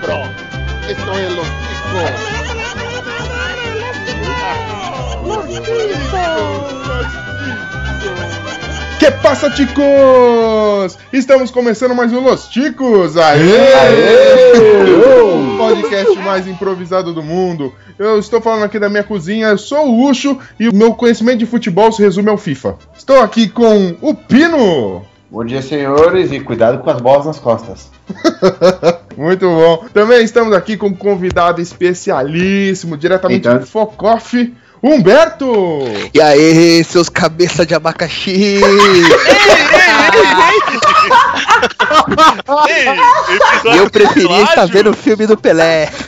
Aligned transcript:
cabrón. 0.00 0.30
Esto 0.88 1.18
es 1.18 1.32
los 1.34 1.46
Que 8.98 9.10
passa, 9.22 9.50
ticos? 9.50 10.98
Estamos 11.12 11.50
começando 11.50 11.94
mais 11.94 12.12
um 12.12 12.20
Los 12.20 12.48
Ticos! 12.48 13.16
Aê! 13.16 13.74
Aê! 13.74 14.52
O 14.54 15.56
podcast 15.58 16.18
mais 16.18 16.46
improvisado 16.46 17.12
do 17.12 17.22
mundo. 17.22 17.72
Eu 17.98 18.18
estou 18.18 18.40
falando 18.40 18.64
aqui 18.64 18.78
da 18.78 18.88
minha 18.88 19.04
cozinha, 19.04 19.48
eu 19.48 19.58
sou 19.58 19.88
o 19.88 20.08
Ucho 20.08 20.38
e 20.58 20.68
o 20.68 20.74
meu 20.74 20.94
conhecimento 20.94 21.38
de 21.38 21.46
futebol 21.46 21.92
se 21.92 22.02
resume 22.02 22.28
ao 22.28 22.38
FIFA. 22.38 22.76
Estou 22.96 23.20
aqui 23.20 23.48
com 23.48 23.96
o 24.00 24.14
Pino! 24.14 25.04
Bom 25.30 25.44
dia, 25.44 25.60
senhores, 25.60 26.32
e 26.32 26.40
cuidado 26.40 26.78
com 26.78 26.88
as 26.88 27.02
bolas 27.02 27.26
nas 27.26 27.38
costas. 27.38 27.90
Muito 29.14 29.46
bom. 29.46 29.84
Também 29.92 30.24
estamos 30.24 30.54
aqui 30.54 30.74
com 30.74 30.86
um 30.86 30.94
convidado 30.94 31.60
especialíssimo, 31.60 32.96
diretamente 32.96 33.46
Então. 33.46 33.58
do 33.58 33.66
Focoff, 33.66 34.54
Humberto! 34.82 35.82
E 36.14 36.20
aí, 36.20 36.82
seus 36.82 37.10
cabeça 37.10 37.66
de 37.66 37.74
abacaxi! 37.74 38.58
Eu 43.76 43.90
preferia 43.90 44.42
estar 44.44 44.64
vendo 44.66 44.90
o 44.90 44.96
filme 44.96 45.26
do 45.26 45.36
Pelé. 45.36 45.90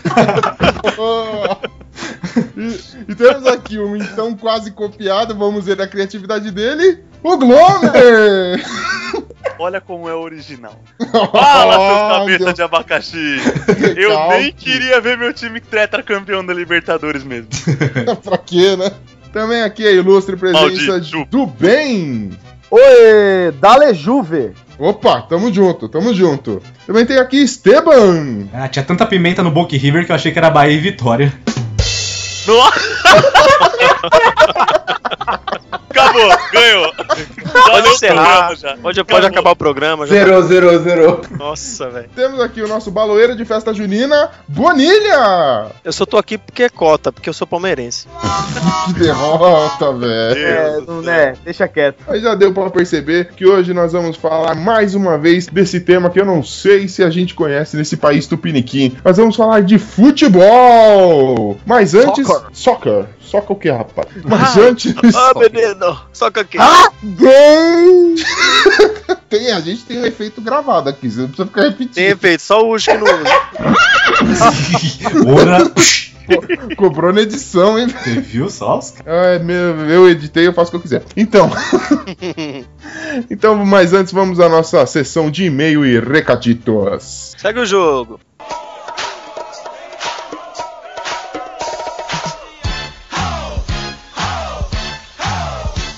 e, 2.56 2.80
e 3.08 3.14
temos 3.14 3.46
aqui 3.46 3.78
um 3.78 3.96
então 3.96 4.34
quase 4.36 4.70
copiado, 4.70 5.34
vamos 5.34 5.64
ver 5.64 5.80
a 5.80 5.86
criatividade 5.86 6.50
dele, 6.50 7.00
o 7.22 7.36
Glomer! 7.36 8.64
Olha 9.58 9.80
como 9.80 10.08
é 10.08 10.14
original. 10.14 10.80
Fala, 11.10 11.72
seus 11.74 12.00
Oh, 12.02 12.08
cabeça 12.20 12.44
Deus. 12.44 12.54
de 12.54 12.62
abacaxi! 12.62 13.36
Eu 13.96 14.08
Legal. 14.10 14.28
nem 14.30 14.52
queria 14.52 15.00
ver 15.00 15.18
meu 15.18 15.32
time 15.34 15.60
tetracampeão 15.60 16.44
da 16.44 16.54
Libertadores 16.54 17.22
mesmo. 17.24 17.48
pra 18.24 18.38
quê, 18.38 18.74
né? 18.76 18.90
Também 19.32 19.62
aqui 19.62 19.86
a 19.86 19.92
ilustre 19.92 20.36
presença 20.36 20.92
Maldito. 20.92 21.26
do 21.30 21.46
bem. 21.46 22.30
Oi, 22.70 23.52
Dale 23.60 23.92
Juve. 23.94 24.52
Opa, 24.78 25.20
tamo 25.22 25.52
junto, 25.52 25.88
tamo 25.88 26.14
junto. 26.14 26.62
Também 26.86 27.04
tem 27.04 27.18
aqui 27.18 27.36
Esteban. 27.42 28.48
Ah, 28.52 28.66
tinha 28.66 28.84
tanta 28.84 29.04
pimenta 29.04 29.42
no 29.42 29.50
Book 29.50 29.76
River 29.76 30.06
que 30.06 30.12
eu 30.12 30.16
achei 30.16 30.32
que 30.32 30.38
era 30.38 30.48
Bahia 30.50 30.72
e 30.72 30.78
Vitória. 30.78 31.32
Nossa! 32.46 33.69
Acabou, 35.90 36.28
ganhou. 36.52 36.92
Pode 37.52 37.88
encerrar. 37.88 38.54
já. 38.56 38.76
Pode, 38.76 39.04
pode 39.04 39.26
acabar 39.26 39.50
o 39.50 39.56
programa 39.56 40.06
já. 40.06 40.14
Zerou, 40.14 40.42
zerou, 40.42 40.78
zerou. 40.78 41.20
Nossa, 41.36 41.90
velho. 41.90 42.08
Temos 42.14 42.40
aqui 42.40 42.62
o 42.62 42.68
nosso 42.68 42.90
baloeiro 42.92 43.34
de 43.36 43.44
festa 43.44 43.74
junina, 43.74 44.30
Bonilha. 44.46 45.66
Eu 45.84 45.92
só 45.92 46.06
tô 46.06 46.16
aqui 46.16 46.38
porque 46.38 46.62
é 46.62 46.68
cota, 46.68 47.10
porque 47.12 47.28
eu 47.28 47.32
sou 47.34 47.46
palmeirense. 47.46 48.06
Que 48.86 48.92
derrota, 49.00 49.92
velho. 49.92 50.38
É, 50.46 50.76
não 50.86 51.00
do 51.00 51.04
céu. 51.04 51.12
é, 51.12 51.34
deixa 51.44 51.68
quieto. 51.68 51.96
Mas 52.06 52.22
já 52.22 52.34
deu 52.36 52.52
pra 52.54 52.70
perceber 52.70 53.32
que 53.36 53.44
hoje 53.46 53.74
nós 53.74 53.92
vamos 53.92 54.16
falar 54.16 54.54
mais 54.54 54.94
uma 54.94 55.18
vez 55.18 55.46
desse 55.48 55.80
tema 55.80 56.08
que 56.08 56.20
eu 56.20 56.24
não 56.24 56.42
sei 56.42 56.86
se 56.88 57.02
a 57.02 57.10
gente 57.10 57.34
conhece 57.34 57.76
nesse 57.76 57.96
país 57.96 58.26
tupiniquim. 58.28 58.96
Nós 59.04 59.16
vamos 59.16 59.34
falar 59.36 59.62
de 59.62 59.78
futebol. 59.78 61.58
Mas 61.66 61.94
antes, 61.94 62.26
Soccer. 62.26 62.48
soccer. 62.52 63.04
Soccer 63.30 63.52
o 63.52 63.56
que, 63.56 63.70
rapaz? 63.70 64.08
Mas 64.24 64.56
Ah. 64.56 64.60
antes, 64.60 64.94
Ah, 65.14 65.32
menino! 65.38 66.00
Só 66.12 66.30
que 66.30 66.40
aqui. 66.40 66.58
Gay! 67.02 68.14
tem, 69.30 69.52
a 69.52 69.60
gente 69.60 69.84
tem 69.84 70.00
um 70.00 70.04
efeito 70.04 70.40
gravado 70.40 70.88
aqui, 70.88 71.08
você 71.08 71.20
não 71.20 71.28
precisa 71.28 71.46
ficar 71.46 71.62
repetindo. 71.62 71.94
Tem 71.94 72.06
efeito, 72.06 72.42
só 72.42 72.60
o 72.64 72.74
Ucho 72.74 72.90
que 72.90 72.96
não 72.98 73.06
usa. 73.06 73.22
Ora, 75.40 75.70
Cobrou 76.76 77.12
na 77.12 77.22
edição, 77.22 77.78
hein? 77.78 77.88
você 77.88 78.20
viu 78.20 78.48
só? 78.50 78.78
Ah, 79.06 79.34
é 79.34 79.38
meu, 79.38 79.80
eu 79.88 80.08
editei, 80.08 80.46
eu 80.46 80.52
faço 80.52 80.68
o 80.68 80.70
que 80.72 80.76
eu 80.76 80.82
quiser. 80.82 81.02
Então. 81.16 81.50
então, 83.30 83.64
mas 83.64 83.92
antes 83.92 84.12
vamos 84.12 84.38
à 84.40 84.48
nossa 84.48 84.84
sessão 84.86 85.30
de 85.30 85.44
e-mail 85.44 85.84
e 85.84 85.98
recaditos. 85.98 87.34
Segue 87.36 87.60
o 87.60 87.66
jogo. 87.66 88.20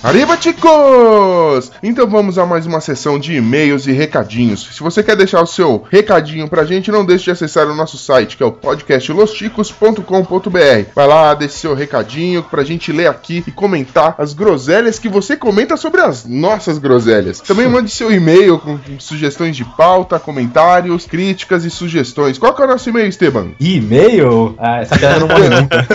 Arriba, 0.03 0.37
chicos! 0.37 1.71
Então 1.81 2.09
vamos 2.09 2.37
a 2.37 2.45
mais 2.45 2.67
uma 2.67 2.81
sessão 2.81 3.21
de 3.21 3.37
e-mails 3.37 3.87
e 3.87 3.93
recadinhos. 3.93 4.69
Se 4.73 4.83
você 4.83 5.01
quer 5.01 5.15
deixar 5.15 5.41
o 5.41 5.47
seu 5.47 5.85
recadinho 5.89 6.49
pra 6.49 6.65
gente, 6.65 6.91
não 6.91 7.05
deixe 7.05 7.27
de 7.27 7.31
acessar 7.31 7.69
o 7.69 7.75
nosso 7.75 7.97
site, 7.97 8.37
que 8.37 8.43
é 8.43 8.47
o 8.47 8.51
podcastlosticos.com.br. 8.51 10.91
Vai 10.93 11.07
lá, 11.07 11.35
deixe 11.35 11.59
seu 11.59 11.73
recadinho 11.73 12.43
pra 12.43 12.65
gente 12.65 12.91
ler 12.91 13.07
aqui 13.07 13.45
e 13.47 13.53
comentar 13.53 14.17
as 14.19 14.35
groselhas 14.35 14.99
que 14.99 15.09
você 15.09 15.37
comenta 15.37 15.77
sobre 15.77 16.01
as 16.01 16.25
nossas 16.25 16.79
groselhas. 16.79 17.39
Também 17.39 17.69
mande 17.69 17.89
seu 17.89 18.11
e-mail 18.11 18.59
com 18.59 18.81
sugestões 18.99 19.57
de 19.57 19.65
pauta, 19.65 20.19
comentários, 20.19 21.07
críticas 21.07 21.65
e 21.65 21.71
sugestões. 21.71 22.39
Qual 22.39 22.53
que 22.53 22.61
é 22.61 22.65
o 22.65 22.69
nosso 22.69 22.91
e-mail, 22.91 23.07
Esteban? 23.07 23.53
E-mail? 23.61 24.57
Ah, 24.59 24.81
essa 24.81 24.99
piada 24.99 25.21
não 25.21 25.29
morre 25.29 25.49
nunca. 25.49 25.87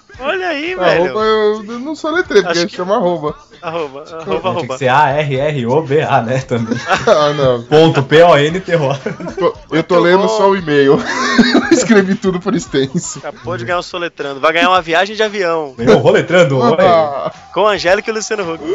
Olha 0.48 0.56
aí, 0.56 0.72
Arroba 0.74 0.84
velho. 0.88 1.06
eu 1.18 1.64
eu 1.72 1.78
não 1.80 1.94
sou 1.94 2.10
letrei, 2.12 2.42
porque 2.42 2.60
que... 2.60 2.66
que- 2.68 2.76
chama 2.76 2.96
arroba. 2.96 3.34
Arroba, 3.60 4.00
arroba, 4.00 4.24
Tinha 4.24 4.40
que 4.40 4.46
arroba. 4.46 4.78
ser 4.78 4.88
A-R-R-O-B-A, 4.88 6.22
né? 6.22 6.38
Também. 6.40 6.78
Ah, 7.06 7.32
não. 7.36 7.62
Ponto 7.64 8.02
P-O-N-T-O. 8.02 9.34
Tô- 9.34 9.54
eu 9.72 9.82
tô 9.82 9.98
lendo 9.98 10.22
bom. 10.22 10.28
só 10.28 10.48
o 10.50 10.56
e-mail. 10.56 10.98
Escrevi 11.72 12.14
tudo 12.14 12.38
por 12.40 12.54
extenso. 12.54 13.18
Acabou 13.18 13.56
de 13.56 13.64
ganhar 13.64 13.78
um 13.78 13.82
soletrando. 13.82 14.40
Vai 14.40 14.52
ganhar 14.52 14.68
uma 14.70 14.80
viagem 14.82 15.14
de 15.16 15.22
avião. 15.22 15.74
Eu 15.78 15.98
roletrando, 15.98 16.58
oi. 16.58 16.76
Ah, 16.80 17.32
Com 17.52 17.66
a 17.66 17.72
Angélica 17.72 18.08
e 18.10 18.12
o 18.12 18.16
Luciano 18.16 18.54
Huck. 18.54 18.62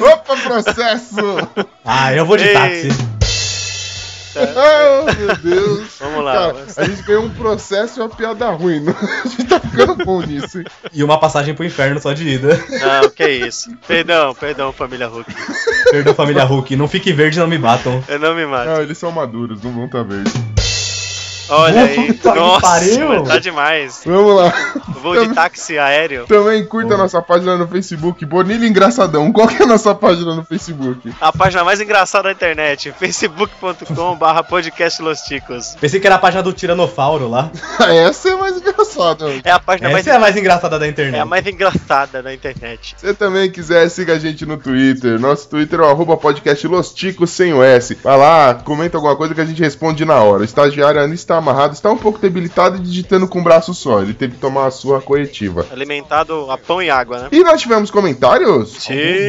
Opa, 0.00 0.36
processo! 0.36 1.16
Ah, 1.84 2.12
eu 2.12 2.26
vou 2.26 2.36
de 2.36 2.44
Ei. 2.44 2.52
táxi. 2.52 3.15
Ah, 4.36 5.12
meu 5.18 5.36
Deus. 5.36 5.88
Vamos 5.98 6.24
lá. 6.24 6.32
Cara, 6.32 6.66
a 6.76 6.84
gente 6.84 7.02
ganhou 7.02 7.24
um 7.24 7.30
processo 7.30 7.98
e 7.98 8.02
uma 8.02 8.08
piada 8.08 8.50
ruim. 8.50 8.84
A 9.24 9.28
gente 9.28 9.44
tá 9.44 9.60
ficando 9.60 9.96
bom 10.04 10.20
nisso. 10.22 10.58
hein? 10.58 10.64
E 10.92 11.02
uma 11.02 11.18
passagem 11.18 11.54
pro 11.54 11.64
inferno 11.64 12.00
só 12.00 12.12
de 12.12 12.28
ida. 12.28 12.48
Não, 12.70 13.10
que 13.10 13.26
isso. 13.28 13.70
Perdão, 13.86 14.34
perdão, 14.34 14.72
família 14.72 15.08
Huck. 15.08 15.26
Perdão, 15.90 16.14
família 16.14 16.44
Hulk. 16.44 16.76
Não 16.76 16.88
fique 16.88 17.12
verde, 17.12 17.38
não 17.38 17.46
me 17.46 17.58
batam. 17.58 18.02
Eu 18.08 18.18
não 18.18 18.34
me 18.34 18.46
mato. 18.46 18.66
Não, 18.68 18.82
eles 18.82 18.98
são 18.98 19.10
maduros, 19.10 19.62
não 19.62 19.72
vão 19.72 19.88
tá 19.88 20.02
verde. 20.02 20.32
Olha 21.48 21.82
aí. 21.82 22.12
Puta 22.12 22.32
que 22.32 22.38
Nossa, 22.38 22.80
tá 23.28 23.38
demais. 23.38 24.02
Vamos 24.04 24.36
lá. 24.36 24.52
Voo 25.00 25.26
de 25.26 25.34
táxi 25.34 25.78
aéreo. 25.78 26.26
Também 26.26 26.64
curta 26.66 26.94
a 26.94 26.96
nossa 26.96 27.22
página 27.22 27.56
no 27.56 27.68
Facebook, 27.68 28.24
Bonilha 28.24 28.66
Engraçadão. 28.66 29.32
Qual 29.32 29.46
que 29.46 29.62
é 29.62 29.64
a 29.64 29.68
nossa 29.68 29.94
página 29.94 30.34
no 30.34 30.44
Facebook? 30.44 31.12
A 31.20 31.32
página 31.32 31.62
mais 31.62 31.80
engraçada 31.80 32.24
da 32.24 32.32
internet, 32.32 32.92
facebook.com 32.92 34.16
barra 34.16 34.42
podcast 34.42 35.00
Los 35.02 35.20
Ticos. 35.20 35.76
Pensei 35.80 36.00
que 36.00 36.06
era 36.06 36.16
a 36.16 36.18
página 36.18 36.42
do 36.42 36.52
Tiranofauro 36.52 37.28
lá. 37.28 37.50
Essa 37.88 38.30
é 38.30 38.36
mais 38.36 38.56
engraçada. 38.56 39.26
É 39.44 39.50
a 39.50 39.60
página 39.60 39.90
mais, 39.90 40.06
Essa 40.06 40.14
é 40.14 40.16
a 40.16 40.20
mais 40.20 40.36
engraçada 40.36 40.78
da 40.78 40.88
internet. 40.88 41.16
é 41.16 41.20
a 41.20 41.24
mais 41.26 41.46
engraçada 41.46 42.22
da 42.22 42.34
internet. 42.34 42.94
Se 42.96 43.06
você 43.06 43.14
também 43.14 43.50
quiser, 43.50 43.88
siga 43.88 44.14
a 44.14 44.18
gente 44.18 44.44
no 44.44 44.56
Twitter. 44.56 45.18
Nosso 45.20 45.48
Twitter 45.48 45.80
é 45.80 45.82
o 45.82 45.86
arroba 45.90 46.16
podcast 46.16 46.66
Los 46.66 46.92
Ticos 46.92 47.30
sem 47.30 47.52
o 47.52 47.62
S. 47.62 47.96
Vai 48.02 48.16
lá, 48.16 48.54
comenta 48.54 48.96
alguma 48.96 49.14
coisa 49.14 49.34
que 49.34 49.40
a 49.40 49.44
gente 49.44 49.62
responde 49.62 50.04
na 50.04 50.16
hora. 50.16 50.42
O 50.42 50.44
estagiário 50.44 51.00
ainda 51.00 51.14
está 51.14 51.35
amarrado, 51.36 51.74
está 51.74 51.90
um 51.90 51.96
pouco 51.96 52.18
debilitado 52.18 52.76
e 52.76 52.80
digitando 52.80 53.28
com 53.28 53.40
o 53.40 53.42
braço 53.42 53.74
só. 53.74 54.02
Ele 54.02 54.14
teve 54.14 54.34
que 54.34 54.40
tomar 54.40 54.66
a 54.66 54.70
sua 54.70 55.00
corretiva. 55.00 55.66
Alimentado 55.72 56.50
a 56.50 56.58
pão 56.58 56.82
e 56.82 56.90
água, 56.90 57.18
né? 57.22 57.28
E 57.32 57.42
nós 57.42 57.60
tivemos 57.60 57.90
comentários? 57.90 58.76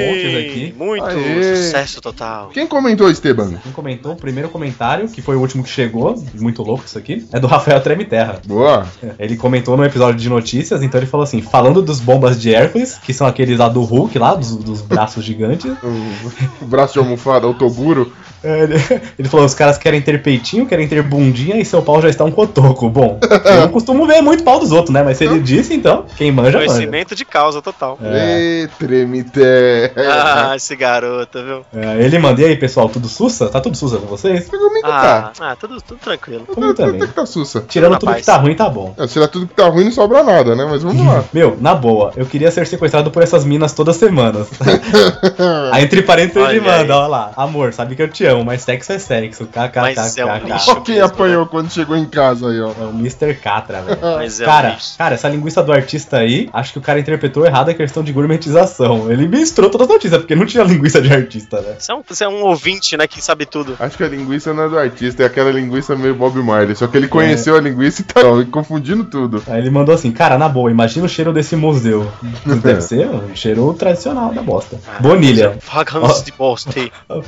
montes 0.07 0.36
aqui. 0.36 0.75
muito 0.77 1.06
Aê. 1.06 1.56
sucesso 1.56 2.01
total. 2.01 2.50
Quem 2.50 2.68
comentou, 2.68 3.09
Esteban? 3.09 3.56
Quem 3.63 3.71
comentou 3.71 4.13
o 4.13 4.15
primeiro 4.15 4.50
comentário, 4.50 5.07
que 5.07 5.21
foi 5.21 5.36
o 5.36 5.39
último 5.39 5.63
que 5.63 5.69
chegou, 5.69 6.15
muito 6.33 6.63
louco 6.63 6.86
isso 6.86 6.98
aqui, 6.98 7.27
é 7.31 7.39
do 7.39 7.48
Rafael 7.48 7.81
Treme 7.81 8.06
Terra. 8.06 8.42
Boa. 8.45 8.88
Ele 9.19 9.38
comentou 9.38 9.75
no 9.77 9.86
episódio 9.86 10.19
de 10.19 10.30
notícias, 10.30 10.81
então 10.83 11.00
ele 11.00 11.07
falou 11.07 11.24
assim: 11.24 11.42
falando 11.42 11.81
dos 11.81 12.00
bombas 12.00 12.39
de 12.39 12.53
Hércules, 12.53 12.98
que 13.03 13.13
são 13.13 13.27
aqueles 13.27 13.60
lá 13.60 13.69
do 13.69 13.81
Hulk, 13.81 14.18
lá, 14.18 14.36
dos, 14.36 14.56
dos 14.56 14.81
braços 14.81 15.24
gigantes. 15.24 15.71
O, 15.83 16.63
o 16.63 16.65
braço 16.65 16.94
de 16.94 17.00
almofada, 17.00 17.48
o 17.48 17.53
Toguro. 17.53 18.12
É, 18.44 18.63
Ele, 18.63 18.75
ele 19.19 19.30
falou: 19.30 19.45
os 19.45 19.54
caras 19.54 19.78
querem 19.78 20.01
ter 20.01 20.22
peitinho, 20.22 20.66
querem 20.66 20.88
ter 20.88 21.01
bundinha 21.01 21.57
e 21.60 21.66
seu 21.66 21.81
pau 21.81 22.01
já 22.01 22.10
está 22.10 22.24
um 22.24 22.31
cotoco. 22.31 22.89
Bom, 22.89 23.19
eu 23.45 23.62
não 23.62 23.68
costumo 23.69 24.06
ver 24.06 24.22
muito 24.22 24.44
pau 24.44 24.60
dos 24.60 24.72
outros, 24.72 24.94
né? 24.94 25.04
Mas 25.04 25.18
se 25.18 25.25
ele 25.25 25.39
disse, 25.39 25.74
então, 25.74 26.06
quem 26.16 26.31
manja, 26.31 26.57
manja. 26.57 26.68
Conhecimento 26.69 27.16
de 27.16 27.25
causa 27.25 27.62
total. 27.62 27.98
É, 28.01 28.63
Ê, 28.63 28.68
tremité. 28.80 29.92
Ah, 29.98 30.54
esse 30.56 30.75
garoto, 30.75 31.44
viu? 31.44 31.66
é, 31.74 32.04
ele 32.04 32.18
manda, 32.19 32.42
e 32.42 32.45
aí, 32.45 32.56
pessoal, 32.56 32.89
tudo 32.89 33.07
sussa? 33.07 33.50
Tá 33.50 33.60
tudo 33.60 33.75
sussa 33.78 33.98
com 33.98 34.07
vocês? 34.07 34.48
Comigo 34.48 34.81
Ah, 34.84 35.31
tá. 35.38 35.51
ah 35.51 35.56
tudo, 35.56 35.81
tudo 35.81 36.00
tranquilo. 36.00 36.45
Comigo 36.45 36.74
também. 36.74 37.00
Tudo 37.00 37.07
que 37.10 37.16
tá 37.16 37.25
sussa. 37.25 37.63
Tirando 37.68 37.98
tudo 38.00 38.10
paz. 38.10 38.19
que 38.22 38.25
tá 38.25 38.38
ruim, 38.38 38.56
tá 38.56 38.69
bom. 38.69 38.94
É, 38.98 39.19
lá 39.19 39.28
tudo 39.28 39.48
que 39.48 39.54
tá 39.56 39.68
ruim, 39.68 39.86
não 39.86 39.92
sobra 39.92 40.24
nada, 40.24 40.56
né? 40.56 40.66
Mas 40.69 40.84
vamos 40.84 41.06
lá. 41.06 41.24
Meu, 41.34 41.57
na 41.60 41.74
boa, 41.75 42.12
eu 42.16 42.25
queria 42.25 42.51
ser 42.51 42.66
sequestrado 42.68 43.12
por 43.12 43.24
essas 43.24 43.44
minas 43.45 43.74
todas 43.74 43.95
as 43.95 44.00
semanas. 44.00 44.48
aí, 45.72 45.84
entre 45.84 46.01
parênteses, 46.01 46.38
ele 46.50 46.60
Olha 46.60 46.74
aí. 46.74 46.80
manda, 46.80 46.95
ó 46.98 47.07
lá. 47.07 47.31
Amor, 47.36 47.74
sabe 47.74 47.95
que 47.95 48.01
eu 48.01 48.07
te 48.10 48.25
mas 48.45 48.62
sexo 48.62 48.91
é 48.94 49.00
sexo. 49.00 49.47
Mas 49.75 50.18
é 50.18 50.25
um 50.25 50.29
KKKK. 50.29 50.53
lixo. 50.53 50.71
Ó 50.71 50.75
quem 50.75 51.00
apanhou 51.00 51.45
quando 51.45 51.71
chegou 51.71 51.95
em 51.97 52.06
casa 52.06 52.50
aí, 52.50 52.59
ó. 52.62 52.71
É 52.79 52.85
o 52.85 52.89
Mr. 52.89 53.33
Catra, 53.35 53.81
velho. 53.81 53.97
Mas 54.18 54.39
é 54.39 54.44
um 54.44 54.47
Cara, 54.47 54.69
lixo. 54.69 54.97
cara, 54.97 55.15
essa 55.15 55.29
linguiça 55.29 55.63
do 55.63 55.71
artista 55.71 56.18
aí, 56.18 56.50
acho 56.53 56.74
que 56.74 56.79
o 56.79 56.81
cara 56.81 57.00
interpretou 57.00 57.45
errado 57.45 57.69
a 57.69 57.74
questão 57.74 58.03
de 58.03 58.12
gourmetização. 58.12 59.12
Ele 59.12 59.27
misturou 59.27 59.69
todas 59.69 59.88
as 59.88 59.94
notícias, 59.94 60.19
porque 60.19 60.35
não 60.35 60.45
tinha 60.45 60.63
linguiça 60.63 61.01
de 61.01 61.12
artista, 61.13 61.62
né? 61.62 61.75
Você 61.77 61.91
é, 61.91 61.95
um, 61.95 62.01
você 62.07 62.24
é 62.24 62.27
um 62.29 62.44
ouvinte, 62.44 62.95
né, 62.97 63.07
que 63.07 63.21
sabe 63.21 63.45
tudo. 63.45 63.75
Acho 63.79 63.97
que 63.97 64.03
a 64.03 64.07
linguiça 64.07 64.53
não 64.53 64.63
é 64.63 64.69
do 64.69 64.77
artista, 64.77 65.24
é 65.24 65.25
aquela 65.25 65.51
linguiça 65.51 65.95
meio 65.95 66.15
Bob 66.15 66.41
Marley. 66.41 66.75
Só 66.75 66.88
que 66.88 66.97
ele 66.97 67.07
conheceu 67.07 67.56
a 67.56 67.62
linguiça 67.62 68.01
e 68.01 68.06
tá 68.06 68.21
ó, 68.24 68.44
confundindo 68.51 69.03
tudo. 69.06 69.44
Aí 69.47 69.59
ele 69.59 69.69
mandou 69.69 69.94
assim, 69.94 70.12
cara, 70.12 70.38
na 70.38 70.47
boa, 70.50 70.69
imagina 70.71 71.06
o 71.06 71.09
cheiro 71.09 71.33
desse 71.33 71.56
museu. 71.56 72.09
Deve 72.63 72.81
ser 72.81 73.07
um 73.07 73.35
cheiro 73.35 73.74
tradicional 73.74 74.33
da 74.33 74.41
bosta. 74.41 74.79
Bonilha. 75.00 75.57
Vagans 75.71 76.24
de 76.24 76.31
bosta. 76.31 76.71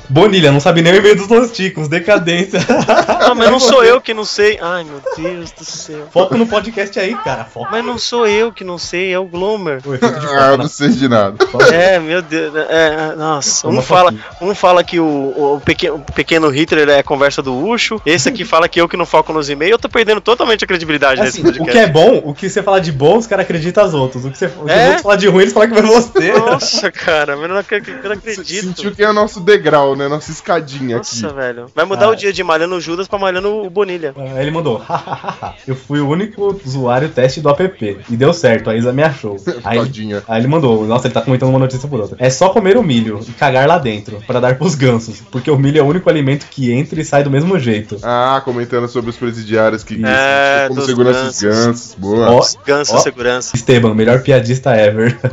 Bonilha, 0.09 0.51
não 0.51 0.59
sabe 0.59 0.81
nem 0.81 0.88
o 0.94 0.97
e-mail 0.97 1.15
dos 1.15 1.27
Losticos, 1.27 1.88
decadência. 1.88 2.59
Não, 3.19 3.36
mas 3.36 3.51
não 3.51 3.59
sou 3.59 3.83
eu 3.83 4.01
que 4.01 4.13
não 4.13 4.25
sei. 4.25 4.57
Ai, 4.62 4.83
meu 4.83 5.01
Deus 5.15 5.51
do 5.51 5.63
céu. 5.63 6.07
Foco 6.12 6.38
no 6.38 6.47
podcast 6.47 6.97
aí, 7.00 7.13
cara. 7.15 7.45
Foco. 7.45 7.68
Mas 7.71 7.86
não 7.86 7.97
sou 7.97 8.25
eu 8.27 8.51
que 8.51 8.63
não 8.63 8.77
sei, 8.77 9.13
é 9.13 9.19
o 9.19 9.25
Glomer. 9.25 9.81
O 9.86 9.94
efeito 9.94 10.19
de 10.19 10.27
Ah, 10.27 10.51
eu 10.51 10.57
não 10.57 10.68
sei 10.68 10.89
de 10.89 11.07
nada. 11.07 11.38
É, 11.71 12.00
meu 12.00 12.21
Deus. 12.21 12.53
É, 12.56 13.15
nossa, 13.15 13.68
um 13.68 13.81
fala, 13.81 14.13
um 14.41 14.56
fala 14.56 14.83
que 14.83 15.00
o, 15.00 15.56
o 15.56 15.62
pequeno, 15.63 15.95
o 15.95 16.13
pequeno 16.13 16.50
Hitler 16.50 16.89
é 16.89 17.00
a 17.00 17.03
conversa 17.03 17.42
do 17.42 17.56
Ucho. 17.56 18.01
Esse 18.06 18.30
aqui 18.30 18.44
fala 18.45 18.68
que 18.68 18.81
eu 18.81 18.88
que 18.88 18.97
não 18.97 19.06
foco 19.06 19.31
nos 19.33 19.50
e-mails. 19.50 19.74
Eu 19.74 19.80
tô 19.80 19.89
perdendo 19.89 20.21
totalmente 20.21 20.63
a 20.63 20.68
credibilidade 20.68 21.21
Assim, 21.21 21.45
o 21.47 21.65
que 21.65 21.77
é 21.77 21.88
bom, 21.88 22.21
o 22.24 22.33
que 22.33 22.50
você 22.50 22.63
fala 22.63 22.80
de 22.80 22.92
bom, 22.92 23.18
os 23.18 23.27
caras 23.27 23.44
acreditam 23.45 23.83
aos 23.83 23.94
outros. 23.94 24.25
O 24.25 24.31
que 24.31 24.38
você 24.38 24.47
o 24.47 24.65
que 24.65 24.71
É? 24.71 24.75
os 24.75 24.85
outros 24.85 25.01
falam 25.03 25.18
de 25.18 25.27
ruim, 25.27 25.42
eles 25.42 25.53
falam 25.53 25.69
que 25.69 25.81
vai 25.81 25.83
você. 25.83 26.31
Nossa, 26.33 26.92
cara, 26.92 27.35
mas 27.35 27.44
eu 27.44 27.50
não 27.50 27.57
acredito. 27.57 28.00
Eu 28.03 28.09
não 28.09 28.15
acredito. 28.15 28.68
Sentiu 28.68 28.92
que 28.95 29.03
é 29.03 29.12
nosso 29.12 29.39
degrau, 29.39 29.95
né? 29.95 30.07
Nossa 30.07 30.31
escadinha 30.31 30.78
aqui. 30.85 30.93
Nossa, 30.95 31.29
velho. 31.29 31.65
Vai 31.75 31.85
mudar 31.85 32.05
Ah. 32.05 32.09
o 32.09 32.15
dia 32.15 32.31
de 32.33 32.43
malhando 32.43 32.75
o 32.75 32.81
Judas 32.81 33.07
pra 33.07 33.19
malhando 33.19 33.63
o 33.65 33.69
Bonilha. 33.69 34.13
Aí 34.17 34.41
ele 34.41 34.51
mandou, 34.51 34.77
"Hahaha, 34.77 35.53
eu 35.67 35.75
fui 35.75 35.99
o 35.99 36.07
único 36.09 36.59
usuário 36.65 37.09
teste 37.09 37.41
do 37.41 37.49
app. 37.49 37.97
E 38.09 38.15
deu 38.15 38.33
certo, 38.33 38.69
a 38.69 38.75
Isa 38.75 38.91
me 38.93 39.03
achou. 39.03 39.37
Aí, 39.63 39.77
Tadinha. 39.79 40.23
aí 40.27 40.39
ele 40.41 40.47
mandou, 40.47 40.85
nossa, 40.85 41.07
ele 41.07 41.13
tá 41.13 41.21
comentando 41.21 41.49
uma 41.49 41.59
notícia 41.59 41.87
por 41.87 41.99
outra. 41.99 42.17
É 42.19 42.29
só 42.29 42.49
comer 42.49 42.77
o 42.77 42.83
milho 42.83 43.19
e 43.27 43.31
cagar 43.31 43.67
lá 43.67 43.77
dentro, 43.77 44.21
pra 44.25 44.39
dar 44.39 44.57
pros 44.57 44.75
gansos. 44.75 45.21
Porque 45.31 45.49
o 45.51 45.57
milho 45.57 45.79
é 45.79 45.81
o 45.81 45.85
único 45.85 46.09
alimento 46.09 46.45
que 46.49 46.71
entra 46.71 46.99
e 46.99 47.05
sai 47.05 47.23
do 47.23 47.29
mesmo 47.29 47.57
jeito. 47.59 47.97
Ah, 48.03 48.41
comentando 48.43 48.87
sobre 48.87 49.09
os 49.09 49.17
presidiários 49.17 49.83
que 49.83 49.99
É, 50.05 50.65
como 50.67 50.79
dos 50.79 50.89
segurança 50.89 51.23
dos 51.25 51.41
gansos. 51.41 51.65
gansos. 51.65 51.95
Boa. 51.97 52.31
Ó, 52.31 52.39
Ganso 52.65 52.95
Ó. 52.95 52.99
segurança. 52.99 53.55
Esteban, 53.55 53.93
melhor 53.93 54.21
piadista 54.21 54.75
ever. 54.75 55.17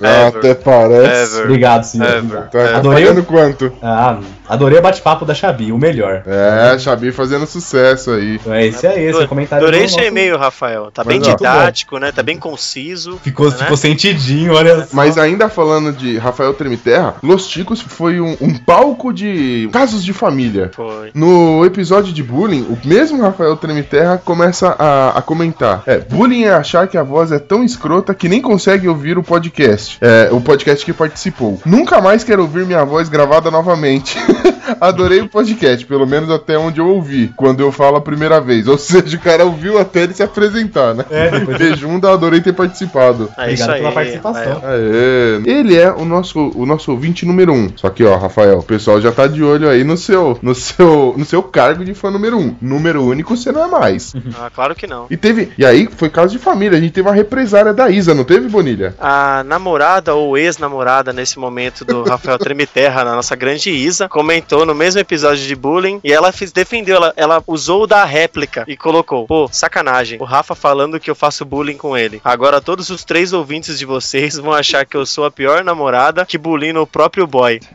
Ever. 0.00 0.26
até 0.28 0.54
parece. 0.54 1.32
Ever. 1.34 1.44
Obrigado, 1.44 1.84
senhor. 1.84 2.06
Ever. 2.08 2.48
Tá 2.50 2.76
Adorei 2.78 3.04
pagando 3.06 3.24
quanto? 3.24 3.72
Ah, 3.82 4.18
adorei 4.48 4.78
o 4.78 4.82
bate-papo 4.82 5.24
da 5.24 5.34
Xabi, 5.34 5.72
o 5.72 5.78
melhor. 5.78 6.22
É, 6.26 6.78
Xabi 6.78 7.12
fazendo 7.12 7.46
sucesso 7.46 8.10
aí. 8.12 8.40
É 8.46 8.66
esse 8.66 8.86
aí, 8.86 9.04
esse 9.04 9.20
é 9.20 9.24
o 9.24 9.28
comentário 9.28 9.66
Adorei 9.66 9.82
nosso- 9.82 10.00
e-mail, 10.00 10.36
Rafael. 10.38 10.90
Tá 10.92 11.02
Mas, 11.04 11.18
bem 11.18 11.30
ó, 11.30 11.34
didático, 11.34 11.98
né? 11.98 12.12
Tá 12.12 12.22
bem 12.22 12.38
conciso. 12.38 13.18
Ficou, 13.22 13.50
né? 13.50 13.56
ficou 13.56 13.76
sentidinho, 13.76 14.54
olha 14.54 14.82
só. 14.84 14.88
Mas 14.92 15.18
ainda 15.18 15.48
falando 15.48 15.92
de 15.92 16.18
Rafael 16.18 16.52
Tremiterra, 16.54 17.16
Los 17.22 17.46
Ticos 17.48 17.80
foi 17.80 18.20
um, 18.20 18.36
um 18.40 18.54
palco 18.56 19.12
de 19.12 19.68
casos 19.72 20.04
de 20.04 20.12
família. 20.12 20.70
Foi. 20.74 21.10
No 21.14 21.64
episódio 21.64 22.12
de 22.12 22.22
bullying, 22.22 22.62
o 22.62 22.78
mesmo 22.86 23.20
Rafael 23.22 23.56
Tremiterra 23.56 24.20
começa 24.24 24.74
a, 24.78 25.18
a 25.18 25.22
comentar: 25.22 25.82
É, 25.86 25.98
bullying 25.98 26.44
é 26.44 26.54
achar 26.54 26.86
que 26.88 26.96
a 26.98 27.02
voz 27.02 27.32
é 27.32 27.38
tão 27.38 27.64
escrota 27.64 28.14
que 28.14 28.28
nem 28.28 28.40
consegue 28.40 28.88
ouvir 28.88 29.18
o 29.18 29.22
podcast. 29.22 29.98
É, 30.00 30.28
o 30.30 30.40
podcast 30.40 30.84
que 30.84 30.92
participou. 30.92 31.60
Nunca 31.64 32.00
mais 32.00 32.22
quero 32.24 32.42
ouvir 32.42 32.64
minha 32.66 32.84
voz 32.84 33.08
gravada 33.08 33.50
novamente. 33.50 34.16
Adorei 34.80 35.20
o 35.20 35.28
podcast, 35.28 35.84
pelo 35.86 36.06
menos 36.06 36.30
até 36.30 36.58
onde 36.58 36.80
eu 36.80 36.88
ouvi, 36.88 37.32
quando 37.36 37.60
eu 37.60 37.70
falo 37.72 37.96
a 37.96 38.00
primeira 38.00 38.40
vez. 38.40 38.66
Ou 38.66 38.78
seja, 38.78 39.16
o 39.16 39.20
cara 39.20 39.44
ouviu 39.44 39.78
até 39.78 40.02
ele 40.02 40.14
se 40.14 40.22
apresentar, 40.22 40.94
né? 40.94 41.04
É, 41.10 41.30
depois 41.38 41.58
Bejunda, 41.58 42.12
adorei 42.12 42.40
ter 42.40 42.52
participado. 42.52 43.30
É 43.36 43.52
isso 43.52 43.64
Obrigado 43.64 43.70
aí. 43.70 43.80
pela 43.80 43.92
participação. 43.92 44.62
Aê. 44.64 45.42
Ele 45.44 45.76
é 45.76 45.92
o 45.92 46.04
nosso, 46.04 46.50
o 46.54 46.66
nosso 46.66 46.90
ouvinte 46.90 47.24
número 47.24 47.52
um. 47.52 47.70
Só 47.76 47.88
que, 47.90 48.04
ó, 48.04 48.16
Rafael, 48.16 48.58
o 48.58 48.62
pessoal 48.62 49.00
já 49.00 49.12
tá 49.12 49.26
de 49.26 49.42
olho 49.42 49.68
aí 49.68 49.84
no 49.84 49.96
seu, 49.96 50.38
no 50.42 50.54
seu, 50.54 51.14
no 51.16 51.24
seu 51.24 51.42
cargo 51.42 51.84
de 51.84 51.94
fã 51.94 52.10
número 52.10 52.38
um. 52.38 52.54
Número 52.60 53.04
único 53.04 53.36
você 53.36 53.52
não 53.52 53.64
é 53.64 53.68
mais. 53.68 54.14
Ah, 54.38 54.50
claro 54.54 54.74
que 54.74 54.86
não. 54.86 55.06
E 55.08 55.16
teve. 55.16 55.50
E 55.56 55.64
aí 55.64 55.88
foi 55.96 56.10
caso 56.10 56.32
de 56.32 56.38
família. 56.38 56.76
A 56.76 56.80
gente 56.80 56.92
teve 56.92 57.08
uma 57.08 57.14
represária 57.14 57.72
da 57.72 57.88
Isa, 57.88 58.14
não 58.14 58.24
teve, 58.24 58.48
Bonilha? 58.48 58.94
A 59.00 59.42
namorada 59.44 60.14
ou 60.14 60.36
ex-namorada 60.36 61.12
nesse 61.12 61.38
momento 61.38 61.84
do 61.84 62.02
Rafael 62.02 62.38
Tremiterra, 62.38 63.04
na 63.04 63.14
nossa 63.14 63.34
grande 63.34 63.70
Isa, 63.70 64.08
comentou 64.26 64.66
no 64.66 64.74
mesmo 64.74 65.00
episódio 65.00 65.46
de 65.46 65.54
bullying 65.54 66.00
e 66.02 66.12
ela 66.12 66.32
fez, 66.32 66.50
defendeu, 66.50 66.96
ela, 66.96 67.14
ela 67.16 67.44
usou 67.46 67.86
da 67.86 68.04
réplica 68.04 68.64
e 68.66 68.76
colocou: 68.76 69.24
pô, 69.24 69.48
sacanagem, 69.52 70.20
o 70.20 70.24
Rafa 70.24 70.56
falando 70.56 70.98
que 70.98 71.08
eu 71.08 71.14
faço 71.14 71.44
bullying 71.44 71.76
com 71.76 71.96
ele. 71.96 72.20
Agora 72.24 72.60
todos 72.60 72.90
os 72.90 73.04
três 73.04 73.32
ouvintes 73.32 73.78
de 73.78 73.84
vocês 73.84 74.34
vão 74.34 74.52
achar 74.52 74.84
que 74.84 74.96
eu 74.96 75.06
sou 75.06 75.24
a 75.24 75.30
pior 75.30 75.62
namorada 75.62 76.26
que 76.26 76.36
bullying 76.36 76.76
o 76.76 76.86
próprio 76.86 77.24
boy. 77.24 77.60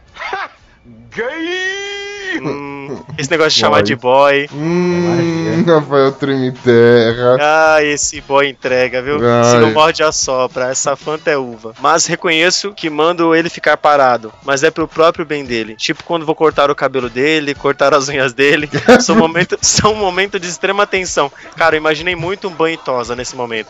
Hum, 2.42 2.71
esse 3.18 3.30
negócio 3.30 3.52
de 3.52 3.60
chamar 3.60 3.78
Boy. 3.78 3.84
de 3.84 3.96
boy. 3.96 4.50
Hum, 4.54 5.64
Rafael 5.66 6.12
Tremiterra. 6.12 7.38
Ah, 7.40 7.84
esse 7.84 8.22
boy 8.22 8.48
entrega, 8.48 9.02
viu? 9.02 9.18
Ai. 9.26 9.52
Se 9.52 9.58
não 9.58 9.72
morde 9.72 10.04
a 10.04 10.12
sopra, 10.12 10.70
essa 10.70 10.96
fanta 10.96 11.32
é 11.32 11.38
uva. 11.38 11.74
Mas 11.80 12.06
reconheço 12.06 12.74
que 12.74 12.90
mando 12.90 13.36
ele 13.36 13.50
ficar 13.50 13.78
parado, 13.78 14.32
mas 14.44 14.64
é 14.64 14.72
pro 14.72 14.88
próprio 14.88 15.26
bem 15.26 15.46
dele. 15.46 15.76
Tipo 15.76 16.04
quando 16.04 16.26
vou 16.26 16.36
cortar 16.36 16.70
o 16.70 16.76
cabelo 16.76 17.10
dele, 17.10 17.54
cortar 17.56 17.94
as 17.94 18.10
unhas 18.10 18.34
dele. 18.34 18.70
São 19.02 19.16
momento, 19.16 19.58
são 19.62 19.94
um 19.94 19.98
momento 19.98 20.40
de 20.40 20.48
extrema 20.48 20.86
tensão. 20.86 21.32
Cara, 21.56 21.76
eu 21.76 21.80
imaginei 21.80 22.16
muito 22.16 22.48
um 22.48 22.52
banho 22.52 22.76
e 22.76 22.78
tosa 22.78 23.16
nesse 23.16 23.36
momento. 23.36 23.70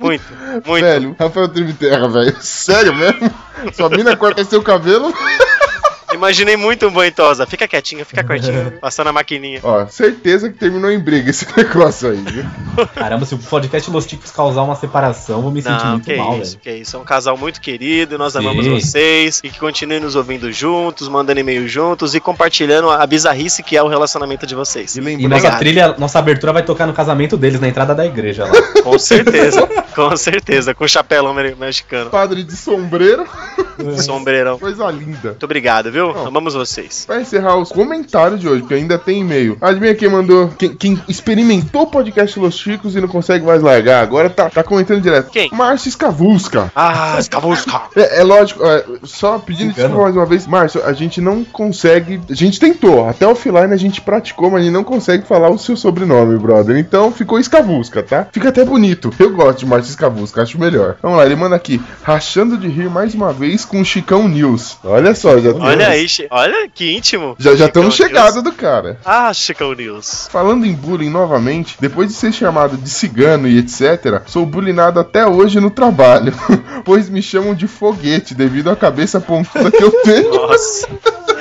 Muito, 0.00 0.24
muito. 0.66 0.84
Velho, 0.84 1.16
Rafael 1.18 1.48
Tremiterra, 1.48 2.08
velho. 2.08 2.36
Sério 2.40 2.94
mesmo? 2.94 3.30
Sua 3.74 3.88
mina 3.88 4.16
corta 4.16 4.44
seu 4.44 4.62
cabelo? 4.62 5.12
Imaginei 6.14 6.56
muito 6.56 6.86
um 6.86 6.90
banho 6.90 7.12
tosa. 7.12 7.46
Fica 7.46 7.66
quietinho, 7.68 8.04
fica 8.04 8.22
quietinho. 8.22 8.72
Passando 8.80 9.08
a 9.08 9.12
maquininha. 9.12 9.60
Ó, 9.62 9.86
certeza 9.86 10.48
que 10.50 10.58
terminou 10.58 10.90
em 10.90 10.98
briga 10.98 11.30
esse 11.30 11.46
negócio 11.56 12.10
aí, 12.10 12.16
viu? 12.18 12.44
Caramba, 12.94 13.24
se 13.26 13.34
o 13.34 13.38
podcast 13.38 13.90
Los 13.90 14.06
Ticos 14.06 14.30
causar 14.30 14.62
uma 14.62 14.76
separação, 14.76 15.36
eu 15.36 15.42
vou 15.42 15.50
me 15.50 15.62
sentir 15.62 15.84
Não, 15.84 15.92
muito 15.92 16.04
que 16.04 16.16
mal, 16.16 16.38
isso, 16.38 16.52
velho. 16.52 16.60
que 16.62 16.82
isso. 16.82 16.96
É 16.96 17.00
um 17.00 17.04
casal 17.04 17.36
muito 17.36 17.60
querido, 17.60 18.18
nós 18.18 18.32
Sim. 18.32 18.38
amamos 18.40 18.66
vocês 18.66 19.40
e 19.44 19.50
que 19.50 19.58
continuem 19.58 20.00
nos 20.00 20.16
ouvindo 20.16 20.52
juntos, 20.52 21.08
mandando 21.08 21.40
e-mail 21.40 21.66
juntos 21.68 22.14
e 22.14 22.20
compartilhando 22.20 22.90
a 22.90 23.06
bizarrice 23.06 23.62
que 23.62 23.76
é 23.76 23.82
o 23.82 23.88
relacionamento 23.88 24.46
de 24.46 24.54
vocês. 24.54 24.96
E 24.96 25.00
E 25.00 25.28
nossa 25.28 25.52
trilha, 25.58 25.94
nossa 25.98 26.18
abertura 26.18 26.52
vai 26.52 26.62
tocar 26.62 26.86
no 26.86 26.92
casamento 26.92 27.36
deles, 27.36 27.60
na 27.60 27.68
entrada 27.68 27.94
da 27.94 28.04
igreja 28.06 28.44
lá. 28.44 28.52
Com 28.82 28.98
certeza, 28.98 29.66
com 29.94 30.16
certeza, 30.16 30.74
com 30.74 30.86
chapelão 30.88 31.32
me- 31.32 31.54
mexicano. 31.54 32.10
Padre 32.10 32.42
de 32.42 32.56
sombreiro, 32.56 33.24
Sombreirão. 34.04 34.58
coisa 34.58 34.90
linda. 34.90 35.30
Muito 35.30 35.44
obrigado, 35.44 35.90
viu? 35.92 36.01
Não. 36.08 36.26
Amamos 36.26 36.54
vocês. 36.54 37.04
Pra 37.06 37.20
encerrar 37.20 37.56
os 37.56 37.70
comentários 37.70 38.40
de 38.40 38.48
hoje, 38.48 38.60
porque 38.62 38.74
ainda 38.74 38.98
tem 38.98 39.20
e-mail. 39.20 39.56
Adivinha 39.60 39.94
quem 39.94 40.08
mandou? 40.08 40.48
Quem, 40.58 40.74
quem 40.74 41.02
experimentou 41.08 41.82
o 41.82 41.86
podcast 41.86 42.38
Los 42.38 42.56
Chicos 42.58 42.96
e 42.96 43.00
não 43.00 43.08
consegue 43.08 43.44
mais 43.44 43.62
largar. 43.62 44.02
Agora 44.02 44.28
tá, 44.30 44.50
tá 44.50 44.62
comentando 44.62 45.00
direto. 45.00 45.30
Quem? 45.30 45.50
Márcio 45.52 45.88
Escavusca. 45.88 46.72
Ah, 46.74 47.16
escavusca. 47.18 47.82
É, 47.94 48.20
é 48.20 48.24
lógico, 48.24 48.64
é, 48.64 48.84
só 49.04 49.38
pedindo 49.38 49.70
Cigano. 49.70 49.88
desculpa 49.88 50.02
mais 50.04 50.16
uma 50.16 50.26
vez, 50.26 50.46
Márcio, 50.46 50.82
a 50.84 50.92
gente 50.92 51.20
não 51.20 51.44
consegue. 51.44 52.20
A 52.30 52.34
gente 52.34 52.58
tentou, 52.58 53.06
até 53.08 53.26
offline 53.26 53.72
a 53.72 53.76
gente 53.76 54.00
praticou, 54.00 54.50
mas 54.50 54.62
a 54.62 54.64
gente 54.64 54.72
não 54.72 54.84
consegue 54.84 55.26
falar 55.26 55.50
o 55.50 55.58
seu 55.58 55.76
sobrenome, 55.76 56.38
brother. 56.38 56.76
Então 56.78 57.12
ficou 57.12 57.38
Escavusca, 57.38 58.02
tá? 58.02 58.26
Fica 58.32 58.48
até 58.48 58.64
bonito. 58.64 59.12
Eu 59.18 59.32
gosto 59.34 59.58
de 59.58 59.66
Márcio 59.66 59.90
Escavusca, 59.90 60.42
acho 60.42 60.58
melhor. 60.58 60.96
Vamos 61.02 61.18
lá, 61.18 61.26
ele 61.26 61.36
manda 61.36 61.54
aqui, 61.54 61.80
rachando 62.02 62.56
de 62.56 62.68
rir 62.68 62.88
mais 62.88 63.14
uma 63.14 63.32
vez 63.32 63.64
com 63.64 63.80
o 63.80 63.84
Chicão 63.84 64.28
News. 64.28 64.78
Olha 64.82 65.14
só, 65.14 65.38
já 65.38 65.52
Olha 65.52 65.91
aí, 65.92 66.06
olha 66.30 66.68
que 66.68 66.92
íntimo. 66.92 67.36
Já 67.38 67.54
já 67.54 67.66
estamos 67.66 67.98
News. 67.98 68.42
do 68.42 68.52
cara. 68.52 68.98
Ah, 69.04 69.32
Chicão 69.32 69.72
News. 69.72 70.28
Falando 70.30 70.66
em 70.66 70.72
bullying 70.72 71.10
novamente, 71.10 71.76
depois 71.80 72.08
de 72.08 72.14
ser 72.14 72.32
chamado 72.32 72.76
de 72.76 72.88
cigano 72.88 73.46
e 73.48 73.58
etc., 73.58 74.22
sou 74.26 74.44
bullyingado 74.46 74.98
até 74.98 75.26
hoje 75.26 75.60
no 75.60 75.70
trabalho, 75.70 76.32
pois 76.84 77.08
me 77.08 77.22
chamam 77.22 77.54
de 77.54 77.66
foguete 77.66 78.34
devido 78.34 78.70
à 78.70 78.76
cabeça 78.76 79.20
pontuda 79.20 79.70
que 79.70 79.82
eu 79.82 79.90
tenho. 80.02 80.34
Nossa. 80.34 80.88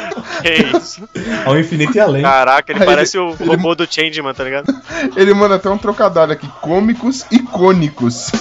Que 0.72 0.78
isso? 0.78 1.04
Ao 1.46 1.58
infinito 1.60 1.96
e 1.96 2.00
além. 2.00 2.22
Caraca, 2.24 2.72
ele 2.72 2.80
Aí 2.82 2.86
parece 2.86 3.18
o 3.18 3.36
ele- 3.40 3.50
robô 3.50 3.76
do 3.76 3.88
Changeman, 3.90 4.34
tá 4.34 4.44
ligado? 4.44 4.74
Ele 5.16 5.34
manda 5.34 5.56
até 5.56 5.70
um 5.70 5.78
trocadilho 5.78 6.32
aqui: 6.32 6.48
cômicos 6.62 7.26
icônicos. 7.32 8.32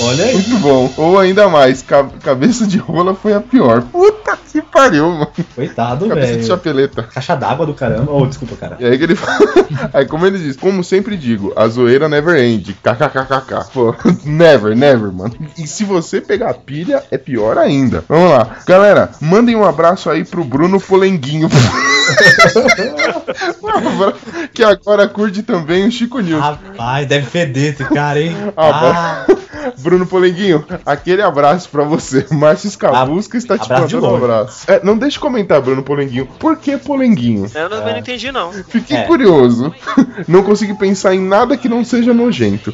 Olha 0.00 0.24
aí. 0.24 0.34
Muito 0.34 0.58
bom. 0.58 0.92
Ou 0.96 1.18
ainda 1.18 1.48
mais, 1.48 1.82
ca- 1.82 2.08
cabeça 2.22 2.66
de 2.66 2.78
rola 2.78 3.14
foi 3.14 3.34
a 3.34 3.40
pior. 3.40 3.82
Puta 3.82 4.36
que 4.50 4.60
pariu, 4.60 5.08
mano. 5.10 5.28
Coitado, 5.54 6.06
Cabeça 6.08 6.26
de 6.28 6.32
velho. 6.34 6.46
chapeleta. 6.46 7.02
Caixa 7.04 7.34
d'água 7.34 7.64
do 7.64 7.72
caramba. 7.72 8.12
Oh, 8.12 8.26
desculpa, 8.26 8.54
cara. 8.56 8.76
E 8.80 8.84
aí 8.84 8.98
que 8.98 9.04
ele 9.04 9.16
fala. 9.16 9.38
Aí 9.94 10.04
como 10.06 10.26
ele 10.26 10.38
diz, 10.38 10.56
como 10.56 10.84
sempre 10.84 11.16
digo, 11.16 11.52
a 11.56 11.66
zoeira 11.68 12.06
never 12.08 12.36
end. 12.38 12.74
KKKKK. 12.82 13.70
Pô, 13.72 13.94
never, 14.24 14.76
never, 14.76 15.10
mano. 15.10 15.34
E 15.56 15.66
se 15.66 15.84
você 15.84 16.20
pegar 16.20 16.50
a 16.50 16.54
pilha, 16.54 17.02
é 17.10 17.16
pior 17.16 17.56
ainda. 17.56 18.04
Vamos 18.08 18.30
lá. 18.30 18.58
Galera, 18.66 19.10
mandem 19.20 19.56
um 19.56 19.64
abraço 19.64 20.10
aí 20.10 20.24
pro 20.24 20.44
Bruno 20.44 20.78
Polenguinho. 20.80 21.41
fucking. 21.48 21.92
que 24.52 24.62
agora 24.62 25.08
curte 25.08 25.42
também 25.42 25.86
o 25.86 25.90
Chico 25.90 26.20
News. 26.20 26.40
Rapaz, 26.40 27.06
deve 27.06 27.26
feder 27.26 27.72
esse 27.74 27.84
cara, 27.84 28.20
hein? 28.20 28.36
Ah, 28.56 29.26
Bruno 29.78 30.06
Polenguinho, 30.06 30.64
aquele 30.84 31.22
abraço 31.22 31.68
pra 31.68 31.84
você. 31.84 32.26
Márcio 32.30 32.68
Escabusca 32.68 33.36
está 33.36 33.58
te 33.58 33.68
mandando 33.68 34.06
um 34.06 34.16
abraço. 34.16 34.70
É, 34.70 34.80
não 34.82 34.96
deixe 34.96 35.14
de 35.14 35.20
comentar, 35.20 35.60
Bruno 35.60 35.82
Polenguinho. 35.82 36.26
Por 36.38 36.56
que 36.56 36.76
Polenguinho? 36.76 37.50
Eu 37.54 37.68
não, 37.68 37.80
não 37.80 37.98
entendi, 37.98 38.32
não. 38.32 38.52
Fiquei 38.52 38.98
É. 38.98 39.02
curioso. 39.02 39.72
Não 40.28 40.42
consegui 40.42 40.74
pensar 40.74 41.14
em 41.14 41.20
nada 41.20 41.56
que 41.56 41.68
não 41.68 41.84
seja 41.84 42.12
nojento. 42.14 42.72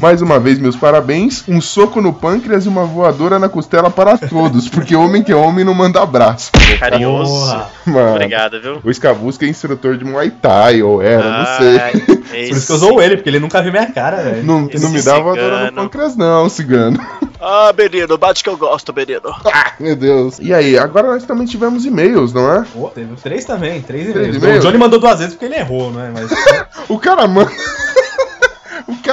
Mais 0.00 0.20
uma 0.22 0.40
vez, 0.40 0.58
meus 0.58 0.74
parabéns. 0.74 1.44
Um 1.46 1.60
soco 1.60 2.00
no 2.00 2.12
pâncreas 2.12 2.64
e 2.64 2.68
uma 2.68 2.84
voadora 2.84 3.38
na 3.38 3.48
costela 3.48 3.90
para 3.90 4.16
todos. 4.16 4.68
Porque 4.68 4.96
homem 4.96 5.22
que 5.22 5.30
é 5.30 5.36
homem 5.36 5.64
não 5.64 5.74
manda 5.74 6.02
abraço. 6.02 6.50
Carinhoso. 6.78 7.62
Mano, 7.86 8.14
Obrigado, 8.14 8.60
viu? 8.60 8.77
O 8.82 8.90
Escabusca 8.90 9.44
é 9.44 9.48
instrutor 9.48 9.96
de 9.96 10.04
Muay 10.04 10.30
Thai, 10.30 10.82
ou 10.82 11.02
era, 11.02 11.38
não 11.38 11.58
sei. 11.58 11.78
Ai, 11.78 11.92
Por 12.28 12.36
isso 12.36 12.66
que 12.66 12.72
eu 12.72 12.76
usou 12.76 13.02
ele, 13.02 13.16
porque 13.16 13.30
ele 13.30 13.38
nunca 13.40 13.62
viu 13.62 13.72
minha 13.72 13.90
cara, 13.90 14.18
velho. 14.18 14.44
Não, 14.44 14.60
não 14.62 14.90
me 14.90 15.02
dá 15.02 15.18
voadora 15.18 15.70
no 15.70 15.82
pâncreas, 15.82 16.14
não, 16.14 16.48
cigano. 16.48 16.98
Ah, 17.40 17.72
menino, 17.76 18.18
bate 18.18 18.42
que 18.42 18.50
eu 18.50 18.56
gosto, 18.56 18.92
menino. 18.92 19.22
Meu 19.80 19.96
Deus. 19.96 20.38
E 20.40 20.52
aí, 20.52 20.76
agora 20.76 21.08
nós 21.08 21.24
também 21.24 21.46
tivemos 21.46 21.84
e-mails, 21.84 22.32
não 22.32 22.52
é? 22.52 22.64
Pô, 22.72 22.88
teve 22.88 23.14
três 23.16 23.44
também, 23.44 23.80
três 23.80 24.10
Três 24.12 24.16
e-mails. 24.26 24.36
e-mails? 24.42 24.58
O 24.64 24.66
Johnny 24.66 24.78
mandou 24.78 24.98
duas 24.98 25.18
vezes 25.18 25.34
porque 25.34 25.46
ele 25.46 25.56
errou, 25.56 25.90
né? 25.92 26.12
Mas 26.12 26.30
O 26.88 26.98
cara 26.98 27.26
manda. 27.26 27.50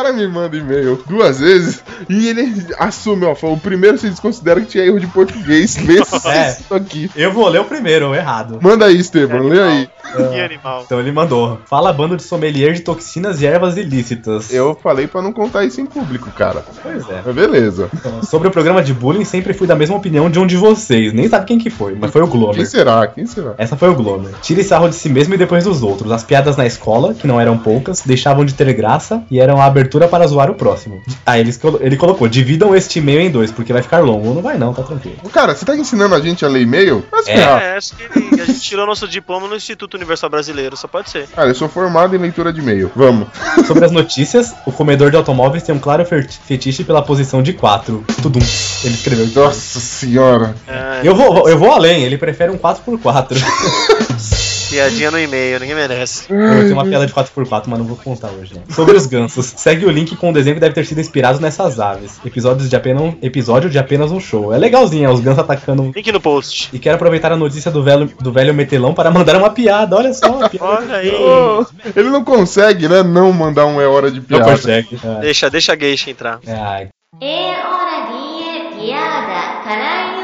Cara 0.05 0.13
me 0.13 0.27
manda 0.27 0.55
e-mail 0.55 1.01
duas 1.07 1.39
vezes 1.39 1.83
e 2.07 2.27
ele 2.27 2.63
assume, 2.77 3.25
ó, 3.25 3.33
falou, 3.33 3.55
o 3.55 3.59
primeiro 3.59 3.97
você 3.97 4.07
desconsidera 4.07 4.61
que 4.61 4.67
tinha 4.67 4.85
erro 4.85 4.99
de 4.99 5.07
português. 5.07 5.75
Lê 5.83 5.97
É. 5.97 6.51
isso 6.51 6.73
aqui. 6.75 7.09
eu 7.15 7.31
vou 7.31 7.47
ler 7.49 7.61
o 7.61 7.65
primeiro, 7.65 8.13
errado. 8.13 8.59
Manda 8.61 8.85
aí, 8.85 8.97
Esteban, 8.99 9.41
lê 9.41 9.59
aí. 9.59 9.89
Que 10.35 10.39
animal. 10.41 10.83
Então 10.85 10.99
ele 10.99 11.11
mandou. 11.11 11.59
Fala 11.65 11.91
bando 11.93 12.15
de 12.17 12.23
sommelier 12.23 12.73
de 12.73 12.81
toxinas 12.81 13.41
e 13.41 13.45
ervas 13.45 13.77
ilícitas. 13.77 14.51
Eu 14.53 14.77
falei 14.81 15.07
pra 15.07 15.21
não 15.21 15.31
contar 15.33 15.63
isso 15.65 15.79
em 15.81 15.85
público, 15.85 16.29
cara. 16.31 16.63
Pois 16.83 17.07
é. 17.09 17.21
Mas 17.25 17.35
beleza. 17.35 17.89
Então, 17.93 18.23
sobre 18.23 18.47
o 18.47 18.51
programa 18.51 18.81
de 18.83 18.93
bullying, 18.93 19.25
sempre 19.25 19.53
fui 19.53 19.67
da 19.67 19.75
mesma 19.75 19.95
opinião 19.95 20.29
de 20.29 20.39
um 20.39 20.45
de 20.47 20.57
vocês. 20.57 21.13
Nem 21.13 21.27
sabe 21.27 21.45
quem 21.45 21.57
que 21.57 21.69
foi, 21.69 21.95
mas 21.99 22.11
foi 22.11 22.21
o 22.21 22.27
Quem 22.27 22.39
Glomer. 22.39 22.65
será? 22.67 23.07
Quem 23.07 23.25
será? 23.25 23.53
Essa 23.57 23.75
foi 23.77 23.89
o 23.89 23.95
Glomer. 23.95 24.33
Tire 24.41 24.63
sarro 24.63 24.89
de 24.89 24.95
si 24.95 25.09
mesmo 25.09 25.33
e 25.33 25.37
depois 25.37 25.63
dos 25.63 25.81
outros. 25.83 26.11
As 26.11 26.23
piadas 26.23 26.57
na 26.57 26.65
escola, 26.65 27.13
que 27.13 27.27
não 27.27 27.39
eram 27.39 27.57
poucas, 27.57 28.01
deixavam 28.05 28.43
de 28.45 28.53
ter 28.53 28.71
graça 28.73 29.23
e 29.29 29.39
eram 29.39 29.61
a 29.61 29.65
abertura 29.65 30.07
para 30.07 30.25
zoar 30.27 30.49
o 30.49 30.55
próximo. 30.55 31.01
Ah, 31.25 31.39
ele, 31.39 31.51
ele 31.81 31.97
colocou: 31.97 32.27
dividam 32.27 32.75
este 32.75 32.99
e-mail 32.99 33.21
em 33.21 33.29
dois, 33.31 33.51
porque 33.51 33.71
vai 33.73 33.81
ficar 33.81 33.99
longo. 33.99 34.33
Não 34.33 34.41
vai 34.41 34.57
não, 34.57 34.73
tá 34.73 34.83
tranquilo. 34.83 35.17
Cara, 35.31 35.55
você 35.55 35.65
tá 35.65 35.75
ensinando 35.75 36.15
a 36.15 36.19
gente 36.19 36.43
a 36.45 36.47
ler 36.47 36.61
e-mail? 36.61 37.03
Mas, 37.11 37.27
É. 37.27 37.35
É, 37.35 37.77
acho 37.77 37.95
que 37.95 38.03
ele- 38.03 38.41
a 38.41 38.45
gente 38.45 38.59
tirou 38.59 38.85
nosso 38.85 39.07
diploma 39.07 39.47
no 39.47 39.55
Instituto 39.55 39.97
Universal 40.05 40.29
Brasileiro, 40.29 40.77
só 40.77 40.87
pode 40.87 41.09
ser. 41.09 41.27
cara, 41.27 41.49
eu 41.49 41.55
sou 41.55 41.67
formado 41.67 42.15
em 42.15 42.19
leitura 42.19 42.53
de 42.53 42.61
e-mail. 42.61 42.91
Vamos. 42.95 43.27
Sobre 43.67 43.83
as 43.85 43.91
notícias, 43.91 44.53
o 44.65 44.71
comedor 44.71 45.09
de 45.09 45.17
automóveis 45.17 45.63
tem 45.63 45.73
um 45.73 45.79
claro 45.79 46.05
fetiche 46.05 46.83
pela 46.83 47.01
posição 47.01 47.41
de 47.41 47.53
4. 47.53 48.05
Tudum. 48.21 48.39
Ele 48.83 48.93
escreveu. 48.93 49.27
Nossa 49.33 49.79
senhora. 49.79 50.55
É, 50.67 51.01
Eu 51.03 51.15
vou, 51.15 51.49
eu 51.49 51.57
vou 51.57 51.71
além, 51.71 52.03
ele 52.03 52.17
prefere 52.17 52.51
um 52.51 52.57
4x4. 52.57 53.35
Piadinha 54.69 55.11
no 55.11 55.19
e-mail, 55.19 55.59
ninguém 55.59 55.75
merece. 55.75 56.25
Eu 56.29 56.61
tenho 56.61 56.73
uma 56.73 56.85
piada 56.85 57.05
de 57.05 57.13
4x4, 57.13 57.63
mas 57.67 57.79
não 57.79 57.85
vou 57.85 57.97
contar 57.97 58.29
hoje. 58.29 58.55
Né? 58.55 58.61
Sobre 58.69 58.95
os 58.95 59.05
gansos. 59.05 59.45
Segue 59.45 59.85
o 59.85 59.89
link 59.91 60.15
com 60.15 60.29
o 60.29 60.33
desenho 60.33 60.55
que 60.55 60.59
deve 60.59 60.73
ter 60.73 60.85
sido 60.85 60.99
inspirado 60.99 61.39
nessas 61.39 61.79
aves. 61.79 62.19
Episódios 62.25 62.69
de 62.69 62.75
apenas 62.75 63.01
um, 63.01 63.13
episódio 63.21 63.69
de 63.69 63.77
apenas 63.77 64.11
um 64.11 64.19
show. 64.19 64.53
É 64.53 64.57
legalzinho, 64.57 65.09
é, 65.09 65.11
os 65.13 65.19
gansos 65.19 65.39
atacando. 65.39 65.91
Link 65.95 66.11
no 66.11 66.19
post. 66.19 66.69
E 66.73 66.79
quero 66.79 66.95
aproveitar 66.95 67.31
a 67.31 67.37
notícia 67.37 67.71
do 67.71 67.83
velho, 67.83 68.05
do 68.19 68.31
velho 68.31 68.53
metelão 68.53 68.93
para 68.93 69.11
mandar 69.11 69.35
uma 69.35 69.49
piada. 69.49 69.95
Olha 69.95 70.13
só, 70.13 70.27
uma 70.27 70.49
piada. 70.49 70.65
Olha 70.65 70.95
aí. 70.95 71.11
Oh, 71.15 71.65
ele 71.95 72.09
não 72.09 72.23
consegue, 72.23 72.87
né? 72.87 73.03
Não 73.03 73.31
mandar 73.31 73.65
um 73.65 73.79
é 73.79 73.87
hora 73.87 74.09
de 74.09 74.19
Não 74.19 74.25
piada. 74.25 74.51
consegue. 74.51 74.99
É. 75.03 75.19
Deixa, 75.21 75.49
deixa 75.49 75.73
a 75.73 75.77
geisha 75.77 76.09
entrar. 76.09 76.39
É. 76.45 76.87
É 77.21 77.51
hora 77.65 78.07
de 78.11 78.77
piada, 78.77 79.63
caralho! 79.63 80.14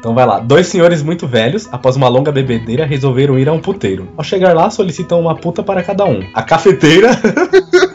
Então 0.00 0.14
vai 0.14 0.24
lá. 0.24 0.40
Dois 0.40 0.66
senhores 0.66 1.02
muito 1.02 1.26
velhos, 1.26 1.68
após 1.70 1.94
uma 1.94 2.08
longa 2.08 2.32
bebedeira, 2.32 2.86
resolveram 2.86 3.38
ir 3.38 3.48
a 3.48 3.52
um 3.52 3.60
puteiro. 3.60 4.08
Ao 4.16 4.24
chegar 4.24 4.54
lá, 4.54 4.70
solicitam 4.70 5.20
uma 5.20 5.34
puta 5.34 5.62
para 5.62 5.82
cada 5.82 6.06
um. 6.06 6.26
A 6.34 6.42
cafeteira. 6.42 7.10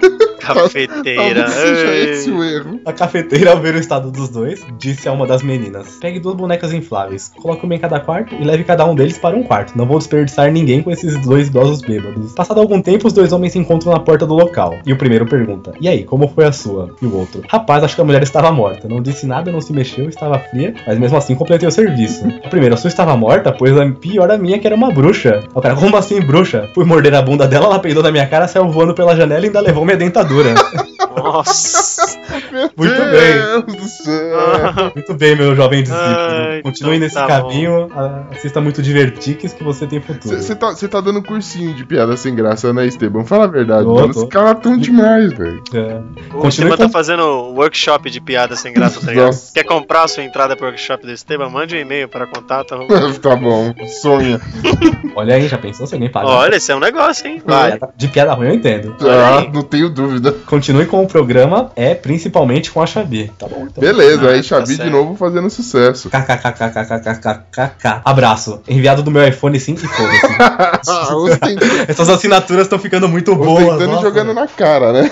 Cafeteira. 0.45 1.47
Seja 1.47 1.95
esse 1.95 2.31
o 2.31 2.43
erro. 2.43 2.79
A 2.85 2.93
cafeteira, 2.93 3.51
ao 3.55 3.59
ver 3.59 3.75
o 3.75 3.79
estado 3.79 4.11
dos 4.11 4.29
dois, 4.29 4.63
disse 4.77 5.07
a 5.07 5.11
uma 5.11 5.25
das 5.25 5.41
meninas: 5.41 5.97
Pegue 5.99 6.19
duas 6.19 6.35
bonecas 6.35 6.73
infláveis, 6.73 7.31
coloque 7.41 7.65
uma 7.65 7.75
em 7.75 7.79
cada 7.79 7.99
quarto 7.99 8.35
e 8.35 8.43
leve 8.43 8.63
cada 8.63 8.85
um 8.85 8.93
deles 8.95 9.17
para 9.17 9.35
um 9.35 9.43
quarto. 9.43 9.75
Não 9.75 9.85
vou 9.85 9.97
desperdiçar 9.97 10.51
ninguém 10.51 10.83
com 10.83 10.91
esses 10.91 11.17
dois 11.25 11.47
idosos 11.47 11.81
bêbados. 11.81 12.33
Passado 12.33 12.59
algum 12.59 12.81
tempo, 12.81 13.07
os 13.07 13.13
dois 13.13 13.33
homens 13.33 13.53
se 13.53 13.59
encontram 13.59 13.91
na 13.91 13.99
porta 13.99 14.25
do 14.25 14.33
local. 14.33 14.77
E 14.85 14.93
o 14.93 14.97
primeiro 14.97 15.25
pergunta: 15.25 15.73
E 15.79 15.87
aí, 15.87 16.03
como 16.03 16.27
foi 16.27 16.45
a 16.45 16.51
sua? 16.51 16.93
E 17.01 17.05
o 17.05 17.15
outro: 17.15 17.41
Rapaz, 17.47 17.83
acho 17.83 17.95
que 17.95 18.01
a 18.01 18.05
mulher 18.05 18.21
estava 18.21 18.51
morta. 18.51 18.87
Não 18.87 19.01
disse 19.01 19.25
nada, 19.25 19.51
não 19.51 19.61
se 19.61 19.73
mexeu, 19.73 20.07
estava 20.09 20.37
fria, 20.39 20.75
mas 20.85 20.99
mesmo 20.99 21.17
assim 21.17 21.35
completei 21.35 21.67
o 21.67 21.71
serviço. 21.71 22.27
O 22.27 22.49
primeiro: 22.49 22.75
A 22.75 22.77
sua 22.77 22.87
estava 22.87 23.15
morta? 23.17 23.51
Pois 23.51 23.75
a 23.77 23.85
pior 23.89 24.29
a 24.29 24.37
minha 24.37 24.59
que 24.59 24.67
era 24.67 24.75
uma 24.75 24.91
bruxa. 24.91 25.43
O 25.53 25.61
cara: 25.61 25.75
Como 25.75 25.95
assim, 25.97 26.19
bruxa? 26.21 26.69
Fui 26.73 26.85
morder 26.85 27.15
a 27.15 27.21
bunda 27.21 27.47
dela, 27.47 27.65
ela 27.65 27.79
peidou 27.79 28.03
na 28.03 28.11
minha 28.11 28.27
cara, 28.27 28.47
saiu 28.47 28.69
voando 28.69 28.93
pela 28.93 29.15
janela 29.15 29.43
e 29.43 29.47
ainda 29.47 29.61
levou 29.61 29.85
minha 29.85 29.97
dentadura 29.97 30.34
segurança. 30.35 30.85
Nossa. 31.15 32.19
Muito 32.77 32.95
bem. 32.95 33.65
Deus 33.65 33.81
do 33.81 33.87
céu. 33.87 34.91
Muito 34.95 35.13
bem, 35.13 35.35
meu 35.35 35.55
jovem 35.55 35.83
discípulo. 35.83 36.63
Continue 36.63 36.95
então 36.95 36.99
nesse 37.05 37.15
tá 37.15 37.27
caminho, 37.27 37.89
a- 37.95 38.23
assista 38.31 38.59
muito 38.61 38.81
Divertix 38.81 39.53
que 39.53 39.63
você 39.63 39.85
tem 39.87 40.01
futuro. 40.01 40.35
Você 40.41 40.55
tá, 40.55 40.73
cê 40.75 40.87
tá 40.87 40.99
dando 41.01 41.21
cursinho 41.23 41.73
de 41.73 41.85
piada 41.85 42.15
sem 42.17 42.33
graça, 42.35 42.73
né, 42.73 42.85
Esteban? 42.85 43.23
Fala 43.25 43.45
a 43.45 43.47
verdade, 43.47 43.83
Tô, 43.85 43.93
mano. 43.93 44.13
tô. 44.13 44.23
Os 44.23 44.29
caras 44.29 44.57
tão 44.61 44.77
demais, 44.77 45.31
velho. 45.33 45.63
É. 45.73 45.99
O 46.33 46.39
Continue 46.39 46.49
Esteban 46.49 46.77
com- 46.77 46.83
tá 46.83 46.89
fazendo 46.89 47.23
workshop 47.53 48.09
de 48.09 48.19
piada 48.21 48.55
sem 48.55 48.73
graça, 48.73 48.99
tá 48.99 49.07
ligado? 49.11 49.25
Nossa. 49.27 49.53
Quer 49.53 49.63
comprar 49.63 50.03
a 50.03 50.07
sua 50.07 50.23
entrada 50.23 50.55
pro 50.55 50.65
workshop 50.67 51.05
do 51.05 51.11
Esteban? 51.11 51.49
Mande 51.49 51.75
um 51.75 51.79
e-mail 51.79 52.07
para 52.09 52.25
contato. 52.27 52.75
tá 53.21 53.35
bom, 53.35 53.73
sonha. 54.01 54.39
Olha 55.15 55.35
aí, 55.35 55.47
já 55.47 55.57
pensou 55.57 55.85
se 55.87 55.93
alguém 55.93 56.09
paga? 56.09 56.27
Olha, 56.27 56.55
esse 56.55 56.71
é 56.71 56.75
um 56.75 56.79
negócio, 56.79 57.27
hein? 57.27 57.41
Vai. 57.45 57.79
De 57.95 58.07
piada 58.07 58.33
ruim 58.33 58.47
eu 58.49 58.53
entendo. 58.55 58.95
Ah, 59.01 59.45
não 59.53 59.61
tenho 59.63 59.89
dúvida. 59.89 60.31
Continue 60.45 60.85
com 60.85 61.04
o 61.05 61.07
programa, 61.07 61.71
é 61.75 61.95
principalmente 61.95 62.69
com 62.71 62.81
a 62.81 62.85
Xabi. 62.85 63.31
Tá 63.39 63.47
bom, 63.47 63.67
então. 63.69 63.81
Beleza, 63.81 64.27
Ah, 64.27 64.31
aí 64.31 64.37
tá 64.37 64.43
Xabi 64.43 64.67
de 64.67 64.75
certo. 64.75 64.91
novo 64.91 65.15
fazendo 65.15 65.49
sucesso. 65.49 66.09
KKKKKKKKK. 66.09 68.01
Abraço. 68.03 68.61
Enviado 68.67 69.01
do 69.03 69.09
meu 69.11 69.25
iPhone 69.27 69.59
5 69.59 69.81
e 69.83 69.87
foda-se. 69.87 70.25
Ah, 70.87 71.15
ostentando, 71.15 71.65
Essas 71.87 72.09
assinaturas 72.09 72.63
estão 72.63 72.77
ficando 72.79 73.07
muito 73.07 73.35
boas. 73.35 73.63
ostentando 73.63 73.83
e 73.83 73.87
nossa. 73.87 74.01
jogando 74.01 74.33
na 74.33 74.47
cara, 74.47 74.91
né? 74.93 75.09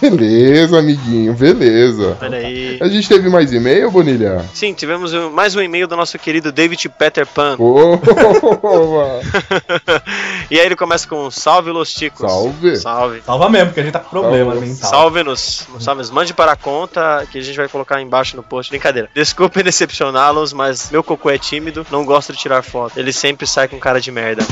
Beleza, 0.00 0.78
amiguinho, 0.78 1.32
beleza. 1.34 2.16
Olha 2.20 2.38
aí. 2.38 2.78
A 2.80 2.88
gente 2.88 3.08
teve 3.08 3.28
mais 3.28 3.52
e-mail, 3.52 3.90
Bonilha? 3.90 4.44
Sim, 4.52 4.72
tivemos 4.74 5.12
um- 5.14 5.30
mais 5.30 5.54
um 5.56 5.60
e-mail 5.62 5.86
do 5.88 5.96
nosso 5.96 6.18
querido 6.18 6.52
David 6.52 6.88
Peter 6.90 7.26
Pan. 7.26 7.56
E 10.50 10.58
aí 10.60 10.66
ele 10.66 10.76
começa 10.76 11.06
com 11.08 11.30
salve 11.30 11.70
los 11.70 11.92
ticos. 11.92 12.20
Salve. 12.30 12.76
Salve. 12.76 13.22
Salva 13.24 13.48
mesmo, 13.48 13.66
porque 13.68 13.80
a 13.80 13.82
gente 13.82 13.92
tá 13.92 14.00
com 14.00 14.10
problema 14.10 14.52
Salve. 14.52 14.66
mental. 14.68 14.90
Salve-nos, 14.90 15.35
salve-nos, 15.36 16.10
mande 16.10 16.32
para 16.34 16.52
a 16.52 16.56
conta 16.56 17.26
que 17.30 17.38
a 17.38 17.42
gente 17.42 17.56
vai 17.56 17.68
colocar 17.68 18.00
embaixo 18.00 18.36
no 18.36 18.42
post. 18.42 18.70
Brincadeira. 18.70 19.08
Desculpem 19.14 19.62
decepcioná-los, 19.62 20.52
mas 20.52 20.90
meu 20.90 21.02
cocô 21.02 21.30
é 21.30 21.38
tímido, 21.38 21.86
não 21.90 22.04
gosto 22.04 22.32
de 22.32 22.38
tirar 22.38 22.62
foto. 22.62 22.98
Ele 22.98 23.12
sempre 23.12 23.46
sai 23.46 23.68
com 23.68 23.78
cara 23.78 24.00
de 24.00 24.10
merda. 24.10 24.42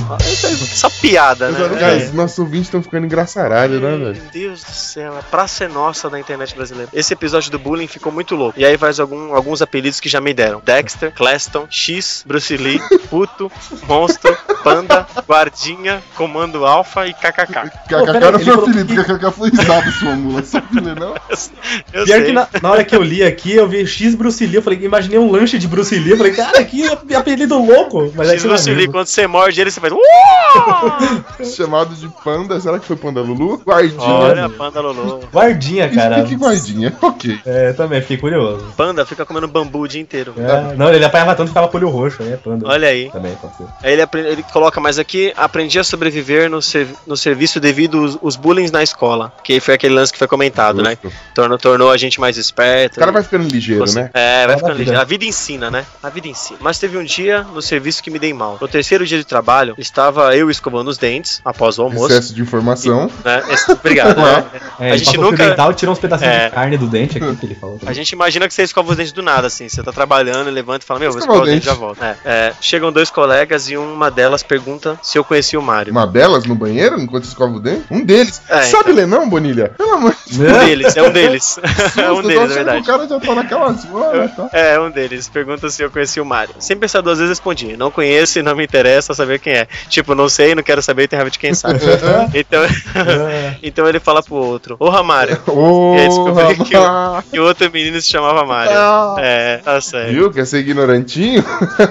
Só 0.75 0.89
piada, 0.91 1.51
né? 1.51 1.59
É. 1.81 2.07
os 2.07 2.13
nossos 2.13 2.39
ouvintes 2.39 2.67
estão 2.69 2.83
ficando 2.83 3.07
engraçaralhos, 3.07 3.81
né, 3.81 3.91
velho? 3.91 4.03
Meu 4.23 4.31
Deus 4.33 4.63
do 4.63 4.71
céu, 4.71 5.17
a 5.19 5.23
praça 5.23 5.65
é 5.65 5.69
nossa 5.69 6.09
da 6.11 6.19
internet 6.19 6.55
brasileira. 6.55 6.89
Esse 6.93 7.13
episódio 7.13 7.51
do 7.51 7.59
bullying 7.59 7.87
ficou 7.87 8.13
muito 8.13 8.35
louco. 8.35 8.59
E 8.59 8.65
aí 8.65 8.77
faz 8.79 9.01
algum- 9.01 9.35
alguns 9.35 9.63
apelidos 9.63 10.01
que 10.01 10.09
já 10.09 10.21
me 10.21 10.33
deram: 10.35 10.61
Dexter, 10.65 11.13
Claston, 11.13 11.67
X, 11.71 12.25
Bruce 12.27 12.57
Lee, 12.57 12.81
Puto, 13.11 13.51
Monstro, 13.87 14.37
Panda, 14.65 15.07
Guardinha, 15.29 16.03
Comando 16.17 16.65
Alfa 16.67 17.07
e 17.07 17.13
KKK. 17.15 17.71
KKK 17.87 18.31
não 18.33 18.39
foi 18.41 18.45
falou 18.45 18.63
apelido, 18.69 18.87
que- 18.95 19.05
KKK 19.05 19.31
foi 19.31 19.51
usado 19.51 19.91
sua 19.93 20.13
mula. 20.17 20.43
Sabe 20.43 20.81
não? 20.81 21.15
Eu 21.93 22.05
Pior 22.05 22.17
sei. 22.17 22.25
que 22.25 22.33
na, 22.33 22.49
na 22.63 22.71
hora 22.71 22.85
que 22.85 22.95
eu 22.95 23.03
li 23.03 23.23
aqui, 23.23 23.55
eu 23.55 23.69
vi 23.69 23.87
X 23.87 24.15
Bruce 24.15 24.45
Lee, 24.47 24.57
eu 24.57 24.63
falei, 24.63 24.79
imaginei 24.83 25.19
um 25.19 25.31
lanche 25.31 25.59
de 25.59 25.67
Bruce 25.69 25.95
Lee, 25.97 26.11
eu 26.11 26.17
falei, 26.17 26.33
cara, 26.33 26.63
que 26.65 26.87
apelido 27.15 27.59
louco. 27.63 28.13
Mas 28.15 28.31
X 28.31 28.43
Bruce 28.45 28.71
Lee, 28.73 28.89
quando 28.89 29.07
você 29.07 29.27
morde 29.27 29.61
ele, 29.61 29.71
você 29.71 29.81
faz. 29.81 29.93
Chamado 31.57 31.95
de 31.95 32.09
panda, 32.23 32.59
será 32.61 32.79
que 32.79 32.87
foi 32.87 32.97
panda 32.97 33.21
Lulu? 33.21 33.59
Guardinha. 33.65 34.03
Olha, 34.03 34.49
Panda 34.49 34.81
Lolo. 34.81 35.21
Guardinha, 35.33 35.89
cara. 35.89 36.23
Que 36.25 36.35
guardinha, 36.37 36.97
ok. 37.03 37.41
É, 37.45 37.73
também, 37.73 38.01
fiquei 38.01 38.17
curioso. 38.19 38.65
Panda 38.77 39.05
fica 39.05 39.25
comendo 39.27 39.49
bambu 39.49 39.81
o 39.81 39.89
dia 39.89 40.01
inteiro. 40.01 40.35
É, 40.39 40.75
não, 40.77 40.93
ele 40.93 41.05
apanhava 41.05 41.35
tanto 41.35 41.47
que 41.49 41.51
ficava 41.51 41.69
com 41.69 41.77
olho 41.77 41.89
roxo, 41.89 42.23
aí 42.23 42.33
é 42.33 42.37
panda. 42.37 42.67
Olha 42.69 42.89
aí. 42.89 43.11
Também, 43.11 43.35
pode 43.37 43.57
ser. 43.57 43.65
Aí 43.83 43.93
ele, 43.93 44.03
ele 44.29 44.43
coloca 44.55 44.81
mais 44.81 44.99
aqui, 45.01 45.33
aprendi 45.37 45.79
a 45.81 45.85
sobreviver 45.85 46.49
no, 46.49 46.63
ser- 46.63 46.87
no 47.07 47.17
serviço 47.17 47.59
devido 47.59 48.01
os, 48.03 48.17
os 48.23 48.37
bullying 48.37 48.71
na 48.71 48.83
escola. 48.85 49.33
Que 49.43 49.59
foi 49.61 49.75
aquele 49.75 49.95
lance 49.95 50.13
que 50.13 50.19
foi 50.19 50.29
comentado, 50.29 50.81
né? 50.83 50.97
Justo. 51.03 51.19
Tornou, 51.35 51.59
tornou 51.59 51.91
a 51.91 51.97
gente 51.97 52.21
mais 52.21 52.37
esperto. 52.39 52.97
O 52.97 53.01
cara 53.01 53.11
vai 53.11 53.23
ficando 53.25 53.49
ligeiro, 53.49 53.87
Você- 53.87 54.01
né? 54.03 54.11
É, 54.15 54.47
vai 54.47 54.57
ficando 54.57 54.73
a 54.73 54.79
ligeiro. 54.79 55.01
A 55.01 55.05
vida 55.05 55.25
ensina, 55.25 55.71
né? 55.71 55.85
A 56.03 56.09
vida 56.09 56.29
ensina. 56.29 56.59
Mas 56.63 56.79
teve 56.79 56.97
um 56.97 57.03
dia 57.05 57.43
no 57.43 57.61
serviço 57.61 58.01
que 58.03 58.11
me 58.11 58.19
dei 58.19 58.33
mal. 58.33 58.57
No 58.61 58.69
terceiro 58.69 59.05
dia 59.05 59.19
de 59.19 59.25
trabalho, 59.25 59.75
estava 59.77 60.35
eu 60.37 60.49
escovando 60.49 60.89
os 60.89 60.97
dentes 60.97 61.41
após 61.45 61.79
o 61.79 61.83
almoço. 61.83 62.13
Excesso 62.13 62.33
de 62.35 62.41
informação. 62.41 63.11
Né? 63.25 63.43
Esse- 63.51 63.73
Obrigado. 63.73 64.17
né? 64.21 64.45
É, 64.79 64.87
A 64.91 64.95
ele 64.97 65.05
gente 65.05 65.19
nunca- 65.19 65.55
e 65.71 65.75
tirou 65.75 65.93
uns 65.93 65.99
pedacinhos 66.01 66.35
É. 66.35 66.49
de 66.49 66.55
carne 66.55 66.77
do 66.77 66.87
dente 66.89 67.17
aqui 67.19 67.37
que 67.37 67.47
ele 67.47 67.55
falou. 67.55 67.77
A 67.77 67.79
também. 67.81 67.95
gente 67.95 68.11
imagina 68.11 68.49
que 68.49 68.53
você 68.55 68.63
escova 68.65 68.91
os 68.91 68.97
dentes 68.97 69.13
do 69.13 69.23
nada, 69.23 69.47
assim. 69.47 69.69
Você 69.69 69.83
tá 69.85 69.93
trabalhando, 69.93 70.51
levanta 70.51 70.85
e 70.85 70.87
fala, 70.87 70.99
meu, 71.01 71.11
vou 71.13 71.21
Escovar 71.21 71.43
os 71.43 71.49
dentes 71.49 71.63
e 71.65 71.67
já 71.71 71.75
volto. 71.75 72.03
É, 72.03 72.17
é, 72.25 72.53
chegam 72.61 72.91
dois 72.93 73.09
colegas 73.11 73.69
e 73.71 73.77
uma 73.77 74.11
delas 74.11 74.43
pergunta 74.45 74.99
se 75.03 75.19
eu 75.19 75.25
conhecia 75.25 75.59
o 75.59 75.63
Mário. 75.63 75.91
Uma 75.93 76.07
delas 76.07 76.45
no 76.45 76.55
banheiro 76.55 77.01
enquanto 77.01 77.25
escova 77.25 77.57
o 77.57 77.61
dente? 77.61 77.85
Um 77.91 78.05
deles. 78.05 78.41
É, 78.49 78.63
Sabe 78.63 78.93
ler 78.93 79.07
não, 79.07 79.29
Bonilha? 79.29 79.73
Pelo 79.77 79.95
amor 79.95 80.15
de 80.27 80.41
Um 80.43 80.65
deles, 80.67 80.97
é 80.97 81.03
um 81.03 81.11
deles. 81.11 81.59
é 81.97 82.11
um 82.13 82.23
Deus, 82.23 82.27
deles, 82.27 82.43
é 82.43 82.47
que 82.49 82.55
verdade. 82.55 82.79
O 82.81 82.85
cara 82.85 83.09
já 83.09 83.21
tá 83.21 83.35
naquela 83.35 83.73
zona, 83.73 84.29
tá? 84.29 84.49
É, 84.53 84.79
um 84.81 84.91
deles. 84.91 85.29
Pergunta 85.29 85.69
se 85.71 85.83
eu 85.83 85.91
conhecia 85.91 86.23
o 86.23 86.27
Mário. 86.27 86.55
Sem 86.59 86.77
pensar 86.77 87.01
duas 87.01 87.19
vezes, 87.19 87.31
respondi. 87.31 87.77
Não 87.77 87.91
conheço 87.91 88.39
e 88.39 88.43
não 88.43 88.55
me 88.55 88.65
interessa 88.65 89.15
saber 89.15 89.39
quem 89.39 89.53
é. 89.55 89.69
Tipo, 89.89 90.15
não 90.15 90.29
sei, 90.29 90.55
não 90.55 90.63
quero 90.63 90.83
saber 90.83 91.05
e 91.05 91.09
tem 91.09 91.17
raiva 91.17 91.31
de 91.31 91.39
quem 91.39 91.55
sabe. 91.55 91.81
então, 92.35 92.63
É. 92.63 93.57
então 93.63 93.89
ele 93.89 94.01
fala 94.01 94.23
pro 94.23 94.35
outro. 94.35 94.77
Ô, 94.79 94.89
Ramário. 94.89 95.39
Ô, 95.47 95.95
E 95.97 96.01
aí 96.01 96.09
descobri 96.09 96.57
que 96.65 96.77
o- 96.77 96.83
rapaz. 96.83 97.25
E 97.33 97.41
o 97.41 97.45
outro 97.45 97.71
menino 97.71 98.01
se 98.01 98.09
chamava 98.09 98.45
Mário. 98.45 98.73
Ah. 98.75 99.15
É, 99.19 99.57
tá 99.59 99.81
certo. 99.81 100.11
Viu? 100.11 100.31
Quer 100.33 100.47
ser 100.47 100.59
ignorantinho? 100.59 101.45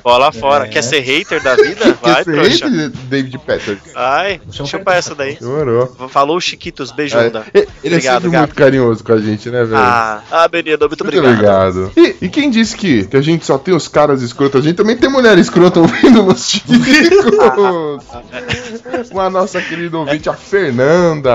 Bola 0.04 0.32
fora. 0.32 0.66
É. 0.66 0.70
Quer 0.70 0.82
ser 0.84 1.00
hater 1.02 1.42
da 1.42 1.56
vida? 1.56 1.98
Vai, 2.02 2.24
trouxa. 2.50 2.92
David? 3.10 3.40
Vai, 3.94 4.42
Chama 4.52 4.70
chupa 4.70 4.84
pra- 4.86 4.96
essa 4.96 5.16
daí. 5.16 5.38
Demorou. 5.40 5.88
Falou 6.10 6.40
Chiquitos, 6.42 6.92
beijunda. 6.92 7.46
É, 7.54 7.60
ele 7.84 7.96
Obrigado, 7.96 7.96
é 7.96 8.00
sempre 8.22 8.30
gato. 8.30 8.42
muito 8.48 8.56
carinhoso 8.56 9.04
com 9.04 9.14
a 9.14 9.18
gente, 9.20 9.50
né, 9.50 9.64
velho? 9.64 9.78
Ah, 9.78 10.22
ah, 10.32 10.48
Benito, 10.48 10.88
muito 10.88 11.04
Muito 11.04 11.18
obrigado. 11.20 11.78
obrigado. 11.80 11.92
E, 12.22 12.26
e 12.26 12.30
quem 12.30 12.50
disse 12.50 12.76
que, 12.76 13.06
que 13.06 13.18
a 13.18 13.22
gente 13.22 13.46
só 13.46 13.58
tem 13.58 13.74
os 13.74 13.88
caras 13.88 14.22
escrotos? 14.22 14.62
A 14.62 14.64
gente 14.64 14.76
também 14.76 14.96
tem 14.98 15.10
mulher 15.10 15.38
escrota 15.38 15.80
ouvindo 15.80 16.24
nos 16.24 16.46
chicos. 16.50 16.78
Com 19.12 19.20
a 19.20 19.30
nossa 19.30 19.62
querida 19.62 19.98
ouvinte, 19.98 20.30
a 20.30 20.34
Fernanda. 20.34 21.34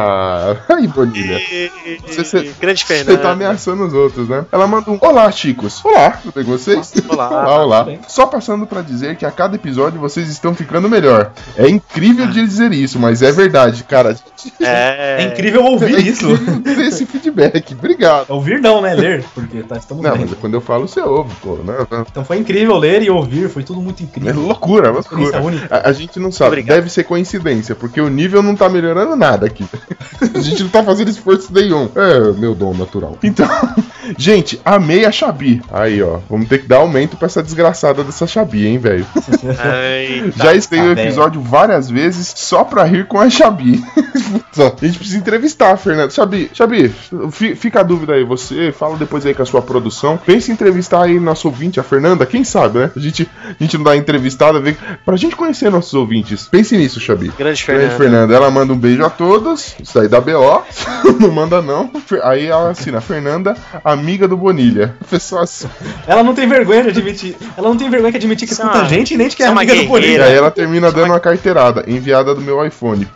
Ai, 0.69 0.87
Bonilha. 0.87 1.39
E- 1.39 1.71
Você- 2.07 2.25
você- 2.25 2.53
Grande 2.61 2.81
Você 2.81 2.87
Fernando. 2.87 3.21
tá 3.21 3.31
ameaçando 3.33 3.85
os 3.87 3.93
outros, 3.95 4.29
né? 4.29 4.45
Ela 4.51 4.67
manda 4.67 4.91
um 4.91 4.99
Olá, 5.01 5.31
chicos. 5.33 5.83
Olá, 5.85 6.11
tudo 6.11 6.33
bem 6.35 6.45
com 6.45 6.51
vocês? 6.51 6.93
Olá. 7.09 7.29
olá, 7.31 7.63
olá. 7.63 7.87
Só 8.09 8.27
passando 8.27 8.67
pra 8.67 8.83
dizer 8.83 9.17
que 9.17 9.25
a 9.25 9.31
cada 9.31 9.57
episódio 9.57 9.99
vocês 10.01 10.29
estão 10.29 10.55
ficando 10.55 10.89
melhor. 10.89 10.98
É 11.57 11.69
incrível 11.69 12.27
de 12.27 12.45
dizer 12.45 12.73
isso, 12.73 12.99
mas 12.99 13.23
é 13.23 13.31
verdade, 13.33 13.85
cara. 13.85 14.17
É, 14.61 15.23
É 15.23 15.25
incrível 15.27 15.65
ouvir 15.65 15.97
é 15.97 16.01
isso. 16.01 16.31
incrível 16.31 16.63
ter 16.63 16.81
esse 16.87 17.07
feedback. 17.07 17.73
Obrigado. 17.75 18.31
Ouvir 18.31 18.61
não, 18.61 18.81
né? 18.81 18.95
Ler, 18.95 19.25
porque 19.35 19.63
tá, 19.63 19.77
estamos 19.77 20.03
Não, 20.03 20.13
lendo. 20.13 20.31
mas 20.31 20.39
quando 20.39 20.55
eu 20.55 20.61
falo, 20.61 20.87
você 20.87 21.01
ouve, 21.01 21.35
pô. 21.43 21.57
Né? 21.57 21.75
Então 22.11 22.25
foi 22.25 22.39
incrível 22.39 22.77
ler 22.77 23.03
e 23.03 23.11
ouvir, 23.11 23.49
foi 23.49 23.63
tudo 23.65 23.81
muito 23.81 24.01
É 24.03 24.07
incrível. 24.07 24.41
loucura, 24.43 24.89
é 24.89 24.91
loucura. 24.91 25.41
única. 25.43 25.67
A, 25.75 25.89
a 25.89 25.93
gente 25.93 26.19
não 26.21 26.31
sabe, 26.31 26.49
Obrigado. 26.51 26.77
deve 26.77 26.91
ser 26.91 27.05
coincidência, 27.05 27.75
porque 27.75 28.01
o 28.01 28.09
nível 28.09 28.43
não 28.43 28.55
tá 28.55 28.69
melhorando 28.69 29.17
nada 29.17 29.47
aqui. 29.47 29.65
A 30.35 30.41
gente 30.41 30.63
não 30.65 30.71
tá 30.71 30.83
fazendo 30.85 31.09
esforço 31.11 31.53
nenhum. 31.53 31.89
É, 31.95 32.33
meu 32.39 32.55
dom 32.55 32.75
natural. 32.75 33.17
Então, 33.23 33.47
gente, 34.19 34.61
amei 34.65 35.05
a 35.05 35.11
Xabi. 35.13 35.61
Aí, 35.73 36.03
ó, 36.03 36.19
vamos 36.29 36.49
ter 36.49 36.59
que 36.61 36.67
dar 36.69 36.79
aumento 36.79 37.17
pra 37.17 37.27
essa 37.27 37.43
desgraçada 37.43 38.03
dessa 38.05 38.27
Xabi, 38.27 38.67
hein, 38.67 38.79
velho. 38.79 39.07
Ai, 39.59 40.33
Já 40.37 40.55
estei 40.79 40.89
no 40.91 40.95
tá 40.97 41.03
episódio 41.03 41.41
várias 41.41 41.91
vezes 41.91 42.33
só 42.37 42.65
pra 42.65 42.85
rir 42.85 43.07
com 43.07 43.19
a 43.21 43.29
Xabi. 43.29 43.83
A 44.59 44.85
gente 44.85 44.99
precisa 44.99 45.19
entrevistar 45.19 45.73
a 45.73 45.77
Fernanda. 45.77 46.11
Xabi, 46.11 46.51
Xabi, 46.53 46.89
fi- 47.31 47.55
fica 47.55 47.81
a 47.81 47.83
dúvida 47.85 48.15
aí, 48.15 48.25
você 48.25 48.73
fala 48.73 48.97
depois 48.97 49.25
aí 49.25 49.33
com 49.33 49.43
a 49.43 49.47
sua 49.47 49.63
produção. 49.63 50.17
Pense 50.19 50.51
em 50.51 50.55
entrevistar 50.55 51.05
aí 51.05 51.19
nosso 51.21 51.47
ouvinte, 51.47 51.79
a 51.79 51.83
Fernanda, 51.85 52.27
quem 52.27 52.43
sabe, 52.43 52.79
né? 52.81 52.91
A 52.97 52.99
gente, 52.99 53.29
a 53.45 53.55
gente 53.63 53.77
não 53.77 53.85
dá 53.85 53.97
entrevistada, 53.97 54.59
vê, 54.61 54.77
pra 55.05 55.17
gente 55.17 55.37
conhecer 55.37 55.71
nossos 55.71 55.95
ouvintes. 55.95 56.49
Pense 56.51 56.77
nisso, 56.77 56.99
Xabi. 57.01 57.29
grande 57.29 57.39
Grande 57.39 57.63
Fernando. 57.65 57.97
Fernanda, 57.97 58.35
ela 58.35 58.51
manda 58.51 58.73
um 58.73 58.77
beijo 58.79 59.05
a 59.05 59.11
todos. 59.11 59.77
Isso 59.81 59.99
aí 60.01 60.09
da 60.09 60.21
BO. 60.21 60.63
não 61.21 61.31
manda 61.31 61.63
não. 61.63 61.91
Aí 62.25 62.47
ela 62.47 62.71
assina, 62.71 63.01
Fernanda, 63.01 63.57
amiga 63.85 64.27
do 64.27 64.37
Bonilha. 64.37 64.95
Pessoal 65.09 65.43
assim. 65.43 65.69
Ela 66.07 66.23
não 66.25 66.35
tem 66.35 66.49
vergonha 66.49 66.83
de 66.83 66.89
admitir. 66.91 67.37
Ela 67.57 67.69
não 67.69 67.77
tem 67.77 67.89
vergonha 67.89 68.11
de 68.13 68.19
admitir 68.19 68.47
que 68.49 68.55
escuta 68.55 68.79
é 68.79 68.81
a 68.81 68.85
gente 68.85 69.15
e 69.15 69.17
nem 69.17 69.29
de 69.29 69.37
que 69.37 69.43
é 69.43 69.47
é 69.47 69.49
amiga 69.51 69.75
do 69.75 69.83
E 69.83 69.87
Bolívia. 69.87 70.25
aí 70.25 70.35
ela 70.35 70.51
termina 70.69 70.93
dando 70.93 71.13
uma 71.13 71.21
carteirada, 71.21 71.85
enviada 71.87 72.35
do 72.35 72.43
meu 72.43 72.65
iPhone. 72.65 73.09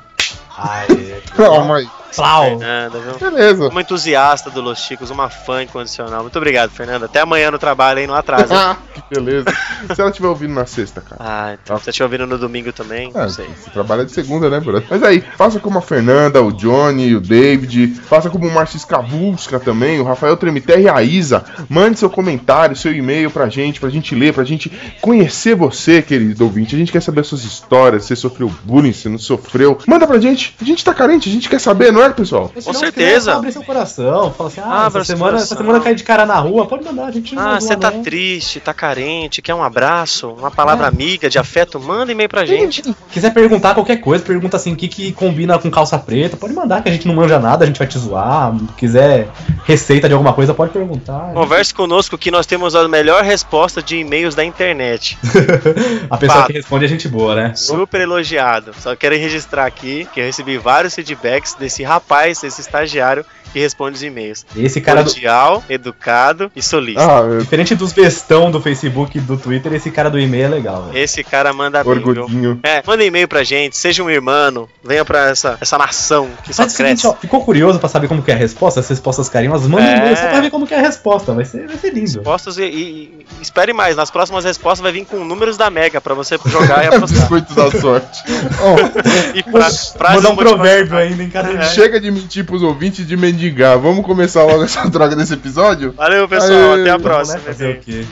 Ai, 0.57 0.87
Calma 1.37 1.77
aí. 1.77 1.89
Plau. 2.17 2.45
Fernanda, 2.59 2.99
viu? 2.99 3.31
Beleza. 3.31 3.69
Uma 3.69 3.81
entusiasta 3.81 4.51
do 4.51 4.61
Los 4.61 4.79
Chicos, 4.81 5.11
uma 5.11 5.29
fã 5.31 5.63
incondicional. 5.63 6.23
Muito 6.23 6.37
obrigado, 6.37 6.71
Fernanda. 6.71 7.07
Até 7.07 7.21
amanhã 7.21 7.51
no 7.51 7.59
trabalho, 7.59 7.99
hein? 8.01 8.07
Não 8.07 8.15
atrasa. 8.15 8.53
Ah, 8.63 8.77
que 8.95 9.03
beleza. 9.15 9.47
Se 9.95 10.01
ela 10.01 10.11
estiver 10.11 10.29
ouvindo 10.29 10.55
na 10.55 10.67
sexta, 10.67 11.01
cara. 11.01 11.17
ah, 11.19 11.55
então. 11.63 11.77
Se 11.79 11.85
você 11.85 11.91
estiver 11.91 12.05
ouvindo 12.07 12.27
no 12.27 12.39
domingo 12.39 12.73
também, 12.73 13.11
É, 13.15 13.23
não 13.23 13.29
sei. 13.29 13.47
você 13.47 13.71
trabalha 13.71 14.05
de 14.05 14.13
segunda, 14.13 14.49
né, 14.49 14.61
brother? 14.61 14.85
Mas 14.89 15.03
aí, 15.03 15.23
faça 15.37 15.59
como 15.59 15.79
a 15.79 15.83
Fernanda, 15.83 16.41
o 16.43 16.53
Johnny, 16.53 17.15
o 17.15 17.21
David, 17.21 17.95
faça 18.09 18.31
como 18.31 18.47
o 18.47 18.53
Marcis 18.53 18.85
Cavusca 18.85 19.59
também, 19.59 19.99
o 20.01 20.05
Rafael 20.05 20.37
Tremiterra 20.37 20.81
e 20.81 20.89
a 20.89 21.03
Isa. 21.03 21.45
Mande 21.69 21.99
seu 21.99 22.09
comentário, 22.11 22.77
seu 22.77 22.93
e-mail 22.95 23.31
pra 23.31 23.49
gente, 23.49 23.81
pra 23.81 23.89
gente 23.91 24.15
ler, 24.15 24.33
pra 24.33 24.45
gente 24.45 24.71
conhecer 25.01 25.55
você, 25.55 26.01
querido 26.03 26.45
ouvinte. 26.45 26.75
A 26.75 26.79
gente 26.79 26.93
quer 26.93 27.01
saber 27.03 27.23
as 27.23 27.27
suas 27.27 27.45
histórias, 27.45 28.03
se 28.03 28.09
você 28.09 28.17
sofreu 28.17 28.53
bullying, 28.65 28.93
se 28.93 29.09
não 29.09 29.19
sofreu. 29.19 29.79
Manda 29.87 30.07
pra 30.07 30.19
gente. 30.21 30.55
A 30.61 30.65
gente 30.65 30.85
tá 30.85 30.95
carente, 30.95 31.29
a 31.29 31.33
gente 31.33 31.49
quer 31.49 31.59
saber, 31.61 31.93
não 31.93 32.02
é, 32.02 32.02
pessoal? 32.11 32.49
Com 32.49 32.73
não 32.73 32.81
certeza. 32.81 33.35
Abre 33.37 33.53
seu 33.53 33.63
coração. 33.63 34.33
Fala 34.33 34.49
assim, 34.49 34.61
ah, 34.61 34.87
Abra 34.87 35.03
essa 35.03 35.13
semana, 35.13 35.39
essa 35.39 35.57
semana 35.57 35.81
cai 35.81 35.95
de 35.95 36.05
cara 36.05 36.27
na 36.27 36.37
rua, 36.37 36.67
pode 36.67 36.85
mandar, 36.85 37.07
a 37.07 37.11
gente 37.11 37.35
não 37.35 37.43
Ah, 37.43 37.61
você 37.61 37.77
tá 37.77 37.91
não. 37.91 38.03
triste, 38.03 38.61
tá 38.61 38.75
carente, 38.75 39.41
quer 39.41 39.55
um 39.55 39.63
abraço, 39.63 40.29
uma 40.31 40.51
palavra 40.51 40.87
amiga, 40.87 41.31
de 41.31 41.39
afeto, 41.39 41.79
manda 41.81 42.13
e-mail 42.13 42.29
pra 42.29 42.45
gente. 42.45 42.83
Quiser 43.11 43.33
perguntar 43.33 43.75
qualquer 43.75 43.97
coisa, 43.97 44.25
pergunta 44.25 44.57
assim, 44.57 44.73
o 44.73 44.77
que, 44.77 44.89
que 44.89 45.13
combina 45.13 45.59
com 45.59 45.71
calça 45.71 45.99
preta, 45.99 46.37
pode 46.37 46.53
mandar, 46.53 46.83
que 46.83 46.89
a 46.89 46.93
gente 46.93 47.07
não 47.07 47.15
manja 47.15 47.39
nada, 47.39 47.65
a 47.65 47.67
gente 47.67 47.79
vai 47.79 47.87
te 47.87 47.99
zoar. 47.99 48.55
Quiser 48.77 49.29
receita 49.65 50.09
de 50.09 50.15
alguma 50.15 50.33
coisa, 50.33 50.53
pode 50.55 50.73
perguntar. 50.73 51.33
Converse 51.33 51.73
conosco 51.73 52.19
que 52.19 52.31
nós 52.31 52.47
temos 52.47 52.75
a 52.75 52.89
melhor 52.89 53.23
resposta 53.23 53.83
de 53.83 53.97
e-mails 53.99 54.35
da 54.35 54.45
internet. 54.45 55.19
A 56.11 56.17
pessoa 56.17 56.41
Fato. 56.41 56.47
que 56.49 56.53
responde 56.55 56.85
é 56.85 56.89
gente 56.89 57.09
boa, 57.09 57.35
né? 57.35 57.53
Super 57.55 58.01
elogiado. 58.01 58.73
Só 58.79 58.95
quero 58.97 59.15
registrar 59.17 59.67
aqui 59.67 60.07
que 60.13 60.21
eu 60.21 60.25
recebi 60.25 60.59
vários 60.59 60.95
feedbacks 60.95 61.55
desse 61.55 61.83
rapaz, 61.95 62.41
desse 62.41 62.61
estagiário 62.61 63.25
que 63.53 63.59
responde 63.61 63.97
os 63.97 64.03
e-mails. 64.03 64.45
Esse 64.57 64.81
cara 64.81 65.03
do. 65.03 65.11
Cordial, 65.11 65.63
educado 65.69 66.51
e 66.55 66.63
solícito. 66.63 67.01
Ah, 67.03 67.23
Diferente 67.41 67.75
dos 67.75 67.93
bestão 67.93 68.51
do 68.51 68.61
Facebook 68.61 69.19
e 69.19 69.21
do 69.21 69.37
Twitter, 69.37 69.73
esse 69.75 69.91
cara 69.91 70.11
do 70.11 70.19
e-mail 70.19 70.45
é 70.45 70.49
legal, 70.49 70.85
velho. 70.85 70.99
Esse 70.99 71.23
cara 71.25 71.53
manda 71.53 71.83
orgulhinho. 71.87 72.59
É, 72.63 72.83
manda 72.87 73.05
e-mail 73.05 73.29
pra 73.29 73.43
gente, 73.45 73.77
seja 73.77 74.03
um 74.03 74.11
irmão, 74.11 74.69
venha 74.83 75.05
pra 75.05 75.31
essa, 75.31 75.57
essa 75.61 75.77
nação 75.79 76.29
que 76.45 76.53
só 76.53 76.65
o 76.65 76.71
seguinte, 76.71 77.01
cresce. 77.03 77.07
ó, 77.07 77.15
ficou 77.15 77.45
curioso 77.45 77.79
pra 77.79 77.89
saber 77.89 78.09
como 78.09 78.23
que 78.23 78.31
é 78.31 78.35
a 78.35 78.39
resposta? 78.39 78.81
As 78.81 78.89
respostas 78.89 79.29
carinhosas, 79.29 79.67
manda 79.69 79.85
É. 79.85 79.95
um 79.95 79.99
e-mail 79.99 80.17
só 80.17 80.29
pra 80.29 80.41
ver 80.41 80.51
como 80.51 80.67
que 80.67 80.75
é 80.75 80.79
a 80.79 80.83
resposta. 80.83 81.33
Vai 81.33 81.45
ser, 81.45 81.67
vai 81.67 81.77
ser 81.77 81.91
lindo. 81.93 82.03
Respostas 82.19 82.59
e, 82.59 82.63
e- 82.65 83.27
e 83.39 83.43
espere 83.43 83.73
mais, 83.73 83.97
nas 83.97 84.11
próximas 84.11 84.45
respostas 84.45 84.81
vai 84.83 84.93
vir 84.93 85.05
com 85.05 85.25
números 85.25 85.57
da 85.57 85.69
Mega 85.71 86.01
pra 86.01 86.15
você 86.15 86.39
jogar 86.47 86.85
e 86.85 86.89
apostar. 86.95 87.21
Biscoito 87.21 87.55
da 87.55 87.71
sorte. 87.71 88.23
Ó, 88.61 88.77
e 89.37 89.43
pra, 89.43 89.71
frases 89.71 90.17
Mandar 90.17 90.31
um 90.31 90.37
provérbio 90.37 90.97
ainda 90.97 91.23
em 91.23 91.29
cada 91.31 91.53
É. 91.53 91.63
Chega 91.69 92.01
de 92.01 92.11
mentir 92.11 92.45
pros 92.45 92.63
ouvintes 92.63 93.07
de 93.07 93.17
mendigar. 93.33 93.79
Vamos 93.79 94.05
começar 94.05 94.45
logo 94.45 94.63
essa 94.63 94.89
droga 94.91 95.17
desse 95.17 95.35
episódio? 95.35 95.93
Valeu, 95.93 96.29
pessoal, 96.29 96.75
Aê, 96.75 96.81
até 96.83 96.91
a 96.91 96.97
vamos 96.97 97.03
próxima. 97.03 97.39
Né? 97.39 97.45
Fazer 97.45 97.77
o 97.77 97.81
quê? 97.81 98.05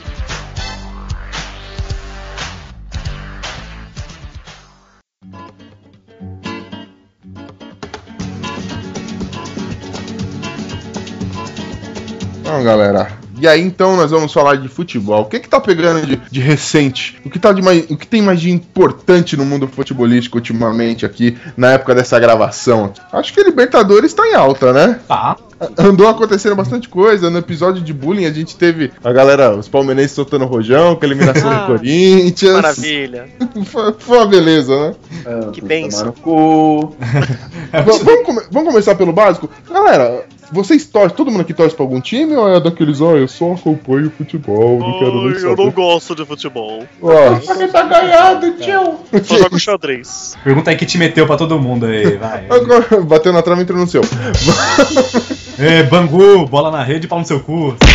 Então, 12.41 12.63
galera, 12.63 13.20
E 13.41 13.47
aí 13.47 13.59
então 13.61 13.97
nós 13.97 14.11
vamos 14.11 14.31
falar 14.31 14.55
de 14.57 14.67
futebol. 14.67 15.23
O 15.23 15.25
que 15.25 15.39
que 15.39 15.49
tá 15.49 15.59
pegando 15.59 16.05
de, 16.05 16.15
de 16.29 16.39
recente? 16.39 17.19
O 17.25 17.29
que, 17.29 17.39
tá 17.39 17.51
de 17.51 17.61
mais, 17.61 17.85
o 17.89 17.97
que 17.97 18.05
tem 18.07 18.21
mais 18.21 18.39
de 18.39 18.51
importante 18.51 19.35
no 19.35 19.43
mundo 19.43 19.67
futebolístico 19.67 20.37
ultimamente 20.37 21.05
aqui, 21.05 21.35
na 21.57 21.71
época 21.71 21.95
dessa 21.95 22.19
gravação? 22.19 22.93
Acho 23.11 23.33
que 23.33 23.39
a 23.41 23.43
Libertadores 23.43 24.13
tá 24.13 24.27
em 24.27 24.35
alta, 24.35 24.71
né? 24.71 24.99
Tá. 25.07 25.35
Andou 25.77 26.07
acontecendo 26.07 26.55
bastante 26.55 26.89
coisa. 26.89 27.29
No 27.29 27.37
episódio 27.37 27.81
de 27.83 27.93
bullying 27.93 28.25
a 28.25 28.31
gente 28.33 28.55
teve 28.55 28.91
a 29.03 29.11
galera, 29.13 29.55
os 29.55 29.67
palmeirenses 29.67 30.11
soltando 30.11 30.45
rojão, 30.45 30.95
com 30.95 31.03
a 31.03 31.07
eliminação 31.07 31.49
Ah, 31.51 31.59
do 31.61 31.65
Corinthians. 31.67 32.53
Maravilha. 32.53 33.27
Foi, 33.65 33.93
foi 33.97 34.17
uma 34.17 34.25
beleza, 34.25 34.75
né? 34.75 34.95
Que 35.53 35.61
bênção. 35.61 36.11
Cu. 36.13 36.95
V- 36.99 37.35
vamos, 38.03 38.25
come- 38.25 38.41
vamos 38.51 38.69
começar 38.69 38.95
pelo 38.95 39.13
básico? 39.13 39.49
Galera, 39.71 40.25
vocês 40.51 40.85
torcem, 40.85 41.15
todo 41.15 41.31
mundo 41.31 41.41
aqui 41.41 41.53
torce 41.53 41.75
pra 41.75 41.83
algum 41.83 42.01
time 42.01 42.35
ou 42.35 42.49
é 42.53 42.59
daqueles, 42.59 42.99
ó, 43.01 43.15
eu 43.15 43.27
só 43.27 43.53
acompanho 43.53 44.11
futebol, 44.17 44.79
não 44.79 44.99
quero 44.99 45.29
nem 45.29 45.39
saber. 45.39 45.71
gosto 45.71 46.15
de 46.15 46.25
futebol. 46.25 46.83
Ó, 47.01 47.29
Você 47.35 47.67
tá 47.67 47.83
ganhado, 47.83 48.51
tio. 48.57 48.99
Só 49.23 49.37
jogo 49.37 49.59
xadrez. 49.59 50.35
Pergunta 50.43 50.71
aí 50.71 50.75
que 50.75 50.85
te 50.85 50.97
meteu 50.97 51.25
pra 51.25 51.37
todo 51.37 51.59
mundo 51.59 51.85
aí, 51.85 52.17
vai. 52.17 52.45
agora, 52.49 53.01
bateu 53.01 53.31
na 53.33 53.41
trava 53.41 53.61
e 53.61 53.63
entrou 53.63 53.79
no 53.79 53.87
seu. 53.87 54.01
É, 55.59 55.83
Bangu, 55.83 56.47
bola 56.47 56.71
na 56.71 56.83
rede, 56.83 57.07
pau 57.07 57.19
no 57.19 57.25
seu 57.25 57.39
cu. 57.39 57.75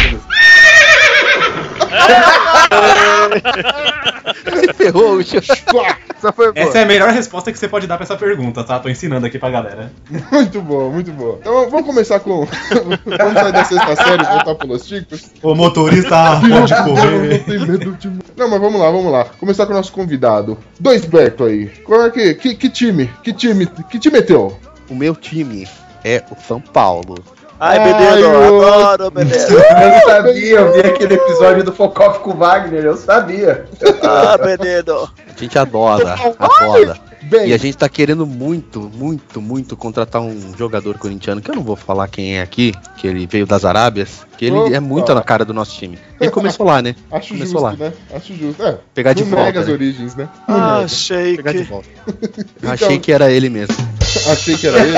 Ferrou. 4.74 5.20
Essa 5.20 6.32
foi 6.32 6.52
boa. 6.52 6.66
Essa 6.66 6.78
é 6.78 6.82
a 6.82 6.86
melhor 6.86 7.10
resposta 7.10 7.52
que 7.52 7.58
você 7.58 7.68
pode 7.68 7.86
dar 7.86 7.96
pra 7.96 8.04
essa 8.04 8.16
pergunta, 8.16 8.64
tá? 8.64 8.78
Tô 8.78 8.88
ensinando 8.88 9.26
aqui 9.26 9.38
pra 9.38 9.50
galera. 9.50 9.92
Muito 10.30 10.60
bom, 10.62 10.90
muito 10.90 11.12
bom. 11.12 11.38
Então 11.40 11.70
vamos 11.70 11.86
começar 11.86 12.20
com. 12.20 12.46
vamos 13.04 13.34
sair 13.34 13.52
da 13.52 13.64
sexta 13.64 13.96
série 13.96 14.22
e 14.22 14.26
voltar 14.26 14.54
pelos 14.54 14.86
ticos. 14.86 15.30
O 15.42 15.54
motorista 15.54 16.40
pode 16.40 16.48
Não, 16.48 16.60
não 16.60 16.94
correr. 16.94 17.44
tem 17.44 17.58
medo 17.58 17.92
de. 17.92 18.10
Não, 18.36 18.48
mas 18.48 18.60
vamos 18.60 18.80
lá, 18.80 18.90
vamos 18.90 19.12
lá. 19.12 19.24
Começar 19.38 19.66
com 19.66 19.72
o 19.72 19.76
nosso 19.76 19.92
convidado. 19.92 20.58
Dois 20.78 21.04
Berto 21.04 21.44
aí. 21.44 21.66
Qual 21.84 22.04
é 22.04 22.10
que, 22.10 22.34
que, 22.34 22.54
que 22.54 22.68
time? 22.68 23.10
Que 23.22 23.32
time? 23.32 23.66
Que 23.66 23.98
time 23.98 24.16
meteu? 24.16 24.58
O 24.88 24.94
meu 24.94 25.14
time 25.14 25.68
é 26.04 26.22
o 26.30 26.40
São 26.40 26.60
Paulo. 26.60 27.16
Ai, 27.58 27.78
Ai, 27.78 27.84
Benedo, 27.92 28.28
ô. 28.28 28.66
adoro, 28.66 29.10
Benedo. 29.10 29.54
Eu 29.54 30.00
sabia, 30.06 30.60
eu 30.60 30.72
vi 30.72 30.80
aquele 30.80 31.14
episódio 31.14 31.64
do 31.64 31.72
Focoff 31.72 32.20
com 32.20 32.30
o 32.30 32.36
Wagner, 32.36 32.84
eu 32.84 32.96
sabia. 32.96 33.64
Ah, 34.02 34.36
Benedo. 34.36 35.08
A 35.34 35.40
gente 35.40 35.58
adora, 35.58 36.16
adora. 36.38 36.96
Bem, 37.28 37.48
E 37.48 37.52
a 37.54 37.56
gente 37.56 37.76
tá 37.76 37.88
querendo 37.88 38.24
muito, 38.26 38.90
muito, 38.94 39.40
muito 39.40 39.76
contratar 39.76 40.22
um 40.22 40.54
jogador 40.56 40.96
corintiano, 40.98 41.40
que 41.40 41.50
eu 41.50 41.54
não 41.54 41.62
vou 41.62 41.74
falar 41.76 42.06
quem 42.08 42.38
é 42.38 42.42
aqui, 42.42 42.72
que 42.96 43.06
ele 43.06 43.26
veio 43.26 43.46
das 43.46 43.64
Arábias, 43.64 44.24
que 44.38 44.44
ele 44.46 44.56
Opa. 44.56 44.74
é 44.76 44.80
muito 44.80 45.12
na 45.14 45.22
cara 45.22 45.44
do 45.44 45.52
nosso 45.52 45.76
time. 45.76 45.98
Ele 46.20 46.30
começou 46.30 46.64
lá, 46.66 46.80
né? 46.80 46.94
acho 47.10 47.28
começou 47.34 47.60
justo, 47.60 47.82
lá. 47.82 47.88
né? 47.88 47.92
Acho 48.14 48.34
justo. 48.36 48.62
É, 48.62 48.78
Pegar 48.94 49.12
de 49.12 49.24
volta. 49.24 49.44
nega 49.46 49.60
as 49.60 49.66
né? 49.66 49.72
origens, 49.72 50.14
né? 50.14 50.28
Não 50.48 50.56
Ah, 50.56 50.74
nega. 50.76 50.88
shake. 50.88 51.36
Pegar 51.38 51.52
de 51.52 51.62
volta. 51.64 51.88
Achei 52.68 52.98
que 52.98 53.10
era 53.12 53.30
ele 53.30 53.48
mesmo. 53.48 53.74
Achei 54.30 54.56
que 54.56 54.66
era 54.66 54.78
ele. 54.78 54.96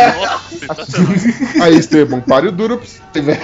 Aí, 1.63 1.77
Esteban, 1.77 2.21
pare 2.21 2.49
o 2.49 2.53
duro 2.53 2.79
pra 2.79 2.87
você, 2.87 3.21
velho. 3.21 3.41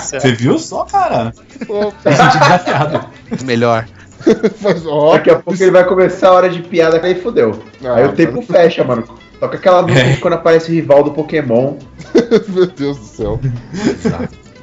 Você 0.00 0.32
viu 0.32 0.58
só, 0.58 0.84
cara? 0.84 1.32
Opa, 1.68 2.10
Me 2.10 2.16
senti 2.16 2.38
desafiado. 2.38 3.06
Melhor. 3.44 3.86
faz- 4.60 4.86
ó, 4.86 5.12
Daqui 5.14 5.30
a 5.30 5.36
pouco 5.36 5.62
ele 5.62 5.70
vai 5.70 5.84
começar 5.84 6.28
a 6.28 6.32
hora 6.32 6.48
de 6.48 6.62
piada, 6.62 7.00
aí 7.02 7.14
fudeu. 7.14 7.58
Ah, 7.84 7.94
aí 7.94 8.04
o 8.06 8.12
tempo 8.12 8.42
fecha, 8.42 8.82
mano. 8.84 9.04
Toca 9.40 9.56
aquela 9.56 9.82
música 9.82 10.00
É. 10.00 10.16
quando 10.16 10.34
aparece 10.34 10.70
o 10.70 10.74
rival 10.74 11.04
do 11.04 11.12
Pokémon. 11.12 11.74
Meu 12.48 12.66
Deus 12.66 12.98
do 12.98 13.04
céu. 13.04 13.40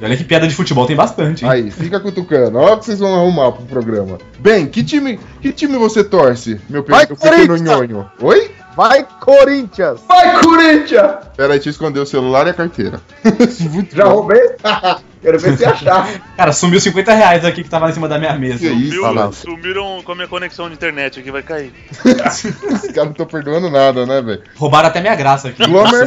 E 0.00 0.04
olha 0.04 0.16
que 0.16 0.24
piada 0.24 0.46
de 0.46 0.54
futebol 0.54 0.86
tem 0.86 0.94
bastante, 0.94 1.44
hein? 1.44 1.50
Aí, 1.50 1.70
fica 1.70 1.98
cutucando. 1.98 2.58
Olha 2.58 2.74
o 2.74 2.78
que 2.78 2.84
vocês 2.84 2.98
vão 2.98 3.14
arrumar 3.14 3.52
pro 3.52 3.64
programa. 3.64 4.18
Bem, 4.38 4.66
que 4.66 4.84
time, 4.84 5.18
que 5.40 5.50
time 5.52 5.78
você 5.78 6.04
torce, 6.04 6.60
meu 6.68 6.82
pe- 6.82 7.06
pequeno 7.06 7.56
nhonho? 7.56 8.06
Oi? 8.20 8.50
Vai, 8.76 9.06
Corinthians! 9.20 10.00
Vai, 10.06 10.38
Corinthians! 10.42 11.16
Pera 11.34 11.54
aí, 11.54 11.58
deixa 11.58 11.70
eu 11.70 11.72
esconder 11.72 12.00
o 12.00 12.04
celular 12.06 12.46
e 12.46 12.50
a 12.50 12.54
carteira. 12.54 13.00
Muito 13.72 13.96
Já 13.96 14.04
bom. 14.04 14.16
roubei? 14.16 14.42
Quero 15.22 15.38
ver 15.38 15.56
se 15.56 15.64
achar. 15.64 16.20
Cara, 16.36 16.52
sumiu 16.52 16.78
50 16.78 17.12
reais 17.14 17.44
aqui 17.44 17.64
que 17.64 17.70
tava 17.70 17.88
em 17.88 17.92
cima 17.94 18.06
da 18.06 18.18
minha 18.18 18.34
mesa. 18.34 18.58
Que 18.58 18.66
isso, 18.68 19.00
mano. 19.00 19.32
Sumiram 19.32 20.02
com 20.04 20.12
a 20.12 20.14
minha 20.14 20.28
conexão 20.28 20.68
de 20.68 20.74
internet 20.74 21.18
aqui, 21.18 21.30
vai 21.30 21.42
cair. 21.42 21.72
Esse 22.04 22.92
cara 22.92 23.06
não 23.06 23.14
tá 23.14 23.24
perdoando 23.24 23.70
nada, 23.70 24.04
né, 24.04 24.20
velho? 24.20 24.42
Roubaram 24.56 24.88
até 24.88 25.00
minha 25.00 25.16
graça 25.16 25.48
aqui. 25.48 25.66
Glomer, 25.66 26.06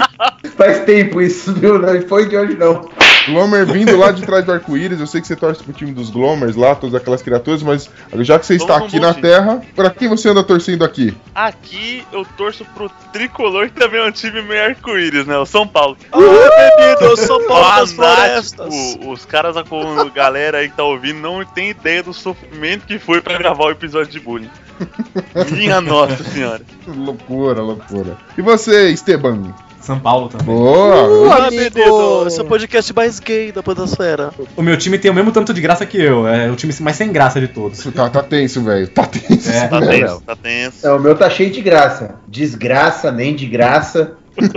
Faz 0.56 0.86
tempo 0.86 1.22
isso, 1.22 1.52
viu? 1.54 1.80
Não 1.80 2.02
foi 2.08 2.30
de 2.30 2.38
hoje, 2.38 2.56
não. 2.56 2.88
Glomer 3.30 3.66
vindo 3.66 3.98
lá 3.98 4.12
de 4.12 4.22
trás 4.24 4.46
do 4.46 4.52
arco-íris. 4.52 5.00
Eu 5.00 5.08
sei 5.08 5.22
que 5.22 5.28
você 5.28 5.36
torce 5.36 5.64
pro 5.64 5.74
time 5.74 5.92
dos 5.92 6.10
Glomers 6.10 6.56
lá, 6.56 6.76
todas 6.76 6.96
aquelas 6.96 7.22
criaturas, 7.22 7.64
mas 7.64 7.90
já 8.20 8.38
que 8.40 8.46
você 8.46 8.56
está 8.56 8.78
aqui 8.78 9.00
na 9.00 9.14
time. 9.14 9.22
Terra, 9.22 9.62
pra 9.76 9.90
quem 9.90 10.08
você 10.08 10.30
anda 10.30 10.44
torcendo 10.44 10.84
aqui? 10.84 11.16
Aqui 11.34 12.04
eu 12.12 12.26
torço 12.38 12.66
pro 12.74 12.90
Tricolor, 13.12 13.70
que 13.70 13.80
também 13.80 14.02
é 14.02 14.06
um 14.06 14.12
time 14.12 14.42
meio 14.42 14.66
arco-íris, 14.66 15.26
né? 15.26 15.38
O 15.38 15.46
São 15.46 15.68
Paulo. 15.68 15.98
Ah, 16.12 16.18
Benedo, 16.20 17.18
São 17.18 17.46
Paulo 17.48 17.80
das 17.80 17.92
florestas. 17.92 18.74
Os 19.06 19.26
caras, 19.26 19.56
a 19.58 19.62
a 19.62 20.10
galera 20.10 20.60
aí 20.60 20.70
que 20.70 20.76
tá 20.76 20.84
ouvindo, 20.84 21.20
não 21.20 21.46
tem 21.46 21.70
ideia 21.70 22.02
do 22.04 22.14
sofrimento 22.14 22.86
que 22.86 22.98
foi 23.00 23.22
pra 23.22 23.38
gravar 23.38 23.66
o 23.66 23.72
episódio 23.72 24.12
de 24.12 24.20
bullying. 24.20 24.50
Minha 25.52 25.82
nossa 25.82 26.24
senhora. 26.24 26.62
Loucura, 26.88 27.62
loucura. 27.62 28.18
E 28.38 28.42
você, 28.42 28.90
Esteban? 28.90 29.54
São 29.82 30.00
Paulo 30.00 30.30
também. 30.30 30.46
Boa! 30.46 31.34
Ah, 31.46 31.50
Benedo, 31.50 32.28
esse 32.28 32.40
é 32.40 32.44
o 32.44 32.46
podcast 32.46 32.94
mais 32.94 33.20
gay 33.20 33.52
da 33.52 33.64
podosfera. 33.64 34.32
O 34.56 34.62
meu 34.62 34.78
time 34.78 34.98
tem 35.00 35.10
o 35.10 35.14
mesmo 35.14 35.32
tanto 35.32 35.54
de 35.54 35.62
graça 35.62 35.86
que 35.86 35.98
eu. 36.00 36.28
É 36.28 36.50
o 36.52 36.56
time 36.56 36.74
mais 36.82 36.96
sem 36.98 37.12
graça 37.12 37.40
de 37.40 37.48
todos. 37.48 37.84
Tá, 37.96 38.10
tá 38.10 38.22
tenso, 38.22 38.62
velho. 38.64 38.88
Tá 38.90 39.06
tenso. 39.06 39.50
É. 39.50 39.68
Tá 39.68 39.80
tenso, 39.82 40.22
tá 40.26 40.36
tenso. 40.36 40.86
Não, 40.88 40.98
o 40.98 41.00
meu 41.00 41.16
tá 41.16 41.30
cheio 41.30 41.50
de 41.52 41.62
graça. 41.62 42.16
Desgraça, 42.28 43.12
nem 43.12 43.36
de 43.36 43.46
graça. 43.46 44.14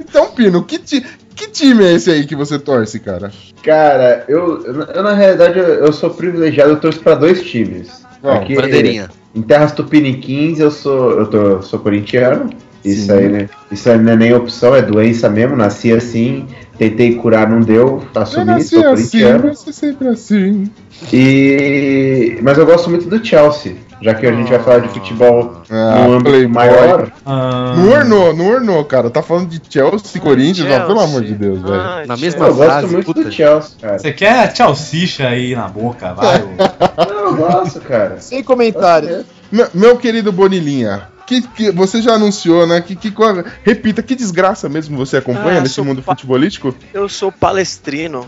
Então, 0.00 0.30
Pino, 0.32 0.62
que, 0.64 0.78
ti- 0.78 1.04
que 1.34 1.48
time 1.48 1.84
é 1.84 1.92
esse 1.94 2.10
aí 2.10 2.24
que 2.26 2.36
você 2.36 2.58
torce, 2.58 3.00
cara? 3.00 3.30
Cara, 3.62 4.24
eu, 4.28 4.62
eu, 4.64 4.80
eu, 4.82 5.02
na 5.02 5.12
realidade 5.14 5.58
eu, 5.58 5.64
eu 5.66 5.92
sou 5.92 6.10
privilegiado, 6.10 6.70
eu 6.70 6.80
torço 6.80 7.00
pra 7.00 7.14
dois 7.14 7.42
times. 7.42 8.02
Ó, 8.22 8.32
Aqui, 8.32 8.54
Bandeirinha. 8.54 9.10
Em 9.34 9.42
Terras 9.42 9.72
Tupiniquins 9.72 10.58
eu 10.60 10.70
sou 10.70 11.18
eu 11.18 11.26
tô, 11.26 11.62
sou 11.62 11.78
corintiano. 11.80 12.50
Isso 12.84 13.06
Sim. 13.06 13.12
aí, 13.12 13.28
né? 13.28 13.48
Isso 13.70 13.88
aí 13.90 13.98
não 13.98 14.12
é 14.12 14.16
nem 14.16 14.34
opção, 14.34 14.74
é 14.74 14.82
doença 14.82 15.28
mesmo. 15.28 15.54
Nasci 15.56 15.92
assim, 15.92 16.46
tentei 16.76 17.14
curar, 17.14 17.48
não 17.48 17.60
deu. 17.60 18.02
Eu 18.14 18.22
Assumi, 18.22 18.44
nasci 18.44 18.68
sou 18.70 18.78
assim, 18.80 18.94
corintiano. 19.10 19.44
nasci 19.46 19.72
sempre 19.72 20.08
assim. 20.08 20.70
E... 21.12 22.38
Mas 22.42 22.58
eu 22.58 22.66
gosto 22.66 22.90
muito 22.90 23.08
do 23.08 23.24
Chelsea. 23.24 23.76
Já 24.00 24.14
que 24.14 24.26
a 24.26 24.32
gente 24.32 24.50
vai 24.50 24.58
falar 24.58 24.80
de 24.80 24.88
futebol 24.88 25.62
Ah, 25.70 25.94
num 26.06 26.12
âmbito 26.14 26.30
playboy. 26.30 26.48
maior. 26.52 27.12
Ah, 27.24 27.74
Não 27.76 27.88
ornou, 27.88 28.34
não 28.34 28.46
ornou, 28.48 28.84
cara. 28.84 29.08
Tá 29.10 29.22
falando 29.22 29.48
de 29.48 29.60
Chelsea, 29.70 30.20
Corinthians, 30.20 30.68
ó, 30.72 30.86
pelo 30.88 30.98
amor 30.98 31.22
de 31.22 31.34
Deus, 31.34 31.62
velho. 31.62 31.80
Ai, 31.80 32.06
Na 32.06 32.16
mesma 32.16 32.46
Eu 32.46 32.54
gosto 32.54 32.68
frase, 32.68 32.86
muito 32.92 33.06
puta. 33.06 33.22
do 33.22 33.30
Chelsea, 33.32 33.70
cara. 33.80 33.98
Você 34.00 34.12
quer 34.12 34.56
salsicha 34.56 35.28
aí 35.28 35.54
na 35.54 35.68
boca, 35.68 36.12
vai? 36.14 36.42
Não, 37.08 37.26
eu 37.28 37.36
gosto, 37.36 37.80
cara. 37.80 38.16
Sem 38.20 38.42
comentários. 38.42 39.24
Meu, 39.52 39.68
meu 39.72 39.96
querido 39.96 40.32
Bonilinha, 40.32 41.02
que, 41.40 41.48
que 41.48 41.70
você 41.70 42.02
já 42.02 42.14
anunciou, 42.14 42.66
né? 42.66 42.80
Que, 42.80 42.94
que, 42.94 43.10
qual- 43.10 43.44
repita, 43.62 44.02
que 44.02 44.14
desgraça 44.14 44.68
mesmo 44.68 44.96
você 44.96 45.16
acompanha 45.16 45.58
Ah, 45.58 45.60
nesse 45.62 45.80
mundo 45.80 46.02
futebolístico? 46.02 46.74
Eu 46.92 47.08
sou 47.08 47.32
palestrino. 47.32 48.26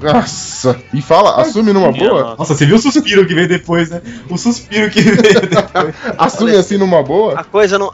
Nossa, 0.00 0.76
e 0.92 1.00
fala, 1.00 1.40
assume 1.40 1.72
numa 1.72 1.92
boa? 1.92 2.22
nossa. 2.22 2.36
Nossa, 2.36 2.54
você 2.54 2.66
viu 2.66 2.76
o 2.76 2.78
suspiro 2.80 3.26
que 3.26 3.34
veio 3.34 3.48
depois, 3.48 3.90
né? 3.90 4.00
O 4.28 4.36
suspiro 4.36 4.90
que 4.90 5.00
veio 5.00 5.40
depois. 5.48 5.94
Assume 6.16 6.56
assim 6.56 6.76
numa 6.76 7.02
boa? 7.02 7.38
A 7.38 7.44
coisa 7.44 7.78
não. 7.78 7.92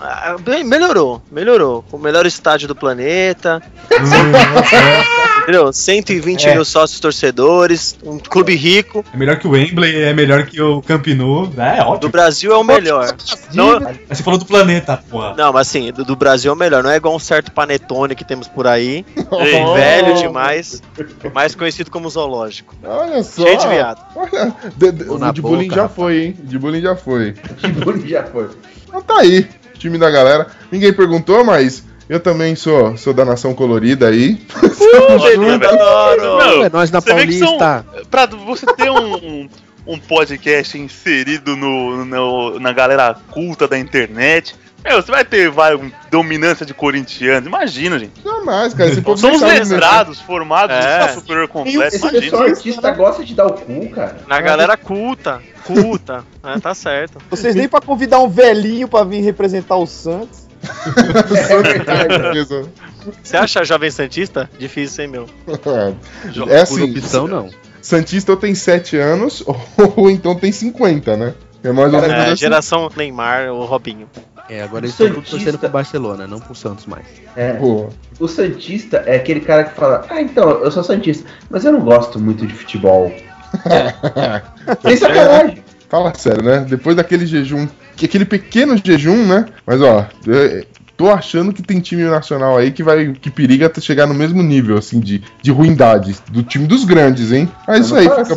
melhorou, 0.65 1.23
melhorou. 1.31 1.85
O 1.93 1.99
melhor 1.99 2.25
estádio 2.27 2.69
do 2.69 2.75
planeta. 2.75 3.63
Entendeu? 5.45 5.73
120 5.73 6.47
É. 6.49 6.55
mil 6.55 6.65
sócios 6.65 6.99
torcedores, 7.01 7.97
um 8.03 8.19
clube 8.19 8.57
rico. 8.57 9.05
É 9.13 9.17
melhor 9.17 9.39
que 9.39 9.47
o 9.47 9.51
Wembley, 9.51 10.03
é 10.03 10.13
melhor 10.15 10.47
que 10.47 10.61
o 10.61 10.81
Camp 10.83 11.07
Nou. 11.09 11.53
É 11.57 11.77
Do 11.83 11.89
ótimo. 11.91 12.11
Brasil 12.13 12.53
é 12.53 12.57
o 12.57 12.65
melhor. 12.65 13.15
Não, 13.53 13.79
Mas 13.81 13.99
Você 14.19 14.23
falou 14.23 14.39
do 14.39 14.47
planeta, 14.47 14.97
porra. 15.11 15.35
não, 15.37 15.53
mas 15.53 15.69
assim, 15.69 15.93
do, 15.93 16.05
do 16.05 16.17
Brasil 16.17 16.51
é 16.51 16.55
o 16.55 16.57
melhor. 16.59 16.83
Não 16.83 16.91
é 16.91 16.97
igual 16.97 17.15
um 17.15 17.19
certo 17.19 17.53
panetone 17.53 18.15
que 18.15 18.25
temos 18.25 18.49
por 18.49 18.67
aí. 18.67 19.05
Ei, 19.17 19.63
Oh, 19.65 19.75
Velho 19.75 20.15
demais. 20.17 20.83
Mais 21.35 21.55
conhecido 21.55 21.91
como 21.91 22.09
zoológico. 22.09 22.75
Olha 22.83 23.23
só. 23.23 23.45
De 23.45 23.69
viado. 23.69 24.03
Olha, 24.17 24.55
de, 24.77 24.93
de, 24.93 25.05
o 25.11 25.33
de 25.33 25.43
bullying 25.43 25.71
já 25.71 25.89
foi, 25.89 26.25
hein? 26.25 26.37
De 26.43 26.59
bullying 26.59 26.81
já 26.81 26.97
foi. 26.97 27.35
Que 27.59 27.69
bonito 27.69 28.07
já 28.09 28.25
foi. 28.25 28.49
Então 28.87 29.01
tá 29.03 29.19
aí, 29.21 29.47
time 29.79 29.99
da 29.99 30.11
galera. 30.11 30.47
Ninguém 30.71 30.93
perguntou, 30.93 31.45
mas 31.45 31.83
eu 32.09 32.21
também 32.21 32.55
sou, 32.55 32.97
sou 32.97 33.13
da 33.15 33.25
nação 33.25 33.55
colorida 33.55 34.09
aí. 34.09 34.35
Beleza, 35.23 35.69
adoro. 35.69 36.23
Não, 36.39 36.65
É 36.65 36.71
nós 36.71 36.91
na 36.91 37.01
você 37.01 37.15
vê 37.15 37.27
que 37.27 37.39
são- 37.39 37.59
Paulista. 37.59 37.87
Pra 38.11 38.27
você 38.27 38.67
ter 38.67 38.91
um, 38.91 39.15
um, 39.15 39.49
um 39.87 39.99
podcast 39.99 40.79
inserido 40.79 41.57
no, 41.57 42.05
no- 42.05 42.61
na 42.61 42.73
galera 42.73 43.17
culta 43.31 43.67
da 43.67 43.79
internet, 43.79 44.55
meu, 44.85 45.01
você 45.03 45.11
vai 45.11 45.25
ter 45.25 45.49
vai, 45.51 45.75
um- 45.75 45.91
dominância 46.11 46.67
de 46.67 46.75
corintianos. 46.75 47.47
Imagina, 47.47 47.99
gente. 47.99 48.13
Não, 48.23 48.41
Jamais, 48.41 48.75
cara. 48.75 48.91
Esse 48.91 49.01
povo 49.01 49.17
São 49.17 49.33
os 49.33 49.41
sabe 49.41 49.61
mestrados 49.61 50.21
formados 50.21 50.77
É. 50.77 51.07
no 51.07 51.15
superior 51.15 51.49
completo, 51.49 51.87
Esse 51.95 51.97
imagina. 51.99 52.21
pessoal 52.23 52.43
artista 52.43 52.91
gosta 52.91 53.25
de 53.25 53.35
dar 53.35 53.47
o 53.47 53.53
cu, 53.55 53.89
cara. 53.91 54.19
Na 54.29 54.41
galera 54.43 54.77
culta, 54.77 55.41
culta. 55.65 56.23
é, 56.45 56.61
tá 56.61 56.75
certo. 56.75 57.17
Vocês 57.31 57.55
nem 57.55 57.67
pra 57.67 57.81
convidar 57.81 58.21
um 58.21 58.29
velhinho 58.29 58.87
pra 58.87 59.05
vir 59.05 59.23
representar 59.23 59.77
o 59.77 59.87
Santos. 59.87 60.44
Você 63.23 63.37
acha 63.37 63.65
jovem 63.65 63.91
Santista? 63.91 64.49
Difícil, 64.59 65.05
hein, 65.05 65.11
meu? 65.11 65.27
É 65.47 66.31
Por 66.41 66.53
assim, 66.55 66.91
opção, 66.91 67.29
não. 67.29 67.51
Santista 67.81 68.33
ou 68.33 68.39
tem 68.39 68.55
7 68.55 68.97
anos, 68.97 69.45
ou 69.97 70.11
então 70.11 70.35
tem 70.35 70.51
50, 70.51 71.17
né? 71.17 71.35
É 71.63 71.73
mais 71.73 71.93
ou 71.93 72.01
menos 72.01 72.17
É, 72.17 72.21
assim. 72.27 72.37
geração 72.37 72.91
Neymar 72.97 73.49
ou 73.51 73.65
Robinho. 73.65 74.09
É, 74.49 74.63
agora 74.63 74.85
eles 74.85 74.99
estão 74.99 75.23
torcendo 75.23 75.59
pro 75.59 75.69
Barcelona, 75.71 76.27
não 76.27 76.39
pro 76.39 76.55
Santos 76.55 76.85
mais. 76.85 77.07
É. 77.35 77.55
Pô, 77.55 77.89
O 78.21 78.29
Santista 78.29 78.99
é 79.07 79.17
aquele 79.17 79.41
cara 79.41 79.65
que 79.65 79.75
fala: 79.75 80.05
Ah, 80.11 80.21
então, 80.21 80.51
eu 80.63 80.71
sou 80.71 80.85
Santista, 80.85 81.27
mas 81.49 81.65
eu 81.65 81.73
não 81.73 81.81
gosto 81.81 82.19
muito 82.21 82.47
de 82.47 82.53
futebol. 82.53 83.11
Sem 84.83 84.97
sacanagem. 84.97 85.63
fala 85.89 86.13
sério, 86.15 86.43
né? 86.43 86.67
Depois 86.69 86.97
daquele 86.97 87.25
jejum, 87.25 87.67
aquele 88.03 88.25
pequeno 88.25 88.77
jejum, 88.83 89.27
né? 89.27 89.47
Mas 89.67 89.81
ó, 89.81 90.07
eu- 90.27 90.65
tô 90.97 91.11
achando 91.11 91.53
que 91.53 91.61
tem 91.61 91.81
time 91.81 92.05
nacional 92.05 92.57
aí 92.57 92.71
que 92.71 92.83
vai 92.83 93.13
que 93.15 93.29
periga 93.29 93.71
chegar 93.81 94.07
no 94.07 94.15
mesmo 94.15 94.43
nível 94.43 94.79
assim 94.79 95.01
de, 95.01 95.21
de 95.43 95.51
ruindade 95.51 96.17
do 96.31 96.43
time 96.45 96.67
dos 96.69 96.85
grandes, 96.85 97.33
hein? 97.33 97.51
Mas 97.67 97.87
isso 97.87 97.97
aí 97.97 98.09
fica 98.09 98.37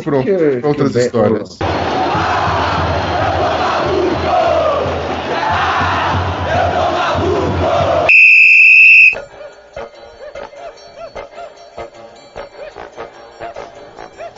pra 0.60 0.68
outras 0.68 0.94
histórias. 0.96 1.56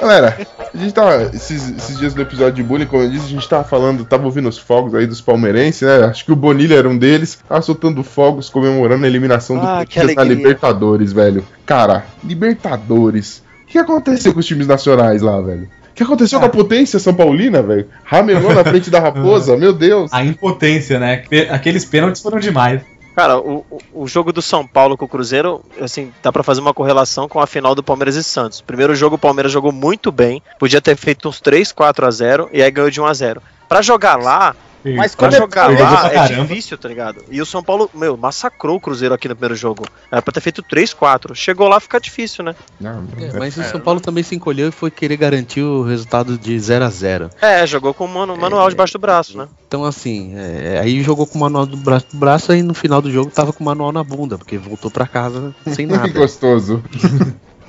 Galera, 0.00 0.36
a 0.74 0.78
gente 0.78 0.92
tava. 0.94 1.30
Esses, 1.34 1.70
esses 1.76 1.98
dias 1.98 2.14
do 2.14 2.22
episódio 2.22 2.54
de 2.54 2.62
bullying, 2.62 2.86
como 2.86 3.02
eu 3.02 3.10
disse, 3.10 3.26
a 3.26 3.28
gente 3.28 3.48
tava 3.48 3.64
falando, 3.64 4.04
tava 4.04 4.24
ouvindo 4.24 4.48
os 4.48 4.58
fogos 4.58 4.94
aí 4.94 5.06
dos 5.06 5.20
palmeirenses, 5.20 5.82
né? 5.82 6.04
Acho 6.04 6.24
que 6.24 6.32
o 6.32 6.36
Bonilha 6.36 6.76
era 6.76 6.88
um 6.88 6.96
deles. 6.96 7.38
Tava 7.48 7.62
soltando 7.62 8.02
fogos 8.02 8.48
comemorando 8.48 9.04
a 9.04 9.08
eliminação 9.08 9.56
do 9.58 9.66
Ah, 9.66 9.84
Corinthians 9.84 10.14
na. 10.14 10.24
Libertadores, 10.24 11.12
velho. 11.12 11.44
Cara, 11.66 12.04
Libertadores. 12.24 13.42
O 13.64 13.66
que 13.66 13.78
aconteceu 13.78 14.32
com 14.32 14.40
os 14.40 14.46
times 14.46 14.66
nacionais 14.66 15.22
lá, 15.22 15.40
velho? 15.40 15.68
O 15.90 15.94
que 15.94 16.02
aconteceu 16.02 16.38
com 16.40 16.46
a 16.46 16.50
potência 16.50 16.98
São 16.98 17.12
Paulina, 17.14 17.62
velho? 17.62 17.86
Ramelou 18.04 18.54
na 18.54 18.64
frente 18.64 18.90
da 18.90 18.98
raposa, 19.00 19.56
meu 19.56 19.72
Deus. 19.72 20.10
A 20.12 20.24
impotência, 20.24 20.98
né? 20.98 21.24
Aqueles 21.50 21.84
pênaltis 21.84 22.22
foram 22.22 22.38
demais. 22.38 22.80
Cara, 23.20 23.38
o, 23.38 23.66
o- 23.92 24.06
jogo 24.08 24.32
do 24.32 24.40
São 24.40 24.66
Paulo 24.66 24.96
com 24.96 25.04
o 25.04 25.08
Cruzeiro, 25.08 25.62
assim, 25.78 26.10
dá 26.22 26.32
pra 26.32 26.42
fazer 26.42 26.62
uma 26.62 26.72
correlação 26.72 27.28
com 27.28 27.38
a 27.38 27.46
final 27.46 27.74
do 27.74 27.82
Palmeiras 27.82 28.16
e 28.16 28.24
Santos. 28.24 28.62
Primeiro 28.62 28.94
jogo, 28.94 29.16
o 29.16 29.18
Palmeiras 29.18 29.52
jogou 29.52 29.70
muito 29.72 30.10
bem, 30.10 30.42
podia 30.58 30.80
ter 30.80 30.96
feito 30.96 31.28
uns 31.28 31.38
3, 31.38 31.70
4 31.70 32.06
a 32.06 32.10
0 32.10 32.48
e 32.50 32.62
aí 32.62 32.70
ganhou 32.70 32.90
de 32.90 32.98
1 32.98 33.04
a 33.04 33.12
0 33.12 33.42
Pra 33.68 33.82
jogar 33.82 34.16
lá, 34.16 34.56
Mas 34.84 35.14
pra 35.14 35.26
quando 35.28 35.34
é- 35.34 35.38
jogar 35.38 35.66
lá 35.70 36.06
é 36.08 36.14
caramba. 36.14 36.42
difícil, 36.46 36.78
tá 36.78 36.88
ligado? 36.88 37.22
E 37.30 37.40
o 37.40 37.46
São 37.46 37.62
Paulo, 37.62 37.90
meu, 37.94 38.16
massacrou 38.16 38.76
o 38.76 38.80
Cruzeiro 38.80 39.14
aqui 39.14 39.28
no 39.28 39.34
primeiro 39.36 39.54
jogo. 39.54 39.84
Era 40.10 40.22
pra 40.22 40.32
ter 40.32 40.40
feito 40.40 40.62
3, 40.62 40.94
4. 40.94 41.34
Chegou 41.34 41.68
lá, 41.68 41.78
fica 41.80 42.00
difícil, 42.00 42.42
né? 42.44 42.54
Não, 42.80 43.04
É, 43.18 43.38
mas 43.38 43.56
o 43.56 43.62
São 43.64 43.78
Paulo 43.80 44.00
também 44.00 44.22
se 44.24 44.34
encolheu 44.34 44.68
e 44.68 44.72
foi 44.72 44.90
querer 44.90 45.16
garantir 45.16 45.62
o 45.62 45.82
resultado 45.82 46.38
de 46.38 46.58
0 46.58 46.84
a 46.84 46.88
0 46.90 47.30
É, 47.42 47.66
jogou 47.66 47.92
com 47.92 48.04
o 48.04 48.08
manu- 48.08 48.36
manual 48.36 48.68
debaixo 48.70 48.94
do 48.94 48.98
braço, 48.98 49.36
né? 49.36 49.48
Então, 49.68 49.84
assim, 49.84 50.32
é, 50.36 50.80
aí 50.82 51.02
jogou 51.02 51.26
com 51.26 51.36
o 51.38 51.40
manual 51.42 51.66
do 51.66 51.76
braço, 51.76 52.06
do 52.12 52.18
braço 52.18 52.50
aí 52.52 52.62
no 52.62 52.72
final 52.74 53.02
do 53.02 53.10
jogo 53.10 53.30
tava 53.30 53.52
com 53.52 53.62
o 53.62 53.66
manual 53.66 53.92
na 53.92 54.02
bunda, 54.02 54.38
porque 54.38 54.56
voltou 54.58 54.90
pra 54.90 55.06
casa 55.06 55.54
sem 55.66 55.86
que 55.88 55.92
nada. 55.94 56.08
gostoso. 56.08 56.82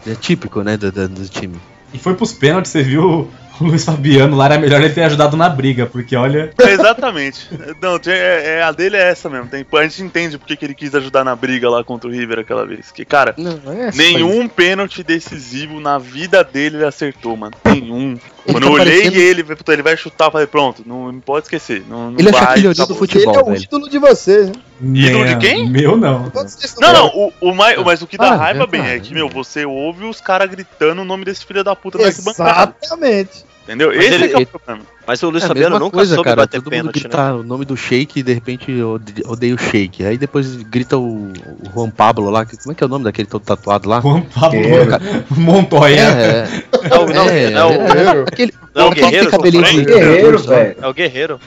é 0.08 0.15
típico, 0.15 0.62
né, 0.63 0.78
do, 0.78 0.91
do- 0.91 1.10
do 1.10 1.28
time. 1.30 1.60
E 1.93 1.97
foi 2.00 2.15
pros 2.15 2.32
pênaltis, 2.32 2.71
você 2.71 2.82
viu 2.84 3.30
o 3.62 3.67
Luiz 3.69 3.84
Fabiano 3.86 4.36
lá, 4.36 4.45
era 4.45 4.58
melhor 4.58 4.82
ele 4.82 4.93
ter 4.93 5.04
ajudado 5.04 5.36
na 5.38 5.47
briga, 5.50 5.86
porque 5.86 6.15
olha. 6.15 6.52
Exatamente. 6.60 7.47
Não, 7.82 8.00
é, 8.08 8.58
é- 8.60 8.63
a 8.63 8.71
dele 8.71 8.97
é 8.97 9.10
essa 9.10 9.30
mesmo. 9.30 9.47
Tem- 9.47 9.65
a 9.71 9.84
gente 9.84 10.04
entende 10.04 10.38
porque 10.38 10.56
que 10.56 10.65
ele 10.65 10.74
quis 10.76 10.93
ajudar 10.95 11.24
na 11.24 11.36
briga 11.36 11.69
lá 11.69 11.84
contra 11.84 12.10
o 12.10 12.12
River 12.13 12.39
aquela 12.39 12.65
vez. 12.65 12.91
Que, 12.91 13.06
cara, 13.06 13.34
Não, 13.38 13.60
é 13.71 13.91
nenhum 13.95 14.47
pênalti 14.47 15.04
decisivo 15.04 15.80
na 15.80 15.97
vida 15.97 16.43
dele 16.43 16.78
ele 16.78 16.86
acertou, 16.86 17.36
mano. 17.38 17.54
Nenhum. 17.65 18.12
Ele 18.43 18.54
Quando 18.54 18.63
tá 18.63 18.69
eu 18.69 18.74
olhei 18.74 19.02
parecendo- 19.04 19.17
ele, 19.21 19.43
puta, 19.43 19.71
ele 19.74 19.84
vai 19.84 19.95
chutar, 19.95 20.26
eu 20.26 20.32
falei, 20.32 20.47
pronto, 20.47 20.84
não, 20.86 21.12
não 21.12 21.19
pode 21.19 21.45
esquecer. 21.45 21.84
Não, 21.88 22.10
não 22.12 22.19
Ele 22.19 22.30
é 22.30 22.32
vai, 22.32 22.41
chacoalhador 22.41 22.74
do 22.74 22.82
acabou. 22.84 22.97
futebol. 22.97 23.34
Ele 23.34 23.39
é 23.39 23.41
o 23.43 23.45
velho. 23.54 23.63
ídolo 23.63 23.89
de 23.89 24.00
vocês, 24.00 24.47
né? 24.47 24.54
Ídolo 24.82 25.26
de 25.26 25.38
quem? 25.38 25.69
Meu 25.69 25.95
não. 25.95 26.32
Não, 26.80 26.93
não, 26.93 27.08
o, 27.08 27.34
o 27.50 27.54
mais, 27.56 27.78
mas 27.84 28.02
o 28.02 28.08
que 28.08 28.17
dá 28.17 28.32
Ah, 28.32 28.36
raiva 28.36 28.63
é, 28.63 28.67
bem 28.67 28.82
é 28.88 29.00
que, 29.00 29.13
meu, 29.13 29.30
você 29.30 29.63
ouve 29.63 30.06
os 30.06 30.19
caras 30.19 30.50
gritando 30.50 31.04
o 31.04 31.06
nome 31.06 31.24
desse 31.24 31.45
filho 31.45 31.63
da 31.63 31.76
puta. 31.76 32.02
Exatamente. 32.02 33.45
Entendeu? 33.63 33.89
Mas 33.89 33.97
Esse 34.06 34.13
ele- 34.15 34.24
é 34.26 34.28
que 34.30 34.36
é 34.36 34.39
o 34.39 34.47
problema. 34.47 34.82
Mas 35.06 35.24
o 35.24 35.30
Luiz 35.30 35.43
É 35.43 35.47
Fabiano 35.47 35.78
nunca 35.80 35.97
coisa, 35.97 36.15
soube 36.15 36.26
cara. 36.30 36.41
bater 36.41 36.58
Todo 36.62 36.65
mundo 36.71 36.71
pênalti, 36.80 36.95
né? 36.95 37.02
grita 37.02 37.34
o 37.36 37.43
nome 37.43 37.63
do 37.65 37.78
Shake 37.78 38.19
e 38.19 38.24
de 38.24 38.34
repente 38.34 38.82
ode- 38.82 39.24
odeia 39.26 39.54
o 39.54 39.58
Shake. 39.58 40.04
Aí 40.04 40.17
depois 40.17 40.56
grita 40.63 40.97
o, 40.97 41.28
o 41.32 41.34
Juan 41.74 41.89
Pablo 41.89 42.30
lá. 42.30 42.43
que- 42.45 42.58
Como 42.58 42.71
é 42.71 42.76
que 42.76 42.84
é 42.84 42.88
o 42.88 42.89
nome 42.89 43.04
daquele 43.06 43.28
todo 43.28 43.41
tatuado 43.43 43.88
lá? 43.88 44.02
Juan 44.02 44.21
Pablo 44.21 44.60
Guerreiro. 44.62 44.91
Montoya. 45.30 46.02
É, 46.02 46.47
Não, 46.89 47.06
não, 47.06 47.30
é, 47.30 47.50
não, 47.52 47.69
é, 47.71 47.78
Guerreiro. 47.93 48.26
aquele 48.28 48.54
Não, 48.74 48.88
aquele 48.88 48.95
que 48.95 49.02
Guerreiro, 49.12 49.30
tem 49.30 49.39
cabelinho 49.39 49.63
de. 49.65 49.86
Guerreiro, 49.86 50.38
velho. 50.39 50.76
É 50.82 50.88
o 50.88 50.93
Guerreiro. 50.93 51.39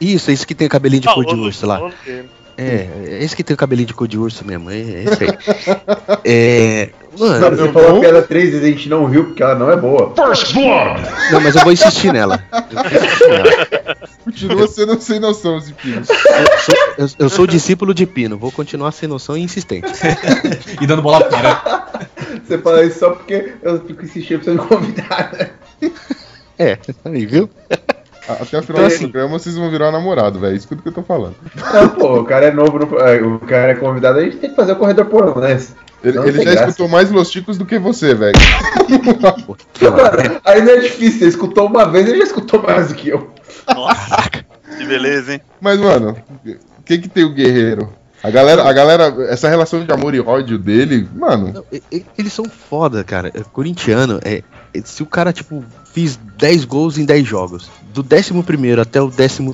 Isso, 0.00 0.30
esse 0.30 0.46
que 0.46 0.54
tem 0.54 0.68
cabelinho 0.68 1.02
de 1.02 1.08
cor 1.08 1.24
de 1.24 1.34
urso 1.34 1.66
lá. 1.66 1.80
dele. 2.04 2.28
É, 2.56 2.86
esse 3.22 3.34
que 3.34 3.42
tem 3.42 3.54
o 3.54 3.56
cabelinho 3.56 3.86
de 3.88 3.94
cor 3.94 4.06
de 4.06 4.18
urso 4.18 4.44
mesmo. 4.44 4.70
É, 4.70 4.76
é 4.78 5.04
esse 5.04 5.24
aí. 5.24 5.30
É. 6.24 6.90
Mano, 7.18 7.56
você 7.56 7.72
falou 7.72 7.96
a 7.96 8.00
piada 8.00 8.22
três 8.22 8.50
vezes 8.50 8.62
e 8.62 8.66
a 8.66 8.70
gente 8.70 8.88
não 8.88 9.04
riu 9.04 9.24
porque 9.26 9.42
ela 9.42 9.54
não 9.54 9.70
é 9.70 9.76
boa. 9.76 10.12
não, 11.30 11.40
mas 11.40 11.54
eu 11.54 11.62
vou 11.62 11.72
insistir 11.72 12.12
nela. 12.12 12.42
Eu 12.52 12.82
vou 12.82 13.02
insistir 13.04 13.28
nela. 13.28 14.06
Continua 14.24 14.68
sendo 14.68 15.00
sem 15.00 15.20
noção, 15.20 15.60
Zipino. 15.60 16.00
Eu 16.00 16.58
sou, 16.58 16.74
eu- 16.98 17.08
eu 17.18 17.28
sou 17.28 17.46
discípulo 17.46 17.92
de 17.92 18.06
Pino, 18.06 18.38
vou 18.38 18.50
continuar 18.52 18.92
sem 18.92 19.08
noção 19.08 19.36
e 19.36 19.42
insistente. 19.42 19.88
E 20.80 20.86
dando 20.86 21.02
bola 21.02 21.28
fora. 21.28 21.86
Você 22.46 22.58
fala 22.58 22.84
isso 22.84 22.98
só 23.00 23.10
porque 23.10 23.54
eu 23.62 23.80
fico 23.84 24.04
insistindo 24.04 24.40
pra 24.40 24.52
você 24.52 24.58
me 24.60 24.66
convidar, 24.66 25.32
né? 25.32 25.50
É, 26.58 26.78
aí, 27.04 27.26
viu? 27.26 27.50
Até 28.28 28.58
o 28.58 28.62
final 28.62 28.62
Então, 28.62 28.74
do 28.76 28.86
assim- 28.86 29.08
programa 29.08 29.38
vocês 29.38 29.56
vão 29.56 29.70
virar 29.70 29.90
namorado, 29.90 30.38
velho. 30.38 30.56
Escuta 30.56 30.80
o 30.80 30.82
que 30.82 30.88
eu 30.88 30.92
tô 30.92 31.02
falando. 31.02 31.34
Não, 31.74 31.88
pô, 31.88 32.20
o 32.20 32.24
cara 32.24 32.46
é 32.46 32.50
novo, 32.52 32.78
no- 32.78 32.98
é, 32.98 33.20
o 33.20 33.38
cara 33.40 33.72
é 33.72 33.74
convidado, 33.74 34.18
a 34.18 34.22
gente 34.22 34.36
tem 34.36 34.50
que 34.50 34.56
fazer 34.56 34.72
o 34.72 34.76
corredor 34.76 35.06
por 35.06 35.36
né? 35.40 35.58
Ele, 36.04 36.16
Não 36.18 36.26
ele 36.26 36.38
já 36.38 36.50
graça. 36.50 36.68
escutou 36.70 36.88
mais 36.88 37.10
Los 37.10 37.30
Chicos 37.30 37.56
do 37.58 37.64
que 37.64 37.78
você, 37.78 38.12
velho. 38.14 38.32
Não 39.80 40.72
é 40.72 40.80
difícil, 40.80 41.18
você 41.20 41.28
escutou 41.28 41.66
uma 41.66 41.84
vez, 41.86 42.08
ele 42.08 42.18
já 42.18 42.24
escutou 42.24 42.62
mais 42.62 42.88
do 42.88 42.94
que 42.94 43.08
eu. 43.08 43.30
Nossa, 43.74 44.28
que 44.78 44.86
beleza, 44.86 45.34
hein? 45.34 45.40
Mas, 45.60 45.78
mano, 45.78 46.16
o 46.44 46.82
que 46.84 46.98
que 46.98 47.08
tem 47.08 47.24
o 47.24 47.32
guerreiro? 47.32 47.88
A 48.22 48.30
galera, 48.30 48.62
a 48.68 48.72
galera, 48.72 49.14
essa 49.28 49.48
relação 49.48 49.84
de 49.84 49.92
amor 49.92 50.14
e 50.14 50.20
ódio 50.20 50.56
dele, 50.58 51.08
mano, 51.14 51.52
Não, 51.54 51.64
eles 52.16 52.32
são 52.32 52.44
foda, 52.44 53.02
cara. 53.02 53.30
É, 53.34 53.40
Corintiano, 53.52 54.20
é, 54.24 54.42
é, 54.72 54.80
se 54.84 55.02
o 55.02 55.06
cara, 55.06 55.32
tipo, 55.32 55.64
fiz 55.92 56.18
10 56.38 56.64
gols 56.64 56.98
em 56.98 57.04
10 57.04 57.26
jogos, 57.26 57.68
do 57.92 58.02
11 58.02 58.80
até 58.80 59.00
o 59.00 59.10
15 59.10 59.52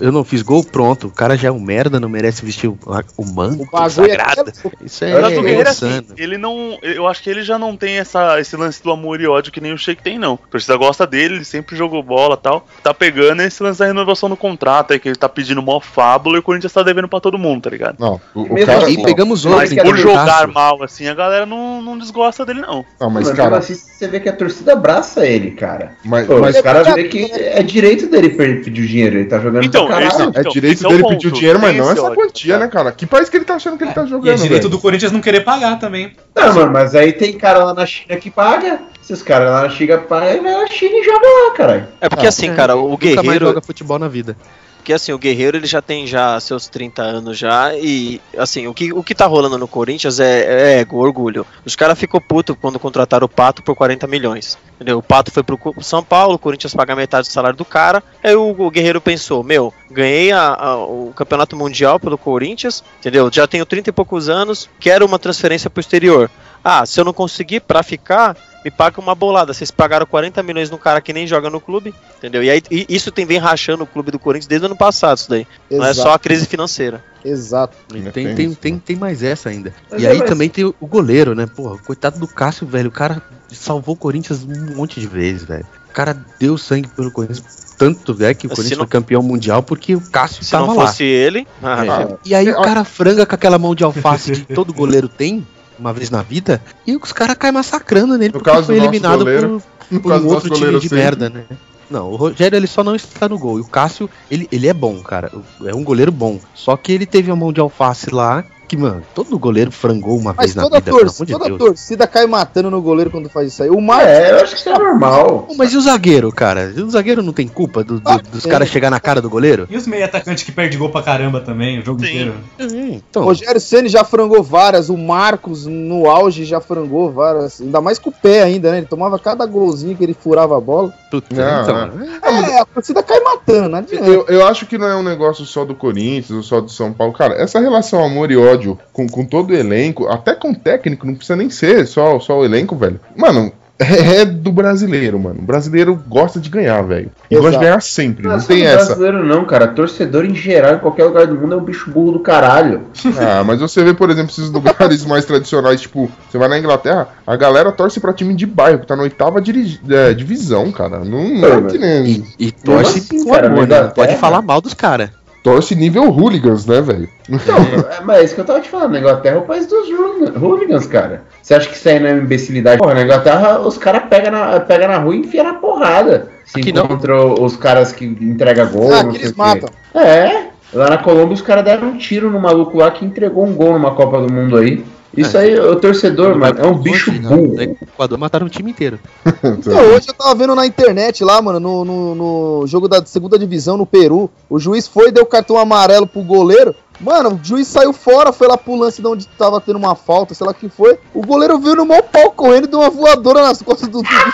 eu 0.00 0.12
não 0.12 0.24
fiz 0.24 0.42
gol, 0.42 0.64
pronto. 0.64 1.08
O 1.08 1.10
cara 1.10 1.36
já 1.36 1.48
é 1.48 1.50
um 1.50 1.60
merda, 1.60 2.00
não 2.00 2.08
merece 2.08 2.44
vestir 2.44 2.68
o, 2.68 2.78
o 3.16 3.24
manto 3.24 3.62
O 3.62 3.66
bagulho 3.66 4.10
é 4.10 4.16
sagrado. 4.16 4.52
que- 4.52 4.84
Isso 4.84 5.04
é, 5.04 5.30
Guerreiro, 5.30 5.68
assim, 5.68 6.02
ele 6.16 6.38
não. 6.38 6.78
Eu 6.82 7.06
acho 7.06 7.22
que 7.22 7.30
ele 7.30 7.42
já 7.42 7.58
não 7.58 7.76
tem 7.76 7.98
essa, 7.98 8.40
esse 8.40 8.56
lance 8.56 8.82
do 8.82 8.90
amor 8.90 9.20
e 9.20 9.26
ódio 9.26 9.52
que 9.52 9.60
nem 9.60 9.72
o 9.72 9.78
Sheik 9.78 10.02
tem, 10.02 10.18
não. 10.18 10.34
A 10.34 10.50
torcida 10.50 10.76
gosta 10.76 11.06
dele, 11.06 11.36
ele 11.36 11.44
sempre 11.44 11.76
jogou 11.76 12.02
bola 12.02 12.34
e 12.34 12.42
tal. 12.42 12.66
Tá 12.82 12.94
pegando 12.94 13.42
esse 13.42 13.62
lance 13.62 13.78
da 13.78 13.86
renovação 13.86 14.28
do 14.28 14.36
contrato 14.36 14.92
aí, 14.92 14.98
que 14.98 15.08
ele 15.08 15.16
tá 15.16 15.28
pedindo 15.28 15.62
mó 15.62 15.80
fábula 15.80 16.36
e 16.36 16.40
o 16.40 16.42
Corinthians 16.42 16.72
tá 16.72 16.82
devendo 16.82 17.08
pra 17.08 17.20
todo 17.20 17.38
mundo, 17.38 17.62
tá 17.62 17.70
ligado? 17.70 17.96
não, 17.98 18.20
o, 18.34 18.42
o 18.42 18.66
cara. 18.66 18.78
assim, 18.84 19.00
E 19.00 19.02
pegamos 19.02 19.44
Mas 19.44 19.54
outro, 19.70 19.76
que 19.76 19.82
Por 19.82 19.94
é 19.98 19.98
jogar 20.02 20.46
mal 20.48 20.82
assim, 20.82 21.08
a 21.08 21.14
galera 21.14 21.46
não, 21.46 21.82
não 21.82 21.98
desgosta 21.98 22.44
dele, 22.44 22.60
não. 22.60 22.84
Não, 23.00 23.10
mas 23.10 23.24
Mano, 23.24 23.36
cara, 23.36 23.58
assim, 23.58 23.74
você 23.74 24.08
vê 24.08 24.20
que 24.20 24.28
a 24.28 24.32
torcida 24.32 24.72
abraça 24.72 25.26
ele, 25.26 25.52
cara. 25.52 25.92
mas, 26.04 26.26
Pô, 26.26 26.38
mas 26.38 26.56
os 26.56 26.62
caras 26.62 26.94
vê 26.94 27.04
que 27.04 27.30
é 27.58 27.62
direito 27.62 28.06
dele 28.08 28.30
pedir 28.30 28.82
o 28.82 28.86
dinheiro, 28.86 29.16
ele 29.18 29.24
tá 29.26 29.38
jogando 29.38 29.64
Então, 29.64 29.86
pra 29.86 29.96
caralho. 29.96 30.12
esse- 30.12 30.22
é 30.22 30.40
então, 30.40 30.52
direito 30.52 30.84
é 30.84 30.86
o 30.86 30.90
dele 30.90 31.02
ponto, 31.02 31.12
pedir 31.12 31.28
o 31.28 31.32
dinheiro, 31.32 31.58
mas 31.60 31.76
não 31.76 31.84
esse 31.84 31.92
essa 31.94 32.02
ódio, 32.04 32.16
quantia, 32.16 32.54
tá 32.54 32.60
né, 32.60 32.68
cara? 32.68 32.92
Que 32.92 33.06
país 33.06 33.28
que 33.28 33.36
ele 33.36 33.44
tá 33.44 33.54
achando 33.54 33.76
que 33.76 33.84
ele 33.84 33.92
tá 33.92 34.02
E 34.02 34.04
é 34.04 34.06
jogando, 34.08 34.36
direito 34.36 34.62
velho? 34.62 34.68
do 34.70 34.78
Corinthians 34.80 35.12
não 35.12 35.20
querer 35.20 35.40
pagar 35.40 35.78
também. 35.78 36.12
Não, 36.34 36.54
mano, 36.54 36.72
mas 36.72 36.94
aí 36.94 37.12
tem 37.12 37.32
cara 37.32 37.64
lá 37.64 37.74
na 37.74 37.84
China 37.86 38.16
que 38.16 38.30
paga. 38.30 38.80
Se 39.02 39.12
os 39.12 39.22
caras 39.22 39.50
lá 39.50 39.62
na 39.62 39.70
China 39.70 39.98
pagam, 39.98 40.42
vai 40.42 40.52
na 40.52 40.66
China 40.68 40.92
e 40.96 41.02
joga 41.04 41.26
lá, 41.26 41.54
caralho. 41.56 41.88
É 42.00 42.08
porque 42.08 42.26
Ah, 42.26 42.28
assim, 42.28 42.50
É, 42.50 42.54
cara, 42.54 42.76
o 42.76 42.90
Nunca 42.90 43.06
mais 43.06 43.20
Guerreiro. 43.22 43.46
joga 43.46 43.60
futebol 43.60 43.98
na 43.98 44.06
vida. 44.08 44.36
Porque 44.80 44.94
assim, 44.94 45.12
o 45.12 45.18
Guerreiro 45.18 45.58
ele 45.58 45.66
já 45.66 45.82
tem 45.82 46.06
já 46.06 46.40
seus 46.40 46.66
30 46.66 47.02
anos 47.02 47.36
já 47.38 47.74
e 47.74 48.18
assim, 48.36 48.66
o 48.66 48.72
que, 48.72 48.92
o 48.94 49.02
que 49.04 49.14
tá 49.14 49.26
rolando 49.26 49.58
no 49.58 49.68
Corinthians 49.68 50.18
é, 50.18 50.40
é 50.40 50.78
ego, 50.80 50.96
orgulho. 50.96 51.46
Os 51.66 51.76
caras 51.76 51.98
ficou 51.98 52.18
puto 52.20 52.56
quando 52.56 52.78
contrataram 52.78 53.26
o 53.26 53.28
Pato 53.28 53.62
por 53.62 53.76
40 53.76 54.06
milhões. 54.06 54.56
Entendeu? 54.76 54.96
O 54.98 55.02
Pato 55.02 55.30
foi 55.30 55.42
pro 55.42 55.58
São 55.82 56.02
Paulo, 56.02 56.34
o 56.36 56.38
Corinthians 56.38 56.74
paga 56.74 56.96
metade 56.96 57.28
do 57.28 57.32
salário 57.32 57.58
do 57.58 57.64
cara. 57.64 58.02
Aí 58.24 58.34
o, 58.34 58.56
o 58.58 58.70
Guerreiro 58.70 59.00
pensou: 59.02 59.44
Meu, 59.44 59.72
ganhei 59.90 60.32
a- 60.32 60.54
a- 60.54 60.76
o 60.78 61.12
campeonato 61.14 61.54
mundial 61.54 62.00
pelo 62.00 62.16
Corinthians, 62.16 62.82
entendeu? 62.98 63.28
Já 63.30 63.46
tenho 63.46 63.66
30 63.66 63.90
e 63.90 63.92
poucos 63.92 64.30
anos, 64.30 64.70
quero 64.80 65.04
uma 65.04 65.18
transferência 65.18 65.68
pro 65.68 65.80
exterior. 65.82 66.30
Ah, 66.64 66.86
se 66.86 66.98
eu 66.98 67.04
não 67.04 67.12
conseguir 67.12 67.60
pra 67.60 67.82
ficar, 67.82 68.34
me 68.64 68.70
paga 68.70 69.00
uma 69.00 69.14
bolada. 69.14 69.52
Vocês 69.52 69.70
pagaram 69.70 70.04
40 70.06 70.42
milhões 70.42 70.70
num 70.70 70.76
cara 70.78 71.00
que 71.00 71.12
nem 71.12 71.26
joga 71.26 71.48
no 71.50 71.60
clube, 71.60 71.94
entendeu? 72.18 72.42
E 72.42 72.50
aí 72.50 72.62
e 72.70 72.86
isso 72.88 73.10
tem 73.10 73.24
vem 73.24 73.38
rachando 73.38 73.84
o 73.84 73.86
clube 73.86 74.10
do 74.10 74.18
Corinthians 74.18 74.46
desde 74.46 74.64
o 74.64 74.68
ano 74.68 74.76
passado, 74.76 75.18
isso 75.18 75.30
daí. 75.30 75.46
Não 75.70 75.84
é 75.84 75.94
só 75.94 76.12
a 76.12 76.18
crise 76.18 76.46
financeira. 76.46 77.02
Exato. 77.24 77.76
Tem, 77.88 78.02
tem 78.34 78.54
tem, 78.54 78.72
né? 78.74 78.80
tem 78.84 78.96
mais 78.96 79.22
essa 79.22 79.48
ainda. 79.50 79.74
Mas 79.90 80.02
e 80.02 80.06
é, 80.06 80.10
aí 80.10 80.18
mas- 80.18 80.28
também 80.28 80.48
tem 80.48 80.64
o 80.64 80.74
goleiro, 80.86 81.34
né? 81.34 81.46
Porra, 81.46 81.78
coitado 81.78 82.18
do 82.18 82.26
Cássio, 82.26 82.66
velho. 82.66 82.88
O 82.88 82.92
cara 82.92 83.22
salvou 83.52 83.94
o 83.94 83.98
Corinthians 83.98 84.42
um 84.44 84.74
monte 84.74 85.00
de 85.00 85.06
vezes, 85.06 85.44
velho. 85.44 85.66
O 85.88 85.92
cara 85.92 86.16
deu 86.38 86.56
sangue 86.56 86.88
pelo 86.88 87.10
Corinthians. 87.10 87.68
Tanto, 87.76 88.12
velho, 88.14 88.36
que 88.36 88.46
o 88.46 88.50
Se 88.50 88.56
Corinthians 88.56 88.78
não- 88.78 88.84
foi 88.86 88.90
campeão 88.90 89.22
mundial 89.22 89.62
porque 89.62 89.94
o 89.96 90.00
Cássio 90.00 90.44
Se 90.44 90.50
tava 90.50 90.66
não 90.66 90.76
lá. 90.76 90.86
fosse 90.86 91.02
ele, 91.02 91.46
ah, 91.62 91.84
É. 92.10 92.16
E 92.26 92.34
aí 92.34 92.50
o 92.50 92.60
cara 92.62 92.84
franga 92.84 93.24
com 93.26 93.34
aquela 93.34 93.58
mão 93.58 93.74
de 93.74 93.82
alface 93.84 94.32
que 94.32 94.40
todo 94.54 94.72
goleiro 94.72 95.08
tem, 95.08 95.46
uma 95.80 95.92
vez 95.92 96.10
na 96.10 96.22
vida, 96.22 96.62
e 96.86 96.94
os 96.94 97.12
caras 97.12 97.36
caem 97.36 97.54
massacrando 97.54 98.16
nele 98.18 98.32
No 98.32 98.32
porque 98.34 98.50
caso 98.50 98.66
foi 98.66 98.76
eliminado 98.76 99.18
goleiro, 99.20 99.62
por, 99.88 100.00
por 100.00 100.12
um 100.12 100.26
outro 100.26 100.50
time 100.50 100.78
de 100.78 100.88
sempre. 100.88 100.98
merda, 100.98 101.30
né? 101.30 101.44
Não, 101.90 102.08
o 102.08 102.16
Rogério 102.16 102.56
ele 102.56 102.68
só 102.68 102.84
não 102.84 102.94
está 102.94 103.28
no 103.28 103.36
gol. 103.36 103.58
E 103.58 103.62
o 103.62 103.66
Cássio, 103.66 104.08
ele, 104.30 104.46
ele 104.52 104.68
é 104.68 104.72
bom, 104.72 105.02
cara. 105.02 105.32
É 105.64 105.74
um 105.74 105.82
goleiro 105.82 106.12
bom. 106.12 106.38
Só 106.54 106.76
que 106.76 106.92
ele 106.92 107.04
teve 107.04 107.32
a 107.32 107.34
mão 107.36 107.52
de 107.52 107.60
alface 107.60 108.14
lá, 108.14 108.44
que, 108.70 108.76
mano, 108.76 109.02
todo 109.16 109.36
goleiro 109.36 109.72
frangou 109.72 110.16
uma 110.16 110.32
Mas 110.32 110.46
vez 110.46 110.54
na 110.54 110.62
toda, 110.62 110.78
vida, 110.78 110.90
torcida, 110.92 111.26
de 111.26 111.32
toda 111.32 111.44
Deus. 111.46 111.58
torcida 111.58 112.06
cai 112.06 112.24
matando 112.26 112.70
no 112.70 112.80
goleiro 112.80 113.10
quando 113.10 113.28
faz 113.28 113.48
isso 113.48 113.62
aí. 113.64 113.68
O 113.68 113.80
Marcos. 113.80 114.06
É, 114.08 114.30
eu 114.30 114.36
acho 114.36 114.54
que 114.54 114.60
isso 114.60 114.68
é 114.68 114.78
normal. 114.78 115.48
Mas 115.56 115.72
e 115.72 115.76
o 115.76 115.80
zagueiro, 115.80 116.30
cara? 116.30 116.72
O 116.76 116.88
zagueiro 116.90 117.20
não 117.22 117.32
tem 117.32 117.48
culpa 117.48 117.82
do- 117.82 117.98
do- 117.98 118.08
Ah, 118.08 118.20
dos 118.32 118.46
é. 118.46 118.48
caras 118.48 118.68
chegar 118.68 118.88
na 118.90 119.00
cara 119.00 119.20
do 119.20 119.28
goleiro? 119.28 119.66
E 119.68 119.76
os 119.76 119.86
meio 119.88 120.04
atacantes 120.04 120.44
que 120.44 120.52
perde 120.52 120.76
gol 120.76 120.88
pra 120.90 121.02
caramba 121.02 121.40
também, 121.40 121.80
o 121.80 121.84
jogo 121.84 122.00
Sim. 122.00 122.06
inteiro. 122.06 122.34
Então, 122.60 123.24
Rogério 123.24 123.60
Ceni 123.60 123.88
já 123.88 124.04
frangou 124.04 124.42
várias, 124.42 124.88
o 124.88 124.96
Marcos 124.96 125.66
no 125.66 126.08
auge 126.08 126.44
já 126.44 126.60
frangou 126.60 127.10
várias, 127.10 127.60
ainda 127.60 127.80
mais 127.80 127.98
com 127.98 128.10
o 128.10 128.12
pé 128.12 128.42
ainda, 128.42 128.70
né? 128.70 128.78
Ele 128.78 128.86
tomava 128.86 129.18
cada 129.18 129.44
golzinho 129.46 129.96
que 129.96 130.04
ele 130.04 130.14
furava 130.14 130.56
a 130.56 130.60
bola. 130.60 130.92
puta, 131.10 131.26
Não, 131.34 131.62
então, 131.62 132.06
É, 132.22 132.60
a 132.60 132.64
torcida 132.64 133.02
cai 133.02 133.18
matando, 133.20 133.68
não 133.68 133.78
adianta. 133.78 134.06
Eu, 134.06 134.26
eu 134.28 134.46
acho 134.46 134.66
que 134.66 134.78
não 134.78 134.86
é 134.86 134.94
um 134.94 135.02
negócio 135.02 135.44
só 135.44 135.64
do 135.64 135.74
Corinthians 135.74 136.30
ou 136.30 136.42
só 136.42 136.60
do 136.60 136.70
São 136.70 136.92
Paulo. 136.92 137.12
Cara, 137.12 137.34
essa 137.34 137.58
relação 137.58 138.04
amor 138.04 138.30
e 138.30 138.36
ódio 138.36 138.59
com, 138.92 139.08
com 139.08 139.24
todo 139.24 139.50
o 139.50 139.56
elenco, 139.56 140.06
até 140.08 140.34
com 140.34 140.50
o 140.50 140.56
técnico, 140.56 141.06
não 141.06 141.14
precisa 141.14 141.36
nem 141.36 141.50
ser 141.50 141.86
só, 141.86 142.18
só 142.20 142.38
o 142.38 142.44
elenco, 142.44 142.76
velho. 142.76 143.00
Mano, 143.16 143.52
é, 143.80 144.20
é 144.20 144.24
do 144.26 144.52
brasileiro, 144.52 145.18
mano. 145.18 145.38
O 145.40 145.44
brasileiro 145.44 145.98
gosta 146.06 146.38
de 146.38 146.50
ganhar, 146.50 146.82
velho. 146.82 147.10
E 147.30 147.34
Exato. 147.34 147.42
gosta 147.42 147.58
de 147.58 147.64
ganhar 147.64 147.80
sempre, 147.80 148.24
Não, 148.24 148.36
não 148.36 148.38
é 148.38 148.46
tem 148.46 148.58
do 148.58 148.68
essa. 148.68 148.84
brasileiro 148.84 149.24
não, 149.24 149.46
cara. 149.46 149.68
Torcedor 149.68 150.26
em 150.26 150.34
geral, 150.34 150.74
em 150.74 150.78
qualquer 150.80 151.04
lugar 151.04 151.26
do 151.26 151.34
mundo, 151.34 151.54
é 151.54 151.56
um 151.56 151.64
bicho 151.64 151.90
burro 151.90 152.12
do 152.12 152.20
caralho. 152.20 152.82
Ah, 153.20 153.44
mas 153.44 153.60
você 153.60 153.82
vê, 153.84 153.94
por 153.94 154.10
exemplo, 154.10 154.30
esses 154.30 154.50
lugares 154.50 155.04
mais 155.04 155.24
tradicionais, 155.24 155.80
tipo, 155.80 156.10
você 156.28 156.38
vai 156.38 156.48
na 156.48 156.58
Inglaterra, 156.58 157.08
a 157.26 157.36
galera 157.36 157.70
torce 157.70 158.00
pra 158.00 158.12
time 158.12 158.34
de 158.34 158.46
bairro, 158.46 158.80
que 158.80 158.86
tá 158.86 158.96
na 158.96 159.02
oitava 159.02 159.38
é, 159.40 160.14
divisão, 160.14 160.72
cara. 160.72 161.04
Não, 161.04 161.28
não 161.28 161.48
é 161.48 161.70
que 161.70 161.78
nem. 161.78 162.06
e, 162.06 162.46
e 162.46 162.52
torce 162.52 162.98
assim, 162.98 163.24
com 163.24 163.30
cara, 163.30 163.46
amor, 163.48 163.66
né? 163.66 163.82
Não 163.82 163.90
pode 163.90 164.16
falar 164.16 164.42
mal 164.42 164.60
dos 164.60 164.74
caras. 164.74 165.10
Torce 165.42 165.74
nível 165.74 166.04
hooligans, 166.10 166.66
né, 166.66 166.80
velho? 166.82 167.08
Então, 167.28 167.56
é, 167.56 168.00
mas 168.04 168.18
é 168.18 168.24
isso 168.24 168.34
que 168.34 168.40
eu 168.42 168.44
tava 168.44 168.60
te 168.60 168.68
falando. 168.68 168.92
Na 168.92 168.98
Inglaterra 168.98 169.36
é 169.36 169.38
o 169.38 169.42
país 169.42 169.66
dos 169.66 169.88
hooligan- 169.88 170.38
hooligans, 170.38 170.86
cara. 170.86 171.22
Você 171.42 171.54
acha 171.54 171.66
que 171.68 171.74
isso 171.76 171.88
aí 171.88 171.98
não 171.98 172.08
é 172.08 172.12
imbecilidade? 172.12 172.78
Porra, 172.78 172.92
na 172.94 173.02
Inglaterra 173.02 173.58
os 173.60 173.78
caras 173.78 174.02
pegam 174.10 174.32
na, 174.32 174.60
pega 174.60 174.86
na 174.86 174.98
rua 174.98 175.14
e 175.16 175.20
enfiam 175.20 175.44
na 175.44 175.54
porrada. 175.54 176.28
Se 176.44 176.60
Aqui 176.60 176.72
não. 176.72 176.84
encontrou 176.84 177.42
os 177.42 177.56
caras 177.56 177.90
que 177.92 178.04
entregam 178.04 178.68
gol, 178.68 178.92
Ah, 178.92 179.02
não 179.02 179.12
sei 179.12 179.20
eles 179.20 179.30
o 179.30 179.34
quê. 179.34 179.40
matam. 179.40 179.68
É, 179.94 180.46
lá 180.74 180.90
na 180.90 180.98
Colômbia 180.98 181.34
os 181.34 181.42
caras 181.42 181.64
deram 181.64 181.88
um 181.88 181.96
tiro 181.96 182.28
no 182.30 182.38
maluco 182.38 182.76
lá 182.76 182.90
que 182.90 183.04
entregou 183.04 183.46
um 183.46 183.54
gol 183.54 183.72
numa 183.72 183.92
Copa 183.94 184.20
do 184.20 184.30
Mundo 184.32 184.56
aí. 184.58 184.84
Isso 185.16 185.36
aí, 185.36 185.58
o 185.58 185.74
torcedor, 185.76 186.36
mano, 186.38 186.60
é 186.60 186.66
um 186.66 186.78
bicho 186.78 187.10
Hoje, 187.10 187.18
burro. 187.20 187.54
No 187.54 187.62
Equador 187.62 188.18
mataram 188.18 188.46
o 188.46 188.50
time 188.50 188.70
inteiro. 188.70 188.98
Não, 189.66 189.94
hoje 189.94 190.08
eu 190.08 190.14
tava 190.14 190.34
vendo 190.36 190.54
na 190.54 190.66
internet 190.66 191.24
lá, 191.24 191.42
mano, 191.42 191.58
no, 191.58 191.84
no, 191.84 192.14
no 192.14 192.66
jogo 192.66 192.88
da 192.88 193.04
segunda 193.04 193.38
divisão 193.38 193.76
no 193.76 193.84
Peru. 193.84 194.30
O 194.48 194.58
juiz 194.58 194.86
foi 194.86 195.08
e 195.08 195.12
deu 195.12 195.26
cartão 195.26 195.58
amarelo 195.58 196.06
pro 196.06 196.22
goleiro. 196.22 196.74
Mano, 197.00 197.34
o 197.34 197.40
juiz 197.42 197.66
saiu 197.66 197.92
fora, 197.92 198.32
foi 198.32 198.46
lá 198.46 198.56
pro 198.56 198.74
lance 198.74 199.00
de 199.00 199.08
onde 199.08 199.26
tava 199.26 199.60
tendo 199.60 199.76
uma 199.76 199.94
falta, 199.94 200.34
sei 200.34 200.46
lá 200.46 200.52
o 200.52 200.54
que 200.54 200.68
foi. 200.68 200.98
O 201.14 201.22
goleiro 201.22 201.58
veio 201.58 201.76
no 201.76 201.86
mau 201.86 202.02
pau 202.02 202.30
correndo 202.32 202.64
e 202.64 202.70
deu 202.70 202.80
uma 202.80 202.90
voadora 202.90 203.42
nas 203.42 203.62
costas 203.62 203.88
do, 203.88 204.02
velho. 204.02 204.32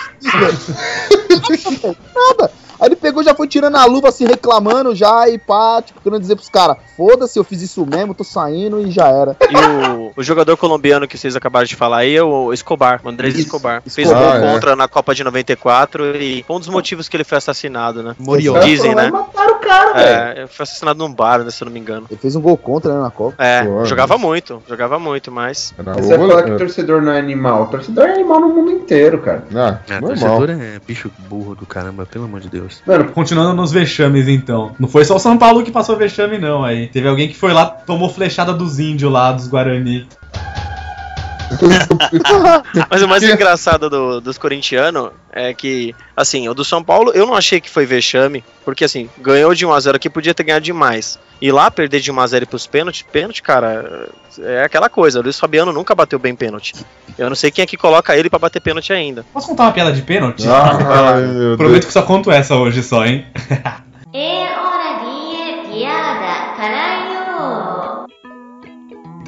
Nada. 2.13 2.51
Aí 2.79 2.89
ele 2.89 2.95
pegou, 2.95 3.23
já 3.23 3.33
foi 3.33 3.47
tirando 3.47 3.75
a 3.75 3.85
luva, 3.85 4.09
assim, 4.09 4.25
reclamando 4.25 4.93
já 4.93 5.27
e 5.27 5.37
pá, 5.37 5.81
tipo, 5.81 5.99
querendo 5.99 6.21
dizer 6.21 6.35
pros 6.35 6.49
caras: 6.49 6.77
foda-se, 6.95 7.37
eu 7.37 7.43
fiz 7.43 7.61
isso 7.61 7.85
mesmo, 7.85 8.13
tô 8.13 8.23
saindo 8.23 8.79
e 8.79 8.91
já 8.91 9.07
era. 9.07 9.35
E 9.49 9.55
o, 9.55 10.13
o 10.15 10.23
jogador 10.23 10.55
colombiano 10.57 11.07
que 11.07 11.17
vocês 11.17 11.35
acabaram 11.35 11.65
de 11.65 11.75
falar 11.75 11.97
aí 11.97 12.15
é 12.15 12.23
o 12.23 12.53
Escobar, 12.53 13.01
o 13.03 13.09
Andrés 13.09 13.33
Isso, 13.33 13.45
Escobar. 13.45 13.81
Fez 13.81 14.07
Escobar, 14.07 14.37
um 14.37 14.39
gol 14.39 14.49
é. 14.49 14.53
contra 14.53 14.75
na 14.75 14.87
Copa 14.87 15.15
de 15.15 15.23
94 15.23 16.15
e 16.17 16.43
foi 16.43 16.55
um 16.55 16.59
dos 16.59 16.69
motivos 16.69 17.09
que 17.09 17.17
ele 17.17 17.23
foi 17.23 17.39
assassinado, 17.39 18.03
né? 18.03 18.15
Caras 18.53 18.65
Dizem, 18.65 18.93
né? 18.93 19.09
Mataram 19.09 19.55
o 19.55 19.59
cara, 19.59 19.93
velho. 19.93 20.39
É, 20.41 20.47
foi 20.47 20.63
assassinado 20.63 20.99
num 20.99 21.11
bar, 21.11 21.43
né, 21.43 21.49
se 21.49 21.63
eu 21.63 21.65
não 21.65 21.73
me 21.73 21.79
engano. 21.79 22.05
Ele 22.09 22.19
fez 22.19 22.35
um 22.35 22.41
gol 22.41 22.56
contra, 22.57 22.93
né, 22.93 23.01
na 23.01 23.11
Copa. 23.11 23.43
É, 23.43 23.63
Pô, 23.63 23.85
jogava 23.85 24.17
muito, 24.17 24.61
jogava 24.67 24.99
muito, 24.99 25.31
mas. 25.31 25.73
Era 25.77 25.93
Você 25.93 26.17
vai 26.17 26.27
falar 26.27 26.43
que 26.43 26.51
o 26.51 26.57
torcedor 26.57 27.01
não 27.01 27.11
é 27.11 27.19
animal. 27.19 27.63
O 27.63 27.67
torcedor 27.67 28.05
é 28.05 28.13
animal 28.13 28.39
no 28.41 28.49
mundo 28.49 28.71
inteiro, 28.71 29.19
cara. 29.19 29.43
Ah, 29.55 29.77
É, 29.87 29.99
normal. 29.99 30.09
torcedor 30.17 30.49
é 30.49 30.79
bicho 30.85 31.11
burro 31.29 31.55
do 31.55 31.65
caramba, 31.65 32.05
pelo 32.05 32.25
amor 32.25 32.39
de 32.39 32.49
Deus. 32.49 32.81
Mano, 32.85 33.11
Continuando 33.11 33.53
nos 33.53 33.71
vexames, 33.71 34.27
então. 34.27 34.71
Não 34.79 34.87
foi 34.87 35.03
só 35.05 35.15
o 35.15 35.19
São 35.19 35.37
Paulo 35.37 35.63
que 35.63 35.71
passou 35.71 35.95
vexame, 35.97 36.37
não. 36.37 36.63
Aí 36.63 36.87
teve 36.87 37.07
alguém 37.07 37.27
que 37.27 37.35
foi 37.35 37.53
lá, 37.53 37.65
tomou 37.65 38.09
flechada 38.09 38.53
dos 38.53 38.79
índios 38.79 39.11
lá, 39.11 39.31
dos 39.31 39.47
Guarani. 39.47 40.07
Mas 42.89 43.01
o 43.01 43.07
mais 43.07 43.23
engraçado 43.23 43.89
do- 43.89 44.21
dos 44.21 44.37
corintianos 44.37 45.11
é 45.31 45.53
que, 45.53 45.95
assim, 46.15 46.47
o 46.49 46.53
do 46.53 46.63
São 46.65 46.83
Paulo 46.83 47.11
eu 47.13 47.25
não 47.25 47.35
achei 47.35 47.59
que 47.61 47.69
foi 47.69 47.85
vexame, 47.85 48.43
porque 48.65 48.83
assim, 48.85 49.09
ganhou 49.19 49.53
de 49.53 49.65
1x0 49.65 49.95
aqui, 49.95 50.09
podia 50.09 50.33
ter 50.33 50.43
ganhado 50.43 50.65
demais. 50.65 51.19
E 51.39 51.51
lá 51.51 51.69
perder 51.69 51.99
de 51.99 52.11
1x0 52.11 52.47
pros 52.47 52.65
pênaltis, 52.65 53.03
pênalti, 53.03 53.43
cara, 53.43 54.09
é 54.39 54.63
aquela 54.63 54.89
coisa. 54.89 55.19
O 55.19 55.23
Luiz 55.23 55.39
Fabiano 55.39 55.71
nunca 55.71 55.93
bateu 55.93 56.17
bem 56.17 56.35
pênalti. 56.35 56.73
Eu 57.17 57.29
não 57.29 57.35
sei 57.35 57.51
quem 57.51 57.61
é 57.63 57.65
que 57.67 57.77
coloca 57.77 58.15
ele 58.17 58.29
pra 58.29 58.39
bater 58.39 58.59
pênalti 58.59 58.91
ainda. 58.91 59.23
Posso 59.31 59.47
contar 59.47 59.63
uma 59.65 59.71
piada 59.71 59.91
de 59.91 60.01
pênalti? 60.01 60.43
Meu 60.47 61.55
Prometo 61.57 61.73
Deus. 61.73 61.85
que 61.85 61.93
só 61.93 62.01
conto 62.01 62.31
essa 62.31 62.55
hoje 62.55 62.81
só, 62.81 63.05
hein? 63.05 63.25
É 64.13 64.45
hora 64.57 64.99
de 65.03 65.69
piada, 65.69 66.55
caralho! 66.57 66.96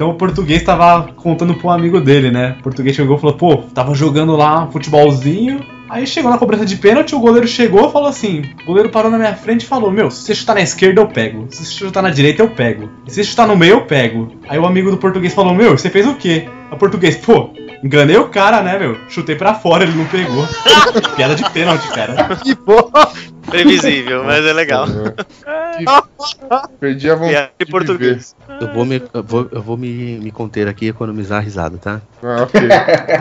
Então 0.00 0.08
o 0.08 0.14
português 0.14 0.62
tava 0.62 1.12
contando 1.12 1.52
pra 1.52 1.68
um 1.68 1.70
amigo 1.70 2.00
dele, 2.00 2.30
né? 2.30 2.56
O 2.58 2.62
português 2.62 2.96
chegou 2.96 3.18
e 3.18 3.20
falou, 3.20 3.36
pô, 3.36 3.58
tava 3.58 3.94
jogando 3.94 4.34
lá 4.34 4.64
um 4.64 4.72
futebolzinho. 4.72 5.60
Aí 5.90 6.06
chegou 6.06 6.30
na 6.30 6.38
cobrança 6.38 6.64
de 6.64 6.76
pênalti, 6.76 7.14
o 7.14 7.20
goleiro 7.20 7.46
chegou 7.46 7.86
e 7.86 7.92
falou 7.92 8.08
assim: 8.08 8.42
o 8.62 8.64
goleiro 8.64 8.88
parou 8.88 9.10
na 9.10 9.18
minha 9.18 9.34
frente 9.34 9.64
e 9.64 9.66
falou: 9.66 9.90
Meu, 9.90 10.10
se 10.10 10.22
você 10.22 10.34
chutar 10.34 10.54
na 10.54 10.62
esquerda, 10.62 11.02
eu 11.02 11.06
pego. 11.06 11.48
Se 11.50 11.66
você 11.66 11.72
chutar 11.72 12.02
na 12.02 12.08
direita, 12.08 12.40
eu 12.40 12.48
pego. 12.48 12.88
Se 13.06 13.16
você 13.16 13.24
chutar 13.24 13.46
no 13.46 13.54
meio, 13.54 13.72
eu 13.72 13.84
pego. 13.84 14.32
Aí 14.48 14.58
o 14.58 14.64
amigo 14.64 14.90
do 14.90 14.96
português 14.96 15.34
falou: 15.34 15.52
Meu, 15.52 15.76
você 15.76 15.90
fez 15.90 16.06
o 16.06 16.14
quê? 16.14 16.48
O 16.72 16.76
português, 16.78 17.16
pô, 17.16 17.50
enganei 17.84 18.16
o 18.16 18.28
cara, 18.28 18.62
né, 18.62 18.78
meu? 18.78 18.96
Chutei 19.10 19.36
pra 19.36 19.52
fora, 19.52 19.84
ele 19.84 19.98
não 19.98 20.06
pegou. 20.06 20.46
Piada 21.14 21.34
de 21.34 21.50
pênalti, 21.50 21.86
cara. 21.88 22.36
Que 22.42 22.54
porra! 22.54 23.10
Previsível, 23.50 24.24
mas 24.24 24.44
é 24.44 24.52
legal. 24.52 24.86
Perdi 26.80 27.10
a 27.10 27.14
vontade 27.14 27.50
de 27.58 27.64
de 27.64 27.70
português. 27.70 28.36
Eu 28.60 28.72
vou 28.72 28.84
me, 28.84 29.02
eu 29.12 29.22
vou, 29.22 29.48
eu 29.50 29.62
vou 29.62 29.76
me, 29.76 30.18
me 30.18 30.30
conter 30.30 30.68
aqui 30.68 30.86
e 30.86 30.88
economizar 30.88 31.38
a 31.38 31.40
risada, 31.40 31.78
tá? 31.78 32.00
Ah, 32.22 32.42
ok, 32.42 32.60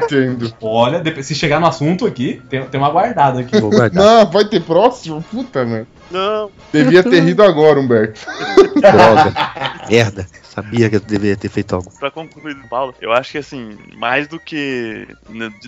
entendo. 0.03 0.53
Olha, 0.61 1.23
se 1.23 1.35
chegar 1.35 1.59
no 1.59 1.67
assunto 1.67 2.05
aqui, 2.05 2.41
tem, 2.49 2.63
tem 2.65 2.79
uma 2.79 2.89
guardada 2.89 3.39
aqui. 3.41 3.59
Vou 3.59 3.69
guardar. 3.69 4.03
Não, 4.03 4.25
vai 4.29 4.45
ter 4.45 4.61
próximo? 4.61 5.23
Puta, 5.31 5.65
mano. 5.65 5.87
Não, 6.11 6.49
Devia 6.71 7.03
ter 7.03 7.21
rido 7.23 7.43
agora, 7.43 7.79
Humberto. 7.79 8.19
Droga. 8.75 9.33
Merda. 9.89 10.27
Sabia 10.43 10.89
que 10.89 10.95
eu 10.97 10.99
deveria 10.99 11.37
ter 11.37 11.47
feito 11.47 11.73
algo. 11.75 11.89
Pra 11.99 12.09
concluir 12.11 12.55
do 12.55 12.67
Paulo, 12.67 12.93
eu 12.99 13.13
acho 13.13 13.31
que 13.31 13.37
assim, 13.37 13.77
mais 13.95 14.27
do 14.27 14.39
que 14.39 15.07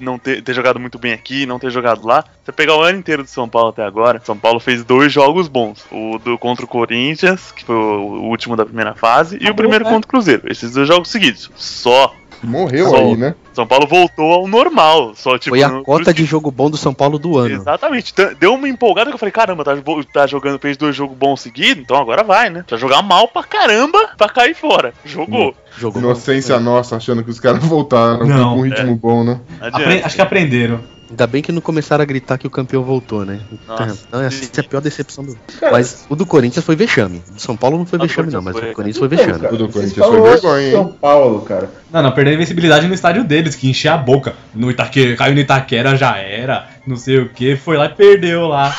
não 0.01 0.17
ter, 0.17 0.41
ter 0.41 0.53
jogado 0.53 0.79
muito 0.79 0.97
bem 0.99 1.13
aqui, 1.13 1.45
não 1.45 1.59
ter 1.59 1.69
jogado 1.71 2.05
lá, 2.05 2.25
você 2.43 2.51
pegar 2.51 2.75
o 2.75 2.81
ano 2.81 2.97
inteiro 2.97 3.23
do 3.23 3.29
São 3.29 3.47
Paulo 3.47 3.69
até 3.69 3.83
agora, 3.85 4.19
São 4.25 4.35
Paulo 4.37 4.59
fez 4.59 4.83
dois 4.83 5.13
jogos 5.13 5.47
bons. 5.47 5.85
O 5.91 6.17
do 6.17 6.37
contra 6.37 6.65
o 6.65 6.67
Corinthians, 6.67 7.51
que 7.53 7.63
foi 7.63 7.75
o 7.75 8.23
último 8.23 8.57
da 8.57 8.65
primeira 8.65 8.93
fase, 8.95 9.37
e 9.39 9.49
o 9.49 9.55
primeiro 9.55 9.85
né? 9.85 9.91
contra 9.91 10.07
o 10.07 10.09
Cruzeiro. 10.09 10.51
Esses 10.51 10.71
dois 10.73 10.87
jogos 10.87 11.09
seguidos. 11.09 11.49
Só. 11.55 12.13
Morreu 12.43 12.89
Só- 12.89 12.97
aí, 12.97 13.15
né? 13.15 13.35
São 13.53 13.67
Paulo 13.67 13.85
voltou 13.85 14.31
ao 14.33 14.47
normal. 14.47 15.13
Só, 15.15 15.37
tipo, 15.37 15.55
Foi 15.55 15.63
a 15.63 15.69
não- 15.69 15.83
cota 15.83 16.13
de 16.13 16.23
jogo 16.25 16.49
bom 16.51 16.69
do 16.69 16.77
São 16.77 16.93
Paulo 16.93 17.19
do 17.19 17.37
ano. 17.37 17.55
Exatamente. 17.55 18.13
Tá- 18.13 18.31
Deu 18.39 18.53
uma 18.53 18.67
empolgada 18.69 19.09
que 19.09 19.15
eu 19.15 19.19
falei, 19.19 19.31
caramba, 19.31 19.63
tá, 19.63 19.71
tá 20.13 20.27
jogando, 20.27 20.57
fez 20.59 20.77
dois 20.77 20.95
jogos 20.95 21.17
bons 21.17 21.41
seguidos, 21.41 21.83
então 21.83 21.97
agora 21.97 22.23
vai, 22.23 22.49
né? 22.49 22.63
Vai 22.69 22.79
jogar 22.79 23.01
mal 23.01 23.27
pra 23.27 23.43
caramba 23.43 23.99
pra 24.17 24.29
cair 24.29 24.55
fora. 24.55 24.93
Jogou. 25.05 25.53
Jogou 25.77 26.01
Inocência 26.01 26.59
nossa, 26.59 26.95
achando 26.97 27.23
que 27.23 27.29
os 27.29 27.39
caras 27.39 27.59
voltaram 27.65 28.25
Não, 28.25 28.53
com 28.55 28.59
um 28.59 28.63
ritmo 28.63 28.95
bom, 28.95 29.23
né? 29.23 29.39
Apre- 29.59 30.01
Acho 30.03 30.15
que 30.15 30.21
aprenderam. 30.21 30.79
Ainda 31.11 31.27
bem 31.27 31.41
que 31.41 31.51
não 31.51 31.61
começaram 31.61 32.01
a 32.01 32.05
gritar 32.05 32.37
que 32.37 32.47
o 32.47 32.49
campeão 32.49 32.83
voltou, 32.83 33.25
né? 33.25 33.41
Nossa. 33.67 34.07
Não, 34.11 34.21
essa 34.21 34.45
é 34.45 34.59
a 34.61 34.63
pior 34.63 34.79
decepção 34.81 35.23
do. 35.23 35.37
Cara, 35.59 35.73
Mas 35.73 36.05
o 36.09 36.15
do 36.15 36.25
Corinthians 36.25 36.65
foi 36.65 36.75
vexame. 36.75 37.21
Do 37.29 37.39
São 37.39 37.55
Paulo 37.57 37.77
não 37.77 37.85
foi 37.85 37.99
do 37.99 38.07
vexame, 38.07 38.31
não, 38.31 38.41
mas 38.41 38.55
o 38.55 38.59
foi. 38.59 38.73
Corinthians 38.73 38.97
foi 38.97 39.07
então, 39.07 39.17
vexame. 39.17 39.39
cara, 39.41 39.53
O 39.53 39.57
do 39.57 39.69
Corinthians 39.69 40.07
foi 40.07 40.21
vergonha? 40.21 40.71
São 40.71 40.87
Paulo, 40.93 41.41
cara. 41.41 41.69
Não, 41.91 42.01
não, 42.01 42.11
perdeu 42.13 42.31
a 42.31 42.35
invencibilidade 42.35 42.87
no 42.87 42.93
estádio 42.93 43.23
deles, 43.25 43.55
que 43.55 43.69
enchia 43.69 43.93
a 43.93 43.97
boca. 43.97 44.35
No 44.55 44.71
Itaque, 44.71 45.15
caiu 45.17 45.33
no 45.35 45.41
Itaquera, 45.41 45.95
já 45.97 46.17
era. 46.17 46.69
Não 46.87 46.95
sei 46.95 47.19
o 47.19 47.29
que, 47.29 47.55
foi 47.57 47.75
lá 47.77 47.85
e 47.87 47.89
perdeu 47.89 48.47
lá. 48.47 48.73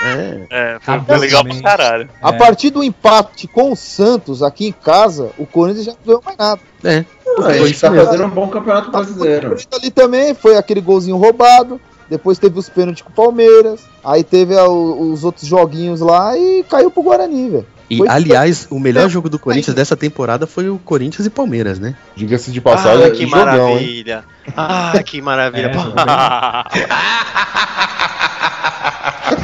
É. 0.00 0.46
É, 0.50 0.78
foi, 0.80 1.18
legal 1.18 1.44
pra 1.44 1.60
caralho. 1.60 2.08
A 2.22 2.28
É. 2.30 2.32
partir 2.32 2.70
do 2.70 2.84
empate 2.84 3.48
com 3.48 3.72
o 3.72 3.76
Santos 3.76 4.44
aqui 4.44 4.68
em 4.68 4.72
casa, 4.72 5.30
o 5.36 5.44
Corinthians 5.44 5.86
já 5.86 5.92
não 5.92 5.98
ganhou 6.06 6.22
mais 6.24 6.38
nada. 6.38 6.60
É. 6.84 7.04
A 7.40 7.44
Foi 7.44 7.54
gente 7.58 7.70
isso 7.72 7.80
tá 7.80 7.90
mesmo. 7.90 8.06
fazendo 8.06 8.24
um 8.26 8.30
bom 8.30 8.48
campeonato 8.48 8.88
O 8.88 8.92
brasileiro. 8.92 9.56
Ali 9.72 9.90
também 9.90 10.34
foi 10.34 10.56
aquele 10.56 10.80
golzinho 10.80 11.16
roubado. 11.16 11.80
Depois 12.10 12.38
teve 12.38 12.58
os 12.58 12.68
pênaltis 12.70 13.02
com 13.02 13.10
o 13.10 13.12
Palmeiras. 13.12 13.80
Aí 14.02 14.24
teve 14.24 14.56
a- 14.56 14.66
os 14.68 15.24
outros 15.24 15.46
joguinhos 15.46 16.00
lá 16.00 16.36
e 16.38 16.64
caiu 16.68 16.90
pro 16.90 17.02
Guarani, 17.02 17.50
velho. 17.50 17.66
E, 17.90 17.98
Foi- 17.98 18.08
aliás, 18.08 18.66
o 18.70 18.78
melhor 18.78 19.08
jogo 19.08 19.30
do 19.30 19.38
Corinthians 19.38 19.74
dessa 19.74 19.96
temporada 19.96 20.46
foi 20.46 20.68
o 20.68 20.78
Corinthians 20.78 21.26
e 21.26 21.30
Palmeiras, 21.30 21.78
né? 21.78 21.94
Diga-se 22.14 22.50
de 22.50 22.60
passagem, 22.60 23.06
Ah, 23.06 23.10
que 23.10 23.26
jogão, 23.26 23.46
hein? 23.46 23.54
maravilha. 23.74 24.24
Ah, 24.56 25.02
que 25.04 25.20
maravilha. 25.22 25.70
É. 26.74 26.88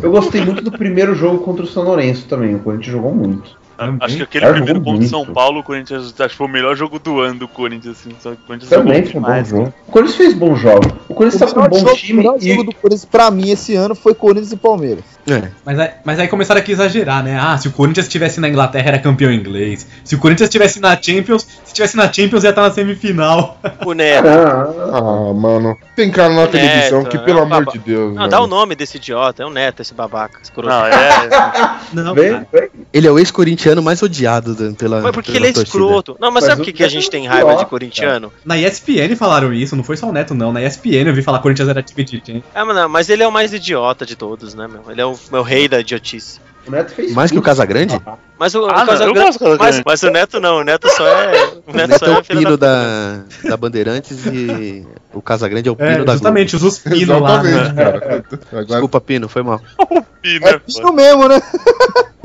Eu 0.03 0.11
gostei 0.11 0.45
muito 0.45 0.63
do 0.63 0.73
primeiro 0.73 1.15
jogo 1.15 1.39
contra 1.39 1.65
o 1.65 1.67
São 1.67 1.83
Lourenço 1.83 2.27
também. 2.27 2.55
O 2.55 2.59
Corinthians 2.59 2.93
jogou 2.93 3.15
muito. 3.15 3.51
Acho 4.01 4.17
que 4.17 4.23
aquele 4.23 4.45
Cara, 4.45 4.55
primeiro 4.57 4.81
ponto 4.81 5.01
de 5.01 5.09
São. 5.09 5.25
Paulo, 5.27 5.61
o 5.61 5.63
Corinthians 5.63 6.15
acho 6.19 6.29
que 6.31 6.37
foi 6.37 6.47
o 6.47 6.51
melhor 6.51 6.77
jogo 6.77 6.99
do 6.99 7.21
ano 7.21 7.41
do 7.41 7.49
Corinthians, 7.49 7.97
assim. 8.01 8.15
Só 8.21 8.31
que 8.31 8.37
o 8.43 8.47
Corinthians 8.47 8.71
Também 8.71 9.03
foi 9.05 9.11
um 9.11 9.23
bom 9.23 9.29
demais, 9.29 9.49
jogo. 9.49 9.75
O 9.89 9.91
Corinthians 9.93 10.17
fez 10.17 10.35
bom 10.35 10.55
jogo. 10.57 10.93
O 11.09 11.15
Corinthians 11.15 11.41
tá 11.53 11.55
com 11.55 11.61
um 11.67 11.69
bom 11.69 11.79
jogo, 11.79 11.91
o 11.91 11.97
time 11.97 12.19
melhor 12.19 12.37
e 12.41 12.49
jogo 12.51 12.65
do 12.65 12.75
Corinthians 12.75 13.05
pra 13.05 13.31
mim 13.31 13.51
esse 13.51 13.75
ano 13.75 13.95
foi 13.95 14.15
Corinthians 14.15 14.53
e 14.53 14.57
Palmeiras. 14.57 15.05
É. 15.27 15.49
Mas 15.65 15.79
aí, 15.79 15.91
mas 16.05 16.21
aí 16.21 16.29
começaram 16.29 16.61
aqui 16.61 16.73
a 16.73 16.75
exagerar, 16.75 17.23
né? 17.25 17.39
Ah, 17.41 17.57
se 17.57 17.67
o 17.67 17.73
Corinthians 17.73 18.07
estivesse 18.07 18.41
na 18.41 18.49
Inglaterra 18.49 18.89
era 18.89 18.99
campeão 18.99 19.33
inglês. 19.33 19.87
Se 20.05 20.15
o 20.15 20.19
Corinthians 20.19 20.49
estivesse 20.49 20.81
na 20.81 21.01
Champions, 21.01 21.43
se 21.43 21.69
estivesse 21.69 21.97
na 21.97 22.13
Champions 22.13 22.45
ia 22.45 22.51
estar 22.51 22.61
na 22.63 22.71
semifinal. 22.71 23.59
O 23.85 23.93
Neto. 23.95 24.29
Ah, 24.29 24.69
Ah, 24.93 25.33
mano. 25.33 25.77
Tem 25.97 26.11
cara 26.11 26.29
na 26.35 26.47
televisão 26.47 26.99
Neto, 26.99 27.11
que, 27.11 27.17
é 27.17 27.21
pelo 27.21 27.41
um 27.41 27.43
amor 27.45 27.65
de 27.67 27.79
Deus. 27.79 28.11
Não, 28.13 28.19
velho. 28.19 28.29
dá 28.31 28.41
o 28.41 28.47
nome 28.47 28.75
desse 28.75 28.99
idiota. 28.99 29.43
É 29.43 29.47
o 29.47 29.51
Neto, 29.51 29.81
esse 29.81 29.95
babaca. 29.95 30.39
escroto. 30.43 30.69
Não, 30.69 30.87
é. 30.87 30.91
Não, 31.95 32.15
vem, 32.15 32.33
cara. 32.33 32.47
vem. 32.53 32.69
Ele 32.93 33.07
é 33.07 33.11
o 33.11 33.19
ex-corintiano 33.65 33.83
mais 33.83 34.03
odiado 34.03 34.55
da- 34.55 34.75
pela. 34.77 35.01
Mas 35.01 35.13
porque 35.13 35.33
pela 35.33 35.45
ele 35.45 35.51
é 35.51 35.53
torcida. 35.53 35.69
escroto. 35.79 36.17
Não, 36.21 36.31
mas, 36.31 36.43
Mas 36.43 36.45
sabe 36.45 36.55
o 36.63 36.65
por 36.65 36.65
que, 36.67 36.73
que 36.79 36.85
a 36.85 36.89
gente 36.89 37.09
é 37.09 37.11
tem 37.11 37.27
raiva 37.27 37.47
de 37.49 37.53
idiota, 37.55 37.71
corintiano? 37.71 38.33
Na 38.45 38.59
ESPN 38.59 39.17
falaram 39.17 39.53
isso, 39.53 39.75
não 39.77 39.85
foi 39.85 39.97
só 39.97 40.09
o 40.09 40.13
Neto, 40.13 40.35
não. 40.35 40.53
Na 40.53 40.63
ESPN 40.63 41.09
eu 41.09 41.15
vi 41.15 41.23
falar 41.23 41.39
que 41.39 41.43
o 41.43 41.45
Corinthians 41.45 41.69
era 41.69 41.83
time 41.83 42.05
de 42.05 42.21
time. 42.21 42.45
É, 42.55 42.63
mas, 42.65 42.77
não, 42.77 42.89
mas 42.89 43.09
ele 43.09 43.23
é 43.23 43.29
o 43.29 43.33
mais 43.33 43.53
idiota 43.53 44.05
de 44.05 44.17
todos, 44.17 44.55
né, 44.55 44.69
meu? 44.69 44.83
Ele 44.91 45.01
é 45.01 45.07
o, 45.07 45.19
meu 45.33 45.43
rei 45.43 45.69
da 45.69 45.81
idiotice. 45.81 46.41
O 46.67 46.71
Neto 46.71 46.93
fez 46.95 47.13
Mais 47.13 47.31
que 47.31 47.39
o. 47.39 47.43
Casagrande? 47.43 48.01
Mas 48.39 48.55
o, 48.55 48.63
o 48.63 48.71
Ah, 48.71 48.81
eu 48.81 48.87
Casagrande- 48.87 49.39
mas, 49.59 49.83
mas 49.85 50.03
o 50.03 50.11
Neto 50.11 50.41
não, 50.41 50.59
o 50.59 50.65
Neto 50.65 50.89
só 50.91 51.07
é. 51.07 51.53
O 51.67 51.71
O 51.73 51.77
Neto 51.77 51.89
Neto 51.91 51.99
só 51.99 52.07
é 52.07 52.15
é 52.15 52.19
o 52.19 52.25
filho 52.25 52.39
pino 52.41 52.57
da. 52.57 53.17
da, 53.43 53.51
da 53.51 53.57
Bandeirantes 53.57 54.25
e 54.27 54.85
o 55.13 55.21
Casagrande 55.23 55.69
é 55.69 55.73
o 55.73 55.77
pino 55.77 55.89
É, 55.91 56.05
da 56.05 56.13
justamente, 56.13 56.57
os 56.57 56.79
Pino 56.79 57.19
lá. 57.21 57.43
Exatamente, 57.45 57.73
Né? 57.75 57.85
cara. 57.85 58.25
Agora, 58.51 58.65
Desculpa, 58.65 59.01
Pino, 59.01 59.29
foi 59.29 59.43
mal. 59.43 59.61
Ih, 60.25 60.37
É 60.37 60.53
né, 60.53 60.61
pino 60.67 60.93
mesmo, 60.93 61.29
né? 61.29 61.41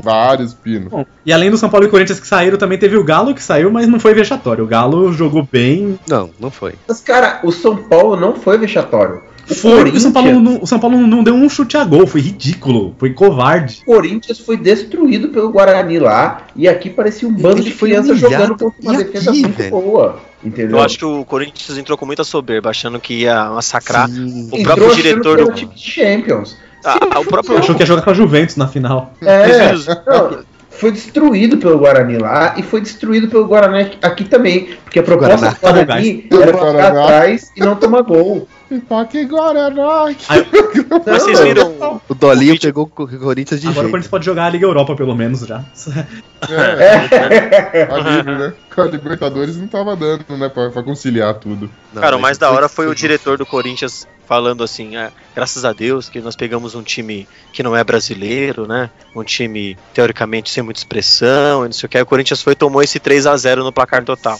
vários 0.02 0.54
pinos. 0.54 0.88
Bom, 0.90 1.04
e 1.26 1.32
além 1.32 1.50
do 1.50 1.58
São 1.58 1.68
Paulo 1.68 1.86
e 1.86 1.90
Corinthians 1.90 2.18
que 2.18 2.26
saíram, 2.26 2.56
também 2.56 2.78
teve 2.78 2.96
o 2.96 3.04
Galo 3.04 3.34
que 3.34 3.42
saiu, 3.42 3.70
mas 3.70 3.86
não 3.86 4.00
foi 4.00 4.14
vexatório. 4.14 4.64
O 4.64 4.66
Galo 4.66 5.12
jogou 5.12 5.46
bem. 5.50 5.98
Não, 6.08 6.30
não 6.40 6.50
foi. 6.50 6.74
Mas, 6.88 7.00
cara, 7.00 7.40
o 7.44 7.52
São 7.52 7.76
Paulo 7.76 8.16
não 8.16 8.34
foi 8.34 8.56
vexatório. 8.56 9.22
O 9.50 9.54
Foi, 9.54 9.82
porque 9.84 9.98
o 9.98 10.00
São 10.00 10.12
Paulo, 10.12 10.40
não, 10.40 10.58
o 10.62 10.66
São 10.66 10.78
Paulo 10.78 10.96
não 11.06 11.24
deu 11.24 11.34
um 11.34 11.48
chute 11.48 11.76
a 11.76 11.84
gol, 11.84 12.06
foi 12.06 12.20
ridículo, 12.20 12.94
foi 12.98 13.12
covarde. 13.12 13.82
O 13.82 13.92
Corinthians 13.94 14.38
foi 14.38 14.56
destruído 14.56 15.28
pelo 15.30 15.50
Guarani 15.50 15.98
lá 15.98 16.42
e 16.54 16.68
aqui 16.68 16.88
parecia 16.88 17.28
um 17.28 17.32
bando 17.32 17.58
Ele 17.60 17.70
de 17.70 17.76
crianças 17.76 18.18
jogando 18.18 18.56
contra 18.56 18.80
uma 18.82 18.94
E 18.94 19.04
defesa 19.04 19.30
aqui, 19.30 19.40
muito 19.42 19.56
velho? 19.56 19.70
boa. 19.70 20.20
Entendeu? 20.42 20.78
Eu 20.78 20.82
acho 20.82 20.96
que 20.98 21.04
o 21.04 21.24
Corinthians 21.24 21.76
entrou 21.76 21.98
com 21.98 22.06
muita 22.06 22.24
soberba, 22.24 22.70
achando 22.70 22.98
que 22.98 23.22
ia 23.22 23.50
massacrar. 23.50 24.08
Sim. 24.08 24.48
O 24.50 24.56
Entrou 24.56 24.62
próprio 24.62 24.86
achando 24.86 25.02
diretor 25.02 25.44
do. 25.44 25.52
time 25.52 25.74
de 25.74 25.82
Champions. 25.82 26.56
Ah, 26.84 27.20
o 27.20 27.24
próprio. 27.26 27.58
Achou 27.58 27.74
que 27.74 27.82
ia 27.82 27.86
jogar 27.86 28.02
com 28.02 28.10
a 28.10 28.14
Juventus 28.14 28.56
na 28.56 28.66
final. 28.66 29.12
É, 29.20 29.72
não, 30.06 30.38
foi 30.70 30.92
destruído 30.92 31.58
pelo 31.58 31.76
Guarani 31.78 32.16
lá 32.16 32.54
e 32.56 32.62
foi 32.62 32.80
destruído 32.80 33.28
pelo 33.28 33.44
Guarani 33.46 33.80
aqui, 33.82 33.98
aqui 34.00 34.24
também. 34.24 34.70
Porque 34.84 34.98
a 34.98 35.02
proposta 35.02 35.36
Guaraná. 35.36 35.50
do 35.50 35.60
Guarani 35.60 36.26
era 36.30 36.52
ficar 36.54 36.86
atrás 36.86 37.52
e 37.54 37.60
não 37.60 37.76
tomar 37.76 38.00
gol. 38.02 38.48
Pipoca 38.70 39.24
Guaraná. 39.24 40.14
Mas 41.04 41.22
vocês 41.22 41.40
viram. 41.40 42.00
O 42.08 42.14
Dolinho 42.14 42.54
O 42.54 42.60
pegou 42.60 42.84
o 42.84 42.86
Corinthians 42.86 43.60
de 43.60 43.66
Agora 43.66 43.80
o 43.80 43.82
jeito. 43.82 43.90
Corinthians 43.90 44.10
pode 44.10 44.24
jogar 44.24 44.46
a 44.46 44.50
Liga 44.50 44.64
Europa, 44.64 44.94
pelo 44.94 45.14
menos, 45.16 45.40
já. 45.40 45.64
É, 46.48 47.82
alívio, 47.92 48.38
né? 48.38 48.52
Com 48.72 48.82
a 48.82 48.84
Libertadores 48.84 49.56
não 49.56 49.66
tava 49.66 49.96
dando, 49.96 50.24
né? 50.38 50.48
Pra, 50.48 50.70
pra 50.70 50.84
conciliar 50.84 51.34
tudo. 51.34 51.68
Não, 51.92 52.00
Cara, 52.00 52.16
o 52.16 52.20
mais 52.20 52.38
da 52.38 52.48
hora 52.52 52.68
foi 52.68 52.86
o 52.86 52.94
diretor 52.94 53.36
do 53.36 53.44
Corinthians 53.44 54.06
falando 54.30 54.62
assim: 54.62 54.96
é, 54.96 55.10
graças 55.34 55.64
a 55.64 55.72
Deus 55.72 56.08
que 56.08 56.20
nós 56.20 56.36
pegamos 56.36 56.76
um 56.76 56.84
time 56.84 57.26
que 57.52 57.64
não 57.64 57.76
é 57.76 57.82
brasileiro, 57.82 58.64
né? 58.64 58.88
Um 59.14 59.24
time 59.24 59.76
teoricamente 59.92 60.48
sem 60.50 60.62
muita 60.62 60.78
expressão 60.78 61.64
e 61.64 61.66
não 61.66 61.72
sei 61.72 61.86
o 61.88 61.90
que. 61.90 61.96
Aí 61.96 62.02
o 62.04 62.06
Corinthians 62.06 62.40
foi 62.40 62.52
e 62.52 62.56
tomou 62.56 62.80
esse 62.80 63.00
3 63.00 63.26
a 63.26 63.36
0 63.36 63.64
no 63.64 63.72
placar 63.72 64.04
total. 64.04 64.38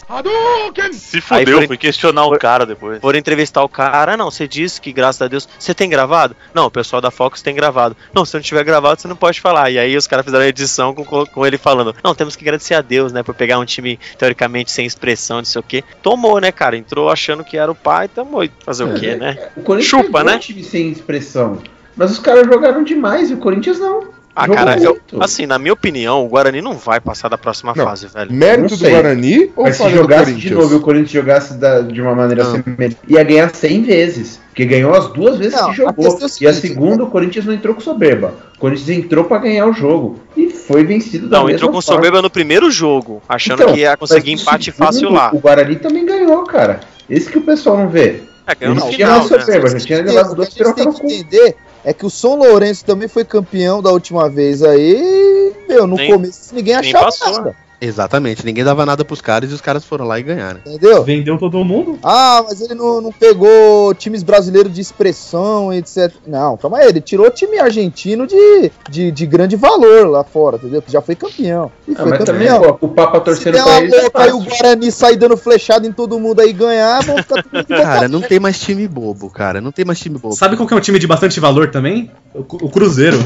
Se 0.93 1.21
fudeu, 1.21 1.67
foi- 1.67 1.77
questionar 1.77 2.25
o 2.27 2.39
cara 2.39 2.65
depois. 2.65 3.01
Foram 3.01 3.19
entrevistar 3.19 3.65
o 3.65 3.69
cara, 3.69 4.13
ah, 4.13 4.17
não, 4.17 4.31
você 4.31 4.47
disse 4.47 4.81
que 4.81 4.93
graças 4.93 5.21
a 5.23 5.27
Deus. 5.27 5.49
Você 5.59 5.75
tem 5.75 5.91
gravado? 5.91 6.37
Não, 6.55 6.67
o 6.67 6.71
pessoal 6.71 7.03
da 7.03 7.11
Fox 7.11 7.43
tem 7.43 7.53
gravado. 7.53 7.97
Não, 8.15 8.25
se 8.25 8.35
não 8.35 8.41
tiver 8.41 8.63
gravado, 8.63 9.01
você 9.01 9.09
não 9.09 9.17
pode 9.17 9.41
falar. 9.41 9.71
E 9.71 9.79
aí 9.81 9.97
os 9.97 10.07
caras 10.07 10.25
fizeram 10.25 10.45
a 10.45 10.49
edição 10.49 10.95
com, 10.95 11.05
com 11.27 11.45
ele 11.47 11.59
falando: 11.59 11.97
Não, 12.05 12.15
temos 12.15 12.37
que 12.37 12.45
agradecer 12.45 12.75
a 12.75 12.81
Deus, 12.81 13.13
né? 13.13 13.25
Por 13.25 13.35
pegar 13.35 13.59
um 13.59 13.65
time 13.65 13.99
teoricamente 14.17 14.71
sem 14.71 14.87
expressão, 14.87 15.39
não 15.39 15.45
sei 15.45 15.59
o 15.59 15.65
quê. 15.65 15.83
Tomou, 16.01 16.41
né, 16.41 16.53
cara? 16.53 16.77
Entrou 16.77 17.11
achando 17.11 17.43
que 17.43 17.57
era 17.57 17.73
o 17.73 17.75
pai, 17.75 18.07
tomou. 18.07 18.45
E 18.45 18.51
Fazer 18.65 18.85
o 18.85 18.95
quê, 18.95 19.17
né? 19.17 19.37
O 19.57 19.63
Corinthians 19.89 20.07
Chupa, 20.07 20.25
né? 20.25 20.37
um 20.37 20.39
time 20.39 20.63
sem 20.65 20.91
expressão. 20.91 21.59
Mas 21.97 22.11
os 22.13 22.19
caras 22.19 22.47
jogaram 22.47 22.83
demais 22.85 23.31
e 23.31 23.35
o 23.35 23.39
Corinthians 23.39 23.79
não. 23.79 24.09
Ah, 24.35 24.43
Jogou 24.47 24.57
cara, 24.65 24.81
eu, 24.81 24.97
assim, 25.19 25.45
na 25.45 25.59
minha 25.59 25.73
opinião, 25.73 26.25
o 26.25 26.29
Guarani 26.29 26.63
não 26.63 26.75
vai 26.75 27.01
passar 27.01 27.29
da 27.29 27.37
próxima 27.37 27.75
Não. 27.77 27.85
fase, 27.85 28.07
velho. 28.07 28.33
Mérito 28.33 28.77
do. 28.77 28.89
Guarani 28.89 29.51
ou 29.57 29.65
Mas 29.65 29.77
se 29.77 29.91
jogasse 29.91 30.33
de 30.35 30.55
novo 30.55 30.73
e 30.73 30.77
o 30.77 30.81
Corinthians 30.81 31.11
jogasse 31.11 31.55
da- 31.55 31.81
de 31.81 32.01
uma 32.01 32.15
maneira 32.15 32.45
Não. 32.45 32.53
semelhante, 32.53 32.97
ia 33.09 33.23
ganhar 33.25 33.53
100 33.53 33.83
vezes. 33.83 34.41
Porque 34.51 34.65
ganhou 34.65 34.95
as 34.95 35.09
duas 35.13 35.37
vezes 35.37 35.55
Não, 35.59 35.65
que 35.67 35.71
a 35.73 35.75
jogou. 35.87 36.07
é 36.07 36.25
o 36.25 36.29
e 36.41 36.47
a 36.47 36.53
segunda, 36.55 37.05
o 37.05 37.09
Corinthians 37.09 37.45
não 37.45 37.53
entrou 37.53 37.75
com 37.75 37.81
soberba. 37.81 38.33
O 38.57 38.59
Corinthians 38.61 38.89
entrou 38.99 39.25
pra 39.25 39.39
ganhar 39.39 39.67
o 39.67 39.73
jogo. 39.73 40.21
E 40.37 40.49
foi 40.49 40.85
vencido 40.85 41.29
da 41.29 41.39
Não, 41.39 41.45
mesma 41.47 41.57
entrou 41.57 41.73
com 41.73 41.83
forma. 41.83 41.97
soberba 41.97 42.23
no 42.23 42.31
primeiro 42.31 42.71
jogo, 42.71 43.21
achando 43.29 43.63
Então, 43.63 43.75
que 43.75 43.81
ia 43.81 43.97
conseguir 43.97 44.33
empate 44.33 44.67
segundo, 44.67 44.87
fácil 44.87 45.11
lá. 45.11 45.31
O 45.35 45.39
Guarani 45.41 45.77
também 45.77 46.07
ganhou, 46.07 46.45
cara. 46.45 46.81
Esse 47.09 47.29
que 47.29 47.39
o 47.39 47.43
pessoal 47.43 47.77
não 47.77 47.89
vê. 47.89 48.23
É, 48.47 48.55
ganhou 48.55 48.75
Ele 48.75 48.85
no 48.85 48.91
tinha 48.91 49.07
final, 49.07 49.19
mais 49.19 49.31
né? 49.75 49.81
tinha 49.81 50.03
levado 50.03 50.47
pirocas 50.55 50.85
no 50.87 50.93
cu. 50.95 51.07
entender 51.07 51.57
é 51.85 51.93
que 51.95 52.05
o 52.07 52.11
São 52.11 52.35
Lourenço 52.37 52.85
também 52.85 53.09
foi 53.09 53.25
campeão 53.25 53.81
da 53.83 53.91
última 53.91 54.29
vez 54.29 54.63
aí. 54.63 55.53
Meu, 55.69 55.87
no 55.87 55.97
Nem- 55.97 56.13
começo 56.13 56.55
ninguém 56.55 56.75
achava 56.75 57.05
passou, 57.07 57.33
nada. 57.33 57.57
Exatamente, 57.81 58.45
ninguém 58.45 58.63
dava 58.65 58.85
nada 58.85 59.05
pros 59.05 59.21
caras 59.21 59.51
e 59.51 59.55
os 59.55 59.61
caras 59.61 59.85
foram 59.85 60.05
lá 60.05 60.19
e 60.19 60.23
ganharam. 60.23 60.61
Entendeu? 60.67 61.03
Vendeu 61.03 61.39
todo 61.39 61.65
mundo. 61.65 61.99
Ah, 62.03 62.43
mas 62.47 62.61
ele 62.61 62.75
não, 62.75 63.01
não 63.01 63.13
pegou 63.13 63.95
times 63.95 64.23
brasileiros 64.23 64.73
de 64.73 64.81
expressão, 64.81 65.73
etc. 65.73 66.13
Não, 66.27 66.57
calma 66.57 66.79
aí, 66.79 66.89
ele 66.89 67.01
tirou 67.01 67.31
time 67.31 67.59
argentino 67.59 68.27
de, 68.27 68.71
de, 68.91 69.11
de 69.11 69.27
grande 69.27 69.57
valor 69.57 70.07
lá 70.09 70.23
fora, 70.25 70.57
entendeu? 70.57 70.83
Que 70.83 70.93
já 70.93 71.01
foi 71.01 71.15
campeão. 71.15 71.71
E 71.89 71.93
Ah, 71.93 72.03
foi 72.03 72.11
mas 72.11 72.25
também, 72.25 72.49
campeão. 72.49 72.75
pô, 72.75 72.87
o 72.87 72.89
Papa 72.91 73.21
torcendo 73.21 73.63
pra 73.63 73.81
ele. 73.81 73.95
é 73.95 74.01
louca 74.03 74.23
aí 74.25 74.33
o. 74.33 74.41
Guarani 74.41 74.91
sair 74.93 75.17
dando 75.17 75.37
flechada 75.37 75.87
em 75.87 75.93
todo 75.93 76.19
mundo 76.19 76.41
aí 76.41 76.53
ganhar, 76.53 77.03
vão 77.03 77.17
ficar 77.19 77.43
tudo 77.43 77.53
boca 77.63 77.83
Cara, 77.83 78.09
não 78.09 78.21
tem 78.21 78.39
mais 78.41 78.59
time 78.61 78.87
bobo, 78.87 79.31
cara. 79.31 79.61
Não 79.61 79.73
tem 79.73 79.85
mais 79.85 79.99
time 80.01 80.19
bobo. 80.19 80.35
Sabe 80.35 80.57
qual 80.57 80.67
que 80.69 80.75
é 80.75 80.77
um 80.77 80.81
time 80.81 80.99
de 80.99 81.07
bastante 81.07 81.41
valor 81.41 81.71
também? 81.71 82.11
O, 82.35 82.41
o 82.41 82.69
Cruzeiro. 82.69 83.19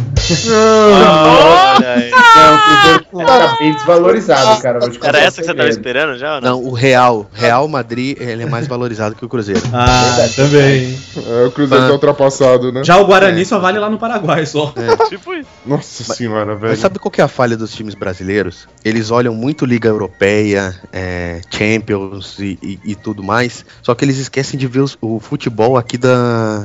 Ah, 0.52 1.76
olha 1.78 1.88
aí. 1.94 2.10
Não, 2.10 2.54
o 2.54 2.58
Cruzeiro 2.60 3.26
tá 3.26 3.56
bem 3.58 3.72
desvalorizado. 3.74 4.43
Cara. 4.60 4.80
vou 4.80 4.90
te 4.90 4.98
contar 4.98 5.08
Era 5.08 5.20
essa 5.20 5.40
que 5.40 5.46
você 5.46 5.54
tava 5.54 5.68
esperando 5.68 6.18
já? 6.18 6.36
ou 6.36 6.40
Não. 6.40 6.50
Não, 6.62 6.64
o 6.68 6.72
Real, 6.72 7.26
Real 7.32 7.66
Madrid, 7.68 8.16
ele 8.20 8.42
é 8.42 8.46
mais 8.46 8.66
valorizado 8.66 9.14
que 9.14 9.24
o 9.24 9.28
Cruzeiro. 9.28 9.60
Ah, 9.72 10.28
também. 10.36 10.98
É, 11.16 11.46
o 11.46 11.50
Cruzeiro 11.50 11.86
tá 11.86 11.92
ultrapassado, 11.92 12.70
né? 12.72 12.84
Já 12.84 12.96
o 12.98 13.06
Guarani 13.06 13.44
só 13.44 13.58
vale 13.58 13.78
lá 13.78 13.90
no 13.90 13.98
Paraguai 13.98 14.46
só. 14.46 14.72
Tipo 15.08 15.34
isso. 15.34 15.48
Nossa 15.66 16.04
senhora, 16.14 16.54
velho. 16.54 16.70
Mas 16.70 16.78
sabe 16.78 16.98
qual 16.98 17.10
que 17.10 17.20
é 17.20 17.24
a 17.24 17.28
falha 17.28 17.56
dos 17.56 17.72
times 17.74 17.94
brasileiros? 17.94 18.66
Eles 18.84 19.10
olham 19.10 19.34
muito 19.34 19.64
Liga 19.66 19.88
Europeia, 19.88 20.74
é, 20.92 21.40
Champions 21.50 22.38
e, 22.38 22.58
e- 22.62 22.78
e 22.84 22.94
tudo 22.94 23.22
mais, 23.22 23.64
só 23.82 23.94
que 23.94 24.04
eles 24.04 24.18
esquecem 24.18 24.58
de 24.58 24.66
ver 24.66 24.80
os- 24.80 24.96
o 25.00 25.18
futebol 25.20 25.76
aqui 25.76 25.96
da, 25.98 26.64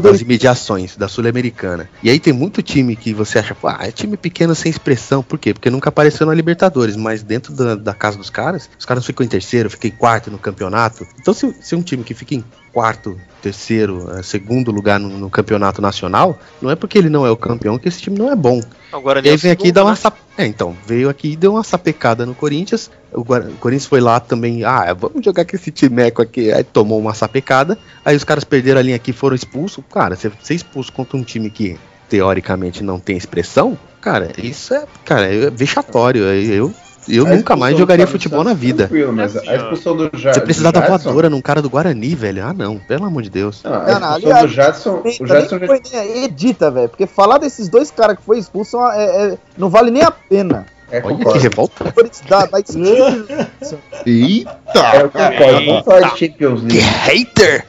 das 0.00 0.20
imediações, 0.20 0.96
da 0.96 1.08
Sul-Americana. 1.08 1.88
E 2.02 2.10
aí 2.10 2.18
tem 2.18 2.32
muito 2.32 2.62
time 2.62 2.96
que 2.96 3.12
você 3.12 3.38
acha, 3.38 3.54
"Pô, 3.54 3.68
ah, 3.68 3.78
é 3.80 3.90
time 3.90 4.16
pequeno 4.16 4.54
sem 4.54 4.70
expressão. 4.70 5.22
Por 5.22 5.38
quê? 5.38 5.52
Porque 5.52 5.70
nunca 5.70 5.88
apareceu 5.88 6.26
na 6.26 6.34
Libertadores, 6.34 6.96
mas 6.96 7.22
dentro 7.22 7.52
da, 7.52 7.74
da 7.74 7.94
casa 7.94 8.18
dos 8.18 8.30
caras, 8.30 8.68
os 8.78 8.84
caras 8.84 9.04
ficam 9.04 9.24
em 9.24 9.28
terceiro, 9.28 9.70
ficam 9.70 9.90
em 9.90 9.94
quarto 9.94 10.30
no 10.30 10.38
campeonato. 10.38 11.06
Então 11.20 11.34
se, 11.34 11.54
se 11.60 11.74
um 11.74 11.82
time 11.82 12.02
que 12.02 12.14
fica 12.14 12.34
em 12.34 12.44
quarto, 12.74 13.18
terceiro, 13.40 14.10
eh, 14.10 14.22
segundo 14.22 14.72
lugar 14.72 14.98
no, 14.98 15.08
no 15.08 15.30
campeonato 15.30 15.80
nacional, 15.80 16.36
não 16.60 16.70
é 16.70 16.74
porque 16.74 16.98
ele 16.98 17.08
não 17.08 17.24
é 17.24 17.30
o 17.30 17.36
campeão 17.36 17.78
que 17.78 17.88
esse 17.88 18.02
time 18.02 18.18
não 18.18 18.30
é 18.30 18.34
bom. 18.34 18.60
Agora 18.92 19.24
E 19.24 19.30
aí 19.30 19.36
vem 19.36 19.52
aqui 19.52 19.68
e 19.68 19.72
dá 19.72 19.84
uma 19.84 19.94
sap... 19.94 20.16
É, 20.36 20.44
então, 20.44 20.76
veio 20.84 21.08
aqui 21.08 21.32
e 21.32 21.36
deu 21.36 21.52
uma 21.52 21.62
sapecada 21.62 22.26
no 22.26 22.34
Corinthians. 22.34 22.90
O, 23.12 23.22
Guar- 23.22 23.46
o 23.46 23.54
Corinthians 23.58 23.86
foi 23.86 24.00
lá 24.00 24.18
também, 24.18 24.64
ah, 24.64 24.92
vamos 24.92 25.24
jogar 25.24 25.44
com 25.44 25.54
esse 25.54 25.70
timeco 25.70 26.20
aqui. 26.20 26.50
Aí 26.52 26.64
tomou 26.64 26.98
uma 26.98 27.14
sapecada. 27.14 27.78
Aí 28.04 28.16
os 28.16 28.24
caras 28.24 28.42
perderam 28.42 28.80
a 28.80 28.82
linha 28.82 28.96
aqui, 28.96 29.12
foram 29.12 29.36
expulsos. 29.36 29.84
Cara, 29.92 30.16
você 30.16 30.30
ser 30.42 30.54
expulso 30.54 30.92
contra 30.92 31.16
um 31.16 31.22
time 31.22 31.50
que 31.50 31.78
teoricamente 32.08 32.82
não 32.82 32.98
tem 32.98 33.16
expressão, 33.16 33.78
cara, 34.00 34.32
isso 34.38 34.74
é, 34.74 34.84
cara, 35.04 35.26
é 35.32 35.50
vexatório. 35.50 36.22
Eu, 36.24 36.72
eu 37.08 37.26
A 37.26 37.30
nunca 37.30 37.54
mais 37.56 37.76
jogaria 37.76 38.06
futebol 38.06 38.42
na 38.44 38.54
vida. 38.54 38.86
Tranquilo, 38.88 39.12
mas 39.12 39.36
Assim, 39.36 39.48
a 39.48 39.56
expulsão 39.56 39.96
do 39.96 40.10
Ja- 40.16 40.32
Você 40.34 40.40
precisar 40.40 40.70
da 40.70 40.80
Jadson- 40.80 40.98
voadora 41.04 41.28
num 41.30 41.40
cara 41.40 41.60
do 41.62 41.68
Guarani, 41.70 42.14
velho. 42.14 42.44
Ah, 42.46 42.52
não, 42.52 42.78
pelo 42.78 43.04
amor 43.04 43.22
de 43.22 43.30
Deus. 43.30 43.62
Não, 43.64 43.72
a 43.72 43.76
Não, 43.78 43.84
não, 43.84 43.92
expulsão 43.92 44.14
aliás, 44.14 44.40
do 44.42 44.48
Jadson. 44.54 45.02
O 45.20 45.26
Jadson 45.26 45.58
já 45.58 45.66
foi 45.66 45.80
nem 45.92 46.24
edita, 46.24 46.70
velho. 46.70 46.88
Porque 46.88 47.06
falar 47.06 47.38
desses 47.38 47.68
dois 47.68 47.90
caras 47.90 48.16
que 48.16 48.22
foi 48.24 48.38
expulso 48.38 48.78
é- 48.92 49.32
é- 49.32 49.38
não 49.58 49.68
vale 49.70 49.90
nem 49.90 50.02
a 50.02 50.10
pena. 50.10 50.66
é 50.90 50.98
Olha 50.98 51.02
que 51.16 51.24
concordo. 51.24 51.38
revolta. 51.40 51.94
Esse 52.04 52.22
tipo 52.22 53.74
Eita! 54.06 54.52
É, 54.74 55.02
eu 55.02 55.10
concordo. 55.10 55.66
Vamos 55.66 55.84
falar 55.84 56.12
de 56.12 56.18
Champions 56.18 56.60
Que 56.60 56.66
League. 56.66 56.80
hater! 56.80 57.64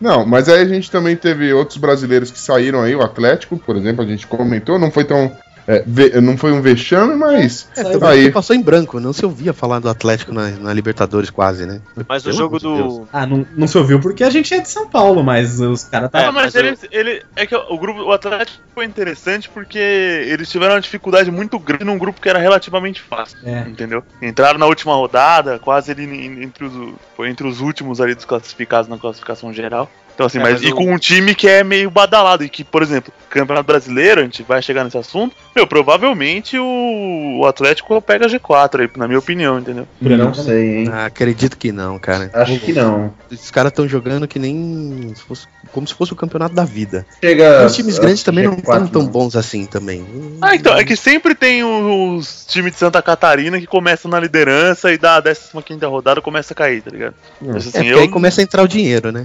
Não, 0.00 0.24
mas 0.24 0.48
aí 0.48 0.62
a 0.62 0.66
gente 0.66 0.90
também 0.90 1.16
teve 1.16 1.52
outros 1.52 1.76
brasileiros 1.78 2.30
que 2.30 2.38
saíram 2.38 2.80
aí, 2.82 2.94
o 2.94 3.02
Atlético, 3.02 3.56
por 3.58 3.76
exemplo, 3.76 4.04
a 4.04 4.06
gente 4.06 4.26
comentou, 4.26 4.78
não 4.78 4.90
foi 4.90 5.04
tão. 5.04 5.30
É, 5.68 5.84
ve- 5.86 6.20
não 6.20 6.36
foi 6.36 6.50
um 6.50 6.60
vexame, 6.62 7.14
mas. 7.14 7.68
É, 7.76 7.82
aí. 7.82 7.98
também 7.98 8.32
passou 8.32 8.56
em 8.56 8.62
branco, 8.62 8.98
não 8.98 9.12
se 9.12 9.24
ouvia 9.24 9.52
falar 9.52 9.78
do 9.78 9.88
Atlético 9.88 10.32
na, 10.32 10.48
na 10.50 10.72
Libertadores 10.72 11.30
quase, 11.30 11.66
né? 11.66 11.80
Mas 12.08 12.22
o 12.22 12.30
Pelo 12.30 12.36
jogo 12.36 12.56
amor 12.56 12.76
de 12.76 12.82
Deus. 12.82 12.98
do. 13.00 13.08
Ah, 13.12 13.26
não, 13.26 13.46
não 13.56 13.66
se 13.68 13.76
ouviu 13.78 14.00
porque 14.00 14.24
a 14.24 14.30
gente 14.30 14.52
é 14.54 14.60
de 14.60 14.68
São 14.68 14.88
Paulo, 14.88 15.22
mas 15.22 15.60
os 15.60 15.84
caras 15.84 16.10
tá. 16.10 16.20
É, 16.20 16.24
Ah, 16.24 16.32
mas 16.32 16.54
mas 16.54 16.54
ele, 16.54 16.78
ele. 16.90 17.22
É 17.36 17.46
que 17.46 17.54
o 17.54 17.78
grupo. 17.78 18.00
O 18.02 18.12
Atlético 18.12 18.58
foi 18.74 18.84
interessante 18.86 19.48
porque 19.48 19.78
eles 19.78 20.48
tiveram 20.50 20.74
uma 20.74 20.80
dificuldade 20.80 21.30
muito 21.30 21.58
grande 21.58 21.84
num 21.84 21.98
grupo 21.98 22.20
que 22.20 22.28
era 22.28 22.38
relativamente 22.38 23.02
fácil. 23.02 23.36
É. 23.44 23.60
Entendeu? 23.68 24.02
Entraram 24.22 24.58
na 24.58 24.66
última 24.66 24.94
rodada, 24.94 25.58
quase 25.58 25.92
em- 25.92 26.42
entre 26.42 26.64
os, 26.64 26.72
foi 27.16 27.28
entre 27.28 27.46
os 27.46 27.60
últimos 27.60 28.00
ali 28.00 28.14
dos 28.14 28.24
classificados 28.24 28.88
na 28.88 28.96
classificação 28.96 29.52
geral. 29.52 29.90
Então 30.18 30.26
assim, 30.26 30.38
É, 30.38 30.42
mas, 30.42 30.54
mas 30.54 30.62
e 30.64 30.72
o- 30.72 30.74
com 30.74 30.92
um 30.92 30.98
time 30.98 31.32
que 31.32 31.46
é 31.46 31.62
meio 31.62 31.88
badalado 31.88 32.42
e 32.42 32.48
que, 32.48 32.64
por 32.64 32.82
exemplo, 32.82 33.12
Campeonato 33.30 33.68
Brasileiro, 33.68 34.20
a 34.20 34.24
gente 34.24 34.42
vai 34.42 34.60
chegar 34.60 34.82
nesse 34.82 34.98
assunto, 34.98 35.36
meu, 35.54 35.64
provavelmente 35.64 36.58
o, 36.58 37.38
o 37.40 37.46
Atlético 37.46 38.02
pega 38.02 38.26
G4 38.26 38.80
aí, 38.80 38.90
na 38.96 39.06
minha 39.06 39.20
opinião, 39.20 39.60
entendeu? 39.60 39.86
Não 40.00 40.34
sei, 40.34 40.78
hein? 40.78 40.90
Ah, 40.92 41.04
acredito 41.06 41.56
que 41.56 41.70
não, 41.70 42.00
cara. 42.00 42.30
Acho 42.34 42.58
que 42.58 42.72
não. 42.72 43.14
Esses 43.30 43.48
caras 43.52 43.70
estão 43.70 43.86
jogando 43.86 44.26
que 44.26 44.40
nem. 44.40 45.12
se 45.14 45.22
fosse- 45.22 45.46
como 45.70 45.86
se 45.86 45.94
fosse 45.94 46.12
o 46.12 46.16
campeonato 46.16 46.52
da 46.54 46.64
vida. 46.64 47.06
Chega. 47.22 47.64
Os 47.66 47.76
times 47.76 47.96
grandes 47.98 48.24
também 48.24 48.44
não 48.44 48.56
G4, 48.56 48.58
estão 48.58 48.88
tão 48.88 49.02
não. 49.02 49.08
bons 49.10 49.36
assim 49.36 49.66
também. 49.66 50.04
Ah, 50.42 50.56
então, 50.56 50.76
é 50.76 50.82
que 50.84 50.96
sempre 50.96 51.32
tem 51.34 51.62
os 51.62 52.44
times 52.46 52.72
de 52.72 52.78
Santa 52.78 53.00
Catarina 53.02 53.60
que 53.60 53.66
começam 53.68 54.10
na 54.10 54.18
liderança 54.18 54.90
e 54.92 54.98
da 54.98 55.22
15 55.22 55.84
rodada 55.84 56.20
começa 56.20 56.54
a 56.54 56.56
cair, 56.56 56.82
tá 56.82 56.90
ligado? 56.90 57.14
Hum. 57.40 57.50
Mas, 57.52 57.66
É 57.66 57.68
assim, 57.68 57.70
porque 57.72 57.88
eu, 57.94 58.00
aí 58.00 58.08
começa 58.08 58.40
a 58.40 58.44
entrar 58.44 58.62
o 58.64 58.68
dinheiro, 58.68 59.12
né? 59.12 59.24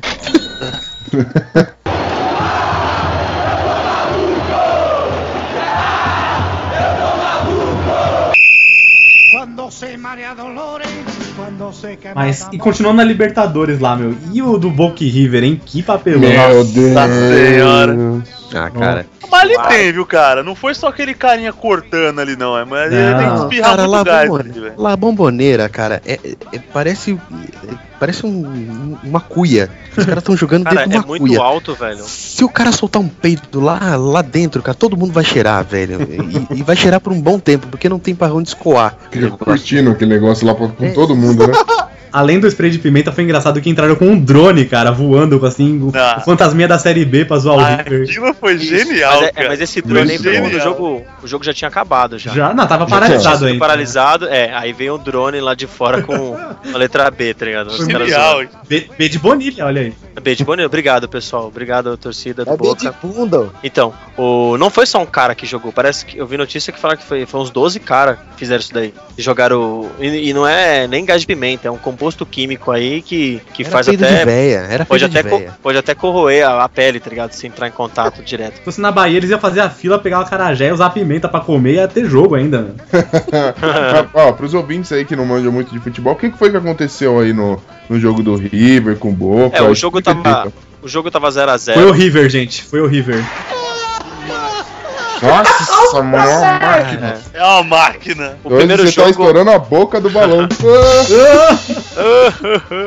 Mas, 12.15 12.47
e 12.51 12.57
continuando 12.57 12.97
na 12.97 13.03
Libertadores 13.03 13.79
lá, 13.79 13.95
meu. 13.95 14.15
E 14.31 14.41
o 14.41 14.57
do 14.57 14.69
Boca 14.69 15.03
River, 15.03 15.43
hein? 15.43 15.61
Que 15.63 15.81
papelão. 15.81 16.21
Meu 16.21 16.63
Deus. 16.63 16.93
Senhora. 16.93 17.95
Ah, 18.55 18.69
cara. 18.69 19.05
Mas 19.31 19.41
ali 19.41 19.57
tem, 19.67 19.91
viu, 19.91 20.05
cara? 20.05 20.43
Não 20.43 20.53
foi 20.53 20.75
só 20.75 20.87
aquele 20.89 21.13
carinha 21.15 21.51
cortando 21.51 22.19
ali, 22.19 22.35
não. 22.35 22.55
É, 22.57 22.63
mas 22.63 22.91
ele 22.93 23.01
Não. 23.11 23.17
tem 23.17 23.29
que 23.29 23.41
espirrar 23.43 23.69
cara, 23.71 23.81
muito 23.81 23.91
lá, 23.91 24.03
gás 24.03 24.29
bombone- 24.29 24.49
ali, 24.51 24.59
velho. 24.59 24.73
lá 24.77 24.95
bomboneira, 24.95 25.69
cara, 25.69 26.01
é, 26.05 26.19
é- 26.51 26.59
parece. 26.71 27.17
É- 28.03 28.07
parece 28.07 28.25
um- 28.25 28.97
uma 29.03 29.19
cuia. 29.19 29.69
Os 29.97 30.05
caras 30.05 30.19
estão 30.19 30.35
jogando 30.35 30.63
Cara, 30.63 30.75
dentro 30.77 30.89
de 30.91 30.95
é 30.97 30.99
uma 30.99 31.07
muito 31.07 31.25
cuia. 31.27 31.39
alto, 31.39 31.73
velho. 31.75 32.03
Se 32.03 32.43
o 32.43 32.49
cara 32.49 32.71
soltar 32.71 33.01
um 33.01 33.07
peido 33.07 33.59
lá, 33.59 33.95
lá 33.95 34.21
dentro, 34.21 34.61
cara, 34.61 34.75
todo 34.75 34.97
mundo 34.97 35.13
vai 35.13 35.23
cheirar, 35.23 35.63
velho. 35.63 35.99
E, 36.51 36.59
e 36.59 36.63
vai 36.63 36.75
cheirar 36.75 36.99
por 36.99 37.13
um 37.13 37.21
bom 37.21 37.39
tempo, 37.39 37.67
porque 37.67 37.87
não 37.87 37.99
tem 37.99 38.13
pra 38.15 38.33
onde 38.33 38.49
escoar. 38.49 38.95
Fica 39.11 39.29
curtindo 39.31 39.91
aquele 39.91 40.13
negócio 40.13 40.45
lá 40.45 40.53
com 40.55 40.69
todo 40.93 41.15
mundo, 41.15 41.47
né? 41.47 41.53
Além 42.13 42.39
do 42.39 42.47
spray 42.47 42.69
de 42.69 42.77
pimenta, 42.79 43.11
foi 43.11 43.23
engraçado 43.23 43.59
que 43.59 43.69
entraram 43.69 43.95
com 43.95 44.05
um 44.05 44.19
drone, 44.19 44.65
cara, 44.65 44.91
voando 44.91 45.43
assim, 45.45 45.79
o, 45.81 45.91
Ah. 45.95 46.17
o 46.19 46.21
fantasminha 46.21 46.67
da 46.67 46.77
série 46.77 47.03
B 47.03 47.25
pra 47.25 47.37
zoar 47.39 47.57
o 47.57 47.59
Ah, 47.59 47.75
River. 47.83 48.03
Aquilo 48.03 48.33
foi 48.35 48.53
Isso. 48.53 48.65
genial, 48.65 49.13
Mas, 49.19 49.21
é- 49.27 49.31
cara. 49.31 49.45
é, 49.45 49.49
mas 49.49 49.61
esse 49.61 49.81
drone 49.81 50.11
aí 50.11 50.17
foi 50.19 50.39
quando 50.39 50.53
o 50.53 50.59
jogo, 50.59 51.01
o 51.23 51.27
jogo 51.27 51.43
já 51.43 51.53
tinha 51.53 51.67
acabado 51.67 52.19
já. 52.19 52.31
Já, 52.31 52.53
não, 52.53 52.67
tava 52.67 52.83
Já 52.87 52.89
paralisado 52.89 53.45
ainda. 53.45 53.59
paralisado, 53.59 54.27
é, 54.27 54.53
aí 54.53 54.71
veio 54.73 54.95
um 54.95 54.99
drone 54.99 55.41
lá 55.41 55.55
de 55.55 55.65
fora 55.67 56.01
com 56.03 56.35
a 56.35 56.77
letra 56.77 57.09
B, 57.09 57.33
tá 57.33 57.45
ligado? 57.45 57.69
Caras 57.87 58.07
Genial. 58.09 58.43
B, 58.69 58.87
B 58.97 59.09
de 59.09 59.17
Bonilha, 59.19 59.65
olha 59.65 59.81
aí. 59.81 59.93
B 60.21 60.35
de 60.35 60.43
Bonito, 60.45 60.65
obrigado 60.67 61.09
pessoal, 61.09 61.47
obrigado 61.47 61.97
torcida 61.97 62.45
do 62.45 62.51
É 62.51 62.57
bem 62.57 62.75
de 62.75 62.85
Boca. 62.85 62.95
bunda. 63.01 63.49
Então, 63.63 63.91
o, 64.15 64.55
não 64.57 64.69
foi 64.69 64.85
só 64.85 65.01
um 65.01 65.05
cara 65.05 65.33
que 65.33 65.45
jogou, 65.47 65.71
parece 65.71 66.05
que 66.05 66.17
eu 66.17 66.27
vi 66.27 66.37
notícia 66.37 66.71
que 66.71 66.79
falaram 66.79 66.99
que 67.01 67.05
foi, 67.07 67.25
foi 67.25 67.39
uns 67.41 67.49
12 67.49 67.79
caras 67.79 68.17
que 68.33 68.39
fizeram 68.39 68.59
isso 68.61 68.73
daí. 68.73 68.93
E 69.17 69.21
jogaram. 69.21 69.89
E, 69.99 70.29
e 70.29 70.33
não 70.33 70.47
é 70.47 70.87
nem 70.87 71.03
gás 71.05 71.21
de 71.21 71.27
pimenta, 71.27 71.67
é 71.67 71.71
um 71.71 71.77
composto 72.03 72.25
químico 72.25 72.69
aí 72.69 73.01
que, 73.01 73.41
que 73.53 73.63
Era 73.63 73.71
faz 73.71 73.87
até. 73.87 74.25
véia, 74.25 74.67
era 74.69 74.85
Pode 74.85 75.05
até, 75.05 75.23
co- 75.23 75.41
pode 75.61 75.77
até 75.77 75.95
corroer 75.95 76.45
a, 76.45 76.63
a 76.65 76.69
pele, 76.69 76.99
tá 76.99 77.09
ligado? 77.09 77.31
Se 77.31 77.47
entrar 77.47 77.67
em 77.69 77.71
contato 77.71 78.21
direto. 78.25 78.57
Se 78.57 78.61
fosse 78.61 78.81
na 78.81 78.91
Bahia, 78.91 79.17
eles 79.17 79.29
iam 79.29 79.39
fazer 79.39 79.61
a 79.61 79.69
fila, 79.69 79.97
pegar 79.97 80.19
o 80.19 80.25
carajé, 80.25 80.73
usar 80.73 80.87
a 80.87 80.89
pimenta 80.89 81.29
pra 81.29 81.39
comer 81.39 81.71
e 81.71 81.75
ia 81.75 81.87
ter 81.87 82.05
jogo 82.09 82.35
ainda. 82.35 82.75
Mas, 82.91 84.07
Ó, 84.13 84.31
pros 84.33 84.53
ouvintes 84.53 84.91
aí 84.91 85.05
que 85.05 85.15
não 85.15 85.25
manjam 85.25 85.51
muito 85.51 85.71
de 85.71 85.79
futebol, 85.79 86.13
o 86.13 86.15
que, 86.17 86.29
que 86.29 86.37
foi 86.37 86.51
que 86.51 86.57
aconteceu 86.57 87.19
aí 87.19 87.31
no, 87.31 87.61
no 87.89 87.97
jogo 87.99 88.21
do 88.21 88.35
River 88.35 88.97
com 88.97 89.09
o 89.09 89.13
Boca? 89.13 89.57
É, 89.57 89.61
o 89.61 89.73
jogo 89.73 90.01
tava. 90.01 90.43
aí, 90.45 90.51
O 90.81 90.87
jogo 90.89 91.09
tava 91.09 91.29
0x0. 91.29 91.73
Foi 91.75 91.85
o 91.85 91.91
River, 91.91 92.29
gente, 92.29 92.63
foi 92.63 92.81
o 92.81 92.87
River. 92.87 93.23
Nossa, 95.23 96.03
mano, 96.03 96.29
é 96.29 96.37
uma 96.37 96.59
máquina. 96.59 97.21
É. 97.33 97.43
Uma 97.43 97.63
máquina. 97.63 98.37
O 98.43 98.49
Hoje 98.49 98.57
primeiro 98.57 98.83
você 98.83 98.91
tá 98.91 99.01
jogo. 99.07 99.09
estourando 99.09 99.51
a 99.51 99.59
boca 99.59 100.01
do 100.01 100.09
balão. 100.09 100.47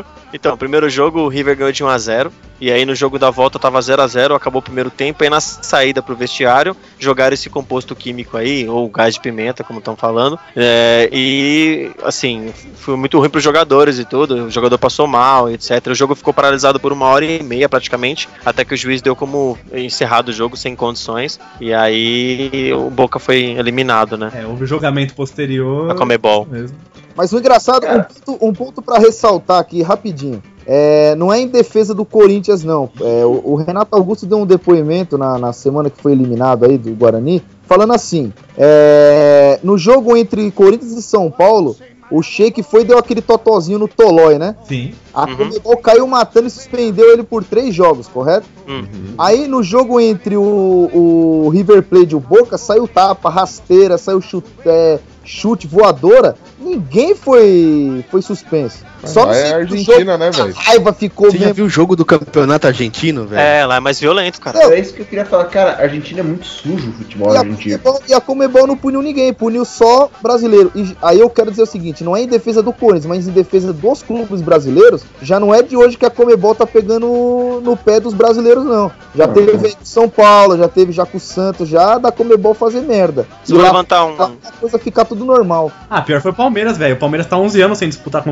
Então, 0.36 0.54
primeiro 0.56 0.88
jogo 0.90 1.20
o 1.20 1.28
River 1.28 1.56
ganhou 1.56 1.72
de 1.72 1.82
1x0. 1.82 2.30
E 2.60 2.70
aí 2.70 2.86
no 2.86 2.94
jogo 2.94 3.18
da 3.18 3.30
volta 3.30 3.58
tava 3.58 3.78
0x0, 3.78 4.34
acabou 4.34 4.60
o 4.60 4.62
primeiro 4.62 4.90
tempo. 4.90 5.22
Aí 5.22 5.30
na 5.30 5.40
saída 5.40 6.02
pro 6.02 6.14
vestiário, 6.16 6.76
jogaram 6.98 7.34
esse 7.34 7.50
composto 7.50 7.94
químico 7.94 8.36
aí, 8.36 8.68
ou 8.68 8.88
gás 8.88 9.14
de 9.14 9.20
pimenta, 9.20 9.64
como 9.64 9.78
estão 9.78 9.96
falando. 9.96 10.38
É, 10.54 11.08
e 11.12 11.90
assim, 12.02 12.52
foi 12.74 12.96
muito 12.96 13.18
ruim 13.18 13.28
pros 13.28 13.44
jogadores 13.44 13.98
e 13.98 14.04
tudo. 14.04 14.46
O 14.46 14.50
jogador 14.50 14.78
passou 14.78 15.06
mal, 15.06 15.50
etc. 15.50 15.86
O 15.88 15.94
jogo 15.94 16.14
ficou 16.14 16.32
paralisado 16.32 16.78
por 16.78 16.92
uma 16.92 17.06
hora 17.06 17.24
e 17.24 17.42
meia 17.42 17.68
praticamente. 17.68 18.28
Até 18.44 18.64
que 18.64 18.74
o 18.74 18.76
juiz 18.76 19.02
deu 19.02 19.16
como 19.16 19.58
encerrado 19.72 20.28
o 20.28 20.32
jogo 20.32 20.56
sem 20.56 20.76
condições. 20.76 21.38
E 21.60 21.72
aí 21.72 22.72
o 22.74 22.90
Boca 22.90 23.18
foi 23.18 23.56
eliminado, 23.58 24.16
né? 24.16 24.32
É, 24.34 24.46
houve 24.46 24.64
o 24.64 24.66
julgamento 24.66 25.14
posterior. 25.14 25.90
A 25.90 25.94
Comebol. 25.94 26.46
mesmo. 26.50 26.76
Mas 27.16 27.32
o 27.32 27.38
engraçado, 27.38 27.86
um 27.86 28.02
ponto, 28.02 28.44
um 28.46 28.52
ponto 28.52 28.82
para 28.82 28.98
ressaltar 28.98 29.58
aqui 29.58 29.82
rapidinho. 29.82 30.42
É, 30.66 31.14
não 31.14 31.32
é 31.32 31.40
em 31.40 31.46
defesa 31.46 31.94
do 31.94 32.04
Corinthians, 32.04 32.64
não. 32.64 32.90
É, 33.00 33.24
o, 33.24 33.52
o 33.52 33.54
Renato 33.54 33.94
Augusto 33.94 34.26
deu 34.26 34.38
um 34.38 34.46
depoimento 34.46 35.16
na, 35.16 35.38
na 35.38 35.52
semana 35.52 35.88
que 35.88 36.02
foi 36.02 36.12
eliminado 36.12 36.64
aí 36.64 36.76
do 36.76 36.92
Guarani, 36.92 37.42
falando 37.66 37.92
assim: 37.92 38.32
é, 38.58 39.60
no 39.62 39.78
jogo 39.78 40.16
entre 40.16 40.50
Corinthians 40.50 40.92
e 40.92 41.02
São 41.02 41.30
Paulo, 41.30 41.76
o 42.10 42.20
Sheik 42.22 42.62
foi 42.62 42.82
e 42.82 42.84
deu 42.84 42.98
aquele 42.98 43.20
totozinho 43.20 43.78
no 43.78 43.88
Tolói, 43.88 44.38
né? 44.38 44.56
Sim. 44.64 44.92
A 45.14 45.24
Uhum. 45.24 45.36
Comebol 45.36 45.76
caiu 45.78 46.06
matando 46.06 46.46
e 46.48 46.50
suspendeu 46.50 47.12
ele 47.12 47.22
por 47.22 47.42
três 47.44 47.74
jogos, 47.74 48.06
correto? 48.08 48.46
Hum. 48.68 48.84
Aí 49.18 49.46
no 49.48 49.62
jogo 49.62 50.00
entre 50.00 50.36
o, 50.36 50.42
o 50.42 51.48
River 51.48 51.82
Plate 51.82 52.12
e 52.12 52.16
o 52.16 52.20
Boca, 52.20 52.58
saiu 52.58 52.86
tapa, 52.86 53.30
rasteira, 53.30 53.96
saiu 53.98 54.20
chute, 54.20 54.48
é, 54.64 54.98
chute, 55.26 55.66
voadora, 55.66 56.36
ninguém 56.58 57.14
foi, 57.14 58.04
foi 58.10 58.22
suspenso. 58.22 58.84
Só 59.06 59.20
lá 59.24 59.32
no 59.32 59.32
é 59.34 59.52
Argentina, 59.54 60.18
né, 60.18 60.30
velho? 60.30 60.54
a 60.56 60.60
raiva 60.60 60.92
ficou 60.92 61.30
Você 61.30 61.36
já 61.38 61.46
mesmo. 61.46 61.54
viu 61.54 61.64
o 61.66 61.68
jogo 61.68 61.96
do 61.96 62.04
campeonato 62.04 62.66
argentino, 62.66 63.26
velho? 63.26 63.40
É, 63.40 63.66
lá 63.66 63.76
é 63.76 63.80
mais 63.80 63.98
violento, 64.00 64.40
cara. 64.40 64.58
Era 64.62 64.78
isso 64.78 64.92
que 64.94 65.00
eu 65.02 65.06
queria 65.06 65.24
falar, 65.24 65.44
cara. 65.46 65.72
A 65.78 65.82
Argentina 65.82 66.20
é 66.20 66.22
muito 66.22 66.46
sujo 66.46 66.90
o 66.90 66.92
futebol 66.92 67.32
E 67.32 67.36
a, 67.36 67.40
argentino. 67.40 67.78
Comebol, 67.78 68.02
e 68.08 68.14
a 68.14 68.20
Comebol 68.20 68.66
não 68.66 68.76
puniu 68.76 69.02
ninguém, 69.02 69.32
puniu 69.32 69.64
só 69.64 70.10
brasileiro. 70.22 70.70
E 70.74 70.96
aí 71.02 71.20
eu 71.20 71.30
quero 71.30 71.50
dizer 71.50 71.62
o 71.62 71.66
seguinte: 71.66 72.02
não 72.04 72.16
é 72.16 72.22
em 72.22 72.26
defesa 72.26 72.62
do 72.62 72.72
Corinthians, 72.72 73.06
mas 73.06 73.28
em 73.28 73.32
defesa 73.32 73.72
dos 73.72 74.02
clubes 74.02 74.40
brasileiros. 74.40 75.02
Já 75.22 75.38
não 75.40 75.54
é 75.54 75.62
de 75.62 75.76
hoje 75.76 75.96
que 75.96 76.06
a 76.06 76.10
Comebol 76.10 76.54
tá 76.54 76.66
pegando 76.66 77.60
no 77.62 77.76
pé 77.76 78.00
dos 78.00 78.14
brasileiros, 78.14 78.64
não. 78.64 78.90
Já 79.14 79.26
Não, 79.26 79.34
teve 79.34 79.52
não. 79.56 79.70
São 79.82 80.08
Paulo, 80.08 80.56
já 80.58 80.68
teve 80.68 80.92
já 80.92 81.06
com 81.06 81.16
o 81.16 81.20
Santos, 81.20 81.68
já 81.68 81.98
da 81.98 82.10
Comebol 82.12 82.54
fazer 82.54 82.80
merda. 82.82 83.26
E 83.44 83.48
Se 83.48 83.52
eu 83.54 83.58
lá 83.58 83.64
levantar 83.64 84.04
um. 84.04 84.20
a 84.22 84.30
coisa 84.60 84.78
ficar 84.78 85.04
tudo 85.04 85.24
normal. 85.24 85.70
Ah, 85.88 86.02
pior 86.02 86.20
foi 86.20 86.30
o 86.30 86.34
Palmeiras, 86.34 86.76
velho. 86.76 86.94
O 86.94 86.98
Palmeiras 86.98 87.26
tá 87.26 87.36
11 87.36 87.60
anos 87.62 87.78
sem 87.78 87.88
disputar 87.88 88.20
a 88.20 88.24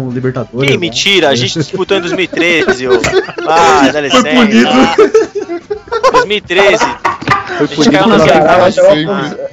competição 0.00 0.10
Libertadores. 0.10 0.70
Ih, 0.70 0.72
né? 0.74 0.78
mentira, 0.78 1.28
a 1.28 1.34
gente 1.34 1.58
disputou 1.58 1.96
em 1.96 2.00
2013, 2.00 2.88
ô. 2.88 2.92
Ah, 3.46 3.88
dá 3.92 4.00
licença. 4.00 4.24
2013. 6.12 6.78
Foi 6.78 6.96
A 7.58 7.66
gente 7.66 7.90
caiu 7.90 8.06
nas 8.06 8.22
oitavas. 8.22 8.76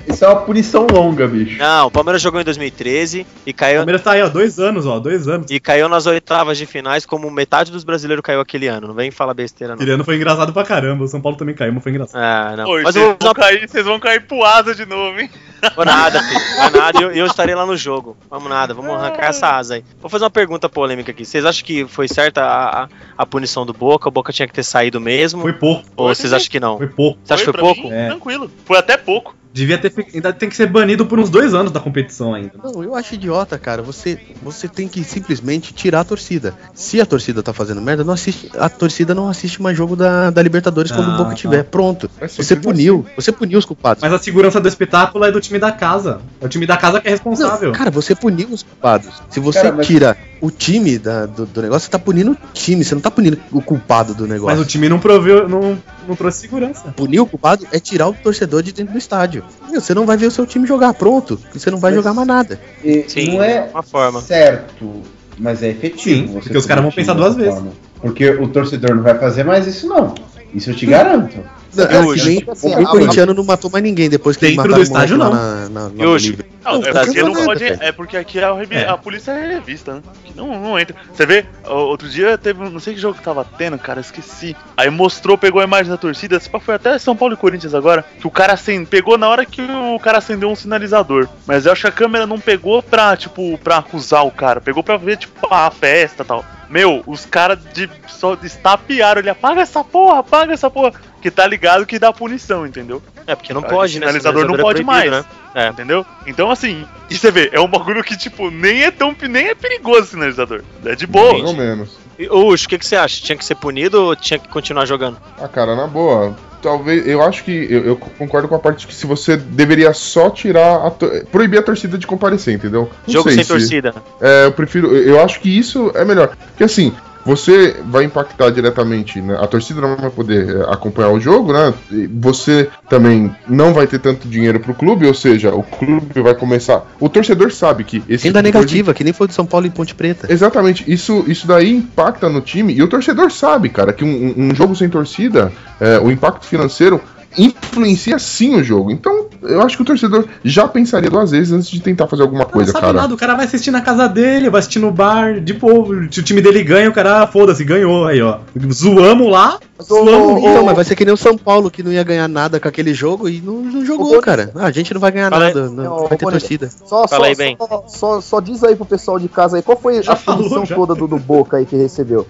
Isso 0.07 0.23
é 0.25 0.27
uma 0.27 0.41
punição- 0.41 0.87
longa, 0.91 1.27
bicho. 1.27 1.57
Não, 1.57 1.87
o 1.87 1.91
Palmeiras 1.91 2.21
jogou 2.21 2.39
em 2.39 2.43
2013 2.43 3.25
e 3.45 3.51
O 3.51 3.53
caiu, 3.53 3.77
Palmeiras 3.79 4.01
tá 4.01 4.11
aí, 4.11 4.21
ó, 4.21 4.29
dois 4.29 4.59
anos, 4.59 4.85
ó, 4.85 4.99
dois 4.99 5.27
anos. 5.27 5.49
e 5.51 5.59
caiu 5.59 5.87
nas 5.89 6.05
oitavas 6.05 6.57
de 6.57 6.65
finais, 6.65 7.05
como 7.05 7.29
metade 7.29 7.71
dos 7.71 7.83
brasileiros 7.83 8.23
caiu 8.23 8.39
aquele 8.39 8.67
ano. 8.67 8.87
Não 8.87 8.93
vem 8.95 9.11
falar 9.11 9.33
besteira, 9.33 9.73
não. 9.73 9.75
Aquele 9.75 9.91
ano 9.91 10.03
foi 10.03 10.15
engraçado 10.15 10.53
pra 10.53 10.63
caramba. 10.63 11.03
O 11.03 11.07
São 11.07 11.21
Paulo 11.21 11.37
também 11.37 11.53
caiu, 11.55 11.73
mas 11.73 11.83
foi 11.83 11.91
engraçado. 11.91 12.21
Ah, 12.21 12.55
não. 12.57 12.69
Oi, 12.69 12.83
Mas 12.83 12.93
vocês, 12.93 13.05
vou 13.05 13.17
vão 13.21 13.33
cair, 13.33 13.67
vocês 13.69 13.85
vão 13.85 13.99
cair 13.99 14.21
pro 14.25 14.43
asa 14.43 14.73
de 14.73 14.85
novo, 14.85 15.19
hein? 15.19 15.29
Vou 15.75 15.85
nada, 15.85 16.21
filho. 16.23 16.39
Vai 16.57 16.69
nada. 16.71 16.99
e 16.99 17.03
Eu, 17.03 17.11
eu 17.11 17.25
estarei 17.25 17.55
lá 17.55 17.65
no 17.65 17.75
jogo. 17.75 18.15
Vamos 18.29 18.49
nada. 18.49 18.73
Vamos 18.73 18.91
arrancar 18.93 19.27
essa 19.29 19.55
asa 19.57 19.75
aí. 19.75 19.83
Vou 19.99 20.09
fazer 20.09 20.23
uma 20.23 20.29
pergunta 20.29 20.69
polêmica 20.69 21.11
aqui. 21.11 21.25
Vocês 21.25 21.43
acham 21.45 21.65
que 21.65 21.85
foi 21.85 22.07
certa 22.07 22.43
a, 22.43 22.83
a, 22.83 22.87
a 23.17 23.25
punição 23.25 23.65
do 23.65 23.73
Boca? 23.73 24.07
O 24.07 24.11
Boca 24.11 24.31
tinha 24.31 24.47
que 24.47 24.53
ter 24.53 24.63
saído 24.63 25.01
mesmo? 25.01 25.41
Foi 25.41 25.53
pouco, 25.53 25.83
Ou 25.95 26.07
vocês 26.13 26.31
acham 26.31 26.49
que 26.49 26.59
não? 26.59 26.77
foi 26.77 26.87
pouco. 26.87 27.19
Você 27.23 27.33
acha 27.33 27.41
que 27.41 27.45
foi 27.45 27.53
pra 27.53 27.61
pouco? 27.61 27.81
mim, 27.89 27.91
É. 27.93 28.07
Tranquilo. 28.07 28.51
Foi 28.65 28.77
até 28.77 28.97
pouco. 28.97 29.35
Devia 29.53 29.77
ter. 29.77 29.93
Ainda 30.13 30.31
tem 30.33 30.47
que 30.49 30.55
ser 30.55 30.67
banido 30.67 31.05
por 31.05 31.19
uns 31.19 31.29
dois 31.29 31.53
anos 31.53 31.71
da 31.71 31.79
competição 31.79 32.33
ainda. 32.33 32.51
Não, 32.63 32.83
eu 32.83 32.93
acho 32.95 33.15
idiota, 33.15 33.57
cara. 33.57 33.81
Você, 33.81 34.19
você 34.41 34.67
tem 34.67 34.87
que 34.87 35.03
simplesmente 35.03 35.73
tirar 35.73 36.01
a 36.01 36.03
torcida. 36.03 36.53
Se 36.73 37.01
a 37.01 37.05
torcida 37.05 37.41
tá 37.41 37.53
fazendo 37.53 37.81
merda, 37.81 38.03
não 38.03 38.13
assiste, 38.13 38.51
a 38.57 38.69
torcida 38.69 39.15
não 39.15 39.27
assiste 39.27 39.61
mais 39.61 39.75
jogo 39.75 39.95
da, 39.95 40.29
da 40.29 40.41
Libertadores 40.43 40.91
quando 40.91 41.09
Ah, 41.09 41.13
o 41.15 41.17
Boca 41.17 41.29
tá. 41.31 41.35
tiver. 41.35 41.63
Pronto. 41.63 42.09
Você 42.35 42.55
puniu. 42.55 43.05
Você 43.15 43.31
puniu 43.31 43.57
os 43.57 43.65
culpados. 43.65 44.01
Mas 44.03 44.13
a 44.13 44.19
segurança 44.19 44.59
do 44.59 44.67
espetáculo 44.67 45.25
é 45.25 45.31
do 45.31 45.41
time 45.41 45.57
da 45.57 45.71
casa. 45.71 46.19
É 46.39 46.45
o 46.45 46.49
time 46.49 46.65
da 46.67 46.77
casa 46.77 47.01
que 47.01 47.07
é 47.07 47.11
responsável. 47.11 47.71
Não, 47.71 47.75
cara, 47.77 47.89
você 47.89 48.13
puniu 48.13 48.49
os 48.49 48.63
culpados. 48.63 49.09
Se 49.29 49.39
você 49.39 49.61
Cara, 49.63 49.75
mas- 49.75 49.87
tira 49.87 50.17
o 50.39 50.51
time 50.51 50.99
da- 50.99 51.25
do, 51.25 51.45
do 51.47 51.61
negócio, 51.63 51.85
você 51.85 51.91
tá 51.91 51.97
punindo 51.97 52.31
o 52.33 52.37
time, 52.53 52.83
você 52.83 52.93
não 52.93 53.01
tá 53.01 53.09
punindo 53.09 53.39
o 53.51 53.59
culpado 53.61 54.13
do 54.13 54.27
negócio. 54.27 54.55
Mas 54.55 54.63
o 54.63 54.69
time 54.69 54.87
não 54.87 54.99
proveu, 54.99 55.49
não, 55.49 55.77
não 56.07 56.15
trouxe 56.15 56.41
segurança. 56.41 56.93
Punir 56.95 57.19
o 57.19 57.25
culpado 57.25 57.65
é 57.71 57.79
tirar 57.79 58.07
o 58.07 58.13
torcedor 58.13 58.61
de 58.61 58.71
dentro 58.71 58.93
do 58.93 58.99
estádio. 58.99 59.36
Meu, 59.69 59.81
você 59.81 59.93
não 59.93 60.05
vai 60.05 60.17
ver 60.17 60.27
o 60.27 60.31
seu 60.31 60.45
time 60.45 60.67
jogar 60.67 60.93
pronto, 60.93 61.39
você 61.53 61.69
não 61.71 61.77
vai 61.79 61.91
Mas- 61.91 61.97
jogar 62.03 62.13
mais 62.13 62.27
nada. 62.27 62.59
E 62.83 63.05
Sim, 63.07 63.33
não 63.35 63.43
é 63.43 63.69
uma 63.73 63.83
forma. 63.83 64.21
certo, 64.21 65.01
mas 65.37 65.61
é 65.63 65.69
efetivo. 65.69 66.27
Sim, 66.27 66.33
você 66.33 66.39
porque 66.41 66.57
os 66.57 66.65
caras 66.65 66.83
vão 66.83 66.91
pensar 66.91 67.13
duas 67.13 67.35
vezes. 67.35 67.53
forma. 67.53 67.71
Porque 68.01 68.29
o 68.29 68.47
torcedor 68.47 68.95
não 68.95 69.03
vai 69.03 69.17
fazer 69.17 69.43
mais 69.43 69.65
isso, 69.67 69.87
não. 69.87 70.13
Isso 70.53 70.69
eu 70.71 70.75
te 70.75 70.85
garanto. 70.85 71.37
Não, 71.75 71.83
é 71.85 71.99
hoje, 71.99 72.43
assim, 72.49 72.73
o 72.73 72.85
corintiano 72.87 73.33
não 73.35 73.43
matou 73.43 73.69
mais 73.69 73.83
ninguém 73.83 74.09
depois 74.09 74.35
que 74.35 74.47
Dentro 74.47 74.73
eles 74.73 74.89
do 74.89 74.93
mataram 74.93 75.03
o 75.03 75.15
estádio, 75.15 75.17
não. 75.17 75.29
lá 75.29 75.35
na, 75.35 75.69
na, 75.69 75.89
na 75.89 76.03
E 76.03 76.07
hoje? 76.07 76.37
Não, 76.65 76.79
Não, 76.79 76.87
é 76.87 76.91
tá 76.91 77.05
porque 77.05 77.21
não 77.21 77.33
pode. 77.45 77.63
É 77.65 77.91
porque 77.91 78.17
aqui 78.17 78.39
a, 78.39 78.53
revi- 78.53 78.75
É. 78.75 78.87
a 78.87 78.97
polícia 78.97 79.31
é 79.31 79.53
revista, 79.55 79.95
né? 79.95 80.01
Que 80.23 80.35
Não, 80.35 80.59
não 80.59 80.79
entra. 80.79 80.95
Você 81.13 81.25
vê, 81.25 81.45
outro 81.65 82.09
dia 82.09 82.35
teve. 82.37 82.63
um- 82.63 82.69
Não 82.69 82.79
sei 82.79 82.95
que 82.95 82.99
jogo 82.99 83.15
que 83.17 83.23
tava 83.23 83.45
tendo, 83.57 83.77
cara, 83.77 83.99
esqueci. 83.99 84.55
Aí 84.75 84.89
mostrou, 84.89 85.37
pegou 85.37 85.61
a 85.61 85.65
imagem 85.65 85.91
da 85.91 85.97
torcida. 85.97 86.37
esse 86.37 86.49
pá, 86.49 86.59
Foi 86.59 86.73
até 86.75 86.97
São 86.97 87.15
Paulo 87.15 87.35
e 87.35 87.37
Corinthians 87.37 87.75
agora. 87.75 88.03
Que 88.19 88.25
o 88.25 88.31
cara 88.31 88.53
acende, 88.53 88.85
pegou 88.87 89.17
na 89.17 89.27
hora 89.29 89.45
que 89.45 89.61
o 89.61 89.99
cara 89.99 90.17
acendeu 90.17 90.49
um 90.49 90.55
sinalizador. 90.55 91.27
Mas 91.45 91.65
eu 91.65 91.73
acho 91.73 91.81
que 91.81 91.87
a 91.87 91.91
câmera 91.91 92.25
não 92.25 92.39
pegou 92.39 92.81
pra, 92.81 93.15
tipo, 93.15 93.57
pra 93.63 93.77
acusar 93.77 94.25
o 94.25 94.31
cara. 94.31 94.59
Pegou 94.59 94.81
pra 94.81 94.97
ver, 94.97 95.17
tipo, 95.17 95.47
a 95.53 95.69
festa 95.69 96.23
e 96.23 96.25
tal. 96.25 96.43
Meu, 96.69 97.03
os 97.07 97.25
caras 97.25 97.59
de 97.73 97.89
só 98.07 98.37
estapearam. 98.43 99.21
Ele 99.21 99.29
apaga 99.29 99.61
essa 99.61 99.83
porra, 99.83 100.19
apaga 100.19 100.53
essa 100.53 100.69
porra. 100.69 100.93
Que 101.21 101.31
tá 101.31 101.47
ligado 101.47 101.85
que 101.85 101.97
dá 101.97 102.13
punição, 102.13 102.65
entendeu? 102.65 103.01
É, 103.25 103.35
porque 103.35 103.53
não 103.53 103.61
Ah, 103.61 103.67
pode, 103.67 103.99
né? 103.99 104.05
sinalizador 104.05 104.45
não 104.45 104.55
é 104.55 104.57
pode 104.61 104.83
proibido, 104.83 105.11
mais. 105.11 105.11
Né? 105.11 105.25
É. 105.55 105.67
Entendeu? 105.69 106.05
Então, 106.25 106.51
assim, 106.51 106.85
e 107.09 107.17
você 107.17 107.31
vê, 107.31 107.49
é 107.51 107.59
um 107.59 107.67
bagulho 107.67 108.03
que, 108.03 108.15
tipo, 108.15 108.51
nem 108.51 108.83
é 108.83 108.91
tão. 108.91 109.15
nem 109.29 109.47
é 109.47 109.55
perigoso 109.55 110.01
o 110.01 110.05
sinalizador. 110.05 110.61
É 110.85 110.95
de 110.95 111.07
boa. 111.07 111.33
Mais 111.33 111.45
ou 111.45 111.53
menos. 111.55 111.97
E, 112.19 112.27
o 112.29 112.55
que, 112.55 112.77
que 112.77 112.85
você 112.85 112.95
acha? 112.95 113.21
Tinha 113.21 113.37
que 113.37 113.45
ser 113.45 113.55
punido 113.55 114.01
ou 114.01 114.15
tinha 114.15 114.39
que 114.39 114.47
continuar 114.47 114.85
jogando? 114.85 115.17
Ah, 115.39 115.47
cara, 115.47 115.75
na 115.75 115.87
boa. 115.87 116.35
Talvez. 116.67 117.07
Eu 117.07 117.21
acho 117.23 117.43
que. 117.45 117.51
Eu, 117.69 117.85
eu 117.85 117.95
concordo 117.95 118.47
com 118.47 118.55
a 118.55 118.59
parte 118.59 118.79
de 118.81 118.87
que 118.87 118.93
se 118.93 119.07
você 119.07 119.37
deveria 119.37 119.93
só 119.93 120.29
tirar. 120.29 120.85
A 120.85 120.91
proibir 121.31 121.59
a 121.59 121.63
torcida 121.63 121.97
de 121.97 122.05
comparecer, 122.05 122.53
entendeu? 122.53 122.89
Não 123.07 123.13
Jogo 123.13 123.29
sei 123.29 123.35
sem 123.35 123.43
se- 123.45 123.49
torcida. 123.49 123.93
É, 124.19 124.45
eu 124.45 124.51
prefiro. 124.51 124.93
Eu 124.95 125.17
eu 125.17 125.23
acho 125.23 125.39
que 125.39 125.49
isso 125.49 125.91
é 125.95 126.03
melhor. 126.03 126.35
Porque 126.49 126.63
assim. 126.63 126.91
Você 127.27 127.75
vai 127.85 128.05
impactar 128.05 128.49
diretamente, 128.51 129.19
né? 129.19 129.37
A 129.37 129.45
torcida 129.47 129.81
não 129.81 129.97
vai 129.97 130.09
poder 130.09 130.55
é, 130.61 130.61
acompanhar 130.73 131.09
o 131.09 131.19
jogo, 131.19 131.51
né? 131.51 131.73
Você 132.21 132.69
também 132.89 133.35
não 133.49 133.73
vai 133.73 133.85
ter 133.85 133.99
tanto 133.99 134.29
dinheiro 134.29 134.61
pro 134.61 134.73
clube, 134.73 135.05
ou 135.05 135.13
seja, 135.13 135.53
o 135.53 135.61
clube 135.61 136.21
vai 136.21 136.33
começar. 136.33 136.85
O 137.01 137.09
torcedor 137.09 137.51
sabe 137.51 137.83
que 137.83 137.97
esse 138.07 138.27
Renda 138.27 138.39
tipo 138.41 138.51
de 138.51 138.57
negativa, 138.57 138.93
que 138.93 139.03
nem 139.03 139.11
foi 139.11 139.27
de 139.27 139.33
São 139.33 139.45
Paulo 139.45 139.65
e 139.65 139.69
Ponte 139.69 139.93
Preta. 139.93 140.31
Exatamente, 140.31 140.85
isso, 140.87 141.25
isso 141.27 141.45
daí 141.45 141.69
impacta 141.75 142.29
no 142.29 142.39
time 142.39 142.73
e 142.73 142.81
o 142.81 142.87
torcedor 142.87 143.29
sabe, 143.29 143.67
cara, 143.67 143.91
que 143.91 144.05
um, 144.05 144.07
um- 144.37 144.47
um 144.51 144.55
jogo 144.55 144.73
sem 144.73 144.87
torcida, 144.87 145.51
é, 145.81 145.99
o 145.99 146.09
impacto 146.09 146.45
financeiro 146.45 147.01
influencia 147.37 148.19
sim 148.19 148.55
o 148.55 148.63
jogo. 148.63 148.91
Então, 148.91 149.27
eu 149.41 149.61
acho 149.61 149.75
que 149.75 149.81
o 149.81 149.85
torcedor 149.85 150.25
já 150.43 150.67
pensaria 150.67 151.09
duas 151.09 151.31
vezes 151.31 151.51
antes 151.51 151.69
de 151.69 151.79
tentar 151.79 152.07
fazer 152.07 152.23
alguma 152.23 152.45
coisa, 152.45 152.71
não 152.71 152.79
sabe 152.79 152.93
cara. 152.93 153.01
nada, 153.01 153.13
o 153.13 153.17
cara 153.17 153.35
vai 153.35 153.45
assistir 153.45 153.71
na 153.71 153.81
casa 153.81 154.07
dele, 154.07 154.49
vai 154.49 154.59
assistir 154.59 154.79
no 154.79 154.91
bar, 154.91 155.39
de 155.39 155.53
povo. 155.53 155.93
Se 156.11 156.19
o 156.19 156.23
time 156.23 156.41
dele 156.41 156.63
ganha, 156.63 156.89
o 156.89 156.93
cara, 156.93 157.23
ah, 157.23 157.27
foda-se, 157.27 157.63
ganhou 157.63 158.05
aí, 158.05 158.21
ó. 158.21 158.39
Zoamos 158.71 159.31
lá, 159.31 159.59
Mas, 159.77 159.91
ô, 159.91 160.37
Então, 160.37 160.63
mas 160.63 160.75
vai 160.75 160.83
ser 160.85 160.95
que 160.95 161.05
nem 161.05 161.13
o 161.13 161.17
São 161.17 161.37
Paulo, 161.37 161.69
que 161.69 161.83
não 161.83 161.91
ia 161.91 162.03
ganhar 162.03 162.27
nada 162.27 162.59
com 162.59 162.67
aquele 162.67 162.93
jogo 162.93 163.29
e 163.29 163.39
não, 163.39 163.61
não 163.61 163.85
jogou, 163.85 164.19
cara. 164.21 164.51
Ah, 164.55 164.65
a 164.65 164.71
gente 164.71 164.93
não 164.93 164.99
vai 164.99 165.11
ganhar 165.11 165.29
Fala 165.29 165.45
nada, 165.47 165.69
não, 165.69 165.83
Não, 165.83 165.97
vai 166.07 166.17
ter 166.17 166.25
Bonito. 166.25 166.39
torcida. 166.39 166.69
Só, 166.69 167.07
Fala 167.07 167.25
só, 167.25 167.29
aí, 167.29 167.35
bem. 167.35 167.57
só, 167.57 167.83
só, 167.87 168.21
só 168.21 168.39
diz 168.39 168.63
aí 168.63 168.75
pro 168.75 168.85
pessoal 168.85 169.19
de 169.19 169.29
casa 169.29 169.57
aí, 169.57 169.63
qual 169.63 169.77
foi 169.77 170.01
Já 170.01 170.13
a 170.13 170.15
punição 170.15 170.65
toda 170.65 170.95
do, 170.95 171.07
do 171.07 171.19
Boca 171.19 171.57
aí 171.57 171.65
que 171.65 171.75
recebeu? 171.75 172.25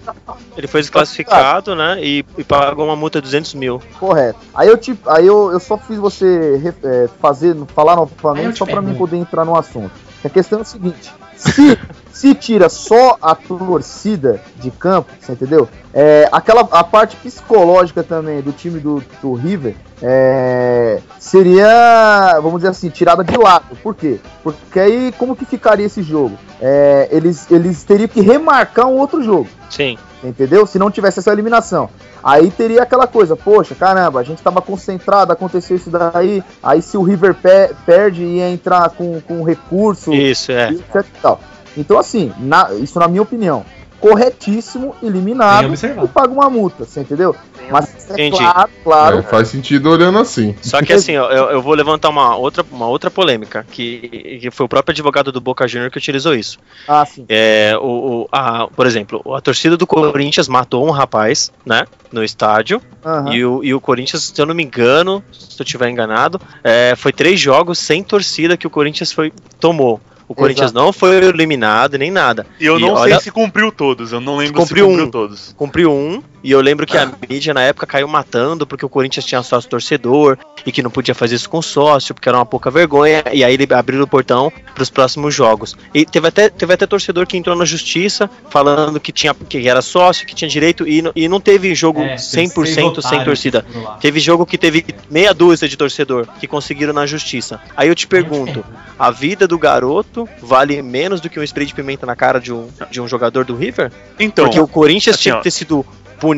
Ele 0.56 0.66
foi 0.66 0.80
desclassificado, 0.80 1.74
né? 1.74 1.98
E, 2.02 2.24
e 2.36 2.44
pagou 2.44 2.84
uma 2.84 2.96
multa 2.96 3.20
de 3.20 3.24
200 3.26 3.54
mil. 3.54 3.80
Correto. 3.98 4.38
Aí 4.54 4.68
eu 4.68 4.76
te, 4.76 4.98
aí 5.06 5.26
eu, 5.26 5.50
eu 5.52 5.60
só 5.60 5.78
fiz 5.78 5.96
você 5.96 6.60
é, 6.84 7.08
fazer, 7.20 7.56
falar 7.74 7.96
novamente 7.96 8.54
te 8.54 8.58
só 8.58 8.66
pra 8.66 8.82
mim 8.82 8.94
poder 8.94 9.16
entrar 9.16 9.44
no 9.44 9.56
assunto. 9.56 10.07
A 10.24 10.28
questão 10.28 10.58
é 10.58 10.62
o 10.62 10.64
seguinte: 10.64 11.12
se, 11.36 11.78
se 12.12 12.34
tira 12.34 12.68
só 12.68 13.16
a 13.22 13.34
torcida 13.34 14.40
de 14.56 14.70
campo, 14.70 15.10
você 15.20 15.32
entendeu? 15.32 15.68
É, 15.94 16.28
aquela 16.32 16.62
a 16.72 16.84
parte 16.84 17.16
psicológica 17.16 18.02
também 18.02 18.42
do 18.42 18.52
time 18.52 18.80
do, 18.80 19.02
do 19.22 19.32
River 19.34 19.74
é, 20.02 21.00
seria, 21.18 22.38
vamos 22.40 22.58
dizer 22.58 22.68
assim, 22.68 22.88
tirada 22.88 23.22
de 23.22 23.36
lado. 23.36 23.76
Por 23.82 23.94
quê? 23.94 24.18
Porque 24.42 24.78
aí 24.78 25.12
como 25.16 25.36
que 25.36 25.44
ficaria 25.44 25.86
esse 25.86 26.02
jogo? 26.02 26.36
É, 26.60 27.08
eles, 27.12 27.50
eles 27.50 27.84
teriam 27.84 28.08
que 28.08 28.20
remarcar 28.20 28.86
um 28.86 28.96
outro 28.96 29.22
jogo 29.22 29.48
Sim. 29.70 29.96
entendeu? 30.24 30.66
Se 30.66 30.78
não 30.78 30.90
tivesse 30.90 31.20
essa 31.20 31.32
eliminação. 31.32 31.88
Aí 32.28 32.50
teria 32.50 32.82
aquela 32.82 33.06
coisa, 33.06 33.34
poxa, 33.34 33.74
caramba, 33.74 34.20
a 34.20 34.22
gente 34.22 34.42
tava 34.42 34.60
concentrado, 34.60 35.32
aconteceu 35.32 35.76
isso 35.76 35.88
daí, 35.90 36.42
aí 36.62 36.82
se 36.82 36.96
o 36.98 37.02
River 37.02 37.34
pe- 37.34 37.74
perde 37.86 38.22
ia 38.22 38.50
entrar 38.50 38.90
com, 38.90 39.18
com 39.22 39.42
recurso 39.42 40.12
Isso, 40.12 40.52
é. 40.52 40.70
etc 40.72 41.06
tal. 41.22 41.40
Então 41.76 41.98
assim, 41.98 42.32
na- 42.38 42.72
isso 42.74 42.98
na 42.98 43.08
minha 43.08 43.22
opinião, 43.22 43.64
corretíssimo, 44.00 44.94
eliminado 45.02 45.72
e 45.74 46.08
paga 46.08 46.32
uma 46.32 46.48
multa, 46.48 46.84
você 46.84 47.00
entendeu? 47.00 47.34
Mas 47.70 48.08
é 48.10 48.12
Entendi. 48.14 48.36
claro, 48.38 48.70
claro, 48.82 49.18
É, 49.18 49.22
faz 49.22 49.48
sentido 49.48 49.90
olhando 49.90 50.18
assim. 50.18 50.54
Só 50.62 50.80
que 50.80 50.92
assim, 50.92 51.16
ó, 51.18 51.30
eu, 51.30 51.50
eu 51.50 51.62
vou 51.62 51.74
levantar 51.74 52.08
uma 52.08 52.34
outra, 52.36 52.64
uma 52.70 52.86
outra 52.86 53.10
polêmica, 53.10 53.66
que, 53.70 54.38
que 54.40 54.50
foi 54.50 54.64
o 54.64 54.68
próprio 54.68 54.92
advogado 54.92 55.30
do 55.30 55.40
Boca 55.40 55.68
Juniors 55.68 55.92
que 55.92 55.98
utilizou 55.98 56.34
isso. 56.34 56.58
ah, 56.86 57.04
sim. 57.04 57.26
É, 57.28 57.76
o, 57.78 58.22
o- 58.22 58.28
a, 58.32 58.66
por 58.68 58.86
exemplo, 58.86 59.22
a 59.34 59.40
torcida 59.40 59.76
do 59.76 59.86
Corinthians 59.86 60.48
matou 60.48 60.86
um 60.86 60.90
rapaz, 60.90 61.52
né? 61.66 61.84
No 62.10 62.24
estádio. 62.24 62.80
aham. 63.04 63.34
E, 63.34 63.44
o, 63.44 63.62
e 63.62 63.74
o 63.74 63.80
Corinthians, 63.80 64.24
se 64.24 64.40
eu 64.40 64.46
não 64.46 64.54
me 64.54 64.62
engano, 64.64 65.22
se 65.30 65.60
eu 65.60 65.64
estiver 65.64 65.90
enganado, 65.90 66.40
é, 66.64 66.94
foi 66.96 67.12
três 67.12 67.38
jogos 67.38 67.78
sem 67.78 68.02
torcida 68.02 68.56
que 68.56 68.66
o 68.66 68.70
Corinthians 68.70 69.12
foi, 69.12 69.30
tomou. 69.60 70.00
O 70.28 70.34
Corinthians 70.34 70.72
não 70.72 70.92
foi 70.92 71.16
eliminado 71.24 71.96
nem 71.98 72.10
nada. 72.10 72.46
E 72.60 72.66
eu 72.66 72.78
E 72.78 72.82
não 72.82 72.92
olha- 72.94 73.14
sei 73.14 73.24
se 73.24 73.30
cumpriu 73.30 73.72
todos, 73.72 74.12
eu 74.12 74.20
não 74.20 74.36
lembro 74.36 74.60
Cumpriu 74.60 74.84
se 74.84 74.90
cumpriu 74.90 75.06
um. 75.06 75.10
todos. 75.10 75.54
Cumpriu 75.56 75.90
um, 75.92 76.22
e 76.44 76.50
eu 76.52 76.60
lembro 76.60 76.86
que 76.86 76.96
a 76.98 77.10
mídia 77.28 77.54
na 77.54 77.62
época 77.62 77.86
caiu 77.86 78.06
matando 78.06 78.66
porque 78.66 78.84
o 78.84 78.88
Corinthians 78.88 79.24
tinha 79.24 79.42
sócio 79.42 79.68
torcedor 79.70 80.36
e 80.66 80.70
que 80.70 80.82
não 80.82 80.90
podia 80.90 81.14
fazer 81.14 81.34
isso 81.36 81.48
com 81.48 81.62
sócio, 81.62 82.14
porque 82.14 82.28
era 82.28 82.36
uma 82.38 82.44
pouca 82.44 82.70
vergonha, 82.70 83.24
e 83.32 83.42
aí 83.42 83.54
ele 83.54 83.66
abriu 83.72 84.02
o 84.02 84.06
portão 84.06 84.52
para 84.74 84.82
os 84.82 84.90
próximos 84.90 85.34
jogos. 85.34 85.74
E 85.94 86.04
teve 86.04 86.28
até, 86.28 86.48
teve 86.50 86.74
até 86.74 86.86
torcedor 86.86 87.26
que 87.26 87.36
entrou 87.36 87.56
na 87.56 87.64
justiça 87.64 88.28
falando 88.50 89.00
que 89.00 89.10
tinha 89.12 89.32
que 89.34 89.66
era 89.66 89.80
sócio, 89.80 90.26
que 90.26 90.34
tinha 90.34 90.48
direito, 90.48 90.86
e, 90.86 91.00
não- 91.00 91.12
e 91.16 91.26
não 91.28 91.40
teve 91.40 91.74
jogo 91.74 92.02
É, 92.02 92.16
100% 92.18 93.00
seis 93.00 93.08
sem 93.08 93.24
torcida. 93.24 93.64
Teve 94.00 94.20
jogo 94.20 94.44
que 94.44 94.58
teve 94.58 94.84
meia 95.10 95.32
dúzia 95.32 95.68
de 95.68 95.76
torcedor 95.76 96.26
que 96.38 96.46
conseguiram 96.46 96.92
na 96.92 97.06
justiça. 97.06 97.60
Aí 97.76 97.88
eu 97.88 97.94
te 97.94 98.06
pergunto, 98.06 98.64
a 98.98 99.10
vida 99.10 99.46
do 99.48 99.58
garoto 99.58 100.17
vale 100.42 100.80
menos 100.82 101.20
do 101.20 101.28
que 101.28 101.38
um 101.38 101.42
spray 101.42 101.66
de 101.66 101.74
pimenta 101.74 102.06
na 102.06 102.16
cara 102.16 102.40
de 102.40 102.52
um, 102.52 102.68
de 102.90 103.00
um 103.00 103.06
jogador 103.06 103.44
do 103.44 103.54
River? 103.54 103.92
Então, 104.18 104.46
Porque 104.46 104.60
o 104.60 104.66
Corinthians 104.66 105.16
assim, 105.16 105.22
tinha 105.24 105.36
que 105.36 105.42
ter 105.42 105.50
sido, 105.50 105.84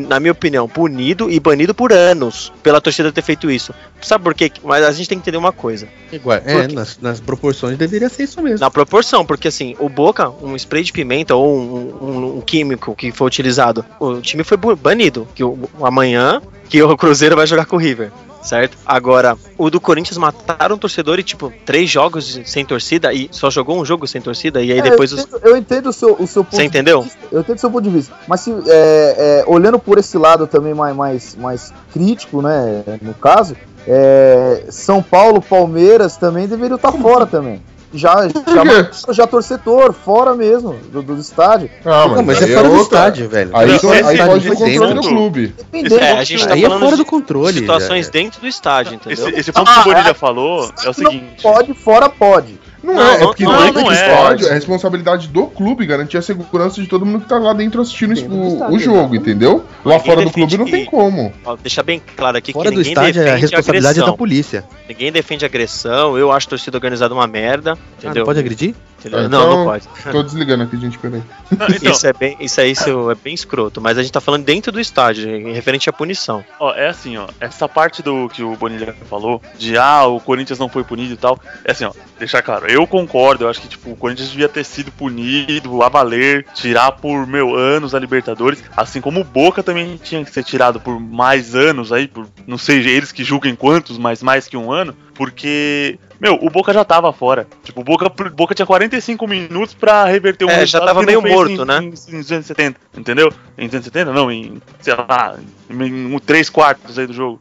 na 0.09 0.19
minha 0.19 0.33
opinião, 0.33 0.69
punido 0.69 1.31
e 1.31 1.39
banido 1.41 1.75
por 1.75 1.93
anos 1.93 2.53
pela 2.63 2.81
torcida 2.81 3.11
ter 3.13 3.23
feito 3.23 3.51
isso. 3.51 3.73
Sabe 4.03 4.25
por 4.25 4.35
quê? 4.35 4.51
Mas 4.63 4.85
a 4.85 4.93
gente 4.93 5.09
tem 5.09 5.19
que 5.19 5.23
entender 5.23 5.37
uma 5.39 5.53
coisa. 5.53 5.89
Igual, 6.13 6.41
é, 6.45 6.69
nas, 6.69 6.99
nas 7.01 7.21
proporções 7.21 7.79
deveria 7.79 8.09
ser 8.09 8.25
isso 8.25 8.43
mesmo. 8.43 8.61
Na 8.61 8.71
proporção, 8.71 9.25
porque 9.25 9.49
assim, 9.49 9.75
o 9.79 9.89
Boca, 9.89 10.29
um 10.43 10.55
spray 10.57 10.83
de 10.83 10.93
pimenta 10.93 11.35
ou 11.35 11.57
um, 11.59 11.95
um- 12.03 12.39
um 12.39 12.41
químico 12.41 12.95
que 12.95 13.13
foi 13.13 13.27
utilizado, 13.27 13.85
o 13.99 14.21
time 14.21 14.43
foi 14.45 14.59
banido. 14.77 15.27
Que 15.35 15.45
o, 15.45 15.59
amanhã 15.83 16.41
que 16.69 16.83
o 16.83 16.97
Cruzeiro 16.97 17.37
vai 17.37 17.47
jogar 17.47 17.65
com 17.67 17.77
o 17.77 17.79
River. 17.79 18.11
Certo? 18.43 18.79
Agora, 18.87 19.37
o 19.59 19.69
do 19.69 19.81
Corinthians 19.81 20.17
mataram 20.17 20.77
o 20.77 20.79
torcedor 20.79 21.19
e, 21.19 21.23
tipo, 21.23 21.53
três 21.67 21.91
jogos 21.91 22.41
sem 22.47 22.65
torcida 22.65 23.13
e 23.13 23.29
só 23.31 23.51
jogou 23.51 23.79
um 23.79 23.85
jogo 23.85 24.07
sem 24.07 24.21
torcida 24.21 24.63
e 24.63 24.73
aí 24.73 24.79
É, 24.79 24.83
depois 24.83 25.13
eu 25.13 25.19
os. 25.19 25.25
entendo, 25.25 25.41
eu 25.47 25.57
entendo 25.57 25.89
o 25.91 25.93
seu, 25.93 26.17
o 26.19 26.27
seu 26.27 26.43
ponto 26.43 26.57
Você 26.57 26.65
entendeu? 26.65 27.01
de 27.01 27.05
vista. 27.05 27.19
Eu 27.31 27.41
entendo 27.41 27.57
o 27.57 27.61
seu 27.61 27.71
ponto 27.71 27.85
de 27.85 27.91
vista. 27.91 28.15
Mas 28.27 28.41
se, 28.41 28.51
é, 28.51 28.65
é, 28.69 29.45
olhando 29.47 29.79
por 29.79 29.99
esse 29.99 30.17
lado 30.17 30.47
também 30.47 30.73
mais, 30.73 30.97
mais, 30.97 31.37
mais 31.37 31.73
crítico, 31.93 32.41
né? 32.41 32.83
No 33.03 33.13
caso, 33.13 33.55
é, 33.87 34.65
São 34.71 35.03
Paulo, 35.03 35.43
Palmeiras 35.43 36.17
também 36.17 36.49
deveriam 36.49 36.77
estar 36.77 36.93
fora 36.93 37.27
também. 37.27 37.61
Já, 37.93 38.29
já, 38.29 39.13
já 39.13 39.27
torcedor, 39.27 39.93
fora 39.93 40.35
mesmo 40.35 40.75
do, 40.93 41.03
do 41.03 41.19
estádio. 41.19 41.69
Ah, 41.85 42.07
mas 42.23 42.41
aí 42.41 42.53
é 42.53 42.57
fora 42.57 42.69
do 42.69 42.81
estádio, 42.81 43.29
velho. 43.29 43.51
Aí, 43.53 43.71
aí 43.73 44.19
pode 44.19 44.49
controle 44.49 44.95
do 44.95 45.01
clube. 45.01 45.55
É, 46.01 46.13
a 46.13 46.25
gente 46.25 46.47
tá 46.47 46.55
Aí 46.55 46.65
é 46.65 46.69
fora 46.69 46.97
do 46.97 47.05
controle. 47.05 47.59
situações 47.59 48.07
já. 48.07 48.13
dentro 48.13 48.41
do 48.41 48.47
estádio, 48.47 48.95
entendeu? 48.95 49.29
esse, 49.29 49.41
esse 49.41 49.53
ponto 49.53 49.73
que 49.73 49.81
o 49.81 49.85
Bonilha 49.85 50.15
falou 50.15 50.71
é 50.85 50.89
o 50.89 50.95
seguinte. 50.95 51.43
Pode, 51.43 51.75
fora 51.75 52.09
pode. 52.09 52.61
Não, 52.83 52.95
Não, 52.95 53.03
é, 53.03 53.15
é 53.15 53.19
porque 53.19 53.45
não, 53.45 53.57
dentro 53.59 53.75
não 53.75 53.85
do 53.85 53.91
é. 53.91 53.95
estádio 53.95 54.49
é 54.49 54.53
responsabilidade 54.55 55.29
do 55.29 55.47
clube 55.47 55.85
garantir 55.85 56.17
a 56.17 56.23
segurança 56.23 56.81
de 56.81 56.87
todo 56.87 57.05
mundo 57.05 57.21
que 57.23 57.29
tá 57.29 57.39
lá 57.39 57.53
dentro 57.53 57.81
assistindo 57.81 58.15
Dentro 58.15 58.31
do 58.31 58.37
o, 58.43 58.49
estádio, 58.49 58.75
o 58.77 58.79
jogo, 58.79 59.15
entendeu? 59.17 59.65
Lá 59.85 59.97
Ninguém 59.99 60.11
fora 60.15 60.25
do 60.27 60.31
clube 60.33 60.57
não 60.59 60.65
tem 60.65 60.85
como. 60.87 61.33
Ó, 61.45 61.57
deixar 61.57 61.83
bem 61.83 62.01
claro 62.17 62.39
aqui 62.39 62.53
Fora 62.53 62.69
que 62.71 62.75
do 62.77 62.79
ninguém 62.79 62.93
estádio 62.93 63.21
é 63.21 63.23
a 63.23 63.25
defende 63.27 63.41
responsabilidade 63.43 63.99
agressão. 63.99 64.13
da 64.15 64.17
polícia. 64.19 64.65
Ninguém 64.89 65.13
defende 65.13 65.45
agressão, 65.45 66.17
eu 66.19 66.33
acho 66.33 66.49
torcida 66.49 66.77
organizada 66.77 67.13
uma 67.15 67.27
merda, 67.27 67.73
Ah, 67.73 67.79
entendeu? 67.99 68.21
não 68.21 68.27
pode 68.27 68.39
agredir? 68.41 68.75
Entendeu? 68.99 69.19
Ah, 69.21 69.29
Não, 69.29 69.43
então- 69.43 69.57
não 69.57 69.65
pode. 69.65 69.85
Tô 70.13 70.23
desligando 70.23 70.63
aqui, 70.65 70.77
gente, 70.79 70.99
peraí. 70.99 71.23
Não, 71.59 71.67
então, 71.69 71.93
Isso 71.93 72.07
é 72.07 72.13
bem, 72.13 72.37
isso 72.41 72.61
é 72.61 72.67
isso 72.69 73.11
é 73.11 73.15
bem 73.15 73.33
escroto, 73.35 73.81
mas 73.81 73.97
a 73.97 74.03
gente 74.03 74.13
tá 74.13 74.21
falando 74.21 74.45
dentro 74.45 74.71
do 74.71 74.79
estádio, 74.81 75.29
em 75.29 75.53
referente 75.53 75.89
à 75.89 75.93
punição. 75.93 76.45
ó, 76.59 76.73
é 76.75 76.89
assim, 76.89 77.17
ó. 77.17 77.27
Essa 77.41 77.67
parte 77.69 78.03
do 78.03 78.29
que 78.29 78.43
o 78.43 78.55
Bonilha 78.57 78.95
falou, 79.09 79.41
de 79.59 79.77
ah, 79.79 80.05
o 80.07 80.21
Corinthians 80.21 80.59
não 80.59 80.69
foi 80.69 80.85
punido 80.85 81.15
e 81.15 81.17
tal. 81.17 81.39
É 81.65 81.73
assim, 81.73 81.85
ó, 81.85 81.93
deixar 82.21 82.43
claro, 82.43 82.71
eu 82.71 82.87
concordo, 82.87 83.45
eu 83.45 83.49
acho 83.49 83.61
que 83.61 83.69
tipo, 83.69 83.91
o 83.91 83.97
Corinthians 83.97 84.31
devia 84.31 84.49
ter 84.49 84.65
sido 84.65 84.93
punido 84.93 85.83
a 85.83 85.89
valer, 85.89 86.47
tirar 86.55 86.93
por 86.93 87.27
meu 87.27 87.57
anos 87.57 87.95
a 87.95 87.99
Libertadores, 87.99 88.63
assim 88.77 89.01
como 89.01 89.21
o 89.21 89.25
Boca 89.25 89.63
também 89.63 89.97
tinha 89.97 90.25
que 90.25 90.31
ser 90.31 90.45
tirado 90.45 90.79
por 90.79 91.01
mais 91.01 91.55
anos 91.55 91.93
aí, 91.93 92.07
por 92.07 92.29
não 92.47 92.59
sei 92.59 92.79
eles 92.87 93.11
que 93.11 93.25
julguem 93.25 93.57
quantos, 93.57 93.99
mas 93.99 94.23
mais 94.23 94.47
que 94.47 94.57
um 94.57 94.71
ano, 94.71 94.95
porque 95.15 95.99
meu, 96.21 96.35
o 96.35 96.51
Boca 96.51 96.71
já 96.73 96.85
tava 96.85 97.11
fora. 97.15 97.47
Tipo, 97.65 97.81
o 97.81 97.85
Boca, 97.85 98.07
o 98.07 98.31
Boca 98.31 98.55
tinha 98.55 98.67
45 98.67 99.27
minutos 99.27 99.73
pra 99.73 100.05
reverter 100.05 100.45
um 100.45 100.51
É, 100.51 100.67
já 100.67 100.79
tava 100.79 101.03
meio 101.03 101.23
morto, 101.23 101.63
em, 101.63 101.65
né? 101.65 101.79
Em, 101.79 101.87
em 101.87 102.21
270, 102.21 102.79
entendeu? 102.95 103.33
Em 103.57 103.67
270 103.67 104.13
não, 104.13 104.31
em, 104.31 104.61
sei 104.81 104.95
lá, 104.95 105.39
em, 105.71 106.15
em 106.15 106.19
3 106.19 106.51
quartos 106.51 106.99
aí 106.99 107.07
do 107.07 107.15
jogo. 107.15 107.41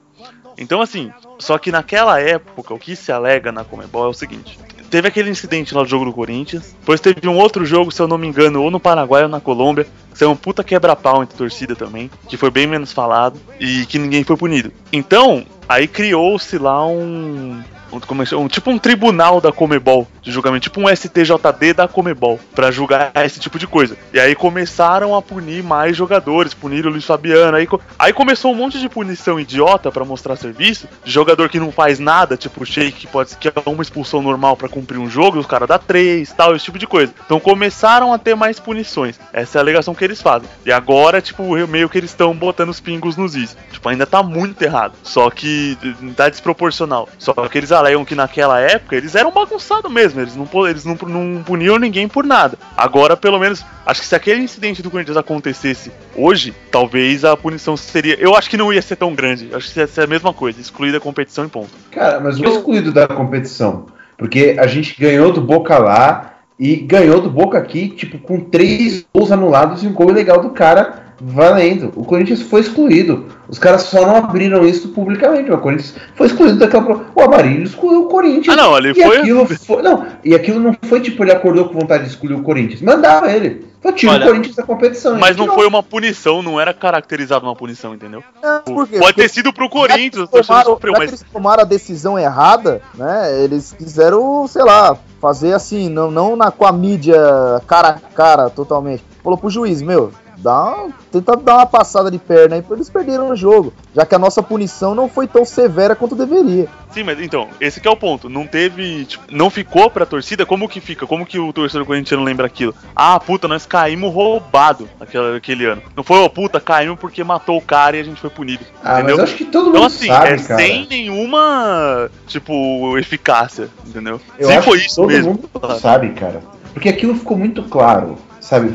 Então, 0.60 0.82
assim, 0.82 1.10
só 1.40 1.58
que 1.58 1.72
naquela 1.72 2.20
época, 2.20 2.74
o 2.74 2.80
que 2.80 2.94
se 2.94 3.14
alega 3.14 3.50
na 3.50 3.64
Comebol 3.64 4.06
é 4.06 4.10
o 4.10 4.14
seguinte: 4.14 4.60
teve 4.90 5.08
aquele 5.08 5.30
incidente 5.30 5.74
lá 5.74 5.84
do 5.84 5.88
jogo 5.88 6.04
do 6.04 6.12
Corinthians, 6.12 6.76
depois 6.78 7.00
teve 7.00 7.28
um 7.30 7.38
outro 7.38 7.66
jogo, 7.66 7.92
se 7.92 8.02
eu 8.02 8.08
não 8.10 8.18
me 8.18 8.28
engano, 8.28 8.62
ou 8.62 8.70
no 8.70 8.80
Paraguai 8.80 9.24
ou 9.24 9.30
na 9.30 9.40
Colômbia, 9.40 9.86
que 9.86 10.18
saiu 10.18 10.32
um 10.32 10.36
puta 10.36 10.62
quebra-pau 10.62 11.24
entre 11.24 11.38
torcida 11.38 11.78
também, 11.78 12.12
que 12.28 12.36
foi 12.36 12.52
bem 12.52 12.68
menos 12.68 12.92
falado 12.92 13.40
e 13.58 13.86
que 13.86 13.98
ninguém 13.98 14.26
foi 14.26 14.36
punido. 14.36 14.74
Então, 14.92 15.46
aí 15.68 15.88
criou-se 15.88 16.58
lá 16.58 16.86
um. 16.86 17.64
Um- 17.92 18.48
tipo 18.48 18.70
um 18.72 18.78
tribunal 18.78 19.42
da 19.42 19.52
Comebol 19.52 20.08
de 20.22 20.32
julgamento, 20.32 20.64
tipo 20.64 20.82
um 20.82 20.88
STJD 20.90 21.74
da 21.74 21.88
Comebol, 21.88 22.40
pra 22.54 22.72
julgar 22.72 23.12
esse 23.26 23.40
tipo 23.40 23.58
de 23.58 23.68
coisa. 23.68 23.98
E 24.14 24.20
aí 24.20 24.36
começaram 24.36 25.16
a 25.16 25.22
punir 25.22 25.64
mais 25.64 25.96
jogadores, 25.96 26.54
puniram 26.54 26.90
o 26.90 26.92
Luiz 26.94 27.06
Fabiano. 27.06 27.58
Aí, 27.58 27.68
aí 27.98 28.14
começou 28.14 28.52
um 28.52 28.56
monte 28.56 28.80
de 28.80 28.90
punição 28.90 29.40
idiota 29.40 29.92
pra 29.92 30.06
mostrar 30.06 30.36
serviço, 30.36 30.88
de 31.04 31.12
jogador 31.12 31.50
que 31.50 31.60
não 31.60 31.72
faz 31.72 32.00
nada, 32.00 32.38
tipo 32.38 32.64
o 32.64 32.66
Sheik, 32.66 32.92
que 33.00 33.08
pode 33.08 33.36
que 33.38 33.48
é 33.48 33.54
uma 33.66 33.82
expulsão 33.84 34.22
normal 34.22 34.58
pra 34.58 34.68
cumprir 34.70 34.98
um 35.00 35.10
jogo, 35.10 35.40
os 35.40 35.46
caras 35.46 35.68
dá 35.68 35.78
três, 35.78 36.32
tal, 36.34 36.56
esse 36.56 36.66
tipo 36.66 36.80
de 36.80 36.88
coisa. 36.88 37.14
Então 37.26 37.40
começaram 37.40 38.14
a 38.14 38.18
ter 38.18 38.36
mais 38.36 38.60
punições. 38.60 39.20
Essa 39.32 39.58
é 39.58 39.60
a 39.60 39.64
alegação 39.64 39.94
que 39.96 40.04
eles 40.04 40.22
fazem. 40.22 40.50
E 40.66 40.72
agora, 40.72 41.22
tipo, 41.22 41.44
meio 41.68 41.90
que 41.90 41.98
eles 41.98 42.10
estão 42.12 42.34
botando 42.36 42.70
os 42.70 42.80
pingos 42.80 43.16
nos 43.16 43.36
is. 43.36 43.56
Tipo, 43.72 43.90
ainda 43.90 44.06
tá 44.06 44.22
muito 44.24 44.62
errado. 44.62 44.94
Só 45.04 45.30
que 45.30 45.78
eh, 45.84 46.12
tá 46.16 46.30
desproporcional. 46.30 47.08
Só 47.18 47.34
que 47.34 47.58
eles 47.58 47.72
alegam 47.80 48.06
que 48.06 48.16
naquela 48.16 48.60
época 48.60 48.96
eles 48.96 49.16
eram 49.16 49.32
bagunçados 49.32 49.92
mesmo. 49.92 50.22
Eles 50.22 50.36
não, 50.36 50.68
eles 50.68 50.86
não, 50.86 50.96
não 51.08 51.44
puniam 51.44 51.80
ninguém 51.80 52.08
por 52.08 52.26
nada. 52.26 52.58
Agora, 52.76 53.18
pelo 53.18 53.40
menos, 53.40 53.66
acho 53.86 54.02
que 54.02 54.08
se 54.08 54.16
aquele 54.16 54.42
incidente 54.42 54.82
do 54.82 54.92
Corinthians 54.92 55.18
acontecesse 55.18 55.92
hoje, 56.16 56.54
talvez 56.72 57.26
a 57.26 57.36
punição 57.36 57.76
seria. 57.76 58.16
Eu 58.20 58.36
acho 58.36 58.50
que 58.50 58.58
não 58.58 58.72
ia 58.72 58.82
ser 58.82 58.96
tão 58.96 59.16
grande. 59.16 59.50
Acho 59.54 59.72
que 59.72 59.80
ia 59.80 59.88
ser 59.88 60.02
a 60.02 60.08
mesma 60.08 60.34
coisa, 60.34 60.60
excluir 60.60 60.92
da 60.92 61.00
competição 61.00 61.46
em 61.46 61.50
ponto. 61.50 61.72
Cara, 61.92 62.20
mas 62.20 62.40
o 62.40 62.46
excluído 62.46 62.92
da 62.92 63.08
competição. 63.08 63.88
Porque 64.18 64.58
a 64.60 64.68
gente 64.68 65.00
ganhou 65.00 65.32
do 65.32 65.42
Boca 65.42 65.78
lá 65.78 66.34
e 66.60 66.76
ganhou 66.76 67.22
do 67.22 67.30
Boca 67.30 67.58
aqui, 67.58 67.88
tipo, 67.90 68.20
com 68.20 68.42
três 68.42 69.06
gols 69.14 69.32
anulados 69.32 69.82
e 69.82 69.88
um 69.88 69.94
gol 69.94 70.10
ilegal 70.10 70.42
do 70.42 70.50
cara 70.50 71.09
valendo. 71.20 71.92
O 71.96 72.04
Corinthians 72.06 72.42
foi 72.42 72.62
excluído. 72.62 73.26
Os 73.48 73.60
caras 73.60 73.84
só 73.84 74.06
não 74.06 74.16
abriram 74.16 74.66
isso 74.66 74.90
publicamente. 74.90 75.52
O 75.52 75.58
Corinthians 75.58 75.96
foi 76.16 76.28
excluído 76.28 76.58
daquela. 76.58 77.06
O 77.16 77.22
Amarillo 77.22 77.64
excluiu 77.64 78.04
o 78.04 78.08
Corinthians. 78.08 78.58
Ah, 78.58 78.62
não, 78.62 78.78
ele 78.78 78.92
e 78.92 79.04
foi- 79.04 79.18
Aquilo 79.18 79.46
foi... 79.46 79.82
Não, 79.82 80.06
e 80.24 80.36
aquilo 80.36 80.60
não 80.60 80.76
foi 80.84 81.02
tipo, 81.02 81.24
ele 81.24 81.32
acordou 81.32 81.66
com 81.68 81.80
vontade 81.80 82.04
de 82.04 82.10
excluir 82.10 82.34
o 82.36 82.44
Corinthians. 82.44 82.82
Mandava 82.82 83.32
ele. 83.32 83.68
Foi 83.82 83.94
tira 83.94 84.12
Olha, 84.12 84.26
o 84.26 84.28
Corinthians 84.28 84.56
da 84.56 84.64
competição. 84.64 85.18
Mas 85.18 85.38
não 85.38 85.46
tirou. 85.46 85.56
foi 85.58 85.68
uma 85.68 85.82
punição, 85.82 86.42
não 86.42 86.60
era 86.60 86.74
caracterizado 86.74 87.46
uma 87.46 87.56
punição, 87.56 87.94
entendeu? 87.96 88.22
É, 88.44 88.60
por 88.60 88.86
quê? 88.86 89.00
Pode 89.00 89.14
Porque 89.14 89.22
ter 89.22 89.30
sido 89.30 89.54
pro 89.54 89.70
Corinthians, 89.70 90.28
o 90.30 90.38
já 90.38 90.44
tomaram, 90.44 90.72
sofreu, 90.72 90.92
já 90.94 91.00
mas. 91.00 91.10
eles 91.10 91.26
tomaram 91.32 91.62
a 91.64 91.66
decisão 91.66 92.20
errada, 92.20 92.82
né? 92.96 93.42
Eles 93.42 93.72
quiseram, 93.72 94.46
sei 94.48 94.64
lá, 94.64 94.98
fazer 95.22 95.54
assim, 95.54 95.88
não, 95.88 96.12
não 96.12 96.36
na, 96.36 96.52
com 96.52 96.66
a 96.66 96.74
mídia 96.74 97.18
cara 97.66 97.90
a 97.90 98.14
cara 98.14 98.50
totalmente. 98.50 99.02
Falou 99.24 99.38
pro 99.38 99.50
juiz, 99.50 99.82
meu, 99.82 100.12
dá, 100.42 100.88
tenta 101.12 101.36
dar 101.36 101.58
uma 101.58 101.66
passada 101.66 102.10
de 102.10 102.18
perna 102.18 102.56
aí, 102.56 102.64
eles 102.72 102.90
perderam 102.90 103.30
o 103.30 103.36
jogo. 103.36 103.74
Já 103.96 104.06
que 104.06 104.16
a 104.16 104.20
nossa 104.20 104.42
punição 104.42 104.96
não 104.96 105.10
foi 105.10 105.28
tão 105.28 105.44
severa 105.46 105.96
quanto 105.96 106.16
deveria. 106.16 106.68
Sim, 106.92 107.04
mas 107.04 107.22
então, 107.22 107.48
esse 107.62 107.80
que 107.80 107.88
é 107.88 107.92
o 107.92 107.96
ponto. 107.96 108.30
Não 108.30 108.48
teve. 108.48 109.06
Tipo, 109.06 109.24
não 109.32 109.50
ficou 109.50 109.92
pra 109.92 110.06
torcida? 110.06 110.46
Como 110.46 110.68
que 110.68 110.80
fica? 110.82 111.06
Como 111.06 111.26
que 111.26 111.38
o 111.38 111.54
torcedor 111.54 111.86
corintiano 111.86 112.24
lembra 112.24 112.48
aquilo? 112.48 112.74
Ah, 112.96 113.20
puta, 113.20 113.48
nós 113.48 113.66
caímos 113.66 114.12
roubado 114.14 114.90
aquele, 115.00 115.38
aquele 115.38 115.66
ano. 115.66 115.82
Não 115.96 116.04
foi, 116.04 116.18
ô 116.20 116.30
puta, 116.30 116.60
caímos 116.60 116.98
porque 117.00 117.24
matou 117.24 117.58
o 117.58 117.62
cara 117.62 117.98
e 117.98 118.00
a 118.00 118.04
gente 118.04 118.20
foi 118.20 118.30
punido. 118.30 118.64
Ah, 118.84 118.94
mas 118.94 118.98
entendeu? 119.00 119.18
eu 119.18 119.24
acho 119.24 119.36
que 119.36 119.46
todo 119.46 119.66
mundo 119.66 119.76
Então, 119.76 119.86
assim, 119.86 120.08
sabe, 120.08 120.28
é 120.30 120.38
cara. 120.38 120.60
sem 120.60 120.88
nenhuma, 120.88 122.10
tipo, 122.28 122.98
eficácia, 122.98 123.70
entendeu? 123.86 124.20
Eu 124.38 124.48
Sim, 124.48 124.56
acho 124.58 124.70
foi 124.70 124.80
que 124.80 124.86
isso 124.88 124.96
todo 124.96 125.08
mesmo. 125.08 125.32
mundo 125.34 125.80
sabe, 125.80 126.10
cara. 126.12 126.42
Porque 126.74 126.90
aquilo 126.90 127.16
ficou 127.16 127.38
muito 127.38 127.64
claro, 127.64 128.18
sabe? 128.40 128.72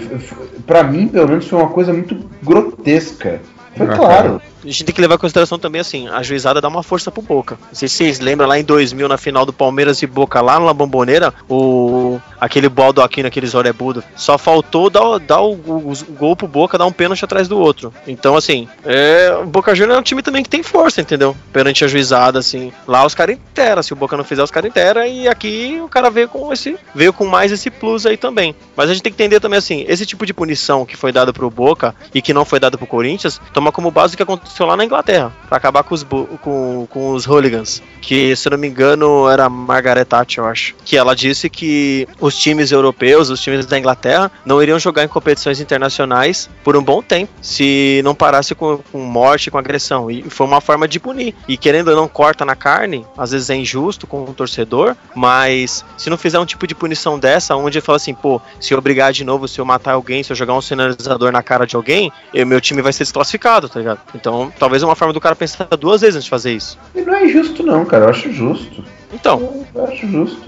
Pra 0.66 0.82
mim, 0.82 1.08
pelo 1.08 1.28
menos, 1.28 1.48
foi 1.48 1.58
uma 1.58 1.68
coisa 1.68 1.92
muito 1.92 2.16
grotesca. 2.42 3.40
Foi 3.76 3.86
Ah, 3.86 3.96
claro. 3.96 4.42
A 4.64 4.66
gente 4.68 4.84
tem 4.84 4.94
que 4.94 5.00
levar 5.00 5.14
em 5.16 5.18
consideração 5.18 5.58
também, 5.58 5.80
assim, 5.80 6.08
a 6.08 6.22
juizada 6.22 6.60
dá 6.60 6.68
uma 6.68 6.82
força 6.82 7.10
pro 7.10 7.22
Boca. 7.22 7.58
Não 7.68 7.74
sei 7.74 7.88
se 7.88 7.96
vocês 7.96 8.20
lembram 8.20 8.48
lá 8.48 8.58
em 8.58 8.64
2000, 8.64 9.08
na 9.08 9.18
final 9.18 9.44
do 9.44 9.52
Palmeiras 9.52 10.00
e 10.02 10.06
Boca, 10.06 10.40
lá 10.40 10.58
na 10.58 10.72
Bomboneira, 10.72 11.32
o 11.48 12.20
aquele 12.40 12.68
baldo 12.68 13.00
aqui 13.02 13.22
naquele 13.22 13.46
Zorebudo, 13.46 14.04
só 14.14 14.36
faltou 14.36 14.90
dar, 14.90 15.18
dar 15.18 15.40
o, 15.40 15.52
o- 15.54 15.92
o 15.92 16.12
gol 16.12 16.36
pro 16.36 16.46
Boca, 16.46 16.76
dar 16.76 16.84
um 16.86 16.92
pênalti 16.92 17.24
atrás 17.24 17.48
do 17.48 17.58
outro. 17.58 17.92
Então, 18.06 18.36
assim, 18.36 18.68
é, 18.84 19.34
o 19.42 19.46
Boca 19.46 19.74
Juniors 19.74 19.96
é 19.96 20.00
um 20.00 20.02
time 20.02 20.22
também 20.22 20.42
que 20.42 20.48
tem 20.48 20.62
força, 20.62 21.00
entendeu? 21.00 21.34
Perante 21.52 21.84
a 21.84 21.88
juizada, 21.88 22.38
assim. 22.38 22.72
Lá 22.86 23.04
os 23.06 23.14
caras 23.14 23.36
interam, 23.36 23.82
se 23.82 23.92
o 23.92 23.96
Boca 23.96 24.16
não 24.16 24.24
fizer, 24.24 24.42
os 24.42 24.50
caras 24.50 24.68
interam, 24.70 25.04
e 25.06 25.26
aqui 25.28 25.80
o 25.82 25.88
cara 25.88 26.10
veio 26.10 26.28
com 26.28 26.52
esse, 26.52 26.76
veio 26.94 27.12
com 27.12 27.24
mais 27.26 27.50
esse 27.52 27.70
plus 27.70 28.04
aí 28.06 28.16
também. 28.16 28.54
Mas 28.76 28.90
a 28.90 28.92
gente 28.94 29.02
tem 29.02 29.12
que 29.12 29.22
entender 29.22 29.40
também, 29.40 29.58
assim, 29.58 29.84
esse 29.88 30.04
tipo 30.04 30.26
de 30.26 30.34
punição 30.34 30.84
que 30.84 30.96
foi 30.96 31.12
dado 31.12 31.32
pro 31.32 31.50
Boca 31.50 31.94
e 32.14 32.20
que 32.20 32.34
não 32.34 32.44
foi 32.44 32.60
dado 32.60 32.76
pro 32.76 32.86
Corinthians, 32.86 33.40
toma 33.52 33.72
como 33.72 33.90
base 33.90 34.14
o 34.14 34.16
que 34.16 34.22
aconteceu 34.22 34.53
lá 34.62 34.76
na 34.76 34.84
Inglaterra, 34.84 35.32
pra 35.48 35.56
acabar 35.58 35.82
com 35.82 35.94
os, 35.94 36.02
com, 36.40 36.86
com 36.88 37.10
os 37.12 37.26
hooligans. 37.26 37.82
Que, 38.00 38.36
se 38.36 38.46
eu 38.46 38.50
não 38.52 38.58
me 38.58 38.68
engano, 38.68 39.28
era 39.28 39.48
Margaret 39.48 40.04
Thatcher, 40.04 40.44
eu 40.44 40.48
acho. 40.48 40.74
Que 40.84 40.96
ela 40.96 41.16
disse 41.16 41.48
que 41.48 42.06
os 42.20 42.36
times 42.36 42.70
europeus, 42.70 43.30
os 43.30 43.40
times 43.40 43.64
da 43.66 43.78
Inglaterra, 43.78 44.30
não 44.44 44.62
iriam 44.62 44.78
jogar 44.78 45.04
em 45.04 45.08
competições 45.08 45.58
internacionais 45.60 46.50
por 46.62 46.76
um 46.76 46.82
bom 46.82 47.02
tempo, 47.02 47.32
se 47.40 48.00
não 48.04 48.14
parasse 48.14 48.54
com, 48.54 48.78
com 48.92 48.98
morte, 48.98 49.50
com 49.50 49.56
agressão. 49.58 50.10
E 50.10 50.22
foi 50.28 50.46
uma 50.46 50.60
forma 50.60 50.86
de 50.86 51.00
punir. 51.00 51.34
E 51.48 51.56
querendo 51.56 51.88
ou 51.88 51.96
não, 51.96 52.06
corta 52.06 52.44
na 52.44 52.54
carne, 52.54 53.06
às 53.16 53.30
vezes 53.32 53.48
é 53.50 53.54
injusto 53.56 54.06
com 54.06 54.22
o 54.24 54.34
torcedor, 54.34 54.94
mas 55.14 55.84
se 55.96 56.10
não 56.10 56.18
fizer 56.18 56.38
um 56.38 56.46
tipo 56.46 56.66
de 56.66 56.74
punição 56.74 57.18
dessa, 57.18 57.56
onde 57.56 57.78
ele 57.78 57.84
fala 57.84 57.96
assim, 57.96 58.14
pô, 58.14 58.40
se 58.60 58.74
eu 58.74 58.80
brigar 58.80 59.12
de 59.12 59.24
novo, 59.24 59.48
se 59.48 59.58
eu 59.60 59.64
matar 59.64 59.92
alguém, 59.92 60.22
se 60.22 60.30
eu 60.32 60.36
jogar 60.36 60.54
um 60.54 60.60
sinalizador 60.60 61.32
na 61.32 61.42
cara 61.42 61.66
de 61.66 61.74
alguém, 61.76 62.12
eu- 62.34 62.46
meu 62.46 62.60
time 62.60 62.82
vai 62.82 62.92
ser 62.92 63.04
desclassificado, 63.04 63.68
tá 63.68 63.78
ligado? 63.80 64.00
Então, 64.14 64.43
talvez 64.58 64.82
é 64.82 64.86
uma 64.86 64.96
forma 64.96 65.12
do 65.12 65.20
cara 65.20 65.34
pensar 65.36 65.64
duas 65.78 66.00
vezes 66.00 66.16
antes 66.16 66.24
de 66.24 66.30
fazer 66.30 66.52
isso. 66.52 66.78
E 66.94 67.00
não 67.02 67.14
é 67.14 67.24
injusto, 67.26 67.62
não, 67.62 67.84
cara. 67.84 68.04
Eu 68.04 68.10
acho 68.10 68.32
justo. 68.32 68.84
Então, 69.12 69.64
Eu 69.74 69.84
acho 69.84 70.06
justo. 70.08 70.42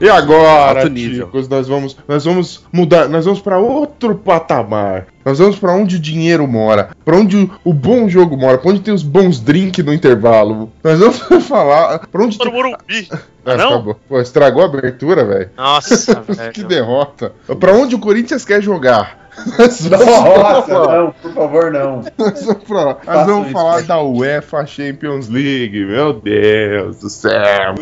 E 0.00 0.08
agora, 0.08 0.88
chicos, 0.94 1.48
nós 1.48 1.66
vamos, 1.66 1.96
nós 2.06 2.24
vamos 2.24 2.64
mudar, 2.72 3.08
nós 3.08 3.24
vamos 3.24 3.40
para 3.40 3.58
outro 3.58 4.14
patamar. 4.14 5.06
Nós 5.24 5.40
vamos 5.40 5.58
para 5.58 5.72
onde 5.72 5.96
o 5.96 5.98
dinheiro 5.98 6.46
mora, 6.46 6.90
para 7.04 7.16
onde 7.16 7.36
o, 7.36 7.50
o 7.64 7.74
bom 7.74 8.08
jogo 8.08 8.36
mora, 8.36 8.58
para 8.58 8.70
onde 8.70 8.80
tem 8.80 8.94
os 8.94 9.02
bons 9.02 9.40
drinks 9.40 9.84
no 9.84 9.92
intervalo. 9.92 10.70
Nós 10.84 11.00
vamos 11.00 11.18
falar 11.48 12.06
para 12.06 12.22
onde 12.22 12.38
Para 12.38 12.48
o. 12.48 12.52
Morumbi. 12.52 13.08
Ah, 13.50 13.56
não? 13.56 13.68
acabou. 13.68 13.96
Pô, 14.06 14.20
estragou 14.20 14.62
a 14.62 14.66
abertura, 14.66 15.24
velho. 15.24 15.48
nossa, 15.56 16.16
Que 16.52 16.60
velho. 16.60 16.68
derrota. 16.68 17.32
Para 17.58 17.72
onde 17.72 17.94
o 17.94 17.98
Corinthians 17.98 18.44
quer 18.44 18.60
jogar? 18.62 19.30
Nossa, 19.58 19.88
não, 19.88 21.12
por 21.12 21.32
favor, 21.32 21.70
não. 21.72 22.02
Nós 22.18 22.44
vamos 22.44 22.64
falar, 22.68 22.98
nós 23.06 23.26
vamos 23.26 23.50
falar 23.50 23.82
da 23.84 24.02
UEFA 24.02 24.66
Champions 24.66 25.28
League. 25.30 25.82
Meu 25.82 26.12
Deus 26.12 26.98
do 26.98 27.08
céu. 27.08 27.74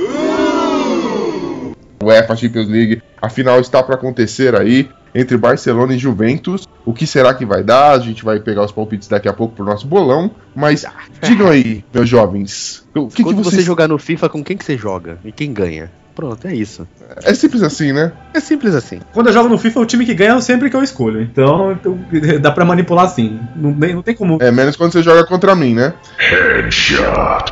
UEFA 2.07 2.37
Champions 2.37 2.69
League, 2.69 3.03
a 3.21 3.29
final 3.29 3.61
está 3.61 3.83
para 3.83 3.95
acontecer 3.95 4.55
aí 4.55 4.89
entre 5.15 5.37
Barcelona 5.37 5.95
e 5.95 5.99
Juventus. 5.99 6.67
O 6.85 6.93
que 6.93 7.07
será 7.07 7.35
que 7.35 7.45
vai 7.45 7.65
dar? 7.65 7.93
A 7.93 7.99
gente 7.99 8.25
vai 8.25 8.39
pegar 8.39 8.65
os 8.65 8.73
palpites 8.73 9.09
daqui 9.09 9.29
a 9.29 9.33
pouco 9.33 9.57
pro 9.57 9.65
nosso 9.65 9.87
bolão. 9.87 10.31
Mas 10.55 10.85
digam 11.23 11.49
aí, 11.49 11.85
meus 11.93 12.09
jovens, 12.09 12.87
o 12.95 13.09
que, 13.09 13.17
que 13.17 13.23
Quando 13.23 13.43
vocês... 13.43 13.57
você 13.57 13.63
jogar 13.63 13.89
no 13.89 13.99
FIFA, 13.99 14.29
com 14.29 14.45
quem 14.45 14.57
que 14.57 14.65
você 14.65 14.77
joga? 14.77 15.19
E 15.25 15.33
quem 15.33 15.53
ganha? 15.53 15.91
Pronto, 16.17 16.49
é 16.49 16.55
isso. 16.55 16.89
É 17.23 17.35
simples 17.35 17.63
assim, 17.63 17.93
né? 17.93 18.11
É 18.33 18.41
simples 18.41 18.75
assim. 18.75 19.01
Quando 19.13 19.27
eu 19.27 19.33
jogo 19.35 19.51
no 19.51 19.59
FIFA, 19.59 19.81
o 19.81 19.85
time 19.87 20.05
que 20.07 20.15
ganha 20.15 20.33
é 20.35 20.41
sempre 20.41 20.71
que 20.71 20.75
eu 20.75 20.83
escolho. 20.83 21.21
Então, 21.21 21.73
então, 21.73 21.99
dá 22.41 22.51
pra 22.51 22.65
manipular 22.65 23.05
assim. 23.05 23.39
Não, 23.55 23.73
tem- 23.75 23.95
não 23.95 24.03
tem 24.03 24.15
como. 24.15 24.39
É 24.41 24.51
menos 24.51 24.77
quando 24.77 24.93
você 24.93 25.03
joga 25.03 25.25
contra 25.27 25.55
mim, 25.55 25.75
né? 25.75 25.93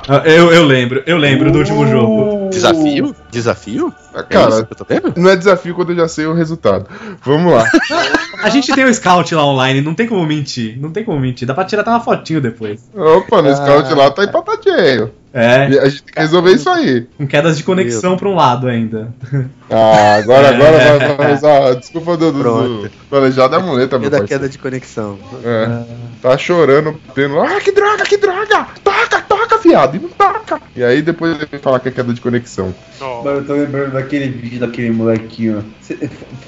Ah, 0.09 0.23
Eu, 0.25 0.51
eu 0.53 0.65
lembro, 0.65 1.03
eu 1.07 1.17
lembro 1.19 1.51
do 1.53 1.59
último 1.59 1.87
jogo. 1.87 2.49
Desafio? 2.51 3.15
Desafio? 3.31 3.93
É 4.15 4.19
isso 4.21 4.27
Cara, 4.29 4.65
que 4.65 4.73
eu 4.73 4.77
tô 4.77 4.85
vendo? 4.89 5.12
não 5.17 5.31
é 5.31 5.37
desafio 5.37 5.75
quando 5.75 5.91
eu 5.91 5.97
já 5.97 6.09
sei 6.09 6.27
o 6.27 6.33
resultado. 6.35 6.87
Vamos 7.23 7.53
lá. 7.53 7.65
A 8.43 8.49
gente 8.49 8.73
tem 8.75 8.85
o 8.85 8.95
scout 8.95 9.35
lá 9.35 9.45
online, 9.45 9.81
não 9.81 9.95
tem 9.95 10.07
como 10.07 10.25
mentir. 10.27 10.79
Não 10.81 10.91
tem 10.91 11.05
como 11.05 11.19
mentir. 11.21 11.47
Dá 11.47 11.55
pra 11.55 11.65
tirar 11.65 11.83
até 11.83 11.91
uma 11.91 12.01
fotinho 12.01 12.41
depois. 12.41 12.89
Opa, 12.95 13.43
no 13.43 13.55
scout 13.55 13.93
lá 13.95 14.11
tá 14.11 14.25
empatadinho. 14.25 15.11
É, 15.35 15.68
E 15.68 15.78
A 15.80 15.89
gente 15.89 16.03
tem 16.05 16.14
que 16.14 16.20
resolver 16.20 16.53
isso 16.53 16.70
aí. 16.70 17.07
com 17.18 17.26
quedas 17.26 17.57
de 17.59 17.64
conexão 17.64 18.16
pra 18.16 18.28
um 18.28 18.37
lado 18.37 18.68
ainda. 18.68 19.09
Ah, 19.68 20.14
agora, 20.16 20.51
agora 20.51 20.76
É. 20.76 20.99
vai, 20.99 21.16
vai 21.16 21.35
usar 21.35 21.66
a 21.72 21.74
desculpa 21.74 22.16
do, 22.16 22.30
do, 22.32 22.43
do 22.82 22.91
planejado 23.11 23.55
é 23.57 23.59
a 23.59 23.61
muleta, 23.61 23.99
meu 23.99 24.09
Queda, 24.09 24.18
parceiro. 24.20 24.41
queda 24.43 24.49
de 24.53 24.59
conexão. 24.59 25.18
É. 25.45 25.82
Tá 26.22 26.39
chorando, 26.39 26.99
tendo. 27.14 27.39
Ah, 27.41 27.61
que 27.61 27.72
droga, 27.72 28.05
que 28.05 28.16
droga! 28.16 28.66
Toca, 28.82 29.14
toca, 29.47 29.59
viado! 29.62 29.97
E 29.97 30.01
não 30.01 30.09
toca! 30.09 30.61
E 30.76 30.82
aí 30.82 31.03
depois 31.03 31.34
ele 31.36 31.47
vai 31.51 31.61
falar 31.61 31.80
que 31.80 31.88
é 31.88 31.92
queda 31.92 32.12
de 32.12 32.20
conexão. 32.20 32.74
Mano, 33.01 33.38
eu 33.38 33.45
tô 33.45 33.53
lembrando 33.55 33.92
daquele 33.92 34.28
vídeo 34.28 34.61
daquele 34.61 34.90
molequinho. 34.90 35.64
Cê- 35.80 35.97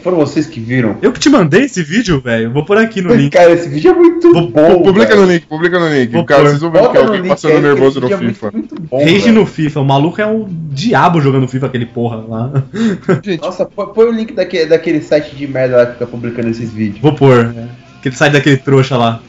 foram 0.02 0.16
vocês 0.18 0.46
que 0.46 0.58
viram? 0.60 0.96
Eu 1.02 1.12
que 1.12 1.20
te 1.20 1.28
mandei 1.28 1.62
esse 1.64 1.82
vídeo, 1.82 2.20
velho. 2.20 2.50
Vou 2.52 2.64
pôr 2.64 2.78
aqui 2.78 3.00
no 3.02 3.14
link. 3.14 3.32
Cara, 3.32 3.52
esse 3.52 3.68
vídeo 3.68 3.90
é 3.90 3.94
muito 3.94 4.32
Vou- 4.32 4.48
bom. 4.50 4.82
publica 4.82 5.08
velho. 5.14 5.26
no 5.26 5.32
link, 5.32 5.46
publica 5.46 5.78
no 5.78 5.88
link. 5.88 6.10
Vou 6.12 6.24
Cara, 6.24 6.42
pôr. 6.42 6.48
vocês 6.48 6.60
vão 6.62 6.70
ver 6.70 6.90
que 6.90 6.96
é 6.96 7.00
alguém 7.00 7.20
link 7.20 7.28
passando 7.28 7.60
nervoso 7.60 8.00
no 8.00 8.06
é 8.12 8.16
FIFA. 8.18 8.50
Muito, 8.52 8.74
muito 8.74 8.82
bom, 8.90 9.04
Rage 9.04 9.30
no 9.32 9.46
FIFA. 9.46 9.80
O 9.80 9.84
maluco 9.84 10.20
é 10.20 10.26
um 10.26 10.46
diabo 10.70 11.20
jogando 11.20 11.46
FIFA, 11.48 11.66
aquele 11.66 11.86
porra 11.86 12.24
lá. 12.28 12.64
Gente, 13.22 13.40
Nossa, 13.42 13.64
põe, 13.66 13.86
põe 13.88 14.04
o 14.06 14.12
link 14.12 14.32
daquele, 14.32 14.66
daquele 14.66 15.00
site 15.02 15.34
de 15.36 15.46
merda 15.46 15.76
lá 15.76 15.86
que 15.86 15.92
fica 15.94 16.06
publicando 16.06 16.48
esses 16.48 16.72
vídeos. 16.72 17.00
Vou 17.00 17.14
pôr. 17.14 17.54
é. 17.56 17.85
Que 18.06 18.10
ele 18.10 18.16
sai 18.16 18.30
daquele 18.30 18.56
trouxa 18.56 18.96
lá. 18.96 19.20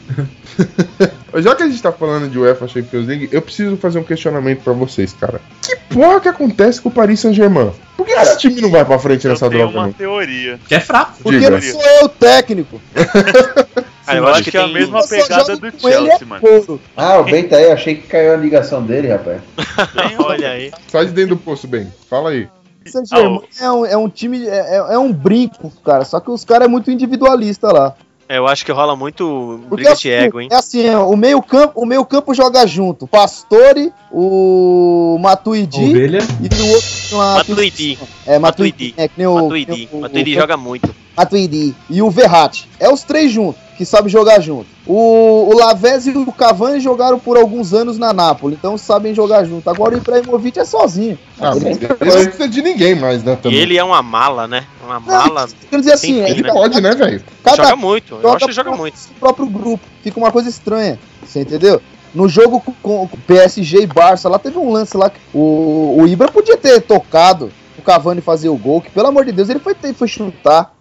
já 1.38 1.56
que 1.56 1.64
a 1.64 1.68
gente 1.68 1.82
tá 1.82 1.90
falando 1.90 2.30
de 2.30 2.38
UEFA 2.38 2.68
Champions 2.68 3.08
League, 3.08 3.28
eu 3.32 3.42
preciso 3.42 3.76
fazer 3.76 3.98
um 3.98 4.04
questionamento 4.04 4.60
pra 4.62 4.72
vocês, 4.72 5.12
cara. 5.12 5.40
Que 5.60 5.74
porra 5.92 6.20
que 6.20 6.28
acontece 6.28 6.80
com 6.80 6.88
o 6.88 6.92
Paris 6.92 7.18
Saint-Germain? 7.18 7.72
Por 7.96 8.06
que 8.06 8.12
esse 8.12 8.38
time 8.38 8.60
não 8.60 8.70
vai 8.70 8.84
pra 8.84 8.96
frente 8.96 9.24
Eu 9.24 9.32
nessa 9.32 9.48
tenho 9.50 9.62
droga, 9.64 9.76
uma 9.78 9.86
não? 9.88 9.92
teoria. 9.92 10.60
Que 10.68 10.76
é 10.76 10.80
fraco. 10.80 11.14
Porque 11.20 11.40
Diga. 11.40 11.50
não 11.50 11.60
sou 11.60 11.82
eu 11.82 12.04
o 12.04 12.08
técnico. 12.08 12.80
Ah, 14.10 14.14
eu 14.16 14.22
Eu 14.24 14.28
acho 14.28 14.44
que 14.44 14.52
que 14.52 14.56
é 14.56 14.60
a 14.60 14.64
tem- 14.64 14.72
mesma 14.72 15.00
Eu 15.00 15.06
pegada 15.06 15.56
do 15.58 15.70
Chelsea, 15.78 16.18
é 16.18 16.24
mano. 16.24 16.40
couro. 16.40 16.80
Ah, 16.96 17.18
o 17.18 17.24
Ben 17.24 17.46
tá 17.46 17.56
aí, 17.56 17.70
achei 17.70 17.94
que 17.96 18.06
caiu 18.06 18.32
a 18.32 18.36
ligação 18.38 18.82
dele, 18.82 19.08
rapaz. 19.08 19.42
Olha 20.18 20.48
aí. 20.50 20.72
Sai 20.90 21.04
de 21.04 21.12
dentro 21.12 21.34
do 21.34 21.40
poço, 21.42 21.66
bem. 21.68 21.92
Fala 22.08 22.30
aí. 22.30 22.48
Saint-Germain 22.86 23.42
é, 23.60 23.70
um, 23.70 23.84
é 23.84 23.96
um 23.98 24.08
time, 24.08 24.46
é, 24.48 24.76
é- 24.76 24.94
é 24.94 24.98
um 24.98 25.12
brinco, 25.12 25.70
cara. 25.84 26.06
Só 26.06 26.20
que 26.20 26.30
os 26.30 26.42
caras 26.42 26.64
é 26.68 26.70
muito 26.70 26.90
individualista 26.90 27.70
lá. 27.70 27.94
É, 28.28 28.36
eu 28.38 28.46
acho 28.46 28.64
que 28.64 28.70
rola 28.72 28.94
muito 28.94 29.58
Porque 29.68 29.76
briga 29.76 29.92
assim, 29.92 30.02
de 30.08 30.10
ego, 30.10 30.40
hein? 30.40 30.48
é 30.52 30.54
assim, 30.56 30.84
é, 30.86 30.98
o 30.98 31.16
meio 31.16 31.40
campo, 31.40 31.80
o 31.80 31.86
meio 31.86 32.04
campo 32.04 32.34
joga 32.34 32.66
junto. 32.66 33.06
Pastore, 33.06 33.90
o 34.12 35.16
Matuidi 35.20 35.82
Ovelha. 35.84 36.18
e 36.40 36.62
o 36.62 36.68
outro 36.74 37.16
lá, 37.16 37.34
Matuidi. 37.36 37.98
É, 38.26 38.38
Matuidi. 38.38 38.88
Matuidi. 38.88 38.94
É, 38.98 39.08
que 39.08 39.14
nem 39.16 39.26
o, 39.26 39.34
Matuidi. 39.34 39.66
que 39.66 39.88
nem 39.92 39.98
o- 39.98 40.00
Matuidi 40.02 40.32
o- 40.36 40.40
joga 40.40 40.56
muito. 40.58 40.94
Matuidi. 41.18 41.74
E 41.90 42.00
o 42.00 42.10
Verratti. 42.10 42.68
É 42.78 42.88
os 42.88 43.02
três 43.02 43.30
juntos, 43.32 43.60
que 43.76 43.84
sabem 43.84 44.08
jogar 44.08 44.40
junto. 44.40 44.66
O, 44.86 45.50
o 45.52 45.58
Lavezzi 45.58 46.10
e 46.10 46.16
o 46.16 46.32
Cavani 46.32 46.80
jogaram 46.80 47.18
por 47.18 47.36
alguns 47.36 47.74
anos 47.74 47.98
na 47.98 48.12
Nápoles, 48.12 48.56
então 48.58 48.78
sabem 48.78 49.14
jogar 49.14 49.44
junto. 49.44 49.68
Agora 49.68 49.94
o 49.94 49.98
Ibrahimovic 49.98 50.58
é 50.58 50.64
sozinho. 50.64 51.18
Ah, 51.40 51.52
Ele- 51.56 51.78
não 51.88 51.96
precisa 51.96 52.48
de 52.48 52.62
ninguém 52.62 52.94
mais, 52.94 53.22
né? 53.24 53.32
E 53.32 53.36
Também. 53.36 53.58
ele 53.58 53.76
é 53.76 53.82
uma 53.84 54.00
mala, 54.02 54.46
né? 54.46 54.64
Uma 54.84 55.00
Não, 55.00 55.06
mala. 55.06 55.48
quer 55.68 55.78
dizer 55.78 55.92
assim, 55.92 56.14
fim, 56.14 56.20
Ele 56.20 56.42
né? 56.42 56.52
pode, 56.52 56.80
né, 56.80 56.94
velho? 56.94 57.22
Joga 57.56 57.76
muito. 57.76 58.14
Eu 58.14 58.22
joga 58.22 58.36
acho 58.36 58.46
que 58.46 58.52
joga 58.52 58.70
muito. 58.76 58.96
seu 58.98 59.12
próprio 59.18 59.46
grupo. 59.46 59.84
Fica 60.02 60.18
uma 60.18 60.30
coisa 60.32 60.48
estranha. 60.48 60.98
Você 61.26 61.40
entendeu? 61.40 61.82
No 62.14 62.26
jogo 62.28 62.60
com, 62.60 63.06
com 63.06 63.18
PSG 63.26 63.82
e 63.82 63.86
Barça, 63.86 64.28
lá 64.30 64.38
teve 64.38 64.56
um 64.58 64.72
lance 64.72 64.96
lá 64.96 65.10
que 65.10 65.18
o, 65.34 65.96
o 66.00 66.06
Ibra 66.06 66.28
podia 66.28 66.56
ter 66.56 66.80
tocado 66.80 67.52
o 67.78 67.82
Cavani 67.82 68.20
fazer 68.22 68.48
o 68.48 68.56
gol, 68.56 68.80
que 68.80 68.90
pelo 68.90 69.08
amor 69.08 69.24
de 69.26 69.32
Deus 69.32 69.48
ele 69.50 69.58
foi, 69.60 69.74
foi 69.94 70.08
chutar. 70.08 70.74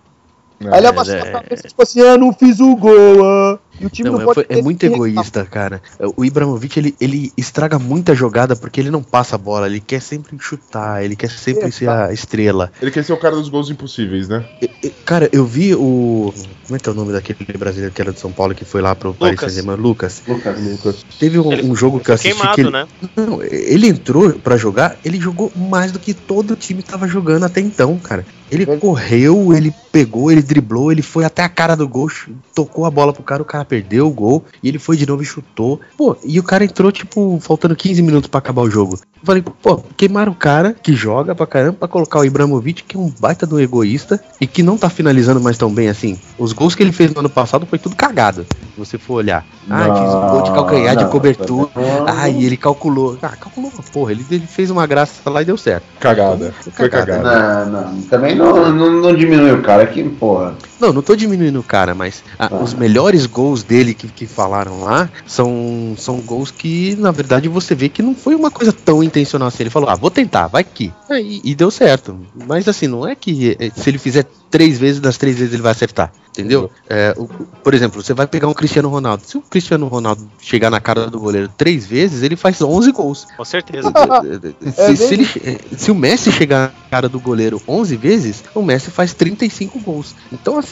Aí 0.59 0.79
ele 0.79 0.87
abaixou 0.87 1.15
é- 1.15 1.21
a 1.21 1.31
cabeça 1.31 1.65
e 1.65 1.69
tipo 1.69 1.83
assim, 1.83 2.01
ah, 2.01 2.17
não 2.17 2.33
fiz 2.33 2.59
o 2.59 2.75
gol. 2.75 3.23
ah." 3.25 3.59
E 3.79 3.85
o 3.85 3.89
time 3.91 4.09
Não, 4.09 4.15
não, 4.15 4.21
é, 4.23 4.25
pode 4.25 4.47
foi- 4.47 4.57
é 4.57 4.59
muito 4.59 4.83
egoísta, 4.87 5.45
cara. 5.45 5.83
O 6.15 6.25
Ibrahimovic, 6.25 6.79
ele, 6.79 6.95
ele 6.99 7.31
estraga 7.37 7.77
muita 7.77 8.15
jogada 8.15 8.55
porque 8.55 8.79
ele 8.81 8.89
não 8.89 9.03
passa 9.03 9.35
a 9.35 9.37
bola, 9.37 9.67
ele 9.67 9.79
quer 9.79 10.01
sempre 10.01 10.35
chutar, 10.39 11.03
ele 11.05 11.15
quer 11.15 11.29
sempre 11.29 11.71
ser 11.71 11.87
a 11.87 12.11
estrela. 12.11 12.71
Ele 12.81 12.89
quer 12.89 13.03
ser 13.03 13.13
o 13.13 13.17
cara 13.17 13.35
dos 13.35 13.49
gols 13.49 13.69
impossíveis, 13.69 14.27
né? 14.27 14.43
E- 14.59 14.69
e, 14.83 14.89
Cara, 15.05 15.29
eu 15.31 15.45
vi 15.45 15.75
o, 15.75 16.33
Como 16.67 16.75
é 16.75 16.79
que 16.79 16.89
é 16.89 16.91
o 16.91 16.95
nome 16.95 17.13
daquele 17.13 17.57
brasileiro 17.57 17.93
que 17.93 18.01
era 18.01 18.11
de 18.11 18.19
São 18.19 18.29
Paulo 18.29 18.53
que 18.53 18.65
foi 18.65 18.81
lá 18.81 18.93
pro 18.93 19.13
Paris 19.13 19.39
Lucas. 19.39 19.53
Saint-Germain? 19.53 19.81
Lucas. 19.81 20.21
Lucas. 20.27 20.61
Lucas. 20.61 21.05
Teve 21.17 21.39
um, 21.39 21.53
Ele 21.53 21.63
um 21.63 21.73
jogo 21.73 22.01
que 22.01 22.11
eu 22.11 22.15
assisti 22.15 22.35
Queimado, 22.35 22.55
que 22.55 22.61
ele, 22.61 22.71
né? 22.71 22.87
Não, 23.15 23.41
ele 23.41 23.87
entrou 23.87 24.33
pra 24.33 24.57
jogar, 24.57 24.97
ele 25.05 25.17
jogou 25.17 25.49
mais 25.55 25.93
do 25.93 25.99
que 25.99 26.13
todo 26.13 26.51
o 26.51 26.55
time 26.57 26.83
tava 26.83 27.07
jogando 27.07 27.45
até 27.45 27.61
então, 27.61 27.97
cara. 27.97 28.25
Ele 28.51 28.65
correu, 28.65 29.53
ele 29.53 29.73
pegou, 29.91 30.31
ele 30.31 30.41
driblou, 30.41 30.91
ele 30.91 31.01
foi 31.01 31.25
até 31.25 31.43
a 31.43 31.49
cara 31.49 31.75
do 31.75 31.87
gol, 31.87 32.09
tocou 32.53 32.85
a 32.85 32.91
bola 32.91 33.13
pro 33.13 33.23
cara, 33.23 33.41
o 33.41 33.45
cara 33.45 33.65
perdeu 33.65 34.07
o 34.07 34.11
gol, 34.11 34.43
e 34.61 34.69
ele 34.69 34.79
foi 34.79 34.95
de 34.95 35.05
novo 35.05 35.21
e 35.21 35.25
chutou. 35.25 35.81
Pô, 35.97 36.17
e 36.23 36.39
o 36.39 36.43
cara 36.43 36.63
entrou, 36.63 36.91
tipo, 36.91 37.39
faltando 37.41 37.75
15 37.75 38.01
minutos 38.01 38.29
pra 38.29 38.39
acabar 38.39 38.61
o 38.61 38.69
jogo. 38.69 38.99
Eu 39.19 39.25
falei, 39.25 39.43
pô, 39.61 39.77
queimaram 39.97 40.31
o 40.31 40.35
cara 40.35 40.75
que 40.81 40.93
joga 40.93 41.33
pra 41.33 41.47
caramba 41.47 41.73
pra 41.79 41.87
colocar 41.87 42.19
o 42.19 42.25
Ibrahimovic, 42.25 42.83
que 42.83 42.95
é 42.95 42.99
um 42.99 43.11
baita 43.19 43.45
do 43.45 43.59
egoísta 43.59 44.19
e 44.39 44.45
que 44.47 44.61
não 44.63 44.77
tá 44.77 44.89
finalizando 44.89 45.41
mais 45.41 45.57
tão 45.57 45.73
bem 45.73 45.89
assim. 45.89 46.19
Os 46.37 46.53
gols 46.53 46.75
que 46.75 46.83
ele 46.83 46.91
fez 46.91 47.13
no 47.13 47.19
ano 47.19 47.29
passado 47.29 47.65
foi 47.65 47.79
tudo 47.79 47.95
cagado, 47.95 48.43
se 48.43 48.77
você 48.77 48.97
for 48.97 49.15
olhar. 49.15 49.43
Ah, 49.69 49.89
diz 49.89 50.13
um 50.13 50.29
gol 50.29 50.41
de 50.43 50.51
calcanhar 50.51 50.95
de 50.95 51.03
Não, 51.03 51.09
cobertura. 51.11 51.69
não. 51.75 52.07
Ah, 52.07 52.29
e 52.29 52.45
ele 52.45 52.55
calculou. 52.55 53.17
Ah, 53.21 53.35
calculou 53.35 53.71
uma 53.73 53.83
porra. 53.91 54.11
Ele, 54.11 54.25
ele 54.31 54.47
fez 54.47 54.69
uma 54.69 54.85
graça 54.87 55.29
lá 55.29 55.41
e 55.41 55.45
deu 55.45 55.57
certo. 55.57 55.83
Cagada. 55.99 56.53
Foi 56.71 56.87
Cagada. 56.87 57.17
cagada. 57.17 57.65
Não, 57.65 57.81
não. 57.91 58.01
Também 58.03 58.35
não, 58.35 58.71
não, 58.73 58.91
não 59.01 59.15
diminui 59.15 59.51
o 59.51 59.61
cara 59.61 59.85
que, 59.87 60.03
porra. 60.03 60.55
Não, 60.79 60.93
não 60.93 61.01
tô 61.01 61.15
diminuindo 61.15 61.59
o 61.59 61.63
cara, 61.63 61.93
mas 61.95 62.23
ah, 62.37 62.49
Ah. 62.51 62.55
os 62.63 62.73
melhores 62.73 63.25
gols 63.25 63.63
dele 63.63 63.93
que, 63.93 64.07
que 64.07 64.25
falaram 64.27 64.81
lá 64.81 65.09
são, 65.25 65.95
são 65.97 66.19
gols 66.19 66.51
que, 66.51 66.95
na 66.97 67.11
verdade, 67.11 67.47
você 67.47 67.73
vê 67.75 67.89
que 67.89 68.01
não 68.01 68.13
foi 68.15 68.35
uma 68.35 68.51
coisa 68.51 68.71
tão 68.71 69.03
intencional 69.03 69.47
assim. 69.47 69.63
Ele 69.63 69.69
falou, 69.69 69.89
ah, 69.89 69.95
vou 69.95 70.11
tentar, 70.11 70.47
vai 70.47 70.63
que. 70.63 70.91
É, 71.09 71.19
e, 71.21 71.41
e 71.43 71.55
deu 71.55 71.71
certo. 71.71 72.17
Mas 72.47 72.67
assim, 72.67 72.87
não 72.87 73.07
é 73.07 73.15
que 73.15 73.55
eh, 73.59 73.71
se 73.75 73.89
ele 73.89 73.97
fizer 73.97 74.25
três 74.49 74.77
vezes, 74.77 74.99
das 75.01 75.17
três 75.17 75.37
vezes 75.37 75.53
ele 75.53 75.61
vai 75.61 75.71
acertar. 75.71 76.11
Entendeu? 76.29 76.69
É, 76.87 77.15
o- 77.17 77.25
por 77.63 77.73
exemplo, 77.73 78.01
você 78.03 78.13
vai 78.13 78.27
pegar 78.27 78.47
um 78.47 78.53
Cristiano 78.53 78.89
Ronaldo. 78.89 79.23
Se 79.25 79.37
o 79.37 79.41
Cristiano 79.41 79.87
Ronaldo 79.87 80.29
chegar 80.39 80.69
na 80.69 80.79
cara 80.79 81.07
do 81.07 81.19
goleiro 81.19 81.49
três 81.57 81.85
vezes, 81.87 82.21
ele 82.21 82.35
faz 82.35 82.61
11 82.61 82.91
gols. 82.91 83.25
Com 83.35 83.43
certeza. 83.43 83.91
se, 84.75 84.95
se 84.97 85.13
ele 85.13 85.25
che- 85.25 85.59
se 85.75 85.89
o 85.91 85.95
Messi 85.95 86.31
chegar 86.31 86.71
na 86.83 86.89
cara 86.91 87.09
do 87.09 87.19
goleiro 87.19 87.59
11 87.67 87.95
vezes, 87.97 88.43
o 88.53 88.61
Messi 88.61 88.91
faz 88.91 89.13
35 89.15 89.79
gols. 89.79 90.13
Então, 90.31 90.57
assim, 90.59 90.66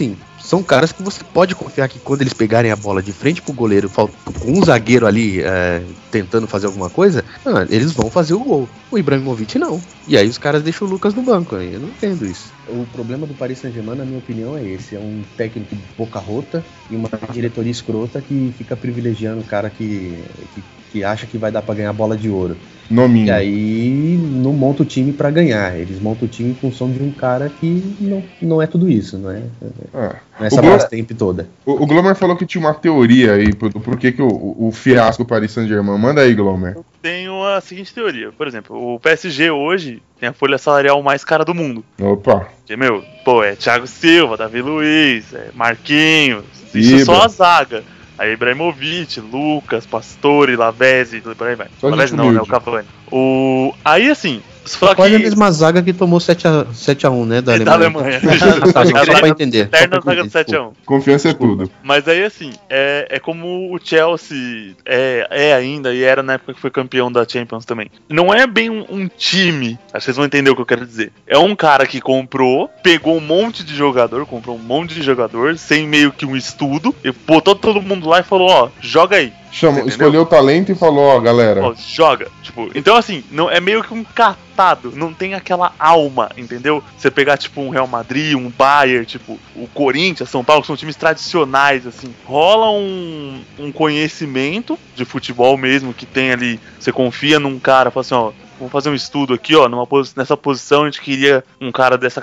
são 0.45 0.61
caras 0.61 0.91
que 0.91 1.01
você 1.01 1.23
pode 1.23 1.55
confiar 1.55 1.89
que 1.89 1.97
quando 1.97 2.21
eles 2.21 2.33
pegarem 2.33 2.71
a 2.71 2.75
bola 2.75 3.01
de 3.01 3.11
frente 3.11 3.41
pro 3.41 3.51
goleiro, 3.53 3.89
com 3.89 4.09
um 4.45 4.63
zagueiro 4.63 5.07
ali 5.07 5.41
é, 5.41 5.81
tentando 6.11 6.47
fazer 6.47 6.67
alguma 6.67 6.89
coisa, 6.89 7.25
ah, 7.45 7.65
eles 7.69 7.91
vão 7.91 8.11
fazer 8.11 8.35
o 8.35 8.39
gol. 8.39 8.69
O 8.91 8.97
Ibrahimovic 8.97 9.57
não. 9.57 9.81
E 10.07 10.15
aí 10.15 10.27
os 10.27 10.37
caras 10.37 10.61
deixam 10.61 10.87
o 10.87 10.91
Lucas 10.91 11.15
no 11.15 11.23
banco. 11.23 11.55
Eu 11.55 11.79
não 11.79 11.89
entendo 11.89 12.25
isso. 12.25 12.51
O 12.67 12.85
problema 12.93 13.25
do 13.25 13.33
Paris 13.33 13.59
Saint-Germain, 13.59 13.97
na 13.97 14.05
minha 14.05 14.19
opinião, 14.19 14.55
é 14.55 14.63
esse. 14.63 14.95
É 14.95 14.99
um 14.99 15.23
técnico 15.35 15.75
boca 15.97 16.19
rota 16.19 16.63
e 16.91 16.95
uma 16.95 17.09
diretoria 17.31 17.71
escrota 17.71 18.21
que 18.21 18.53
fica 18.57 18.75
privilegiando 18.75 19.41
o 19.41 19.45
cara 19.45 19.69
que, 19.69 20.23
que, 20.53 20.63
que 20.95 21.03
acha 21.03 21.25
que 21.27 21.37
vai 21.37 21.51
dar 21.51 21.61
pra 21.61 21.75
ganhar 21.75 21.91
bola 21.91 22.15
de 22.15 22.29
ouro. 22.29 22.55
Nominho. 22.89 23.27
E 23.27 23.31
aí 23.31 24.17
não 24.21 24.53
monta 24.53 24.83
o 24.83 24.85
time 24.85 25.11
pra 25.11 25.29
ganhar. 25.31 25.75
Eles 25.77 25.99
montam 25.99 26.25
o 26.25 26.29
time 26.29 26.51
em 26.51 26.53
função 26.55 26.89
de 26.89 27.01
um 27.03 27.11
cara 27.11 27.49
que 27.59 27.83
não, 27.99 28.23
não 28.41 28.61
é 28.61 28.67
tudo 28.67 28.87
isso, 28.87 29.17
não 29.17 29.31
é, 29.31 29.41
Ah. 29.93 30.15
não 30.39 30.43
é 30.45 30.47
essa 30.47 30.55
O 30.59 30.61
Glo- 30.61 30.69
Brastemp 30.69 31.11
toda. 31.17 31.49
O, 31.65 31.71
o 31.83 31.85
Glomer 31.87 32.15
falou 32.15 32.37
que 32.37 32.45
tinha 32.45 32.61
uma 32.63 32.73
teoria 32.75 33.33
aí 33.33 33.53
por, 33.53 33.73
por 33.73 33.97
que, 33.97 34.11
que 34.11 34.21
o, 34.21 34.27
o 34.67 34.71
fiasco 34.71 35.25
Paris 35.25 35.51
Saint-Germain. 35.51 35.97
Manda 35.97 36.21
aí, 36.21 36.33
Glomer. 36.35 36.77
Tenho 37.01 37.43
a 37.43 37.59
seguinte 37.59 37.93
teoria. 37.93 38.31
Por 38.31 38.47
exemplo, 38.47 38.93
o 38.95 38.99
PSG 38.99 39.49
hoje 39.49 40.01
tem 40.19 40.29
a 40.29 40.33
folha 40.33 40.57
salarial 40.59 41.01
mais 41.03 41.25
cara 41.25 41.43
do 41.43 41.55
mundo. 41.55 41.83
Opa. 41.99 42.47
Porque, 42.59 42.77
meu, 42.77 43.03
pô, 43.25 43.43
é 43.43 43.55
Thiago 43.55 43.87
Silva, 43.87 44.37
Davi 44.37 44.61
Luiz, 44.61 45.33
é 45.33 45.49
Marquinhos, 45.55 46.45
isso 46.73 46.95
é 46.97 46.99
só 47.05 47.23
a 47.23 47.27
zaga. 47.27 47.83
Aí 48.17 48.33
Ibrahimovic, 48.33 49.19
Lucas, 49.19 49.85
Pastore, 49.85 50.55
Lavezzi, 50.55 51.21
por 51.21 51.47
aí 51.47 51.55
vai. 51.55 51.67
Lavezzi 51.81 52.15
não, 52.15 52.31
né? 52.31 52.41
O. 52.41 52.45
Cavani. 52.45 52.87
O... 53.11 53.73
Aí 53.83 54.09
assim, 54.09 54.41
só 54.65 54.93
Quase 54.95 55.15
a 55.15 55.19
mesma 55.19 55.51
zaga 55.51 55.81
que 55.81 55.93
tomou 55.93 56.19
7x1, 56.19 56.73
7 56.73 57.05
a 57.07 57.09
1, 57.09 57.25
né? 57.25 57.41
Da 57.41 57.53
É 57.53 57.55
Alemanha. 57.55 57.65
da 57.65 57.75
Alemanha. 57.75 58.21
Tá, 58.73 58.83
gente, 58.85 58.97
É 58.97 59.05
só 59.05 59.19
pra 59.19 59.29
entender. 59.29 59.67
pra 59.69 59.79
zaga 59.79 59.99
do 59.99 60.27
entender, 60.27 60.45
7x1. 60.45 60.71
Confiança 60.85 61.29
é 61.29 61.33
tudo. 61.33 61.69
Mas 61.83 62.07
aí, 62.07 62.23
assim, 62.23 62.51
é, 62.69 63.07
é 63.11 63.19
como 63.19 63.73
o 63.73 63.79
Chelsea 63.83 64.75
é, 64.85 65.27
é 65.29 65.53
ainda 65.53 65.93
e 65.93 66.03
era 66.03 66.21
na 66.23 66.33
época 66.33 66.53
que 66.53 66.59
foi 66.59 66.69
campeão 66.71 67.11
da 67.11 67.27
Champions 67.27 67.65
também. 67.65 67.89
Não 68.09 68.33
é 68.33 68.45
bem 68.47 68.69
um, 68.69 68.85
um 68.89 69.07
time, 69.07 69.77
acho 69.93 69.99
que 69.99 70.05
vocês 70.05 70.17
vão 70.17 70.25
entender 70.25 70.49
o 70.49 70.55
que 70.55 70.61
eu 70.61 70.65
quero 70.65 70.85
dizer. 70.85 71.11
É 71.27 71.37
um 71.37 71.55
cara 71.55 71.85
que 71.85 72.01
comprou, 72.01 72.69
pegou 72.83 73.17
um 73.17 73.21
monte 73.21 73.63
de 73.63 73.75
jogador, 73.75 74.25
comprou 74.25 74.55
um 74.55 74.59
monte 74.59 74.93
de 74.95 75.01
jogador, 75.03 75.57
sem 75.57 75.87
meio 75.87 76.11
que 76.11 76.25
um 76.25 76.35
estudo, 76.35 76.93
e 77.03 77.11
botou 77.11 77.55
todo 77.55 77.81
mundo 77.81 78.07
lá 78.09 78.19
e 78.19 78.23
falou: 78.23 78.49
Ó, 78.49 78.69
joga 78.81 79.17
aí. 79.17 79.31
Escolheu 79.87 80.23
o 80.23 80.25
talento 80.25 80.71
e 80.71 80.75
falou, 80.75 81.05
ó, 81.05 81.19
galera. 81.19 81.63
Ó, 81.63 81.73
joga. 81.73 82.27
Tipo, 82.43 82.69
então 82.75 82.95
assim, 82.97 83.23
não 83.31 83.49
é 83.49 83.61
meio 83.61 83.81
que 83.81 83.93
um 83.93 84.03
catado, 84.03 84.91
não 84.93 85.13
tem 85.13 85.33
aquela 85.33 85.71
alma, 85.79 86.29
entendeu? 86.35 86.83
Você 86.97 87.09
pegar 87.09 87.37
tipo 87.37 87.61
um 87.61 87.69
Real 87.69 87.87
Madrid, 87.87 88.35
um 88.35 88.49
Bayern, 88.49 89.05
tipo 89.05 89.39
o 89.55 89.67
Corinthians, 89.73 90.29
São 90.29 90.43
Paulo, 90.43 90.61
que 90.61 90.67
são 90.67 90.75
times 90.75 90.97
tradicionais 90.97 91.87
assim. 91.87 92.13
Rola 92.25 92.71
um, 92.71 93.41
um 93.57 93.71
conhecimento 93.71 94.77
de 94.93 95.05
futebol 95.05 95.57
mesmo 95.57 95.93
que 95.93 96.05
tem 96.05 96.31
ali, 96.31 96.59
você 96.77 96.91
confia 96.91 97.39
num 97.39 97.57
cara, 97.57 97.89
fala 97.91 98.01
assim, 98.01 98.13
ó, 98.13 98.31
Vamos 98.57 98.71
fazer 98.71 98.89
um 98.89 98.95
estudo 98.95 99.33
aqui, 99.33 99.55
ó. 99.55 99.67
Numa 99.67 99.85
posi- 99.85 100.13
nessa 100.15 100.37
posição 100.37 100.83
a 100.83 100.85
gente 100.85 101.01
queria 101.01 101.43
um 101.59 101.71
cara 101.71 101.97
dessa 101.97 102.21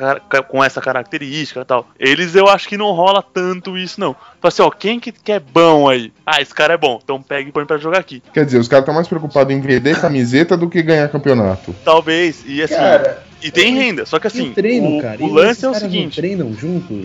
com 0.48 0.62
essa 0.64 0.80
característica 0.80 1.60
e 1.60 1.64
tal. 1.64 1.86
Eles 1.98 2.34
eu 2.34 2.48
acho 2.48 2.68
que 2.68 2.76
não 2.76 2.92
rola 2.92 3.22
tanto 3.22 3.76
isso, 3.76 4.00
não. 4.00 4.14
Fala 4.14 4.48
assim, 4.48 4.62
ó, 4.62 4.70
quem 4.70 4.98
que, 4.98 5.12
que 5.12 5.32
é 5.32 5.38
bom 5.40 5.88
aí? 5.88 6.12
Ah, 6.26 6.40
esse 6.40 6.54
cara 6.54 6.74
é 6.74 6.76
bom, 6.78 6.98
então 7.02 7.20
pega 7.22 7.48
e 7.48 7.52
põe 7.52 7.64
pra 7.66 7.76
jogar 7.76 7.98
aqui. 7.98 8.22
Quer 8.32 8.44
dizer, 8.44 8.58
os 8.58 8.68
caras 8.68 8.82
estão 8.82 8.94
mais 8.94 9.06
preocupados 9.08 9.54
em 9.54 9.60
vender 9.60 10.00
camiseta 10.00 10.56
do 10.56 10.68
que 10.68 10.82
ganhar 10.82 11.08
campeonato. 11.08 11.74
Talvez, 11.84 12.42
e 12.46 12.62
assim. 12.62 12.74
Cara, 12.74 13.22
e 13.42 13.50
tem 13.50 13.74
renda, 13.74 14.06
só 14.06 14.20
que 14.20 14.28
assim, 14.28 14.50
o 14.50 14.54
treino, 14.54 14.98
o, 14.98 15.02
cara? 15.02 15.20
o 15.20 15.26
E 15.26 15.30
lance 15.32 15.64
é 15.64 15.68
o 15.68 15.74
seguinte. 15.74 16.14
treinam 16.16 16.54
juntos? 16.54 16.96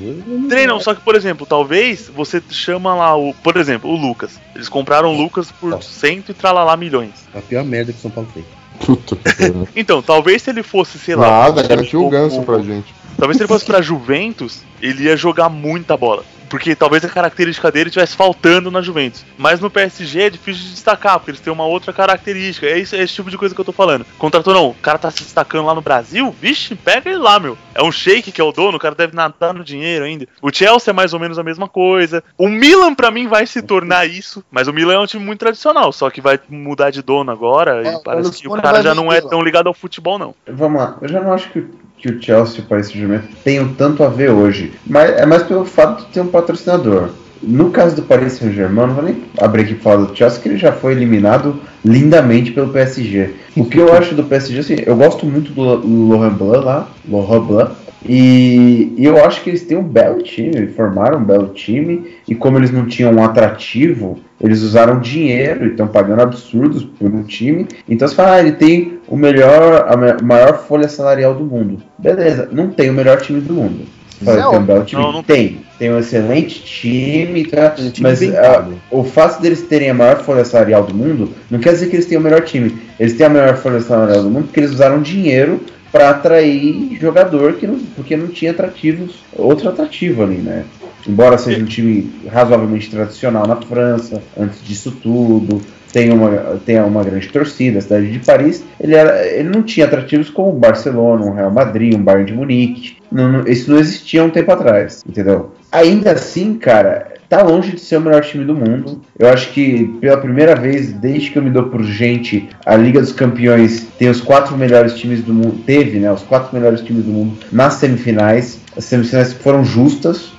Treinam, 0.48 0.80
só 0.80 0.94
que, 0.94 1.02
por 1.02 1.16
exemplo, 1.16 1.46
talvez 1.48 2.08
você 2.08 2.42
chama 2.50 2.94
lá 2.96 3.16
o. 3.18 3.34
Por 3.34 3.58
exemplo, 3.58 3.90
o 3.90 3.96
Lucas. 3.96 4.40
Eles 4.56 4.70
compraram 4.70 5.10
o 5.14 5.18
Lucas 5.18 5.52
por 5.52 5.82
cento 5.82 6.30
e 6.32 6.34
tralalá 6.36 6.78
milhões. 6.78 7.28
A 7.34 7.42
pior 7.42 7.64
merda 7.64 7.92
que 7.92 7.98
o 7.98 8.02
São 8.02 8.12
Paulo 8.12 8.30
fez. 8.34 8.46
Puta. 8.86 9.18
Então, 9.76 10.02
talvez 10.02 10.42
se 10.42 10.50
ele 10.50 10.64
fosse, 10.64 10.98
sei 10.98 11.16
lá. 11.16 11.30
Nada, 11.30 11.64
garantiu 11.64 12.06
o 12.06 12.10
ganso 12.10 12.42
pra 12.44 12.60
gente. 12.60 12.94
Talvez 13.18 13.38
se 13.38 13.44
ele 13.44 13.48
fosse 13.48 13.66
pra 13.66 13.82
Juventus, 13.82 14.64
ele 14.82 15.04
ia 15.04 15.18
jogar 15.18 15.50
muita 15.50 15.98
bola. 15.98 16.24
Porque 16.50 16.76
talvez 16.76 17.04
a 17.04 17.10
característica 17.10 17.72
dele 17.72 17.90
estivesse 17.90 18.16
faltando 18.16 18.72
na 18.72 18.82
Juventus. 18.82 19.26
Mas 19.38 19.60
no 19.60 19.70
PSG 19.70 20.22
é 20.22 20.30
difícil 20.30 20.64
de 20.64 20.72
destacar, 20.72 21.20
porque 21.20 21.32
eles 21.32 21.42
têm 21.42 21.52
uma 21.52 21.66
outra 21.66 21.92
característica. 21.92 22.66
É, 22.66 22.78
isso, 22.78 22.96
é 22.96 23.02
esse 23.02 23.14
tipo 23.14 23.30
de 23.30 23.38
coisa 23.38 23.54
que 23.54 23.62
eu 23.62 23.66
tô 23.66 23.72
falando. 23.72 24.06
Contratou 24.18 24.54
não, 24.54 24.70
o 24.70 24.74
cara 24.76 24.98
tá 24.98 25.12
se 25.12 25.24
destacando 25.24 25.66
lá 25.66 25.76
no 25.76 25.82
Brasil, 25.82 26.34
vixe, 26.40 26.76
pega 26.76 27.10
ele 27.10 27.20
lá, 27.20 27.40
meu. 27.40 27.58
É 27.74 27.84
um 27.84 27.92
shake 27.92 28.32
que 28.32 28.42
é 28.42 28.44
o 28.44 28.52
dono, 28.52 28.78
o 28.78 28.80
cara 28.80 28.96
deve 28.96 29.16
nadar 29.16 29.54
no 29.54 29.64
dinheiro 29.64 30.06
ainda. 30.06 30.28
O 30.42 30.52
Chelsea 30.52 30.92
é 30.92 30.94
mais 30.94 31.14
ou 31.14 31.20
menos 31.20 31.38
a 31.38 31.44
mesma 31.44 31.68
coisa. 31.68 32.24
O 32.38 32.48
Milan, 32.48 32.96
pra 32.96 33.12
mim, 33.12 33.28
vai 33.28 33.46
se 33.46 33.62
tornar 33.62 34.10
isso. 34.10 34.44
Mas 34.50 34.68
o 34.68 34.74
Milan 34.74 34.96
é 34.96 35.00
um 35.00 35.06
time 35.06 35.24
muito 35.24 35.40
tradicional, 35.40 35.92
só 35.92 36.10
que 36.10 36.22
vai 36.22 36.40
mudar 36.50 36.90
de 36.90 37.02
dono 37.02 37.32
agora. 37.32 37.88
É, 37.88 37.94
e 37.94 37.96
o 37.96 38.02
parece 38.02 38.42
que 38.42 38.48
o 38.48 38.62
cara 38.62 38.82
já 38.82 38.96
não 38.96 39.12
é 39.12 39.22
tão 39.22 39.42
ligado 39.42 39.68
ao 39.68 39.74
futebol, 39.74 40.18
não. 40.18 40.34
Vamos 40.48 40.82
lá, 40.82 40.98
eu 41.02 41.08
já 41.08 41.22
não 41.22 41.34
acho 41.34 41.50
que, 41.50 41.68
que 41.98 42.10
o 42.10 42.22
Chelsea 42.22 42.60
e 42.60 42.62
o 42.62 42.66
Paris 42.66 42.88
Saint-Germain 42.88 43.22
tenham 43.44 43.74
tanto 43.74 44.04
a 44.04 44.10
ver 44.10 44.30
hoje, 44.30 44.74
mas 44.86 45.12
é 45.18 45.26
mais 45.26 45.44
pelo 45.44 45.66
fato 45.66 46.06
de 46.06 46.12
ter 46.12 46.22
um 46.22 46.28
patrocinador. 46.28 47.10
No 47.42 47.70
caso 47.70 47.96
do 47.96 48.02
Paris 48.02 48.34
Saint-Germain, 48.34 48.88
não 48.88 48.96
vou 48.96 49.04
nem 49.04 49.24
abrir 49.40 49.64
aqui 49.64 49.76
falar 49.76 50.06
do 50.06 50.16
Chelsea, 50.16 50.42
que 50.42 50.50
ele 50.50 50.58
já 50.58 50.72
foi 50.72 50.94
eliminado 50.94 51.60
lindamente 51.86 52.52
pelo 52.52 52.70
PSG. 52.70 53.36
O 53.56 53.66
que 53.66 53.78
eu 53.78 53.94
acho 53.94 54.16
do 54.16 54.24
PSG, 54.24 54.60
assim, 54.60 54.76
eu 54.86 54.96
gosto 54.96 55.26
muito 55.26 55.52
do 55.52 56.10
Laurent 56.10 56.34
Blanc 56.34 56.66
lá, 56.66 56.88
Laurent 57.08 57.46
Blanc, 57.46 57.72
e, 58.08 58.94
e 58.98 59.06
eu 59.06 59.24
acho 59.24 59.44
que 59.44 59.50
eles 59.50 59.64
têm 59.64 59.78
um 59.78 59.84
belo 59.84 60.22
time, 60.22 60.68
formaram 60.68 61.20
um 61.20 61.24
belo 61.24 61.50
time, 61.50 62.16
e 62.28 62.34
como 62.34 62.58
eles 62.58 62.72
não 62.72 62.86
tinham 62.86 63.14
um 63.14 63.24
atrativo, 63.24 64.20
eles 64.40 64.62
usaram 64.62 65.00
dinheiro 65.00 65.66
e 65.66 65.70
estão 65.70 65.88
pagando 65.88 66.22
absurdos 66.22 66.84
por 66.84 67.14
um 67.14 67.24
time. 67.24 67.68
Então 67.88 68.08
você 68.08 68.16
fala, 68.16 68.36
ah, 68.36 68.40
ele 68.40 68.54
tem 68.54 69.00
o 69.08 69.16
melhor, 69.16 69.88
a 69.90 70.24
maior 70.24 70.60
folha 70.68 70.88
salarial 70.88 71.34
do 71.34 71.44
mundo. 71.44 71.82
Beleza, 71.98 72.48
não 72.52 72.70
tem 72.70 72.90
o 72.90 72.94
melhor 72.94 73.20
time 73.22 73.42
do 73.42 73.54
mundo. 73.54 73.86
Você 74.20 74.26
fala, 74.26 74.42
Não. 74.42 74.50
tem 74.52 74.60
um 74.60 74.64
belo 74.64 74.84
time? 74.84 75.02
Não, 75.02 75.12
não 75.12 75.24
tem. 75.24 75.60
Tem 75.78 75.92
um 75.92 76.00
excelente 76.00 76.64
time, 76.64 77.46
tá? 77.46 77.76
Um 77.78 77.92
time 77.92 78.10
mas 78.10 78.20
bem 78.20 78.36
ah, 78.36 78.68
o 78.90 79.04
fato 79.04 79.40
deles 79.42 79.62
terem 79.62 79.92
a 79.92 79.94
maior 79.94 80.24
folha 80.24 80.44
salarial 80.44 80.84
do 80.84 80.94
mundo 80.94 81.32
não 81.52 81.60
quer 81.60 81.74
dizer 81.74 81.88
que 81.88 81.96
eles 81.96 82.08
têm 82.08 82.18
o 82.18 82.22
melhor 82.22 82.42
time. 82.42 82.76
Eles 83.00 83.14
têm 83.14 83.28
a 83.28 83.30
maior 83.30 83.56
folha 83.58 83.80
salarial 83.80 84.24
do 84.24 84.30
mundo 84.30 84.46
porque 84.46 84.60
eles 84.60 84.72
usaram 84.72 85.02
dinheiro 85.02 85.60
para 85.92 86.10
atrair 86.10 86.98
jogador 87.00 87.54
que 87.54 87.68
não, 87.68 87.80
porque 87.96 88.16
não 88.18 88.28
tinha 88.28 88.52
atrativos, 88.52 89.24
outro 89.34 89.70
atrativo 89.70 90.24
ali, 90.24 90.38
né? 90.38 90.66
Embora 91.08 91.38
seja 91.38 91.62
um 91.62 91.66
time 91.66 92.12
razoavelmente 92.28 92.90
tradicional 92.90 93.48
na 93.48 93.56
França, 93.56 94.22
antes 94.38 94.62
disso 94.64 94.92
tudo. 94.92 95.62
tem 95.92 96.12
uma, 96.12 96.60
tem 96.66 96.80
uma 96.82 97.04
grande 97.04 97.30
torcida, 97.30 97.80
a 97.80 97.82
cidade 97.82 98.12
de 98.12 98.20
Paris, 98.20 98.64
ele, 98.80 98.94
era, 98.94 99.26
ele 99.26 99.50
não 99.50 99.64
tinha 99.64 99.86
atrativos 99.86 100.30
como 100.30 100.50
o 100.50 100.60
Barcelona, 100.60 101.26
um 101.26 101.34
Real 101.34 101.52
Madrid, 101.52 101.96
um 101.96 102.04
Bayern 102.04 102.26
de 102.26 102.34
Munique. 102.34 102.98
Não, 103.12 103.32
não, 103.32 103.48
isso 103.48 103.72
não 103.72 103.80
existia 103.80 104.24
um 104.24 104.30
tempo 104.30 104.52
atrás, 104.52 105.04
entendeu? 105.08 105.52
Ainda 105.72 106.12
assim, 106.12 106.56
cara, 106.56 107.17
tá 107.30 107.42
longe 107.44 107.72
de 107.74 107.82
ser 107.82 107.98
o 107.98 108.02
melhor 108.02 108.22
time 108.24 108.46
do 108.46 108.56
mundo. 108.56 109.02
Eu 109.18 109.30
acho 109.30 109.52
que 109.52 109.86
pela 110.00 110.18
primeira 110.18 110.56
vez, 110.56 110.92
desde 110.94 111.32
que 111.32 111.38
eu 111.38 111.44
me 111.44 111.50
dou 111.50 111.64
por 111.64 111.84
gente, 111.84 112.48
a 112.66 112.76
Liga 112.76 113.00
dos 113.02 113.12
Campeões 113.12 113.86
tem 113.98 114.10
os 114.10 114.22
quatro 114.22 114.56
melhores 114.58 114.94
times 114.94 115.22
do 115.22 115.34
mundo, 115.34 115.60
teve, 115.66 116.00
né, 116.00 116.12
os 116.12 116.22
quatro 116.24 116.56
melhores 116.56 116.82
times 116.82 117.04
do 117.04 117.12
mundo 117.12 117.34
nas 117.52 117.74
semifinais. 117.74 118.60
As 118.76 118.86
semifinais 118.86 119.34
foram 119.34 119.64
justas. 119.66 120.32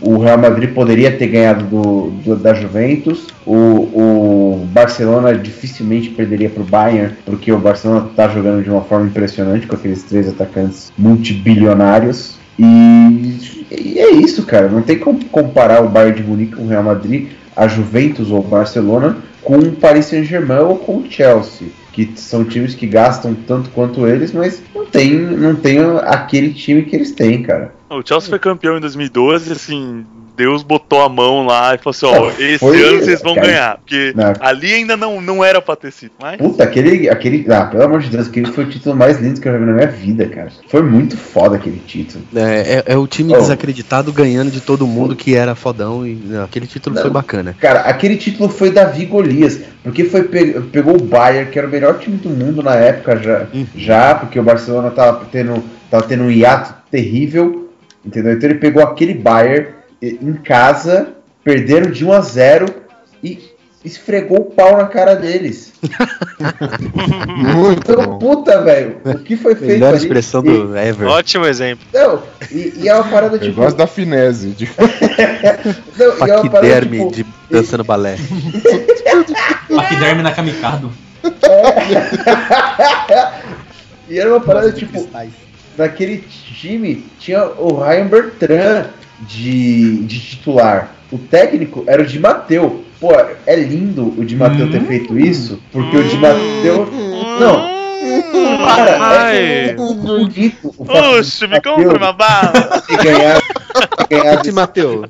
O 0.00 0.18
Real 0.18 0.38
Madrid 0.38 0.72
poderia 0.72 1.10
ter 1.16 1.26
ganhado 1.26 1.64
do, 1.64 2.10
do- 2.24 2.36
da 2.36 2.54
Juventus. 2.54 3.26
O, 3.44 3.54
o 3.54 4.66
Barcelona 4.72 5.34
dificilmente 5.34 6.08
perderia 6.10 6.48
para 6.48 6.62
o 6.62 6.66
Bayern, 6.66 7.12
porque 7.26 7.52
o 7.52 7.58
Barcelona 7.58 8.06
está 8.10 8.28
jogando 8.28 8.62
de 8.62 8.70
uma 8.70 8.80
forma 8.82 9.06
impressionante 9.06 9.66
com 9.66 9.74
aqueles 9.76 10.02
três 10.04 10.28
atacantes 10.28 10.90
multibilionários. 10.96 12.38
E, 12.58 13.64
e 13.70 13.98
é 13.98 14.10
isso, 14.10 14.44
cara. 14.44 14.68
Não 14.68 14.82
tem 14.82 14.98
como 14.98 15.24
comparar 15.26 15.82
o 15.82 15.88
Bayern 15.88 16.20
de 16.20 16.28
Munique 16.28 16.56
com 16.56 16.64
o 16.64 16.68
Real 16.68 16.82
Madrid, 16.82 17.28
a 17.54 17.68
Juventus 17.68 18.30
ou 18.30 18.40
o 18.40 18.42
Barcelona 18.42 19.16
com 19.42 19.56
o 19.56 19.72
Paris 19.72 20.06
Saint-Germain 20.06 20.60
ou 20.60 20.76
com 20.76 20.98
o 20.98 21.10
Chelsea. 21.10 21.68
Que 21.92 22.12
são 22.16 22.44
times 22.44 22.74
que 22.74 22.86
gastam 22.86 23.34
tanto 23.34 23.70
quanto 23.70 24.06
eles, 24.06 24.32
mas 24.32 24.62
não 24.74 24.84
tem, 24.84 25.14
não 25.14 25.54
tem 25.54 25.78
aquele 26.02 26.52
time 26.52 26.82
que 26.82 26.94
eles 26.94 27.12
têm, 27.12 27.42
cara. 27.42 27.74
O 27.90 28.02
Chelsea 28.04 28.28
foi 28.28 28.38
campeão 28.38 28.76
em 28.76 28.80
2012, 28.80 29.52
assim, 29.52 30.04
Deus 30.38 30.62
botou 30.62 31.02
a 31.02 31.08
mão 31.08 31.44
lá 31.44 31.74
e 31.74 31.78
falou 31.78 31.90
assim, 31.90 32.06
ó, 32.06 32.30
É, 32.30 32.50
esse 32.52 32.58
foi- 32.58 32.80
ano 32.82 33.00
vocês 33.00 33.20
vão 33.20 33.34
cara, 33.34 33.46
ganhar. 33.48 33.76
Porque 33.78 34.12
não. 34.14 34.32
ali 34.40 34.72
ainda 34.72 34.96
não, 34.96 35.20
não 35.20 35.44
era 35.44 35.60
pra 35.60 35.74
ter 35.74 35.90
sido, 35.90 36.12
mas... 36.22 36.36
Puta, 36.38 36.62
aquele, 36.62 37.08
aquele. 37.10 37.44
Ah, 37.52 37.64
pelo 37.66 37.82
amor 37.82 38.00
de 38.00 38.08
Deus, 38.08 38.28
aquele 38.28 38.52
foi 38.52 38.64
o 38.64 38.68
título 38.68 38.94
mais 38.94 39.18
lindo 39.20 39.40
que 39.40 39.48
eu 39.48 39.52
já 39.52 39.58
vi 39.58 39.64
na 39.64 39.72
minha 39.72 39.88
vida, 39.88 40.26
cara. 40.28 40.48
Foi 40.68 40.80
muito 40.82 41.16
foda 41.16 41.56
aquele 41.56 41.82
título. 41.84 42.24
É, 42.36 42.76
é- 42.86 42.92
é 42.92 42.96
o 42.96 43.06
time 43.08 43.34
Oh. 43.34 43.38
desacreditado 43.40 44.12
ganhando 44.12 44.50
de 44.50 44.60
todo 44.60 44.86
mundo 44.86 45.16
que 45.16 45.34
era 45.34 45.56
fodão 45.56 46.06
e 46.06 46.14
não, 46.14 46.44
aquele 46.44 46.66
título 46.68 46.94
Não. 46.94 47.02
foi 47.02 47.10
bacana. 47.10 47.56
Cara, 47.60 47.80
aquele 47.80 48.16
título 48.16 48.48
foi 48.48 48.70
Davi 48.70 49.04
Golias, 49.06 49.60
porque 49.82 50.04
foi 50.04 50.22
pe- 50.22 50.60
pegou 50.72 50.94
o 50.96 51.02
Bayern, 51.02 51.50
que 51.50 51.58
era 51.58 51.66
o 51.66 51.70
melhor 51.70 51.98
time 51.98 52.16
do 52.16 52.28
mundo 52.30 52.62
na 52.62 52.76
época 52.76 53.16
já, 53.16 53.46
Uhum. 53.52 53.66
já 53.76 54.14
porque 54.14 54.38
o 54.38 54.42
Barcelona 54.44 54.90
tava 54.90 55.24
tendo, 55.32 55.64
tava 55.90 56.04
tendo 56.04 56.22
um 56.22 56.30
hiato 56.30 56.74
terrível, 56.90 57.68
entendeu? 58.06 58.32
Então 58.34 58.48
ele 58.48 58.58
pegou 58.58 58.82
aquele 58.82 59.14
Bayern 59.14 59.66
em 60.00 60.32
casa, 60.34 61.08
perderam 61.44 61.90
de 61.90 62.04
1 62.04 62.12
a 62.12 62.20
0 62.20 62.66
e 63.22 63.38
esfregou 63.84 64.38
o 64.40 64.44
pau 64.44 64.76
na 64.76 64.86
cara 64.86 65.14
deles. 65.14 65.72
Muito 67.54 67.92
Então, 67.92 68.04
bom. 68.04 68.18
puta, 68.18 68.62
velho, 68.62 69.00
o 69.04 69.18
que 69.18 69.36
foi 69.36 69.54
feito 69.54 69.72
Melhor 69.72 69.88
ali? 69.94 69.98
expressão 69.98 70.40
E- 70.40 70.44
do 70.44 70.76
ever. 70.76 71.08
Ótimo 71.08 71.46
exemplo. 71.46 71.86
Não, 71.92 72.22
e, 72.50 72.72
e 72.82 72.88
é 72.88 72.94
uma 72.94 73.04
parada 73.04 73.36
Eu 73.36 73.40
tipo. 73.40 73.60
gosto 73.60 73.76
da 73.76 73.86
finese. 73.86 74.50
De... 74.50 74.68
Não, 75.98 76.26
e 76.26 76.30
é 76.30 76.36
uma 76.36 76.50
parada, 76.50 76.80
tipo, 76.80 77.10
de 77.12 77.26
dançando 77.50 77.84
balé. 77.84 78.16
Paquiderme 79.74 80.22
na 80.22 80.32
Kamikado. 80.32 80.90
E 84.08 84.18
era 84.18 84.30
uma 84.30 84.40
parada 84.40 84.72
tipo. 84.72 85.08
Naquele 85.78 86.18
time 86.60 87.04
tinha 87.20 87.44
o 87.44 87.80
Ryan 87.80 88.06
Bertrand 88.08 88.86
de, 89.20 89.98
de 90.04 90.20
titular. 90.20 90.90
O 91.10 91.16
técnico 91.18 91.84
era 91.86 92.02
o 92.02 92.06
Di 92.06 92.18
Matteo. 92.18 92.84
Pô, 93.00 93.12
é 93.46 93.56
lindo 93.56 94.12
o 94.18 94.24
Di 94.24 94.34
Matteo 94.34 94.66
Hum. 94.66 94.70
ter 94.72 94.80
feito 94.82 95.16
isso, 95.18 95.62
porque 95.70 95.96
o 95.96 96.02
Di 96.02 96.16
Matteo. 96.16 96.88
Não, 97.38 97.78
para, 98.58 98.90
é 98.90 99.68
Ai. 99.70 99.74
muito 99.76 99.94
bonito 100.02 100.74
o 100.76 100.84
Oxe, 101.18 101.38
Di 101.40 101.46
me 101.46 101.54
Matteo 101.54 101.74
compra 101.74 101.96
uma 101.98 102.12
bala! 102.12 102.82
ter 102.86 102.96
ganhado, 103.04 103.42
ter 104.08 104.20
ganhado 104.22 104.42
Te 104.42 104.52
Mateu. 104.52 105.04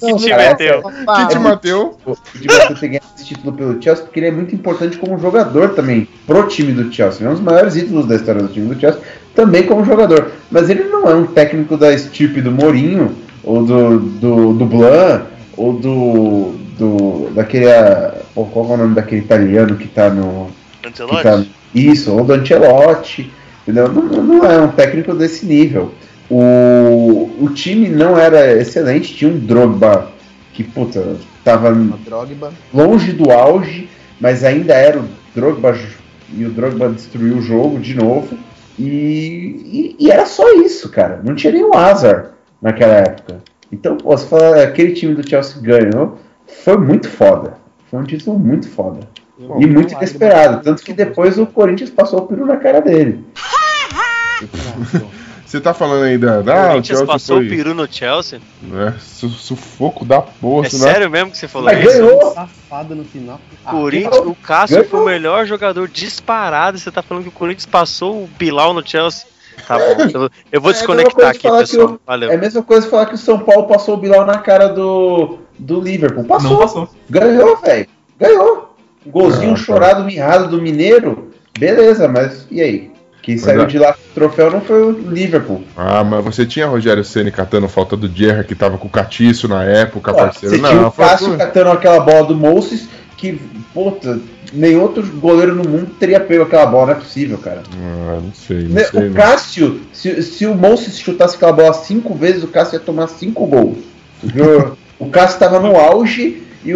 Que 0.00 0.14
te 0.16 0.28
cara, 0.28 0.50
meteu. 0.50 0.82
Tite 0.82 1.38
Mateu. 1.38 1.98
o 2.04 2.14
Di 2.38 2.46
Matteo 2.46 2.76
ter 2.78 2.88
ganhado 2.88 3.06
esse 3.16 3.24
título 3.24 3.52
pelo 3.56 3.82
Chelsea, 3.82 4.04
porque 4.04 4.20
ele 4.20 4.26
é 4.26 4.30
muito 4.32 4.54
importante 4.54 4.98
como 4.98 5.18
jogador 5.18 5.70
também, 5.70 6.06
pro 6.26 6.46
time 6.46 6.72
do 6.72 6.92
Chelsea. 6.92 7.26
É 7.26 7.30
um 7.30 7.32
dos 7.32 7.40
maiores 7.42 7.74
ídolos 7.74 8.06
da 8.06 8.16
história 8.16 8.42
do 8.42 8.48
time 8.48 8.74
do 8.74 8.78
Chelsea, 8.80 9.00
também 9.36 9.64
como 9.64 9.84
jogador. 9.84 10.32
Mas 10.50 10.68
ele 10.68 10.84
não 10.84 11.08
é 11.08 11.14
um 11.14 11.26
técnico 11.26 11.76
da 11.76 11.92
estirpe 11.92 12.40
do 12.40 12.50
Mourinho, 12.50 13.14
ou 13.44 13.64
do, 13.64 13.98
do, 14.00 14.52
do 14.54 14.64
Blanc, 14.64 15.24
ou 15.56 15.74
do. 15.74 16.54
do 16.78 17.30
daquele. 17.34 17.70
ah, 17.70 18.14
pô, 18.34 18.46
Qual 18.46 18.70
é 18.70 18.74
o 18.74 18.76
nome 18.78 18.94
daquele 18.94 19.20
italiano 19.20 19.76
que 19.76 19.86
tá 19.86 20.08
no. 20.10 20.48
Que 20.82 20.88
Ancelotti? 20.88 21.22
tá, 21.22 21.44
isso, 21.74 22.12
ou 22.12 22.24
do 22.24 22.32
Ancelotti. 22.32 23.30
Entendeu? 23.62 23.92
Não, 23.92 24.02
não 24.22 24.44
é 24.44 24.58
um 24.60 24.68
técnico 24.68 25.14
desse 25.14 25.44
nível. 25.44 25.92
O, 26.30 27.30
o 27.40 27.50
time 27.50 27.88
não 27.88 28.18
era 28.18 28.60
excelente, 28.60 29.14
tinha 29.14 29.30
um 29.30 29.38
Drogba 29.38 30.10
que, 30.52 30.64
puta, 30.64 31.16
tava 31.44 31.72
Drogba. 32.04 32.52
longe 32.72 33.12
do 33.12 33.30
auge, 33.30 33.88
mas 34.20 34.42
ainda 34.42 34.72
era 34.74 34.98
o 34.98 35.04
Drogba 35.34 35.76
e 36.32 36.44
o 36.44 36.50
Drogba 36.50 36.88
destruiu 36.88 37.36
o 37.36 37.42
jogo 37.42 37.78
de 37.78 37.94
novo. 37.94 38.36
E, 38.78 39.94
e, 39.98 40.06
e 40.06 40.10
era 40.10 40.26
só 40.26 40.54
isso, 40.54 40.90
cara. 40.90 41.20
Não 41.22 41.34
tinha 41.34 41.52
nenhum 41.52 41.74
azar 41.74 42.32
naquela 42.60 42.94
época. 42.94 43.42
Então, 43.70 43.96
pô, 43.96 44.16
você 44.16 44.26
fala, 44.26 44.62
aquele 44.62 44.92
time 44.92 45.14
do 45.14 45.28
Chelsea 45.28 45.60
ganhou, 45.60 46.18
foi 46.46 46.76
muito 46.76 47.08
foda. 47.08 47.54
Foi 47.90 48.00
um 48.00 48.04
título 48.04 48.38
muito 48.38 48.68
foda. 48.68 49.00
E 49.38 49.66
muito 49.66 49.94
inesperado. 49.94 50.62
Tanto 50.62 50.82
que 50.82 50.92
depois 50.92 51.38
o 51.38 51.46
Corinthians 51.46 51.90
passou 51.90 52.20
o 52.20 52.26
peru 52.26 52.46
na 52.46 52.56
cara 52.56 52.80
dele. 52.80 53.24
Você 55.46 55.60
tá 55.60 55.72
falando 55.72 56.02
aí 56.04 56.18
da. 56.18 56.40
O 56.40 56.50
Ah, 56.50 56.64
o 56.64 56.66
Corinthians 56.68 56.86
Chelsea 56.86 57.06
passou 57.06 57.36
foi. 57.36 57.46
o 57.46 57.48
peru 57.48 57.72
no 57.74 57.86
Chelsea? 57.90 58.40
né, 58.62 58.94
su- 59.00 59.28
sufoco 59.28 60.04
da 60.04 60.20
porra. 60.20 60.66
É 60.66 60.72
né? 60.72 60.78
sério 60.78 61.08
mesmo 61.10 61.30
que 61.30 61.38
você 61.38 61.46
falou 61.46 61.66
Mas 61.72 61.78
isso? 61.84 61.92
ganhou! 62.00 62.32
Safada 62.34 62.94
no 62.96 63.04
final. 63.04 63.40
O 63.64 63.70
Corinthians, 63.70 64.16
o 64.26 64.34
Cássio 64.34 64.76
ganhou. 64.78 64.90
foi 64.90 65.00
o 65.00 65.04
melhor 65.04 65.46
jogador 65.46 65.86
disparado. 65.88 66.78
Você 66.78 66.90
tá 66.90 67.00
falando 67.00 67.22
que 67.22 67.28
o 67.28 67.32
Corinthians 67.32 67.64
passou 67.66 68.24
o 68.24 68.26
Bilal 68.36 68.74
no 68.74 68.86
Chelsea? 68.86 69.26
Tá 69.68 69.78
bom, 69.78 69.84
eu, 70.52 70.60
vou 70.60 70.70
É 70.70 70.72
mesma 70.72 70.72
desconectar 70.72 71.14
coisa 71.14 71.30
aqui, 71.30 71.48
pessoal. 71.72 71.88
o- 71.94 72.00
Valeu. 72.04 72.30
É 72.30 72.34
a 72.34 72.38
mesma 72.38 72.62
coisa 72.62 72.88
falar 72.90 73.06
que 73.06 73.14
o 73.14 73.18
São 73.18 73.38
Paulo 73.38 73.64
passou 73.68 73.94
o 73.94 73.98
Bilal 73.98 74.26
na 74.26 74.38
cara 74.38 74.66
do, 74.68 75.38
do 75.58 75.80
Liverpool. 75.80 76.24
Passou. 76.24 76.50
Não 76.50 76.58
passou. 76.58 76.88
Ganhou, 77.08 77.56
velho. 77.58 77.86
Ganhou. 78.18 78.76
Um 79.06 79.10
golzinho 79.12 79.52
Ah, 79.52 79.56
tá. 79.56 79.60
chorado, 79.62 80.04
mirrado 80.04 80.48
do 80.48 80.60
Mineiro. 80.60 81.30
Beleza, 81.56 82.06
mas 82.08 82.46
e 82.50 82.60
aí? 82.60 82.90
Quem 83.26 83.36
saiu 83.36 83.62
é- 83.62 83.66
de 83.66 83.76
lá 83.76 83.92
com 83.92 83.98
o 83.98 84.14
troféu 84.14 84.52
não 84.52 84.60
foi 84.60 84.80
o 84.84 84.90
Liverpool. 84.92 85.64
Ah, 85.76 86.04
mas 86.04 86.24
você 86.24 86.46
tinha 86.46 86.64
Rogério 86.64 87.02
Ceni 87.02 87.32
catando 87.32 87.68
falta 87.68 87.96
do 87.96 88.06
Gerra, 88.06 88.44
que 88.44 88.54
tava 88.54 88.78
com 88.78 88.86
o 88.86 88.90
Catiço 88.90 89.48
na 89.48 89.64
época, 89.64 90.12
Ó, 90.12 90.14
parceiro. 90.14 90.56
você 90.56 90.62
tinha 90.62 90.86
o 90.86 90.92
foi- 90.92 91.04
Cássio 91.04 91.36
catando 91.36 91.70
aquela 91.70 91.98
bola 91.98 92.24
do 92.24 92.36
Moses 92.36 92.88
que, 93.16 93.32
puta, 93.74 94.20
nenhum 94.52 94.82
outro 94.82 95.02
goleiro 95.04 95.56
no 95.56 95.68
mundo 95.68 95.90
teria 95.98 96.20
pego 96.20 96.44
aquela 96.44 96.66
bola, 96.66 96.86
não 96.86 96.92
é 96.92 96.96
possível, 96.96 97.36
cara. 97.38 97.64
Ah, 97.74 98.20
não 98.22 98.32
sei, 98.32 98.68
não 98.68 98.84
sei. 98.84 99.00
o 99.00 99.04
não. 99.06 99.12
Cássio, 99.14 99.80
se, 99.92 100.22
se 100.22 100.46
o 100.46 100.54
Moses 100.54 100.96
chutasse 100.96 101.34
aquela 101.34 101.52
bola 101.52 101.72
cinco 101.72 102.14
vezes, 102.14 102.44
o 102.44 102.48
Cássio 102.48 102.76
ia 102.76 102.80
tomar 102.80 103.08
cinco 103.08 103.44
gols. 103.44 103.78
O 104.98 105.10
Cássio 105.10 105.38
tava 105.40 105.58
no 105.60 105.76
auge 105.76 106.42
e, 106.64 106.70
e, 106.70 106.72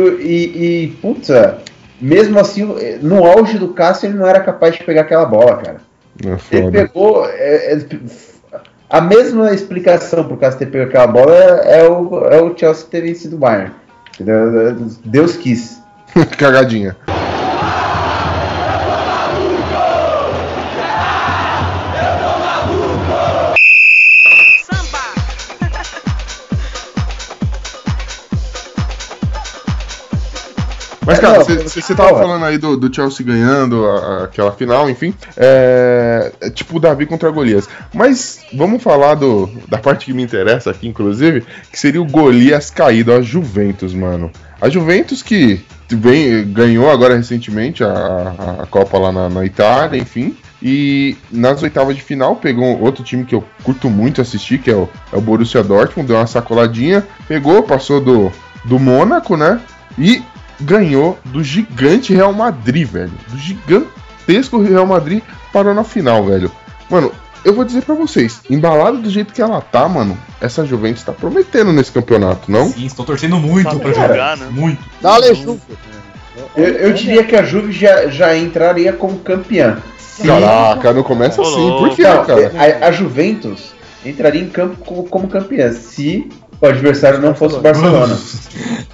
e, 0.85 0.89
puta, 1.01 1.57
mesmo 1.99 2.39
assim, 2.39 2.69
no 3.01 3.25
auge 3.25 3.57
do 3.57 3.69
Cássio, 3.69 4.09
ele 4.09 4.19
não 4.19 4.27
era 4.27 4.41
capaz 4.41 4.75
de 4.75 4.85
pegar 4.85 5.03
aquela 5.03 5.25
bola, 5.25 5.57
cara. 5.57 5.90
É 6.25 6.57
Ele 6.57 6.71
pegou. 6.71 7.27
é, 7.27 7.73
é, 7.75 7.79
a 8.89 9.01
mesma 9.01 9.53
explicação 9.53 10.25
pro 10.25 10.37
Cássio 10.37 10.59
ter 10.59 10.67
pego 10.67 10.89
aquela 10.89 11.07
bola 11.07 11.33
é, 11.33 11.81
é 11.81 11.89
o, 11.89 12.25
é 12.27 12.43
o 12.43 12.57
Chelsea 12.57 12.87
ter 12.91 13.03
vencido 13.03 13.37
o 13.37 13.39
Bayern. 13.39 13.73
Deus 15.05 15.37
quis. 15.37 15.81
Cagadinha. 16.37 16.97
Mas, 31.11 31.19
É, 31.19 31.23
cara, 31.23 31.45
você 31.45 31.95
tava 31.95 32.09
fala. 32.11 32.21
falando 32.23 32.45
aí 32.45 32.57
do, 32.59 32.77
do 32.77 32.95
Chelsea 32.95 33.27
ganhando 33.27 33.85
a- 33.87 33.99
a- 33.99 34.25
aquela 34.25 34.53
final, 34.53 34.89
enfim. 34.89 35.13
É, 35.37 36.33
é 36.41 36.51
tipo 36.51 36.77
o 36.77 36.81
Davi 36.81 37.07
contra 37.07 37.31
Golias. 37.31 37.69
Mas 37.93 38.41
vamos 38.55 38.83
falar 38.83 39.15
do, 39.15 39.49
da 39.69 39.79
parte 39.79 40.07
que 40.07 40.13
me 40.13 40.23
interessa 40.23 40.71
aqui, 40.71 40.87
inclusive, 40.89 41.45
que 41.71 41.79
seria 41.79 42.01
o 42.01 42.07
Golias 42.07 42.71
caído, 42.71 43.13
a 43.13 43.21
Juventus, 43.21 43.93
mano. 43.93 44.31
A 44.61 44.69
Juventus 44.69 45.23
que 45.23 45.61
vem, 45.89 46.45
ganhou 46.53 46.91
agora 46.91 47.17
recentemente 47.17 47.83
a, 47.83 47.89
a- 48.63 48.67
Copa 48.67 48.99
lá 48.99 49.11
na, 49.11 49.29
na 49.29 49.45
Itália, 49.45 49.99
enfim. 50.01 50.37
E 50.63 51.17
nas 51.33 51.63
oitavas 51.63 51.97
de 51.97 52.03
final 52.03 52.37
pegou 52.37 52.79
outro 52.81 53.03
time 53.03 53.25
que 53.25 53.35
eu 53.35 53.43
curto 53.65 53.89
muito 53.89 54.21
assistir, 54.21 54.59
que 54.59 54.71
é 54.71 54.75
o, 54.77 54.89
é 55.13 55.17
o 55.17 55.21
Borussia 55.21 55.63
Dortmund, 55.63 56.07
deu 56.07 56.17
uma 56.19 56.27
sacoladinha, 56.27 57.03
pegou, 57.27 57.63
passou 57.63 57.99
do, 58.01 58.31
do 58.65 58.79
Mônaco, 58.79 59.37
né? 59.39 59.59
E 59.99 60.23
ganhou 60.61 61.19
do 61.25 61.43
gigante 61.43 62.15
Real 62.15 62.33
Madrid, 62.33 62.87
velho. 62.87 63.13
Do 63.29 63.39
gigantesco 63.39 64.61
Real 64.61 64.87
Madrid 64.87 65.23
parou 65.53 65.75
na 65.75 65.85
final, 65.85 66.25
velho. 66.25 66.51
Mano, 66.89 67.13
eu 67.45 67.55
vou 67.55 67.65
dizer 67.65 67.83
pra 67.83 67.95
vocês, 67.95 68.41
embalado 68.51 68.99
do 68.99 69.09
jeito 69.11 69.33
que 69.33 69.41
ela 69.41 69.61
tá, 69.61 69.89
mano, 69.89 70.17
essa 70.41 70.65
Juventus 70.67 71.03
tá 71.03 71.13
prometendo 71.13 71.73
nesse 71.73 71.91
campeonato, 71.93 72.51
não? 72.51 72.69
Sim, 72.69 72.85
estou 72.87 73.05
torcendo 73.05 73.37
muito 73.39 73.79
pra 73.79 73.93
jogar, 73.93 74.37
né? 74.37 74.49
Muito. 74.51 74.83
Juve. 75.35 75.61
Eu, 76.57 76.65
eu 76.65 76.93
diria 76.93 77.25
que 77.25 77.35
a 77.37 77.43
Juve 77.43 77.73
já, 77.73 78.09
já 78.09 78.37
entraria 78.37 78.93
como 78.93 79.19
campeã. 79.19 79.79
Caraca, 80.25 80.93
não 80.93 81.03
começa 81.03 81.41
assim. 81.41 81.69
Por 81.79 81.91
que, 81.91 82.03
cara? 82.03 82.53
a, 82.83 82.89
a 82.89 82.93
Juventus 82.93 83.73
entraria 84.05 84.41
em 84.43 84.49
campo 84.49 84.77
co- 84.85 85.05
como 85.05 85.29
campeã 85.29 85.73
se 85.73 86.29
o 86.61 86.67
adversário 86.67 87.21
não 87.21 87.35
fosse 87.35 87.57
o 87.57 87.61
Barcelona. 87.61 88.19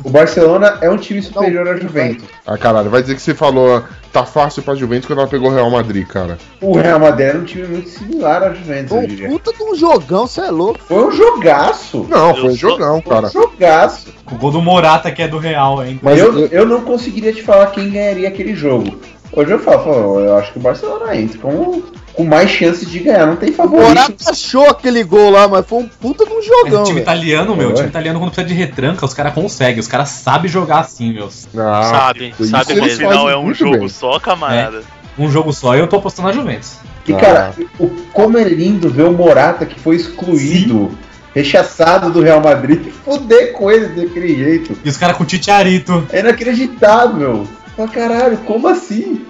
O 0.04 0.10
Barcelona 0.10 0.78
é 0.80 0.88
um 0.90 0.96
time 0.96 1.20
superior 1.22 1.66
à 1.68 1.76
Juventus. 1.76 2.24
Ah, 2.46 2.56
caralho, 2.56 2.88
vai 2.90 3.02
dizer 3.02 3.14
que 3.14 3.22
você 3.22 3.34
falou 3.34 3.82
tá 4.12 4.24
fácil 4.24 4.62
pra 4.62 4.74
Juventus 4.74 5.06
quando 5.06 5.18
ela 5.18 5.28
pegou 5.28 5.50
o 5.50 5.54
Real 5.54 5.68
Madrid, 5.70 6.06
cara. 6.06 6.38
O 6.60 6.74
Real 6.78 6.98
Madrid 6.98 7.26
era 7.26 7.38
um 7.38 7.44
time 7.44 7.66
muito 7.66 7.88
similar 7.90 8.42
à 8.42 8.54
Juventus, 8.54 8.92
eu 8.92 9.00
Pô, 9.02 9.06
diria. 9.06 9.28
puta 9.28 9.52
de 9.52 9.62
um 9.62 9.74
jogão, 9.74 10.26
cê 10.26 10.40
é 10.42 10.50
louco. 10.50 10.78
Foi 10.86 11.04
um 11.08 11.10
jogaço. 11.12 12.06
Não, 12.08 12.28
Eu 12.30 12.34
foi 12.36 12.44
um 12.44 12.56
sou- 12.56 12.70
jogão, 12.70 13.02
Foi 13.02 13.12
um 13.12 13.20
cara. 13.22 13.28
jogaço. 13.30 14.08
O 14.30 14.36
gol 14.36 14.50
do 14.52 14.62
Morata, 14.62 15.10
que 15.10 15.20
é 15.22 15.28
do 15.28 15.36
Real 15.38 15.80
ainda. 15.80 16.00
Mas 16.02 16.18
eu, 16.18 16.38
eu- 16.38 16.46
eu 16.48 16.66
não 16.66 16.80
conseguiria 16.82 17.32
te 17.32 17.42
falar 17.42 17.66
quem 17.68 17.90
ganharia 17.90 18.28
aquele 18.28 18.54
jogo. 18.54 18.96
Hoje 19.32 19.50
eu 19.50 19.58
falo, 19.58 20.20
eu 20.20 20.36
acho 20.38 20.52
que 20.52 20.58
o 20.58 20.62
Barcelona 20.62 21.14
entra 21.14 21.38
com, 21.38 21.82
com 22.16 22.24
mais 22.24 22.50
chances 22.50 22.90
de 22.90 22.98
ganhar. 23.00 23.26
Não 23.26 23.36
tem 23.36 23.50
O 23.50 23.52
favorito. 23.52 23.86
Morata 23.88 24.30
achou 24.30 24.68
aquele 24.68 25.04
gol 25.04 25.30
lá, 25.30 25.46
mas 25.46 25.66
foi 25.66 25.78
um 25.80 25.86
puta 25.88 26.24
de 26.24 26.32
um 26.32 26.42
jogão, 26.42 26.80
o 26.82 26.84
time 26.84 26.94
velho. 26.94 27.02
italiano, 27.04 27.54
meu, 27.54 27.66
o 27.68 27.70
Ué. 27.70 27.76
time 27.76 27.88
italiano 27.88 28.18
quando 28.18 28.32
precisa 28.32 28.48
de 28.48 28.54
retranca, 28.58 29.04
os 29.04 29.12
caras 29.14 29.34
conseguem, 29.34 29.78
os 29.78 29.86
caras 29.86 30.08
sabem 30.08 30.48
jogar 30.50 30.80
assim, 30.80 31.12
meu. 31.12 31.28
Ah, 31.58 31.82
sabe, 31.82 32.34
sabe 32.48 32.72
eles 32.72 32.74
Como 32.74 32.80
mesmo. 32.82 32.96
final 32.98 33.24
fazem 33.26 33.30
é 33.34 33.38
um 33.38 33.54
jogo 33.54 33.78
bem. 33.78 33.88
só, 33.88 34.18
camarada. 34.18 34.80
Um 35.18 35.30
jogo 35.30 35.52
só 35.52 35.74
e 35.76 35.78
eu 35.78 35.86
tô 35.86 35.96
apostando 35.96 36.28
na 36.28 36.34
Juventus. 36.34 36.76
E 37.06 37.12
Ah. 37.12 37.16
cara, 37.18 37.54
o, 37.78 37.88
como 38.12 38.36
é 38.38 38.44
lindo 38.44 38.88
ver 38.90 39.04
o 39.04 39.12
Morata 39.12 39.64
que 39.64 39.78
foi 39.78 39.96
excluído, 39.96 40.90
rechaçado 41.34 42.10
do 42.10 42.20
Real 42.22 42.40
Madrid, 42.40 42.88
fuder 43.04 43.52
com 43.52 43.70
ele 43.70 43.88
daquele 43.88 44.34
jeito. 44.36 44.76
E 44.84 44.88
os 44.88 44.96
caras 44.96 45.16
com 45.16 45.22
o 45.22 45.26
Titiarito. 45.26 46.06
É 46.10 46.20
inacreditável. 46.20 47.46
Mas 47.78 47.90
caralho, 47.90 48.38
como 48.38 48.68
assim? 48.68 49.24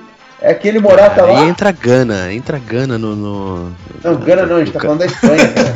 É 0.46 0.52
aquele 0.52 0.78
Morata 0.78 1.24
Aí 1.24 1.32
lá? 1.32 1.44
entra 1.44 1.72
Gana, 1.72 2.32
entra 2.32 2.56
Gana 2.56 2.96
no. 2.96 3.16
no... 3.16 3.72
Não, 4.04 4.14
Gana 4.14 4.46
não, 4.46 4.58
a 4.58 4.60
gente 4.60 4.70
tá 4.70 4.78
falando 4.78 5.00
da 5.00 5.06
Espanha, 5.06 5.52
cara. 5.52 5.74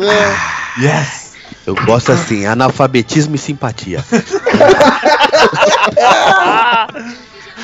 Yes! 0.80 1.34
Eu 1.66 1.74
gosto 1.74 2.12
assim, 2.12 2.46
analfabetismo 2.46 3.34
e 3.34 3.38
simpatia. 3.38 4.02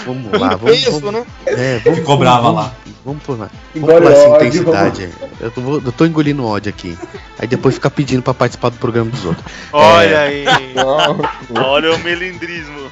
vamos 0.07 0.41
lá, 0.41 0.57
vamos. 0.57 0.78
Peso, 0.78 1.01
vamos 1.01 1.12
né? 1.12 1.27
é, 1.47 1.78
vamos 1.81 1.99
Ficou 1.99 2.16
brava 2.16 2.51
lá. 2.51 2.73
Vamos 3.05 3.23
por 3.23 3.39
lá. 3.39 3.49
Vamos 3.74 4.03
por 4.03 4.12
essa 4.12 4.28
ódio, 4.28 4.47
intensidade. 4.49 5.11
Eu 5.41 5.51
tô, 5.51 5.61
eu 5.77 5.93
tô 5.93 6.05
engolindo 6.07 6.45
ódio 6.45 6.70
aqui. 6.70 6.99
Aí 7.39 7.47
depois 7.47 7.77
fica 7.77 7.89
pedindo 7.89 8.20
pra 8.20 8.35
participar 8.35 8.70
do 8.70 8.78
programa 8.78 9.11
dos 9.12 9.24
outros. 9.24 9.47
Olha 9.73 10.20
aí. 10.23 10.45
Não, 10.74 11.62
Olha 11.62 11.95
o 11.95 11.99
melindrismo. 12.01 12.91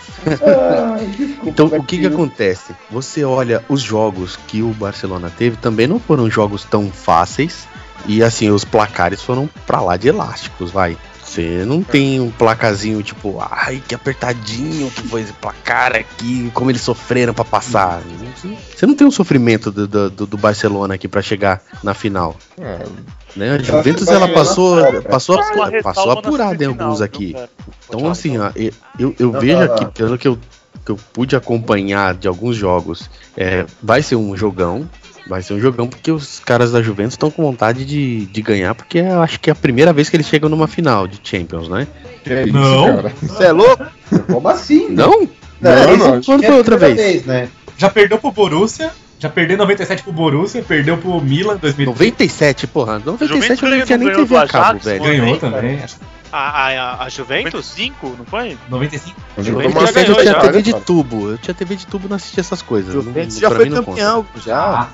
Então, 1.45 1.67
o 1.67 1.71
que 1.83 1.97
que 1.97 2.03
Betinho. 2.03 2.15
acontece? 2.15 2.75
Você 2.91 3.25
olha 3.25 3.65
os 3.69 3.81
jogos 3.81 4.39
que 4.47 4.63
o 4.63 4.69
Barcelona 4.69 5.33
teve, 5.37 5.57
também 5.57 5.87
não 5.87 5.99
foram 5.99 6.31
jogos 6.31 6.65
tão 6.65 6.91
fáceis. 6.91 7.67
E 8.07 8.23
assim, 8.23 8.51
os 8.51 8.65
placares 8.65 9.23
foram 9.23 9.49
pra 9.67 9.81
lá 9.81 9.97
de 9.97 10.09
elásticos, 10.09 10.71
vai. 10.71 10.97
Você 11.35 11.65
não 11.67 11.83
tem 11.83 12.21
um 12.21 12.31
placazinho 12.31 13.03
tipo, 13.03 13.39
ai, 13.41 13.83
que 13.89 13.93
apertadinho 13.93 14.89
que 14.89 15.03
foi 15.09 15.23
esse 15.23 15.33
placar 15.33 15.97
aqui, 15.97 16.49
como 16.55 16.71
eles 16.71 16.81
sofreram 16.81 17.35
pra 17.35 17.45
passar. 17.45 18.01
Você 18.73 18.87
não 18.87 18.95
tem 18.95 19.05
o 19.05 19.11
sofrimento 19.11 19.73
do, 19.73 19.89
do, 19.89 20.11
do- 20.11 20.27
do 20.27 20.37
Barcelona 20.37 20.95
aqui 20.95 21.09
pra 21.09 21.21
chegar 21.21 21.61
na 21.83 21.93
final. 21.93 22.37
É, 22.57 22.79
Né? 23.35 23.51
A 23.57 23.59
Juventus 23.59 24.07
ela 24.07 24.29
passou, 24.29 25.03
passou, 25.03 25.41
uma 25.57 25.83
passou 25.83 26.07
na 26.07 26.13
apurada 26.21 26.63
em 26.63 26.69
alguns 26.69 27.01
aqui. 27.01 27.35
Então, 27.89 28.09
assim, 28.09 28.39
ó, 28.39 28.53
eu, 28.55 29.13
eu, 29.19 29.33
vejo 29.33 29.59
não. 29.59 29.75
aqui, 29.75 29.87
pelo 29.87 30.17
que 30.17 30.29
eu, 30.29 30.39
que 30.87 30.93
eu 30.93 30.97
pude 31.13 31.35
acompanhar 31.35 32.15
de 32.15 32.29
alguns 32.29 32.55
jogos, 32.55 33.11
é, 33.37 33.67
vai 33.83 34.03
ser 34.03 34.15
um 34.15 34.37
jogão. 34.37 34.89
Vai 35.27 35.43
ser 35.43 35.55
um 35.55 35.61
jogão 35.61 35.89
porque 35.89 36.13
os 36.13 36.39
caras 36.39 36.73
da 36.73 36.83
Juventus 36.83 37.15
estão 37.15 37.31
com 37.31 37.43
vontade 37.43 37.85
de, 37.85 38.27
de 38.27 38.43
ganhar, 38.43 38.75
porque 38.75 38.99
eu 38.99 39.23
acho 39.23 39.41
que 39.41 39.49
é 39.49 39.53
a 39.53 39.57
primeira 39.57 39.93
vez 39.93 40.11
que 40.11 40.17
eles 40.17 40.27
chegam 40.27 40.51
numa 40.51 40.69
final 40.69 41.07
de 41.07 41.19
Champions, 41.23 41.69
né? 41.69 41.87
que 42.23 42.33
é 42.33 42.43
isso, 42.45 42.53
Não. 42.53 42.97
cara. 42.97 43.13
Cê 43.37 43.45
é 43.45 43.53
louco? 43.53 43.85
Como 44.31 44.49
assim? 44.49 44.89
Não? 44.91 45.29
Não, 45.61 45.87
Não, 45.87 45.97
não, 45.97 46.23
quando 46.23 46.45
é 46.45 46.47
foi 46.47 46.55
a 46.55 46.59
outra 46.59 46.77
primeira 46.77 47.03
vez? 47.11 47.25
né? 47.25 47.49
Já 47.79 47.89
perdeu 47.89 48.19
pro 48.19 48.31
Borussia, 48.33 48.91
já 49.19 49.31
perdeu 49.31 49.55
em 49.55 49.59
97 49.59 50.03
pro 50.03 50.13
Borussia, 50.13 50.63
perdeu 50.63 50.99
pro 50.99 51.19
Milan 51.21 51.55
em 51.55 51.59
2003. 51.59 51.87
97, 51.89 52.67
porra. 52.67 52.99
97 52.99 53.63
eu 53.63 53.71
não 53.71 53.85
tinha 53.87 53.99
nem 53.99 54.13
TV 54.13 54.37
a 54.37 54.47
cabo, 54.47 54.65
Ajax, 54.67 54.85
velho. 54.85 55.03
Ganhou 55.05 55.37
Também, 55.39 55.81
A, 56.31 56.69
a, 56.69 57.05
a 57.05 57.09
Juventus? 57.09 57.73
25, 57.75 58.15
não 58.19 58.25
foi? 58.27 58.59
95. 58.69 59.17
Juventus 59.39 59.75
97 59.75 60.09
eu 60.11 60.17
tinha 60.17 60.33
já, 60.33 60.41
TV 60.41 60.53
né, 60.57 60.63
de 60.63 60.73
cara? 60.73 60.85
tubo. 60.85 61.31
Eu 61.31 61.39
tinha 61.39 61.55
TV 61.55 61.77
de 61.77 61.87
tubo 61.87 62.07
e 62.07 62.09
não 62.11 62.17
assistia 62.17 62.41
essas 62.43 62.61
coisas. 62.61 62.93
Juventus 62.93 63.35
Não- 63.35 63.41
já 63.41 63.51
foi 63.51 63.69
não 63.69 63.83
campeão, 63.85 64.27
já. 64.45 64.89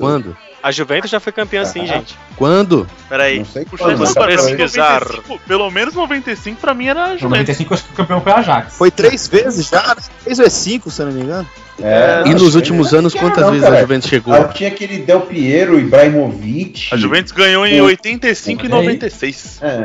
Quando? 0.00 0.36
A 0.62 0.70
Juventus 0.70 1.10
já 1.10 1.18
foi 1.18 1.32
campeã 1.32 1.64
sim, 1.64 1.86
gente. 1.86 2.18
Quando? 2.36 2.86
Peraí. 3.08 3.38
Não 3.38 3.44
sei 3.46 3.64
Puxa, 3.64 3.84
quando, 3.84 4.12
pra 4.12 4.26
mim, 4.26 4.56
pesquisar. 4.56 5.00
95, 5.00 5.40
pelo 5.46 5.70
menos 5.70 5.94
95 5.94 6.60
pra 6.60 6.74
mim 6.74 6.86
era 6.86 7.00
no 7.00 7.18
Juventus. 7.18 7.30
95 7.30 7.74
acho 7.74 7.84
que 7.84 7.92
o 7.92 7.94
campeão 7.94 8.20
foi 8.20 8.32
o 8.32 8.36
Ajax. 8.36 8.74
Foi 8.76 8.90
três 8.90 9.26
vezes 9.26 9.68
já? 9.68 9.96
Três 10.22 10.38
ou 10.38 10.44
é 10.44 10.50
cinco, 10.50 10.90
se 10.90 11.00
eu 11.00 11.06
não 11.06 11.12
me 11.12 11.22
engano. 11.22 11.48
É, 11.82 12.24
E 12.26 12.34
nos 12.34 12.54
últimos 12.54 12.92
não 12.92 12.98
anos, 12.98 13.14
quantas 13.14 13.42
não, 13.42 13.52
vezes 13.52 13.64
cara. 13.64 13.78
a 13.78 13.80
Juventus 13.80 14.08
chegou? 14.10 14.34
Ah, 14.34 14.44
tinha 14.48 14.68
aquele 14.68 14.98
Del 14.98 15.22
Piero, 15.22 15.78
Ibrahimovic. 15.78 16.88
A 16.92 16.96
Juventus 16.98 17.32
ganhou 17.32 17.66
em 17.66 17.78
Pô. 17.78 17.86
85 17.86 18.62
e 18.62 18.66
Olha 18.66 18.74
aí. 18.80 18.82
96. 18.86 19.58
É. 19.62 19.78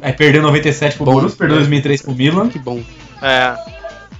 Aí 0.00 0.12
perdeu 0.12 0.40
em 0.40 0.44
97 0.44 0.96
pro. 0.96 1.06
Borussia, 1.06 1.36
perdeu 1.36 1.56
em 1.56 1.60
2003 1.60 2.02
pro 2.02 2.14
Milan. 2.14 2.48
Que 2.48 2.58
bom. 2.60 2.80
É. 3.20 3.54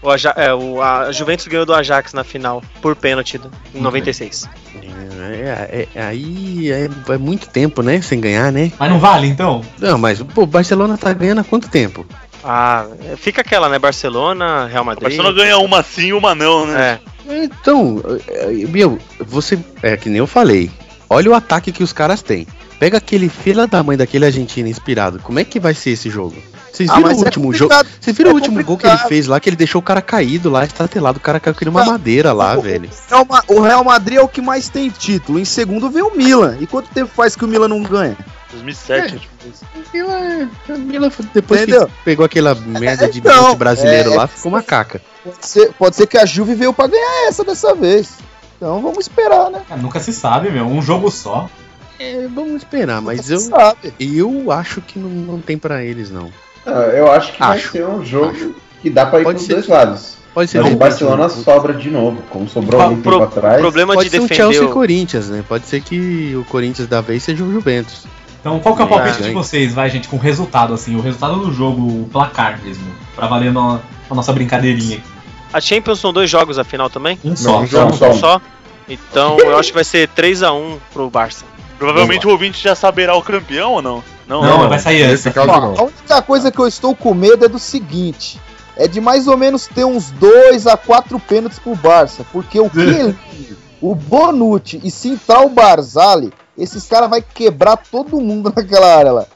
O 0.02 0.10
Aja 0.10 0.32
é, 0.36 0.52
o, 0.54 0.80
a 0.82 1.12
Juventus 1.12 1.46
ganhou 1.46 1.66
do 1.66 1.74
Ajax 1.74 2.12
na 2.14 2.24
final, 2.24 2.62
por 2.80 2.96
pênalti, 2.96 3.38
em 3.74 3.80
96. 3.80 4.48
É, 4.82 5.78
é- 5.82 5.88
é- 5.94 6.02
aí 6.02 6.70
é, 6.72 6.88
é 7.12 7.18
muito 7.18 7.48
tempo, 7.48 7.82
né? 7.82 8.00
Sem 8.00 8.20
ganhar, 8.20 8.50
né? 8.50 8.72
Mas 8.78 8.90
não 8.90 8.98
vale 8.98 9.26
então? 9.26 9.62
Não, 9.78 9.98
mas 9.98 10.22
pô, 10.22 10.42
o 10.42 10.46
Barcelona 10.46 10.96
tá 10.96 11.12
ganhando 11.12 11.40
há 11.40 11.44
quanto 11.44 11.68
tempo? 11.68 12.06
Ah, 12.42 12.86
fica 13.18 13.42
aquela, 13.42 13.68
né? 13.68 13.78
Barcelona, 13.78 14.66
Real 14.66 14.82
O 14.82 14.86
Madrid. 14.86 15.02
Barcelona 15.02 15.34
ganha 15.34 15.58
uma 15.58 15.82
sim 15.82 16.06
e 16.06 16.12
uma 16.14 16.34
não, 16.34 16.66
né? 16.66 16.98
É. 17.28 17.44
Então, 17.44 18.02
é, 18.26 18.46
meu, 18.68 18.98
você. 19.20 19.58
É 19.82 19.96
que 19.96 20.08
nem 20.08 20.18
eu 20.18 20.26
falei. 20.26 20.70
Olha 21.08 21.30
o 21.30 21.34
ataque 21.34 21.70
que 21.72 21.82
os 21.82 21.92
caras 21.92 22.22
têm. 22.22 22.46
Pega 22.78 22.96
aquele 22.96 23.28
fila 23.28 23.66
da 23.66 23.82
mãe 23.82 23.96
daquele 23.96 24.24
argentino 24.24 24.68
inspirado. 24.68 25.18
Como 25.22 25.38
é 25.38 25.44
que 25.44 25.60
vai 25.60 25.74
ser 25.74 25.90
esse 25.90 26.08
jogo? 26.08 26.36
Vocês 26.72 26.88
Ah, 26.90 26.94
viram 26.96 27.08
mas 27.08 27.18
o 27.18 27.22
é 27.22 27.24
último 27.26 27.52
jogo? 27.52 27.74
complicado. 27.74 27.98
Vocês 28.00 28.16
viram 28.16 28.30
é 28.30 28.32
o 28.32 28.36
último 28.36 28.54
gol 28.64 28.76
que 28.78 28.84
ele 28.86 28.90
complicado. 28.92 29.08
fez 29.08 29.26
lá, 29.26 29.40
que 29.40 29.48
ele 29.48 29.56
deixou 29.56 29.80
o 29.80 29.84
cara 29.84 30.00
caído 30.00 30.50
lá, 30.50 30.64
estatelado, 30.64 31.18
o 31.18 31.20
cara 31.20 31.40
caiu 31.40 31.54
que 31.54 31.68
uma 31.68 31.84
madeira 31.84 32.32
lá, 32.32 32.56
velho. 32.56 32.88
O 32.88 33.10
Real 33.10 33.26
Ma- 33.28 33.44
O 33.48 33.60
Real 33.60 33.84
Madrid 33.84 34.18
é 34.18 34.22
o 34.22 34.28
que 34.28 34.40
mais 34.40 34.68
tem 34.68 34.88
título. 34.90 35.38
Em 35.38 35.44
segundo 35.44 35.90
vem 35.90 36.02
o 36.02 36.14
Milan. 36.16 36.56
E 36.60 36.66
quanto 36.66 36.88
tempo 36.90 37.10
faz 37.14 37.34
que 37.36 37.44
o 37.44 37.48
Milan 37.48 37.68
não 37.68 37.82
ganha? 37.82 38.16
2007. 38.52 39.18
tipo, 39.20 39.30
Milan, 39.92 40.48
Milan, 40.78 41.10
depois 41.32 41.62
Entendeu? 41.62 41.86
que 41.86 41.92
pegou 42.04 42.24
aquela 42.26 42.54
merda 42.54 43.08
de 43.08 43.18
então, 43.20 43.48
monte 43.48 43.58
brasileiro 43.58 44.12
é- 44.12 44.16
lá, 44.16 44.26
ficou 44.26 44.50
uma 44.52 44.62
caca. 44.62 45.00
Pode 45.22 45.46
ser, 45.46 45.72
pode 45.78 45.96
ser 45.96 46.06
que 46.06 46.18
a 46.18 46.26
Juve 46.26 46.54
veio 46.54 46.72
pra 46.72 46.86
ganhar 46.88 47.28
essa 47.28 47.44
dessa 47.44 47.74
vez. 47.74 48.08
Então 48.56 48.80
vamos 48.82 48.98
esperar, 48.98 49.50
né? 49.50 49.62
Cara, 49.68 49.80
nunca 49.80 50.00
se 50.00 50.12
sabe, 50.12 50.50
meu. 50.50 50.66
Um 50.66 50.82
jogo 50.82 51.10
só. 51.10 51.48
É, 51.98 52.26
vamos 52.28 52.56
esperar, 52.62 53.00
mas 53.02 53.30
eu, 53.30 53.38
Sabe. 53.38 53.92
eu 54.00 54.50
acho 54.50 54.80
que 54.80 54.98
não, 54.98 55.08
não 55.10 55.40
tem 55.40 55.56
pra 55.58 55.84
eles, 55.84 56.10
não. 56.10 56.30
Ah, 56.66 56.70
Eu 56.94 57.10
acho 57.10 57.32
que 57.32 57.38
vai 57.40 57.56
Acho. 57.56 57.70
ser 57.72 57.86
um 57.86 58.04
jogo 58.04 58.54
que 58.82 58.90
dá 58.90 59.06
pra 59.06 59.20
ir 59.20 59.24
Pode 59.24 59.36
pros 59.36 59.46
ser. 59.46 59.54
dois 59.54 59.68
lados. 59.68 60.16
Pode 60.32 60.48
ser 60.50 60.62
Mas 60.62 60.72
o 60.72 60.76
Barcelona 60.76 61.26
um- 61.26 61.28
sobra 61.28 61.72
de 61.74 61.90
novo, 61.90 62.22
como 62.30 62.48
sobrou 62.48 62.80
pro- 62.80 62.90
tempo 63.18 63.22
atrás. 63.24 63.58
O 63.58 63.60
problema 63.60 63.94
Pode 63.94 64.08
de 64.08 64.10
ser 64.16 64.20
um 64.20 64.26
defender. 64.26 64.42
Chelsea 64.44 64.62
e 64.62 64.66
o- 64.66 64.72
Corinthians, 64.72 65.28
né? 65.28 65.44
Pode 65.48 65.66
ser 65.66 65.80
que 65.80 66.34
o 66.36 66.44
Corinthians 66.44 66.86
da 66.86 67.00
vez 67.00 67.22
seja 67.22 67.42
o 67.42 67.50
Juventus. 67.52 68.04
Então 68.40 68.58
qual 68.60 68.76
que 68.76 68.80
é 68.82 68.84
o 68.84 68.88
Ah, 68.88 68.90
palpite 68.90 69.22
de 69.24 69.32
vocês, 69.32 69.74
vai, 69.74 69.90
gente, 69.90 70.06
com 70.08 70.16
o 70.16 70.18
resultado, 70.20 70.72
assim, 70.72 70.94
o 70.96 71.00
resultado 71.00 71.40
do 71.40 71.52
jogo, 71.52 71.82
o 71.82 72.08
placar 72.12 72.60
mesmo. 72.64 72.84
Pra 73.16 73.26
valer 73.26 73.52
no- 73.52 73.80
a 74.08 74.14
nossa 74.14 74.32
brincadeirinha 74.32 74.98
aqui. 74.98 75.06
A 75.52 75.60
Champions 75.60 75.98
são 75.98 76.12
dois 76.12 76.30
jogos 76.30 76.58
a 76.58 76.64
final 76.64 76.88
também? 76.88 77.18
Um 77.24 77.34
só. 77.34 77.58
um 77.60 77.66
jogo 77.66 77.92
só. 77.96 78.10
Um 78.10 78.14
só? 78.14 78.40
Então 78.88 79.38
eu 79.40 79.58
acho 79.58 79.70
que 79.70 79.74
vai 79.74 79.84
ser 79.84 80.08
3x1 80.08 80.78
pro 80.92 81.10
Barça. 81.10 81.44
Provavelmente 81.80 82.26
o 82.26 82.30
ouvinte 82.30 82.62
já 82.62 82.74
saberá 82.74 83.16
o 83.16 83.22
campeão 83.22 83.72
ou 83.72 83.82
não? 83.82 84.04
Não, 84.28 84.42
Não, 84.42 84.62
né? 84.64 84.68
vai 84.68 84.78
sair 84.78 85.06
Nesse 85.08 85.28
antes. 85.28 85.32
caso, 85.32 85.48
Ó, 85.50 85.60
não. 85.60 85.78
a 85.78 85.82
única 85.84 86.22
coisa 86.22 86.52
que 86.52 86.58
eu 86.58 86.66
estou 86.68 86.94
com 86.94 87.14
medo 87.14 87.44
é 87.44 87.48
do 87.48 87.58
seguinte: 87.58 88.38
é 88.76 88.86
de 88.86 89.00
mais 89.00 89.26
ou 89.26 89.36
menos 89.36 89.66
ter 89.66 89.84
uns 89.84 90.10
2 90.12 90.66
a 90.66 90.76
4 90.76 91.18
pênaltis 91.18 91.58
pro 91.58 91.74
Barça. 91.74 92.24
Porque 92.30 92.60
o 92.60 92.68
Chiellini, 92.72 93.16
o 93.80 93.94
Bonucci 93.94 94.78
e 94.84 94.90
se 94.90 95.08
entrar 95.08 95.40
o 95.40 95.48
Barzali, 95.48 96.32
esses 96.56 96.86
caras 96.86 97.08
vai 97.08 97.22
quebrar 97.22 97.78
todo 97.78 98.20
mundo 98.20 98.52
naquela 98.54 98.94
área 98.96 99.12
lá. 99.12 99.26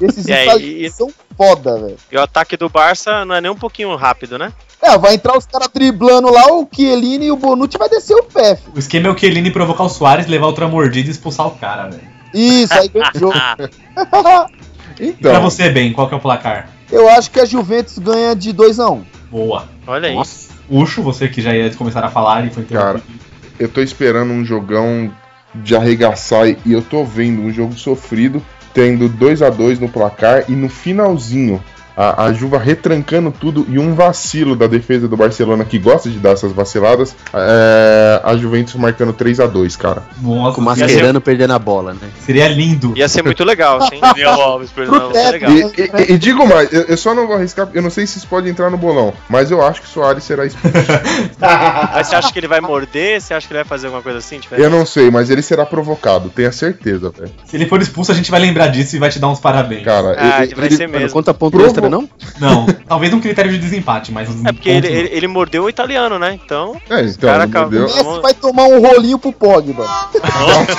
Esses 0.00 0.28
É, 0.28 0.44
italianos 0.44 0.92
e- 0.92 0.96
são 0.96 1.10
foda, 1.38 1.78
velho. 1.78 1.96
E 2.12 2.16
o 2.16 2.20
ataque 2.20 2.56
do 2.56 2.68
Barça 2.68 3.24
não 3.24 3.34
é 3.34 3.40
nem 3.40 3.50
um 3.50 3.56
pouquinho 3.56 3.94
rápido, 3.96 4.36
né? 4.36 4.52
É, 4.82 4.98
vai 4.98 5.14
entrar 5.14 5.38
os 5.38 5.46
caras 5.46 5.68
driblando 5.72 6.30
lá, 6.30 6.52
o 6.52 6.68
Chiellini 6.70 7.26
e 7.26 7.32
o 7.32 7.36
Bonucci 7.36 7.78
vai 7.78 7.88
descer 7.88 8.14
o 8.14 8.24
pé. 8.24 8.56
filho. 8.56 8.72
O 8.74 8.78
esquema 8.78 9.08
é 9.08 9.10
o 9.10 9.16
Chiellini 9.18 9.50
provocar 9.50 9.84
o 9.84 9.88
Soares, 9.88 10.26
levar 10.26 10.46
outra 10.46 10.68
mordida 10.68 11.08
e 11.08 11.10
expulsar 11.12 11.46
o 11.46 11.52
cara, 11.52 11.88
velho. 11.88 12.02
Isso, 12.34 12.74
aí 12.74 12.88
ganha 12.88 13.10
o 13.14 13.18
jogo. 13.18 13.38
Então, 15.00 15.30
Pra 15.30 15.38
você, 15.38 15.70
bem, 15.70 15.92
qual 15.92 16.08
que 16.08 16.14
é 16.14 16.16
o 16.16 16.20
placar? 16.20 16.68
Eu 16.90 17.08
acho 17.08 17.30
que 17.30 17.38
a 17.38 17.44
Juventus 17.44 17.98
ganha 18.00 18.34
de 18.34 18.52
2x1. 18.52 19.04
Boa. 19.30 19.68
Olha 19.86 20.08
aí. 20.08 20.14
Nossa. 20.16 20.48
Ucho, 20.68 21.02
você 21.02 21.28
que 21.28 21.40
já 21.40 21.54
ia 21.54 21.72
começar 21.74 22.04
a 22.04 22.10
falar 22.10 22.44
e 22.46 22.50
foi 22.50 22.64
Cara, 22.64 23.00
eu 23.60 23.68
tô 23.68 23.80
esperando 23.80 24.32
um 24.32 24.44
jogão 24.44 25.08
de 25.54 25.76
arregaçar 25.76 26.48
e 26.48 26.58
eu 26.66 26.82
tô 26.82 27.04
vendo 27.04 27.40
um 27.42 27.52
jogo 27.52 27.74
sofrido, 27.74 28.44
tendo 28.72 29.08
2 29.08 29.42
a 29.42 29.50
2 29.50 29.78
no 29.80 29.88
placar 29.88 30.44
e 30.48 30.52
no 30.52 30.68
finalzinho 30.68 31.62
a, 31.98 32.26
a 32.26 32.32
Juva 32.32 32.58
retrancando 32.58 33.32
tudo 33.32 33.66
e 33.68 33.76
um 33.78 33.92
vacilo 33.94 34.54
da 34.54 34.68
defesa 34.68 35.08
do 35.08 35.16
Barcelona 35.16 35.64
que 35.64 35.78
gosta 35.78 36.08
de 36.08 36.18
dar 36.18 36.30
essas 36.30 36.52
vaciladas, 36.52 37.14
é, 37.34 38.20
a 38.22 38.36
Juventus 38.36 38.74
marcando 38.76 39.12
3 39.12 39.40
a 39.40 39.46
2 39.46 39.74
cara. 39.74 40.02
Nossa, 40.22 40.54
Com 40.54 40.60
o 40.60 40.64
Mascherano 40.64 41.20
perdendo 41.20 41.52
a 41.54 41.58
bola, 41.58 41.94
né? 41.94 42.08
seria 42.24 42.46
lindo. 42.46 42.92
Ia 42.96 43.08
ser 43.08 43.22
muito 43.22 43.42
legal, 43.42 43.80
sim. 43.90 43.98
Daniel 44.00 44.30
Alves 44.40 44.70
perdendo. 44.70 45.10
É 45.10 45.12
teto, 45.12 45.32
legal. 45.32 45.50
E, 45.52 45.62
né? 45.64 45.70
e- 46.08 46.12
e 46.12 46.18
digo 46.18 46.46
mais, 46.46 46.72
eu, 46.72 46.82
eu 46.82 46.96
só 46.96 47.14
não 47.14 47.26
vou 47.26 47.34
arriscar, 47.36 47.68
eu 47.74 47.82
não 47.82 47.90
sei 47.90 48.06
se 48.06 48.18
isso 48.18 48.28
pode 48.28 48.48
entrar 48.48 48.70
no 48.70 48.76
bolão, 48.78 49.12
mas 49.28 49.50
eu 49.50 49.60
acho 49.66 49.82
que 49.82 49.88
Soares 49.88 50.22
será 50.22 50.46
expulso. 50.46 50.76
Mas 51.40 52.06
você 52.08 52.14
acha 52.16 52.32
que 52.32 52.38
ele 52.38 52.48
vai 52.48 52.60
morder? 52.60 53.20
Você 53.20 53.34
acha 53.34 53.46
que 53.46 53.52
ele 53.52 53.58
vai 53.62 53.68
fazer 53.68 53.86
alguma 53.86 54.02
coisa 54.02 54.18
assim? 54.18 54.38
Tipo, 54.38 54.54
eu 54.54 54.70
não 54.70 54.84
sei, 54.86 55.10
mas 55.10 55.30
ele 55.30 55.42
será 55.42 55.64
provocado, 55.66 56.28
tenha 56.30 56.52
certeza, 56.52 57.10
velho. 57.10 57.30
Se 57.44 57.56
ele 57.56 57.66
for 57.66 57.80
expulso, 57.80 58.12
a 58.12 58.14
gente 58.14 58.30
vai 58.30 58.40
lembrar 58.40 58.68
disso 58.68 58.96
e 58.96 58.98
vai 58.98 59.10
te 59.10 59.18
dar 59.18 59.28
uns 59.28 59.40
parabéns. 59.40 59.84
Cara, 59.84 60.14
Ah, 60.18 60.44
ele- 60.44 60.54
vai 60.54 60.66
ele- 60.66 60.76
ser 60.76 60.88
mesmo. 60.88 61.10
conta 61.10 61.32
ponto 61.34 61.52
Provo- 61.56 61.68
não? 61.88 62.08
Não, 62.40 62.66
talvez 62.86 63.12
um 63.12 63.20
critério 63.20 63.50
de 63.50 63.58
desempate, 63.58 64.12
mas. 64.12 64.28
É 64.44 64.52
porque 64.52 64.68
ele, 64.68 64.86
ele, 64.86 65.08
ele 65.12 65.26
mordeu 65.28 65.64
o 65.64 65.68
italiano, 65.68 66.18
né? 66.18 66.38
Então. 66.44 66.80
É, 66.88 67.00
então, 67.02 67.28
cara 67.30 67.46
mordeu. 67.46 67.82
Messi 67.82 68.20
vai 68.22 68.34
tomar 68.34 68.64
um 68.64 68.80
rolinho 68.80 69.18
pro 69.18 69.32
Pogba. 69.32 69.84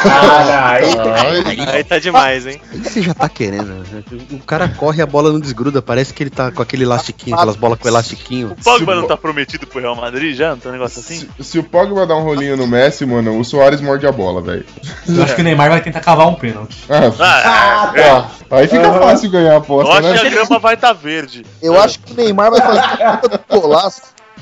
Caralho. 0.02 0.86
Ai, 1.10 1.68
Aí 1.76 1.84
tá 1.84 2.00
demais, 2.00 2.46
hein? 2.48 2.62
O 2.74 2.80
que 2.82 2.90
você 2.90 3.02
já 3.02 3.14
tá 3.14 3.28
querendo? 3.30 3.66
né? 3.66 4.04
O 4.32 4.40
cara 4.40 4.68
corre 4.70 5.00
e 5.00 5.02
a 5.02 5.06
bola 5.06 5.32
não 5.32 5.40
desgruda, 5.40 5.82
parece 5.82 6.14
que 6.14 6.24
ele 6.24 6.30
tá 6.30 6.52
com 6.52 6.62
aquele 6.62 6.84
elastiquinho, 6.84 7.36
aquelas 7.36 7.56
bolas 7.56 7.80
com 7.80 7.88
elastiquinho. 7.88 8.52
O 8.60 8.64
Pogba 8.64 8.94
Se- 8.96 9.02
não 9.02 9.08
tá 9.08 9.18
prometido 9.18 9.68
pro 9.68 9.80
Real 9.80 9.96
Madrid 9.96 10.36
já? 10.36 10.52
Não 10.52 10.58
tem 10.58 10.70
um 10.70 10.74
negócio 10.74 11.00
assim? 11.00 11.28
Se, 11.40 11.44
se 11.44 11.60
o 11.60 11.64
Pogba 11.64 12.06
dar 12.06 12.16
um 12.16 12.24
rolinho 12.24 12.56
no 12.58 12.68
Messi, 12.68 13.06
mano, 13.06 13.38
o 13.40 13.44
Soares 13.46 13.82
morde 13.82 14.06
a 14.08 14.12
bola, 14.12 14.42
velho. 14.42 14.66
Eu 15.08 15.24
acho 15.24 15.36
que 15.36 15.42
o 15.42 15.44
Neymar 15.44 15.70
vai 15.70 15.82
tentar 15.82 16.00
cavar 16.02 16.28
um 16.28 16.36
pênalti. 16.36 16.78
Ah, 16.90 17.12
Ah, 17.20 17.94
tá. 17.96 18.32
Aí 18.58 18.68
fica 18.68 18.92
fácil 18.94 19.30
ganhar 19.30 19.52
a 19.52 19.54
Eu 19.54 19.58
aposta, 19.60 19.94
acho 19.94 20.02
né? 20.10 20.18
que 20.18 20.28
a 20.28 20.30
grama 20.30 20.60
vai 20.60 20.74
estar 20.74 20.94
verde. 21.02 21.46
Eu 21.62 21.80
acho 21.80 22.00
que 22.00 22.14
o 22.14 22.16
Neymar 22.16 22.52
vai 22.52 22.62
fazer 22.62 23.28
do 23.50 23.62
golaço. 23.62 24.02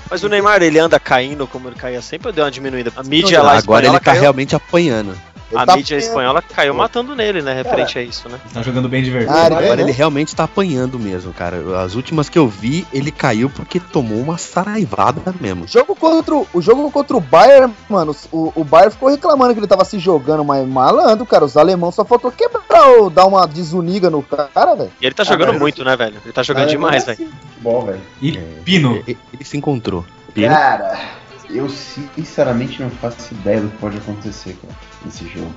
Mas 0.10 0.24
o 0.24 0.30
Neymar, 0.30 0.62
ele 0.62 0.80
anda 0.80 1.00
caindo 1.00 1.46
como 1.48 1.68
ele 1.68 1.76
caía 1.76 2.02
sempre 2.02 2.28
ou 2.28 2.34
deu 2.34 2.46
uma 2.46 2.52
diminuída? 2.52 2.92
A 2.96 3.04
mídia 3.04 3.42
lá 3.42 3.58
agora 3.58 3.86
ele 3.86 3.94
tá 3.94 4.00
caiu, 4.00 4.22
realmente 4.22 4.56
apanhando. 4.56 5.18
Ele 5.50 5.62
A 5.62 5.66
tá 5.66 5.76
mídia 5.78 5.96
apanhando. 5.98 6.10
espanhola 6.10 6.42
caiu 6.42 6.74
matando 6.74 7.16
nele, 7.16 7.42
né? 7.42 7.54
Referente 7.54 7.98
a 7.98 8.02
isso, 8.04 8.28
né? 8.28 8.38
Tá 8.54 8.62
jogando 8.62 8.90
bem 8.90 9.02
de 9.02 9.10
verdade. 9.10 9.40
Ah, 9.40 9.46
Agora 9.46 9.66
é, 9.68 9.72
ele 9.72 9.86
né? 9.86 9.92
realmente 9.92 10.36
tá 10.36 10.44
apanhando 10.44 11.00
mesmo, 11.00 11.32
cara. 11.34 11.82
As 11.82 11.96
últimas 11.96 12.28
que 12.28 12.38
eu 12.38 12.48
vi, 12.50 12.86
ele 12.92 13.12
caiu 13.12 13.50
porque 13.50 13.80
tomou 13.80 14.20
uma 14.20 14.38
saraivada 14.38 15.34
mesmo. 15.40 15.64
O 15.64 15.68
jogo 15.68 15.96
contra 15.96 16.36
o, 16.36 16.48
o 16.54 16.62
jogo 16.62 16.92
contra 16.92 17.16
o 17.16 17.22
Bayern, 17.22 17.74
mano, 17.90 18.14
o, 18.32 18.52
o 18.56 18.64
Bayern 18.66 18.92
ficou 18.92 19.10
reclamando 19.10 19.54
que 19.54 19.60
ele 19.62 19.68
tava 19.68 19.86
se 19.86 19.98
jogando, 20.00 20.44
mas 20.44 20.68
malandro, 20.68 21.26
cara. 21.26 21.46
Os 21.46 21.56
alemãos 21.56 21.96
só 21.96 22.04
faltou 22.04 22.30
quebrar 22.32 22.88
ou 23.00 23.10
dar 23.10 23.26
uma 23.26 23.48
desuniga 23.48 24.10
no 24.10 24.22
cara, 24.22 24.76
velho. 24.76 24.92
E 25.00 25.06
ele 25.06 25.16
tá 25.16 25.24
Ah, 25.24 25.26
jogando 25.28 25.50
mas- 25.52 25.60
muito, 25.60 25.84
né, 25.86 25.96
velho? 25.96 26.18
Ele 26.26 26.34
tá 26.34 26.44
jogando 26.44 26.68
demais, 26.70 27.06
velho. 27.06 27.30
Bom, 27.62 27.86
velho. 27.86 28.02
E 28.22 28.34
Pino. 28.66 28.98
Ele, 29.08 29.18
ele 29.34 29.46
se 29.46 29.56
encontrou. 29.58 30.06
Cara, 30.36 31.00
eu 31.50 31.68
sinceramente 31.70 32.82
não 32.82 32.90
faço 32.90 33.34
ideia 33.34 33.62
do 33.62 33.70
que 33.70 33.78
pode 33.78 33.98
acontecer, 33.98 34.58
cara, 34.62 34.74
nesse 35.06 35.28
jogo. 35.28 35.54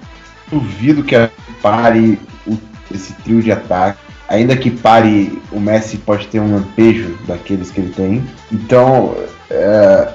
Duvido 0.50 1.02
que 1.04 1.14
pare 1.62 2.18
o- 2.46 2.58
esse 2.92 3.12
trio 3.14 3.42
de 3.42 3.52
ataque. 3.52 3.98
Ainda 4.28 4.56
que 4.56 4.70
pare, 4.70 5.40
o 5.50 5.58
Messi 5.58 5.98
pode 5.98 6.26
ter 6.28 6.40
um 6.40 6.54
lampejo 6.54 7.16
daqueles 7.26 7.70
que 7.70 7.80
ele 7.80 7.92
tem. 7.92 8.24
Então, 8.52 9.16
é, 9.50 10.08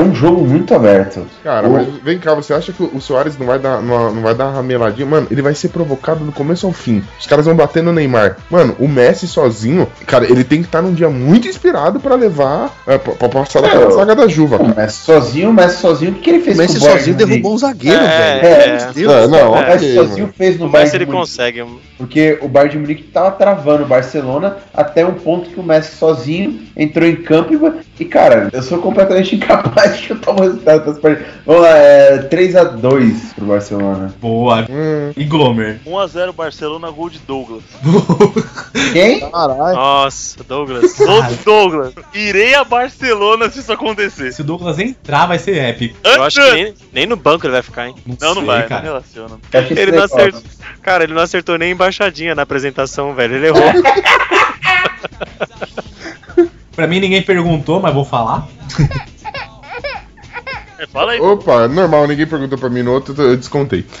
é 0.00 0.02
um 0.04 0.14
jogo 0.14 0.46
muito 0.46 0.74
aberto. 0.74 1.26
Cara, 1.44 1.68
O- 1.68 1.72
mas 1.72 1.86
vem 2.02 2.18
cá, 2.18 2.34
você 2.34 2.52
acha 2.54 2.72
que 2.72 2.82
o 2.82 3.00
Soares 3.00 3.38
não 3.38 3.46
vai 3.46 3.58
dar, 3.58 3.80
não, 3.82 4.12
não 4.14 4.22
vai 4.22 4.34
dar 4.34 4.46
uma 4.46 4.54
rameladinha? 4.56 5.06
Mano, 5.06 5.26
ele 5.30 5.42
vai 5.42 5.54
ser 5.54 5.68
provocado 5.68 6.24
do 6.24 6.32
começo 6.32 6.66
ao 6.66 6.72
fim. 6.72 7.02
Os 7.18 7.26
caras 7.26 7.44
vão 7.46 7.54
bater 7.54 7.82
no 7.82 7.92
Neymar. 7.92 8.36
Mano, 8.50 8.74
o 8.78 8.88
Messi 8.88 9.26
sozinho, 9.28 9.86
cara, 10.06 10.24
ele 10.24 10.44
tem 10.44 10.60
que 10.60 10.66
estar 10.68 10.82
num 10.82 10.92
dia 10.92 11.08
muito 11.08 11.48
inspirado 11.48 12.00
pra 12.00 12.14
levar, 12.14 12.74
é, 12.86 12.98
pra, 12.98 13.12
pra 13.14 13.28
passar 13.28 13.60
daquela 13.62 13.86
É, 13.86 13.90
saga 13.90 14.14
da 14.14 14.26
Juva. 14.28 14.56
O 14.56 14.74
Messi 14.76 15.04
sozinho, 15.04 15.50
o 15.50 15.52
Messi 15.52 15.78
sozinho, 15.78 16.12
o 16.12 16.14
que, 16.14 16.20
que 16.20 16.30
ele 16.30 16.40
fez 16.40 16.56
O 16.56 16.60
Messi 16.60 16.74
com 16.74 16.78
o 16.78 16.82
Bayern 16.82 16.98
sozinho 17.00 17.16
Munique? 17.16 17.30
derrubou 17.30 17.54
um 17.54 17.58
zagueiro, 17.58 17.98
É, 18.04 18.40
velho. 18.40 18.46
é. 18.46 18.84
Meu 18.84 18.92
Deus. 18.94 19.12
É, 19.12 19.26
não, 19.28 19.52
O 19.52 19.60
Messi 19.60 19.94
sozinho 19.94 20.18
mano. 20.26 20.34
fez 20.36 20.58
no 20.58 20.66
O 20.66 20.68
Bayern 20.68 20.86
Messi 20.86 20.96
ele 20.96 21.06
Munique. 21.06 21.20
consegue. 21.22 21.64
Porque 21.98 22.38
o 22.40 22.48
Bayern 22.48 22.72
de 22.72 22.78
Munique 22.78 23.02
tava 23.04 23.30
travando 23.32 23.84
o 23.84 23.86
Barcelona 23.86 24.56
até 24.72 25.04
um 25.04 25.12
ponto 25.14 25.50
que 25.50 25.60
o 25.60 25.62
Messi 25.62 25.96
sozinho 25.96 26.60
entrou 26.76 27.06
em 27.06 27.16
campo 27.16 27.52
e, 27.52 28.02
e, 28.02 28.04
cara, 28.06 28.48
eu 28.52 28.62
sou 28.62 28.78
completamente 28.78 29.36
incapaz 29.36 29.89
chutar 29.96 30.34
o 30.34 30.40
resultado 30.40 30.84
das 30.86 30.98
partidas. 30.98 31.32
Vamos 31.46 31.62
lá, 31.62 31.76
é 31.76 32.28
3x2 32.30 33.34
pro 33.34 33.46
Barcelona. 33.46 34.14
Boa. 34.20 34.66
Hum, 34.70 35.12
E 35.16 35.24
Glomer. 35.24 35.80
1x0 35.86 36.32
Barcelona, 36.32 36.90
gol 36.90 37.10
de 37.10 37.18
Douglas. 37.20 37.62
Quem? 38.92 39.20
Caralho. 39.30 39.74
Nossa, 39.76 40.42
Douglas. 40.44 40.96
Gol 40.96 41.22
do 41.22 41.34
Douglas. 41.44 41.92
Irei 42.14 42.54
a 42.54 42.64
Barcelona 42.64 43.50
se 43.50 43.60
isso 43.60 43.72
acontecer. 43.72 44.32
Se 44.32 44.42
o 44.42 44.44
Douglas 44.44 44.78
entrar, 44.78 45.26
vai 45.26 45.38
ser 45.38 45.56
épico. 45.58 45.96
Eu 46.04 46.22
acho 46.22 46.40
que 46.40 46.52
nem, 46.52 46.74
nem 46.92 47.06
no 47.06 47.16
banco 47.16 47.46
ele 47.46 47.52
vai 47.52 47.62
ficar, 47.62 47.88
hein? 47.88 47.94
Não, 48.06 48.28
não 48.28 48.34
sei, 48.36 48.44
vai, 48.44 48.60
não 48.62 48.68
cara. 48.68 48.82
relaciona. 48.82 49.38
Eu 49.52 49.60
achei 49.60 49.78
Ele 49.78 49.92
não 49.92 50.04
acertou. 50.04 50.42
Cara, 50.82 51.04
ele 51.04 51.12
não 51.14 51.22
acertou 51.22 51.58
nem 51.58 51.72
embaixadinha 51.72 52.34
na 52.34 52.42
apresentação, 52.42 53.14
velho. 53.14 53.36
Ele 53.36 53.46
errou. 53.48 53.62
Pra 56.74 56.86
mim 56.86 57.00
ninguém 57.00 57.20
perguntou, 57.22 57.80
mas 57.80 57.92
vou 57.92 58.04
falar. 58.04 58.46
É, 60.80 60.86
fala 60.86 61.12
aí. 61.12 61.20
Opa, 61.20 61.68
normal, 61.68 62.06
ninguém 62.08 62.26
perguntou 62.26 62.56
pra 62.58 62.68
mim 62.70 62.82
no 62.82 62.92
outro, 62.92 63.14
eu 63.22 63.36
descontei. 63.36 63.84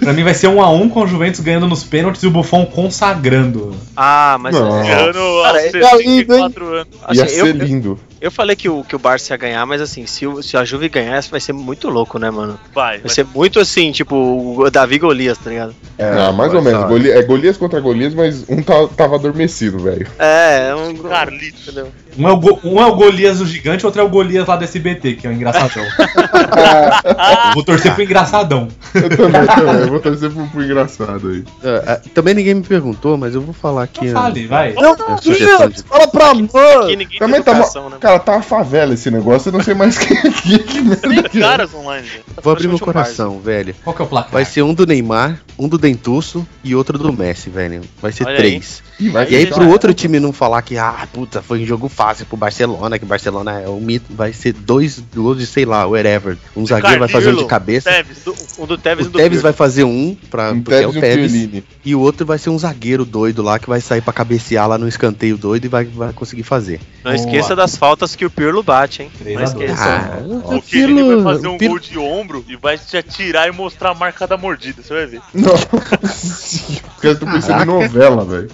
Pra 0.00 0.12
mim 0.12 0.22
vai 0.22 0.32
ser 0.32 0.46
um 0.46 0.62
a 0.62 0.70
um 0.70 0.88
com 0.88 1.02
o 1.02 1.06
Juventus 1.06 1.40
ganhando 1.40 1.66
nos 1.66 1.82
pênaltis 1.82 2.22
e 2.22 2.26
o 2.28 2.30
Buffon 2.30 2.64
consagrando. 2.64 3.74
Ah, 3.96 4.36
mas. 4.40 4.54
Não. 4.54 4.62
Ano 4.80 5.42
Cara, 5.42 5.58
aos 5.58 5.64
é 5.64 5.70
64 5.72 6.66
anos. 6.74 6.86
Assim, 7.02 7.18
Ia 7.18 7.28
ser 7.28 7.40
eu, 7.40 7.46
lindo. 7.52 7.98
eu 8.20 8.30
falei 8.30 8.54
que 8.54 8.68
o, 8.68 8.84
que 8.84 8.94
o 8.94 8.98
Barça 8.98 9.32
ia 9.34 9.36
ganhar, 9.36 9.66
mas 9.66 9.80
assim, 9.82 10.06
se, 10.06 10.24
o- 10.24 10.40
se 10.40 10.56
a 10.56 10.64
Juve 10.64 10.88
ganhar, 10.88 11.20
vai 11.24 11.40
ser 11.40 11.52
muito 11.52 11.88
louco, 11.90 12.16
né, 12.18 12.30
mano? 12.30 12.58
Vai, 12.72 12.92
Vai 12.92 12.98
vai. 13.00 13.10
ser 13.10 13.26
muito 13.34 13.58
assim, 13.58 13.90
tipo, 13.90 14.14
o 14.60 14.70
Davi 14.70 14.98
Golias, 14.98 15.36
tá 15.36 15.50
ligado? 15.50 15.74
É, 15.98 16.08
ah, 16.10 16.32
mais 16.32 16.54
ou 16.54 16.62
menos. 16.62 16.86
Goli- 16.86 17.10
é 17.10 17.20
Golias 17.22 17.56
contra 17.56 17.80
Golias, 17.80 18.14
mas 18.14 18.44
um 18.48 18.62
tá- 18.62 18.86
tava 18.96 19.16
adormecido, 19.16 19.80
velho. 19.80 20.06
É, 20.18 20.68
é 20.70 20.74
um. 20.76 20.94
Carlitos. 20.96 21.62
Entendeu? 21.66 21.88
Um 22.18 22.28
é, 22.28 22.32
o 22.32 22.36
Go- 22.36 22.60
um 22.64 22.80
é 22.80 22.86
o 22.86 22.94
Golias 22.96 23.38
do 23.38 23.46
gigante, 23.46 23.86
outro 23.86 24.00
é 24.00 24.04
o 24.04 24.08
Golias 24.08 24.46
lá 24.46 24.56
do 24.56 24.64
SBT, 24.64 25.14
que 25.14 25.26
é 25.26 25.30
o 25.30 25.32
engraçadão. 25.32 25.84
Eu 25.84 27.54
vou 27.54 27.64
torcer 27.64 27.94
pro 27.94 28.02
engraçadão. 28.02 28.68
Eu 28.94 29.08
também, 29.16 29.46
também. 29.46 29.74
Eu 29.82 29.88
vou 29.88 30.00
torcer 30.00 30.30
pro, 30.30 30.46
pro 30.48 30.64
engraçado 30.64 31.28
aí. 31.28 31.44
Ah, 31.64 31.92
ah, 31.94 32.00
também 32.14 32.34
ninguém 32.34 32.54
me 32.54 32.62
perguntou, 32.62 33.16
mas 33.16 33.34
eu 33.34 33.40
vou 33.40 33.54
falar 33.54 33.84
aqui. 33.84 34.06
Então 34.06 34.22
fale, 34.22 34.46
vai. 34.46 34.72
Não, 34.74 34.96
sugestão 35.18 35.68
de- 35.68 35.82
fala 35.82 36.08
pra 36.08 36.30
Aqui 36.30 36.48
mano. 36.52 36.86
ninguém 36.88 37.08
tem 37.08 37.18
Também 37.18 37.42
tá, 37.42 37.52
educação, 37.52 37.82
uma, 37.82 37.90
né? 37.90 37.96
cara, 38.00 38.18
tá 38.18 38.32
uma 38.32 38.42
favela 38.42 38.94
esse 38.94 39.10
negócio, 39.10 39.48
eu 39.48 39.52
não 39.52 39.62
sei 39.62 39.74
mais 39.74 39.96
quem 39.98 40.16
aqui. 40.18 40.58
Que 40.58 40.96
Tem 40.96 41.22
que 41.22 41.38
é. 41.38 41.40
caras 41.40 41.72
online, 41.74 42.06
velho. 42.08 42.24
Vou 42.42 42.52
abrir 42.52 42.68
meu 42.68 42.78
coração, 42.78 43.38
velho. 43.40 43.74
Qual 43.84 43.94
que 43.94 44.02
é 44.02 44.04
o 44.04 44.08
placar? 44.08 44.32
Vai 44.32 44.44
ser 44.44 44.62
um 44.62 44.74
do 44.74 44.86
Neymar, 44.86 45.38
um 45.58 45.68
do 45.68 45.76
Dentuço 45.78 46.46
e 46.62 46.74
outro 46.74 46.96
do 46.98 47.12
Messi, 47.12 47.50
velho. 47.50 47.80
Vai 48.00 48.12
ser 48.12 48.24
Olha 48.26 48.36
três. 48.36 48.82
Vai 49.12 49.28
E 49.30 49.36
aí, 49.36 49.46
pro 49.46 49.68
outro 49.68 49.92
time 49.94 50.18
não 50.18 50.32
falar 50.32 50.60
que, 50.62 50.76
ah, 50.76 51.06
puta, 51.12 51.40
foi 51.42 51.62
um 51.62 51.66
jogo 51.66 51.88
fácil 51.88 52.26
pro 52.26 52.36
Barcelona, 52.36 52.98
que 52.98 53.04
Barcelona 53.04 53.60
é 53.60 53.68
um 53.68 53.80
mito, 53.80 54.06
vai 54.10 54.32
ser 54.32 54.52
dois 54.52 54.98
gols 55.14 55.38
de, 55.38 55.46
sei 55.46 55.64
lá, 55.64 55.86
whatever. 55.86 56.36
Um 56.56 56.66
zagueiro 56.66 56.98
vai 57.00 57.08
fazer 57.08 57.30
um 57.30 57.36
de 57.36 57.44
cabeça. 57.46 57.90
Tevez. 57.90 58.18
Do- 58.24 58.34
Um 58.62 58.66
do 58.66 58.76
Tevez 58.78 59.06
O 59.06 59.10
do 59.10 59.16
Tevez 59.18 59.30
Pirlo. 59.30 59.42
vai 59.42 59.52
fazer 59.52 59.84
um, 59.84 60.16
pra, 60.30 60.50
Um 60.52 60.60
porque 60.62 60.82
é 60.82 60.86
o 60.86 60.92
Tevez 60.92 61.32
e 61.34 61.46
um. 61.58 61.62
E 61.84 61.94
o 61.94 62.00
outro 62.00 62.26
vai 62.26 62.38
ser 62.38 62.50
um 62.50 62.58
zagueiro 62.58 63.04
doido 63.04 63.42
lá 63.42 63.58
que 63.58 63.68
vai 63.68 63.80
sair 63.80 64.00
pra 64.00 64.12
cabecear 64.12 64.68
lá 64.68 64.76
no 64.76 64.88
escanteio 64.88 65.36
doido 65.38 65.64
e 65.64 65.68
vai, 65.68 65.84
vai 65.84 66.12
conseguir 66.12 66.42
fazer. 66.42 66.80
Não 67.04 67.12
Boa. 67.14 67.24
esqueça 67.24 67.54
das 67.54 67.76
faltas 67.76 68.16
que 68.16 68.24
o 68.24 68.30
Pirlo 68.30 68.62
bate, 68.62 69.02
hein? 69.02 69.10
Não 69.24 69.42
esqueça. 69.42 69.74
Ah, 69.80 70.18
O 70.56 70.60
que 70.60 70.78
ele 70.78 71.02
vai 71.02 71.22
fazer 71.22 71.46
um 71.48 71.56
gol 71.58 71.78
de 71.78 71.96
ombro 71.98 72.44
e 72.48 72.56
vai 72.56 72.76
te 72.76 72.96
atirar 72.96 73.48
e 73.48 73.52
mostrar 73.52 73.90
a 73.90 73.94
marca 73.94 74.26
da 74.26 74.36
mordida, 74.36 74.82
você 74.82 74.92
vai 74.94 75.06
ver. 75.06 75.20
Nossa, 75.48 75.68
os 75.72 77.00
caras 77.00 77.16
estão 77.16 77.32
pensando 77.32 77.62
em 77.62 77.66
novela, 77.66 78.24
velho. 78.24 78.50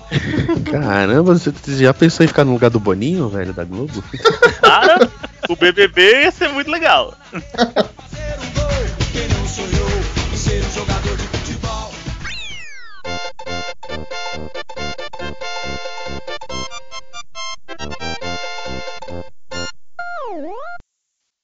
Caramba, 0.70 1.34
você 1.34 1.52
já 1.66 1.92
pensou 1.92 2.24
em 2.24 2.28
ficar 2.28 2.44
no 2.44 2.52
lugar 2.52 2.70
do 2.70 2.78
Boninho, 2.78 3.28
velho, 3.28 3.52
da 3.52 3.64
Globo? 3.64 4.02
Cara, 4.60 5.10
o 5.48 5.56
BBB 5.56 6.22
ia 6.22 6.30
ser 6.30 6.48
muito 6.50 6.70
legal. 6.70 7.14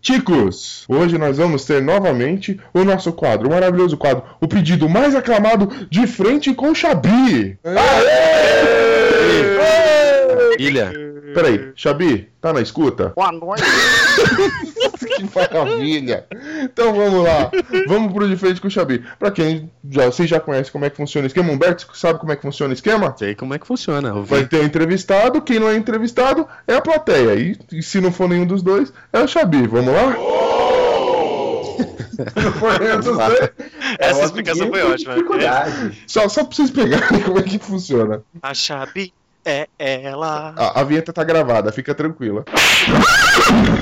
Chicos, 0.03 0.87
hoje 0.89 1.19
nós 1.19 1.37
vamos 1.37 1.67
ter 1.67 1.83
novamente 1.83 2.59
o 2.73 2.85
nosso 2.85 3.13
quadro, 3.13 3.49
o 3.49 3.51
maravilhoso 3.51 3.99
quadro, 3.99 4.25
o 4.41 4.49
pedido 4.49 4.89
mais 4.89 5.15
aclamado 5.15 5.69
de 5.91 6.07
frente 6.07 6.55
com 6.55 6.75
Xabi. 6.75 7.59
Ilha. 10.59 10.91
Peraí, 11.35 11.73
Xabi, 11.77 12.31
tá 12.41 12.51
na 12.51 12.63
escuta? 12.63 13.13
Boa 13.15 13.31
noite. 13.31 13.63
que 15.17 15.29
maravilha! 15.35 16.27
Então 16.63 16.95
vamos 16.95 17.25
lá, 17.25 17.51
vamos 17.87 18.13
pro 18.13 18.29
de 18.29 18.37
frente 18.37 18.61
com 18.61 18.69
o 18.69 18.71
Xabi. 18.71 19.05
Pra 19.19 19.31
quem 19.31 19.71
já, 19.89 20.07
vocês 20.07 20.29
já 20.29 20.41
conhecem 20.41 20.73
como 20.73 20.85
é 20.85 20.91
que 20.91 20.97
funciona 20.97 21.25
o 21.25 21.27
esquema, 21.27 21.53
Humberto 21.53 21.89
sabe 21.95 22.19
como 22.19 22.33
é 22.33 22.37
que 22.37 22.43
funciona 22.43 22.71
o 22.71 22.75
esquema? 22.75 23.15
Sei 23.19 23.35
como 23.35 23.55
é 23.55 23.59
que 23.59 23.67
funciona. 23.67 24.13
Vai 24.23 24.47
ter 24.47 24.65
entrevistado, 24.65 25.43
quem 25.43 25.59
não 25.59 25.69
é 25.69 25.77
entrevistado 25.77 26.47
é 26.67 26.75
a 26.75 26.81
plateia. 26.81 27.35
E, 27.35 27.59
e 27.73 27.83
se 27.83 28.01
não 28.01 28.13
for 28.13 28.29
nenhum 28.29 28.47
dos 28.47 28.63
dois, 28.63 28.93
é 29.13 29.21
o 29.21 29.29
Xabi. 29.29 29.67
Vamos 29.67 29.93
lá? 29.93 30.17
Não 32.37 32.53
for 32.53 32.79
nenhum 32.79 33.01
dos 33.01 33.17
dois, 33.17 33.51
Essa 33.99 34.25
explicação 34.25 34.69
foi 34.69 34.83
ótima. 34.83 35.15
Só, 36.07 36.29
só 36.29 36.45
pra 36.45 36.55
vocês 36.55 36.71
pegarem 36.71 37.21
como 37.23 37.39
é 37.39 37.43
que 37.43 37.59
funciona. 37.59 38.23
A 38.43 38.53
Xabi 38.53 39.15
é 39.45 39.69
ela. 39.79 40.55
A, 40.57 40.81
a 40.81 40.85
vinheta 40.85 41.13
tá 41.13 41.25
gravada, 41.25 41.73
fica 41.73 41.95
tranquila. 41.95 42.45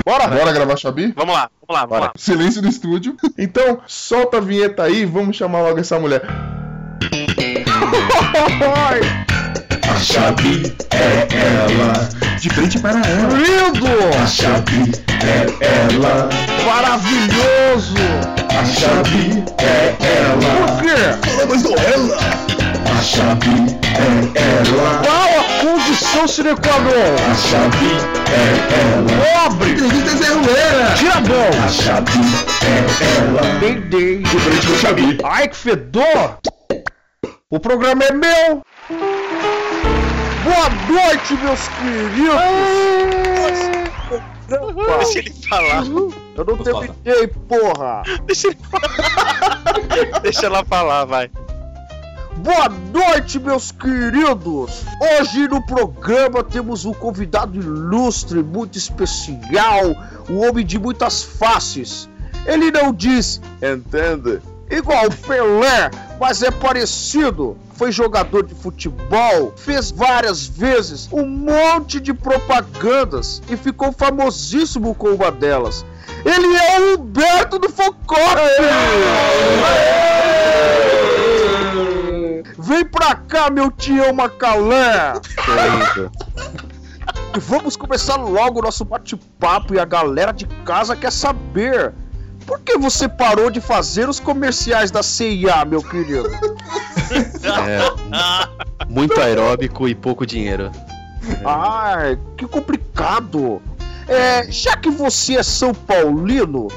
Bora! 0.05 0.27
Bora 0.27 0.51
gravar 0.51 0.77
Xabi? 0.77 1.13
Vamos 1.15 1.35
lá, 1.35 1.49
vamos 1.67 1.81
lá, 1.81 1.85
vamos 1.85 2.05
lá. 2.05 2.11
Silêncio 2.15 2.61
no 2.61 2.69
estúdio. 2.69 3.15
Então, 3.37 3.79
solta 3.87 4.37
a 4.37 4.41
vinheta 4.41 4.83
aí, 4.83 5.05
vamos 5.05 5.35
chamar 5.37 5.61
logo 5.61 5.79
essa 5.79 5.99
mulher. 5.99 6.21
A 9.89 9.99
chave 9.99 10.75
é 10.91 11.27
ela. 11.35 12.09
De 12.39 12.49
frente 12.49 12.79
para 12.79 12.99
ela. 12.99 13.33
Lindo! 13.33 13.87
A 14.21 14.27
chave 14.27 14.91
é 15.25 15.93
ela. 15.93 16.29
Maravilhoso! 16.65 17.95
A 18.49 18.65
chave 18.65 19.43
é 19.57 19.95
ela. 19.99 20.67
Por 20.67 20.81
quê? 20.83 21.45
Mas 21.49 21.63
não 21.63 21.73
ela. 21.73 22.48
A 22.99 23.01
chave 23.01 23.49
é 23.95 24.03
ela. 24.35 25.01
Qual 25.05 25.29
a 25.39 25.43
condição 25.61 26.27
sine 26.27 26.53
qua 26.53 26.79
non? 26.79 27.15
A 27.31 27.35
chave 27.35 27.95
é 28.27 28.43
ela. 28.91 29.47
Pobre! 29.47 29.71
Entrevista 29.71 30.33
Ruela. 30.33 30.93
Tira 30.97 31.13
a 31.13 31.21
mão! 31.21 31.49
A 31.63 31.69
chave 31.69 32.19
é 32.61 32.67
ela. 33.19 33.39
Entendei. 33.55 34.17
De 34.17 34.37
frente 34.37 34.67
com 34.67 34.73
o 34.73 34.77
Xabi. 34.77 35.17
Ai, 35.23 35.47
que 35.47 35.55
fedor! 35.55 36.39
O 37.49 37.57
programa 37.57 38.03
é 38.03 38.11
meu! 38.11 38.61
Boa 40.43 40.69
noite, 40.89 41.35
meus 41.35 41.69
queridos! 41.69 42.35
Deixa 44.97 45.19
ele 45.19 45.33
falar. 45.47 45.85
Eu 46.35 46.45
não 46.45 46.57
terminei, 46.57 47.27
porra! 47.47 48.03
Deixa 48.25 48.47
ele 48.47 48.57
falar. 48.69 50.19
Deixa 50.21 50.47
ela 50.47 50.65
falar, 50.65 51.05
vai. 51.05 51.31
Boa 52.41 52.69
noite, 52.69 53.37
meus 53.37 53.69
queridos! 53.69 54.83
Hoje 55.19 55.45
no 55.49 55.61
programa 55.61 56.41
temos 56.41 56.85
um 56.85 56.93
convidado 56.93 57.57
ilustre, 57.59 58.41
muito 58.41 58.77
especial, 58.77 59.93
um 60.29 60.47
homem 60.47 60.65
de 60.65 60.79
muitas 60.79 61.21
faces. 61.21 62.09
Ele 62.45 62.71
não 62.71 62.93
diz, 62.93 63.41
entende? 63.61 64.39
Igual 64.69 65.09
Pelé, 65.27 65.91
mas 66.17 66.41
é 66.41 66.49
parecido. 66.49 67.57
Foi 67.73 67.91
jogador 67.91 68.45
de 68.45 68.55
futebol, 68.55 69.53
fez 69.57 69.91
várias 69.91 70.47
vezes 70.47 71.09
um 71.11 71.25
monte 71.25 71.99
de 71.99 72.13
propagandas 72.13 73.41
e 73.49 73.57
ficou 73.57 73.91
famosíssimo 73.91 74.95
com 74.95 75.09
uma 75.09 75.29
delas. 75.29 75.85
Ele 76.23 76.55
é 76.55 76.79
o 76.79 76.99
Humberto 76.99 77.59
do 77.59 77.69
Focore! 77.69 78.39
Vem 82.61 82.85
pra 82.85 83.15
cá, 83.15 83.49
meu 83.49 83.71
tio 83.71 84.13
Macalé! 84.13 85.13
E 87.35 87.39
vamos 87.39 87.77
começar 87.77 88.15
logo 88.17 88.59
o 88.59 88.61
nosso 88.61 88.83
bate-papo 88.83 89.73
e 89.73 89.79
a 89.79 89.85
galera 89.85 90.31
de 90.33 90.45
casa 90.65 90.95
quer 90.95 91.11
saber. 91.11 91.93
Por 92.45 92.59
que 92.59 92.77
você 92.77 93.07
parou 93.07 93.49
de 93.49 93.61
fazer 93.61 94.09
os 94.09 94.19
comerciais 94.19 94.91
da 94.91 95.01
CIA, 95.01 95.63
meu 95.65 95.81
querido? 95.81 96.29
É, 97.43 98.85
muito 98.87 99.19
aeróbico 99.19 99.87
e 99.87 99.95
pouco 99.95 100.25
dinheiro. 100.25 100.71
Ai, 101.45 102.19
que 102.37 102.45
complicado. 102.45 103.61
É, 104.07 104.51
já 104.51 104.75
que 104.75 104.89
você 104.89 105.37
é 105.37 105.43
São 105.43 105.73
Paulino, 105.73 106.67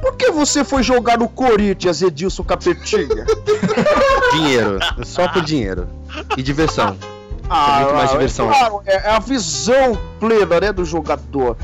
por 0.00 0.16
que 0.16 0.30
você 0.30 0.64
foi 0.64 0.82
jogar 0.82 1.18
no 1.18 1.28
Corinthians, 1.28 2.02
Edilson 2.02 2.44
Capetinha? 2.44 3.26
Dinheiro. 4.32 4.78
Só 5.04 5.28
por 5.28 5.42
dinheiro. 5.42 5.88
E 6.36 6.42
diversão. 6.42 6.96
Ah, 7.48 7.80
muito 7.80 7.94
mais 7.94 8.10
ah, 8.10 8.12
diversão. 8.12 8.48
Claro, 8.48 8.82
é, 8.86 8.94
é 8.94 9.10
a 9.10 9.18
visão 9.18 9.98
plena, 10.20 10.60
né, 10.60 10.72
do 10.72 10.84
jogador. 10.84 11.56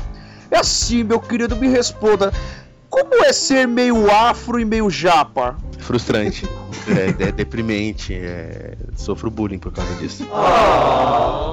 É 0.51 0.57
assim, 0.57 1.03
meu 1.03 1.19
querido, 1.19 1.55
me 1.55 1.67
responda. 1.67 2.33
Como 2.89 3.23
é 3.23 3.33
ser 3.33 3.67
meio 3.67 4.11
afro 4.11 4.59
e 4.59 4.65
meio 4.65 4.89
japa? 4.89 5.55
Frustrante. 5.79 6.47
É, 6.87 7.27
é 7.27 7.31
deprimente. 7.31 8.13
É... 8.13 8.75
Sofro 8.95 9.29
bullying 9.29 9.59
por 9.59 9.71
causa 9.71 9.93
disso. 9.95 10.27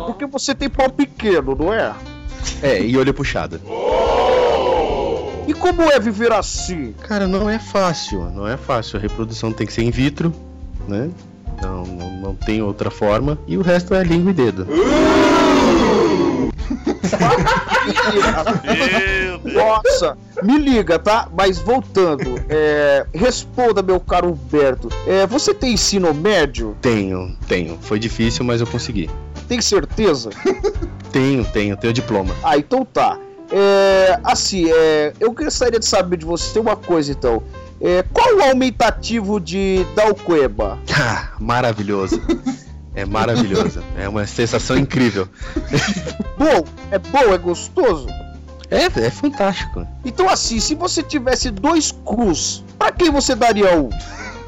Porque 0.07 0.27
você 0.27 0.55
tem 0.55 0.69
pau 0.69 0.91
pequeno, 0.91 1.55
não 1.55 1.73
é? 1.73 1.95
É, 2.63 2.81
e 2.81 2.97
olho 2.97 3.13
puxado. 3.15 3.61
E 5.47 5.53
como 5.53 5.83
é 5.83 5.99
viver 5.99 6.33
assim? 6.33 6.93
Cara, 7.03 7.27
não 7.27 7.49
é 7.49 7.59
fácil. 7.59 8.31
Não 8.31 8.47
é 8.49 8.57
fácil. 8.57 8.99
A 8.99 9.01
reprodução 9.01 9.53
tem 9.53 9.67
que 9.67 9.73
ser 9.73 9.83
in 9.83 9.91
vitro, 9.91 10.33
né? 10.89 11.11
Não, 11.63 11.85
não, 11.85 12.11
não 12.11 12.35
tem 12.35 12.63
outra 12.63 12.91
forma. 12.91 13.39
E 13.47 13.57
o 13.57 13.63
resto 13.63 13.95
é 13.95 14.03
língua 14.03 14.31
e 14.31 14.35
dedo. 14.35 14.67
Nossa, 19.45 20.17
me 20.43 20.59
liga, 20.59 20.99
tá? 20.99 21.29
Mas 21.37 21.59
voltando, 21.59 22.43
é, 22.49 23.07
responda, 23.13 23.83
meu 23.83 24.01
caro 24.01 24.31
Humberto. 24.33 24.89
É, 25.07 25.27
você 25.27 25.53
tem 25.55 25.75
ensino 25.75 26.13
médio? 26.15 26.77
Tenho, 26.81 27.37
tenho. 27.47 27.79
Foi 27.83 27.99
difícil, 27.99 28.45
mas 28.45 28.61
eu 28.61 28.67
consegui. 28.67 29.11
Tem 29.47 29.61
certeza? 29.61 30.31
Tenho, 31.13 31.45
tenho, 31.45 31.77
tenho 31.77 31.93
diploma. 31.93 32.35
Ah, 32.43 32.57
então 32.57 32.85
tá. 32.85 33.19
É, 33.57 34.19
assim, 34.25 34.69
é, 34.69 35.13
eu 35.21 35.31
gostaria 35.31 35.79
de 35.79 35.87
saber 35.87 36.17
de 36.17 36.27
você 36.27 36.59
uma 36.59 36.75
coisa, 36.75 37.13
então. 37.13 37.41
É, 37.81 38.03
qual 38.13 38.37
o 38.37 38.43
aumentativo 38.43 39.39
de 39.39 39.87
Dalqueba? 39.95 40.79
Ah, 40.93 41.29
maravilhoso. 41.39 42.21
É 42.97 43.05
maravilhoso. 43.05 43.83
É 43.97 44.09
uma 44.09 44.27
sensação 44.27 44.77
incrível. 44.77 45.29
Bom, 46.37 46.65
é 46.91 46.99
bom, 46.99 47.33
é 47.33 47.39
gostoso? 47.39 48.09
É, 48.71 48.87
é 48.87 49.11
fantástico. 49.11 49.87
Então 50.05 50.29
assim, 50.29 50.59
se 50.59 50.75
você 50.75 51.03
tivesse 51.03 51.51
dois 51.51 51.93
crus, 52.05 52.65
pra 52.79 52.91
quem 52.91 53.11
você 53.11 53.35
daria 53.35 53.79
um? 53.79 53.91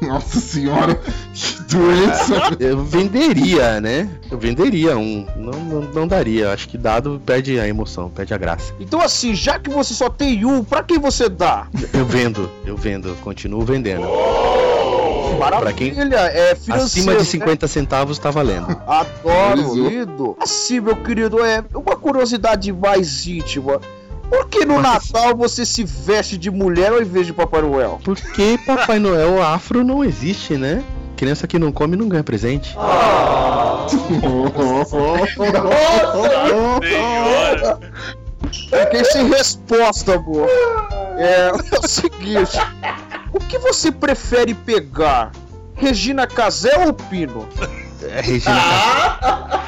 Nossa 0.07 0.39
senhora, 0.39 0.95
que 1.33 1.61
doença. 1.73 2.55
Eu 2.59 2.83
venderia, 2.83 3.81
né? 3.81 4.09
Eu 4.29 4.37
venderia 4.37 4.97
um. 4.97 5.25
Não, 5.35 5.51
não, 5.59 5.81
não 5.81 6.07
daria. 6.07 6.51
Acho 6.51 6.67
que 6.69 6.77
dado 6.77 7.21
perde 7.25 7.59
a 7.59 7.67
emoção, 7.67 8.09
perde 8.09 8.33
a 8.33 8.37
graça. 8.37 8.73
Então 8.79 9.01
assim, 9.01 9.33
já 9.35 9.57
que 9.59 9.69
você 9.69 9.93
só 9.93 10.09
tem 10.09 10.45
um, 10.45 10.63
pra 10.63 10.83
quem 10.83 10.99
você 10.99 11.27
dá? 11.29 11.67
Eu 11.93 12.05
vendo, 12.05 12.49
eu 12.65 12.77
vendo, 12.77 13.15
continuo 13.21 13.61
vendendo. 13.65 14.07
Pra 15.59 15.71
quem- 15.73 15.89
é 15.91 16.55
financeiro. 16.55 16.83
Acima 16.85 17.11
de 17.13 17.19
né? 17.19 17.23
50 17.25 17.67
centavos 17.67 18.17
tá 18.17 18.31
valendo. 18.31 18.69
Adoro, 18.87 19.75
lindo. 19.89 20.35
Assim, 20.39 20.79
meu 20.79 20.95
querido, 20.95 21.43
é 21.43 21.63
uma 21.75 21.95
curiosidade 21.95 22.71
mais 22.73 23.27
íntima. 23.27 23.79
Por 24.29 24.47
que 24.49 24.65
no 24.65 24.81
Natal 24.81 25.35
você 25.35 25.65
se 25.65 25.83
veste 25.83 26.37
de 26.37 26.51
mulher 26.51 26.91
ao 26.91 27.01
invés 27.01 27.25
de 27.25 27.33
Papai 27.33 27.61
Noel? 27.61 27.99
Porque 28.03 28.59
Papai 28.65 28.99
Noel 28.99 29.41
afro 29.41 29.83
não 29.83 30.03
existe, 30.03 30.57
né? 30.57 30.83
Criança 31.15 31.47
que 31.47 31.57
não 31.57 31.71
come 31.71 31.95
não 31.95 32.07
ganha 32.07 32.23
presente. 32.23 32.75
Senhora. 36.83 37.79
Fiquei 38.51 39.05
sem 39.05 39.29
resposta, 39.29 40.15
amor. 40.15 40.47
É, 41.17 41.49
é 41.49 41.79
o 41.79 41.87
seguinte: 41.87 42.57
o 43.33 43.39
que 43.39 43.57
você 43.57 43.91
prefere 43.91 44.53
pegar? 44.53 45.31
Regina 45.75 46.27
Casé 46.27 46.85
ou 46.85 46.93
Pino? 46.93 47.47
É 48.01 48.21
Regina 48.21 48.61
Casé. 48.61 49.59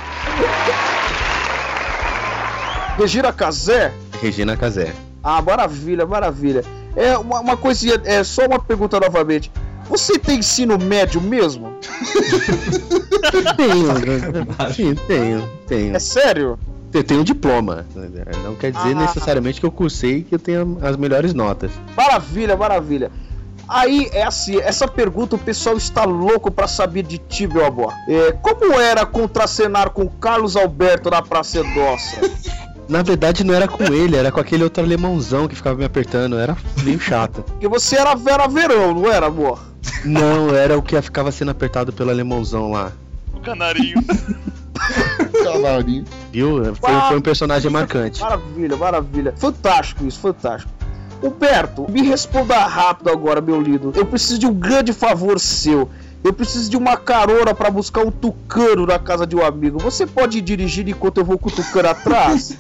Regina 2.98 3.34
Casé? 3.34 3.94
Regina 4.22 4.56
Casé. 4.58 4.94
Ah, 5.24 5.42
maravilha, 5.42 6.06
maravilha. 6.06 6.64
É 6.96 7.18
uma, 7.18 7.40
uma 7.40 7.58
coisinha, 7.58 8.00
é 8.06 8.24
só 8.24 8.46
uma 8.46 8.60
pergunta 8.60 9.00
novamente. 9.00 9.52
Você 9.90 10.20
tem 10.20 10.40
ensino 10.40 10.78
médio 10.78 11.20
mesmo? 11.20 11.74
Tenho, 13.58 13.94
né? 13.94 14.72
sim, 14.74 14.96
tenho, 15.08 15.50
tenho. 15.68 15.96
É 15.96 16.00
sério? 16.00 16.60
Eu 16.94 17.04
tenho 17.04 17.22
um 17.22 17.24
diploma. 17.24 17.86
Não 18.44 18.56
quer 18.56 18.72
dizer 18.72 18.92
Ah. 18.96 19.02
necessariamente 19.02 19.60
que 19.60 19.66
eu 19.66 19.72
cursei 19.72 20.24
que 20.24 20.36
eu 20.36 20.40
tenho 20.40 20.78
as 20.82 20.96
melhores 20.98 21.34
notas. 21.34 21.72
Maravilha, 21.96 22.56
maravilha. 22.56 23.12
Aí, 23.68 24.10
é 24.12 24.24
assim, 24.24 24.58
essa 24.60 24.88
pergunta 24.88 25.36
o 25.36 25.40
pessoal 25.40 25.78
está 25.78 26.04
louco 26.04 26.50
pra 26.50 26.68
saber 26.68 27.04
de 27.04 27.20
ti, 27.20 27.46
meu 27.46 27.64
amor. 27.66 27.94
É, 28.08 28.32
como 28.32 28.74
era 28.74 29.06
contracenar 29.06 29.92
com 29.92 30.08
Carlos 30.08 30.56
Alberto 30.56 31.10
na 31.12 31.22
Praça 31.22 31.62
Nossa? 31.64 32.20
Na 32.90 33.04
verdade, 33.04 33.44
não 33.44 33.54
era 33.54 33.68
com 33.68 33.84
ele, 33.84 34.18
era 34.18 34.32
com 34.32 34.40
aquele 34.40 34.64
outro 34.64 34.84
alemãozão 34.84 35.48
que 35.48 35.56
ficava 35.56 35.78
me 35.78 35.86
apertando. 35.86 36.40
Era 36.40 36.58
meio 36.84 37.00
chato. 37.00 37.44
Porque 37.44 37.68
você 37.68 37.96
era 37.96 38.16
Vera 38.16 38.48
Verão, 38.48 38.96
não 38.96 39.12
era, 39.12 39.28
amor? 39.28 39.62
Não, 40.04 40.56
era 40.56 40.76
o 40.76 40.82
que 40.82 41.00
ficava 41.00 41.32
sendo 41.32 41.52
apertado 41.52 41.94
pelo 41.94 42.10
alemãozão 42.10 42.72
lá. 42.72 42.92
O 43.32 43.40
canarinho. 43.40 44.04
Canarinho. 45.44 46.06
Viu? 46.32 46.76
Foi, 46.76 47.02
foi 47.08 47.18
um 47.18 47.22
personagem 47.22 47.70
marcante. 47.70 48.22
Maravilha, 48.22 48.76
maravilha. 48.76 49.34
Fantástico 49.38 50.06
isso, 50.06 50.20
fantástico. 50.20 50.72
Humberto, 51.22 51.86
me 51.92 52.02
responda 52.02 52.56
rápido 52.66 53.10
agora, 53.10 53.42
meu 53.42 53.62
lindo. 53.62 53.92
Eu 53.96 54.06
preciso 54.06 54.40
de 54.40 54.48
um 54.48 54.54
grande 54.54 54.94
favor 54.94 55.40
seu. 55.40 55.90
Eu 56.24 56.34
preciso 56.34 56.70
de 56.70 56.76
uma 56.76 56.98
carona 56.98 57.54
pra 57.54 57.70
buscar 57.72 58.02
um 58.06 58.12
tucano 58.12 58.86
na 58.86 59.00
casa 59.00 59.26
de 59.26 59.36
um 59.36 59.46
amigo. 59.46 59.80
Você 59.80 60.06
pode 60.06 60.42
dirigir 60.42 60.88
enquanto 60.88 61.18
eu 61.20 61.24
vou 61.26 61.38
com 61.38 61.48
o 61.50 61.52
tucano 61.52 61.90
atrás? 61.90 62.58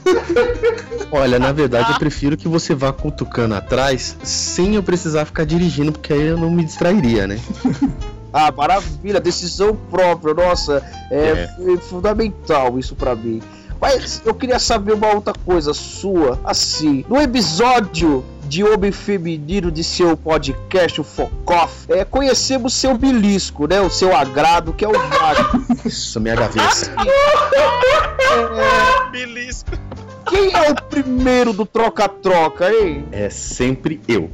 Olha, 1.11 1.37
na 1.39 1.51
verdade, 1.51 1.91
eu 1.91 1.99
prefiro 1.99 2.37
que 2.37 2.47
você 2.47 2.73
vá 2.73 2.93
com 2.93 3.09
o 3.09 3.11
tucano 3.11 3.55
atrás 3.55 4.15
sem 4.23 4.75
eu 4.75 4.83
precisar 4.83 5.25
ficar 5.25 5.43
dirigindo, 5.45 5.91
porque 5.91 6.13
aí 6.13 6.27
eu 6.27 6.37
não 6.37 6.49
me 6.49 6.63
distrairia, 6.63 7.27
né? 7.27 7.39
Ah, 8.31 8.51
maravilha, 8.55 9.19
decisão 9.19 9.75
própria, 9.89 10.35
nossa, 10.35 10.83
é, 11.09 11.49
É. 11.73 11.77
fundamental 11.77 12.77
isso 12.77 12.95
pra 12.95 13.15
mim. 13.15 13.41
Mas 13.81 14.21
eu 14.23 14.35
queria 14.35 14.59
saber 14.59 14.93
uma 14.93 15.07
outra 15.15 15.33
coisa 15.43 15.73
sua, 15.73 16.39
assim, 16.43 17.03
no 17.09 17.19
episódio 17.19 18.23
de 18.49 18.63
Homem 18.63 18.91
Feminino 18.91 19.71
de 19.71 19.83
seu 19.83 20.17
podcast, 20.17 20.99
o 20.99 21.03
Focoff, 21.03 21.85
é, 21.87 22.03
conhecemos 22.03 22.73
seu 22.73 22.97
belisco, 22.97 23.67
né, 23.67 23.79
o 23.79 23.91
seu 23.91 24.15
agrado, 24.15 24.73
que 24.73 24.83
é 24.83 24.87
o 24.87 24.91
Vago. 24.91 25.63
Isso, 25.85 26.19
minha 26.19 26.35
gaveta. 26.35 26.91
Belisco. 29.11 29.69
Quem 30.27 30.51
é 30.51 30.71
o 30.71 30.75
primeiro 30.75 31.53
do 31.53 31.63
troca-troca, 31.63 32.73
hein? 32.73 33.05
É 33.11 33.29
sempre 33.29 34.01
eu. 34.07 34.31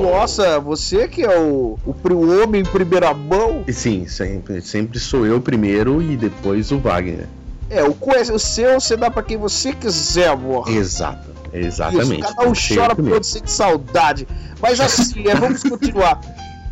Nossa, 0.00 0.58
você 0.58 1.06
que 1.06 1.22
é 1.22 1.38
o, 1.38 1.78
o, 1.84 2.12
o 2.14 2.42
homem 2.42 2.62
em 2.62 2.64
primeira 2.64 3.12
mão? 3.12 3.62
E 3.66 3.72
sim, 3.74 4.06
sempre, 4.06 4.62
sempre 4.62 4.98
sou 4.98 5.26
eu 5.26 5.38
primeiro 5.38 6.00
e 6.00 6.16
depois 6.16 6.72
o 6.72 6.78
Wagner. 6.78 7.26
É, 7.68 7.84
o, 7.84 7.94
o 8.32 8.38
seu 8.38 8.80
você 8.80 8.96
dá 8.96 9.10
pra 9.10 9.22
quem 9.22 9.36
você 9.36 9.74
quiser, 9.74 10.28
amor. 10.28 10.66
Exato, 10.70 11.37
exatamente. 11.52 12.20
Isso, 12.20 12.34
cada 12.34 12.48
um 12.48 12.54
Sempre 12.54 12.74
eu 12.74 12.82
chora 12.82 12.96
por 12.96 13.24
sente 13.24 13.50
saudade. 13.50 14.28
Mas 14.60 14.80
assim, 14.80 15.26
é, 15.28 15.34
vamos 15.34 15.62
continuar. 15.62 16.20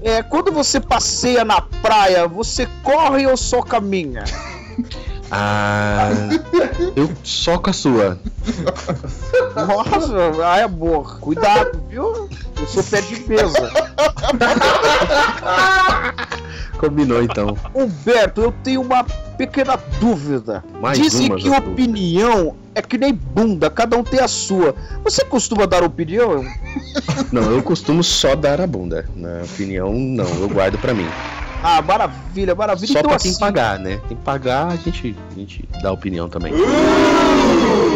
É, 0.02 0.22
quando 0.22 0.52
você 0.52 0.78
passeia 0.78 1.44
na 1.44 1.60
praia, 1.60 2.28
você 2.28 2.68
corre 2.82 3.26
ou 3.26 3.36
só 3.36 3.62
caminha? 3.62 4.24
Ah, 5.30 6.10
eu 6.94 7.10
soco 7.24 7.70
a 7.70 7.72
sua. 7.72 8.18
Nossa, 9.54 10.44
ai 10.44 10.62
amor, 10.62 11.18
cuidado, 11.20 11.82
viu? 11.88 12.28
Eu 12.58 12.66
sou 12.66 12.82
pé 12.82 13.00
de 13.00 13.28
mesa. 13.28 13.72
Combinou 16.78 17.22
então. 17.22 17.56
Humberto, 17.74 18.40
eu 18.42 18.52
tenho 18.62 18.82
uma 18.82 19.04
pequena 19.36 19.78
dúvida. 19.98 20.64
Mais 20.80 20.98
Dizem 20.98 21.28
uma 21.28 21.36
que 21.36 21.48
opinião 21.48 22.54
é 22.74 22.82
que 22.82 22.98
nem 22.98 23.14
bunda, 23.14 23.70
cada 23.70 23.96
um 23.96 24.04
tem 24.04 24.20
a 24.20 24.28
sua. 24.28 24.74
Você 25.02 25.24
costuma 25.24 25.66
dar 25.66 25.82
opinião? 25.82 26.44
Não, 27.32 27.50
eu 27.50 27.62
costumo 27.62 28.04
só 28.04 28.34
dar 28.34 28.60
a 28.60 28.66
bunda. 28.66 29.08
Na 29.16 29.42
opinião, 29.42 29.92
não, 29.92 30.28
eu 30.40 30.48
guardo 30.48 30.78
pra 30.78 30.92
mim. 30.92 31.08
Ah, 31.68 31.82
maravilha, 31.82 32.55
maravilha. 32.55 32.93
Só 32.93 33.01
então, 33.01 33.10
pra 33.10 33.18
quem 33.18 33.32
assim, 33.32 33.40
pagar, 33.40 33.76
né? 33.76 34.01
Tem 34.06 34.16
que 34.16 34.22
pagar, 34.22 34.68
a 34.68 34.76
gente, 34.76 35.16
a 35.32 35.34
gente 35.34 35.68
dá 35.82 35.90
opinião 35.90 36.28
também. 36.28 36.52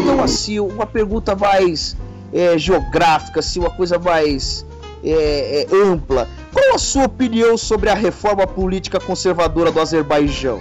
Então, 0.03 0.21
assim, 0.21 0.59
uma 0.59 0.85
pergunta 0.85 1.37
mais 1.37 1.97
é, 2.33 2.59
geográfica, 2.59 3.39
assim, 3.39 3.61
uma 3.61 3.71
coisa 3.71 3.97
mais 3.97 4.67
é, 5.05 5.69
é, 5.71 5.77
ampla. 5.85 6.29
Qual 6.53 6.75
a 6.75 6.79
sua 6.79 7.05
opinião 7.05 7.57
sobre 7.57 7.89
a 7.89 7.95
reforma 7.95 8.45
política 8.45 8.99
conservadora 8.99 9.71
do 9.71 9.81
Azerbaijão? 9.81 10.61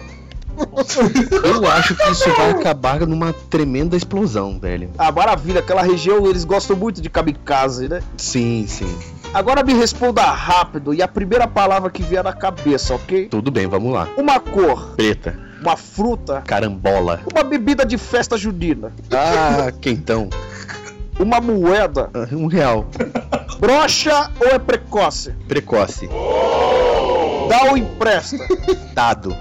Eu 1.44 1.68
acho 1.68 1.96
que 1.96 2.12
isso 2.12 2.30
vai 2.36 2.52
acabar 2.52 3.08
numa 3.08 3.34
tremenda 3.34 3.98
explosão, 3.98 4.60
velho. 4.60 4.92
Ah, 5.00 5.12
maravilha, 5.12 5.62
aquela 5.62 5.82
região 5.82 6.28
eles 6.28 6.44
gostam 6.44 6.76
muito 6.76 7.02
de 7.02 7.10
kamikaze, 7.10 7.90
né? 7.90 8.04
Sim, 8.18 8.68
sim. 8.68 8.96
Agora 9.34 9.64
me 9.64 9.74
responda 9.74 10.24
rápido 10.24 10.94
e 10.94 11.02
a 11.02 11.08
primeira 11.08 11.48
palavra 11.48 11.90
que 11.92 12.02
vier 12.02 12.24
na 12.24 12.34
cabeça, 12.34 12.96
ok? 12.96 13.28
Tudo 13.28 13.52
bem, 13.52 13.68
vamos 13.68 13.94
lá. 13.94 14.08
Uma 14.18 14.40
cor, 14.40 14.94
Preta, 14.96 15.38
uma 15.62 15.78
fruta, 15.78 16.42
carambola. 16.46 17.22
uma 17.32 17.44
bebida 17.44 17.86
de 17.86 17.98
festa 17.98 18.38
junina, 18.38 18.92
Ah, 19.12 19.72
quentão. 19.80 20.30
uma 21.20 21.40
moeda, 21.40 22.10
Ah, 22.14 22.28
Um 22.36 22.48
real. 22.48 22.88
brocha 23.60 24.32
ou 24.42 24.48
é 24.48 24.58
precoce? 24.60 25.32
Precoce. 25.48 26.10
Dá 27.50 27.70
ou 27.70 27.78
empresta? 27.78 28.38
Dado. 28.94 29.36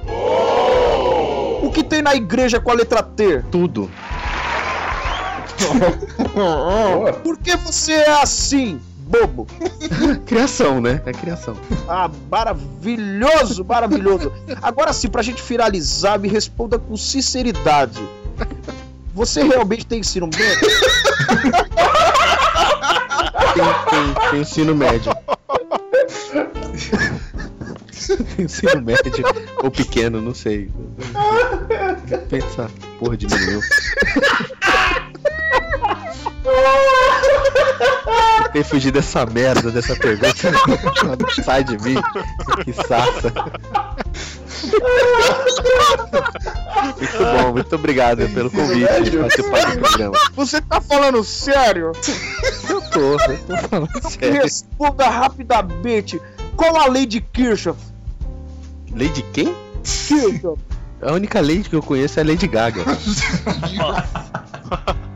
O 1.63 1.71
que 1.73 1.83
tem 1.83 2.03
na 2.03 2.15
igreja 2.15 2.61
com 2.61 2.71
a 2.71 2.75
letra 2.75 3.03
T? 3.03 3.43
Tudo. 3.51 3.91
Por 7.23 7.39
que 7.39 7.57
você 7.57 7.93
é 7.93 8.23
assim, 8.23 8.81
bobo? 9.09 9.47
Criação, 10.27 10.81
né? 10.81 11.01
É 11.07 11.13
criação. 11.13 11.57
Ah, 11.89 12.11
maravilhoso, 12.31 13.65
maravilhoso. 13.65 14.33
Agora 14.63 14.93
sim, 14.93 15.09
pra 15.09 15.23
gente 15.23 15.41
finalizar, 15.41 16.19
me 16.19 16.29
responda 16.29 16.79
com 16.79 16.97
sinceridade. 16.97 18.01
Você 19.15 19.43
realmente 19.43 19.87
tem 19.87 20.01
ensino 20.01 20.29
médio? 20.29 20.69
Tem, 23.55 23.65
tem, 23.91 24.31
tem 24.31 24.41
ensino 24.41 24.75
médio. 24.75 25.13
Tem 28.37 28.45
ensino 28.45 28.83
médio 28.83 29.25
ou 29.63 29.71
pequeno, 29.71 30.21
não 30.21 30.35
sei. 30.35 30.71
Pensa, 32.29 32.71
porra 32.99 33.17
diminuiu. 33.17 33.61
Tem 38.53 38.65
fugir 38.65 38.91
dessa 38.91 39.27
merda, 39.27 39.71
dessa 39.71 39.95
pergunta. 39.95 40.33
Sai 41.45 41.63
de 41.65 41.77
mim. 41.79 41.97
Que 42.65 42.73
saça. 42.73 43.33
Muito 46.99 47.19
bom, 47.19 47.53
muito 47.53 47.75
obrigado 47.75 48.29
pelo 48.31 48.51
convite 48.51 49.11
de 49.11 49.19
participar 49.19 49.71
do 49.77 49.81
programa. 49.81 50.19
Você 50.35 50.61
tá 50.61 50.81
falando 50.81 51.23
sério? 51.25 51.93
Eu 52.69 52.81
tô, 52.91 53.01
eu 53.01 53.39
tô 53.39 53.69
falando 53.69 54.01
sério. 54.11 54.43
responda 54.43 55.09
rapidamente. 55.09 56.21
Qual 56.57 56.77
a 56.77 56.87
lei 56.87 57.07
de 57.07 57.21
Kirchhoff? 57.21 57.79
Lei 58.93 59.09
de 59.11 59.23
quem? 59.23 59.55
Kirchhoff. 59.85 60.61
A 61.01 61.13
única 61.13 61.39
lei 61.41 61.63
que 61.63 61.77
eu 61.77 61.83
conheço 61.83 62.19
é 62.19 62.23
a 62.23 62.27
Lady 62.27 62.49
Gaga. 62.49 62.83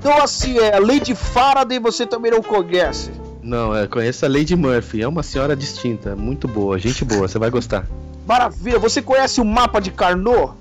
Então 0.03 0.21
assim, 0.21 0.59
é 0.59 0.75
a 0.75 0.99
de 0.99 1.15
Faraday 1.15 1.79
você 1.79 2.05
também 2.05 2.33
não 2.33 2.43
conhece. 2.43 3.13
Não, 3.41 3.73
eu 3.73 3.89
conheço 3.89 4.27
a 4.27 4.29
Lady 4.29 4.57
Murphy. 4.57 5.01
É 5.01 5.07
uma 5.07 5.23
senhora 5.23 5.55
distinta, 5.55 6.17
muito 6.17 6.49
boa, 6.49 6.77
gente 6.77 7.05
boa, 7.05 7.29
você 7.29 7.39
vai 7.39 7.51
gostar. 7.51 7.87
Maravilha, 8.27 8.81
você 8.81 9.01
conhece 9.01 9.41
o 9.41 9.45
mapa 9.45 9.81
de 9.81 9.93
Carnot? 9.93 10.55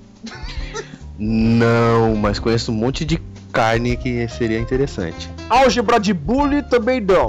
Não, 1.18 2.14
mas 2.14 2.38
conheço 2.38 2.70
um 2.70 2.74
monte 2.76 3.04
de 3.04 3.20
carne 3.52 3.96
que 3.96 4.28
seria 4.28 4.60
interessante. 4.60 5.28
Álgebra 5.50 5.98
de 5.98 6.14
Bully 6.14 6.62
também 6.62 7.00
não. 7.00 7.26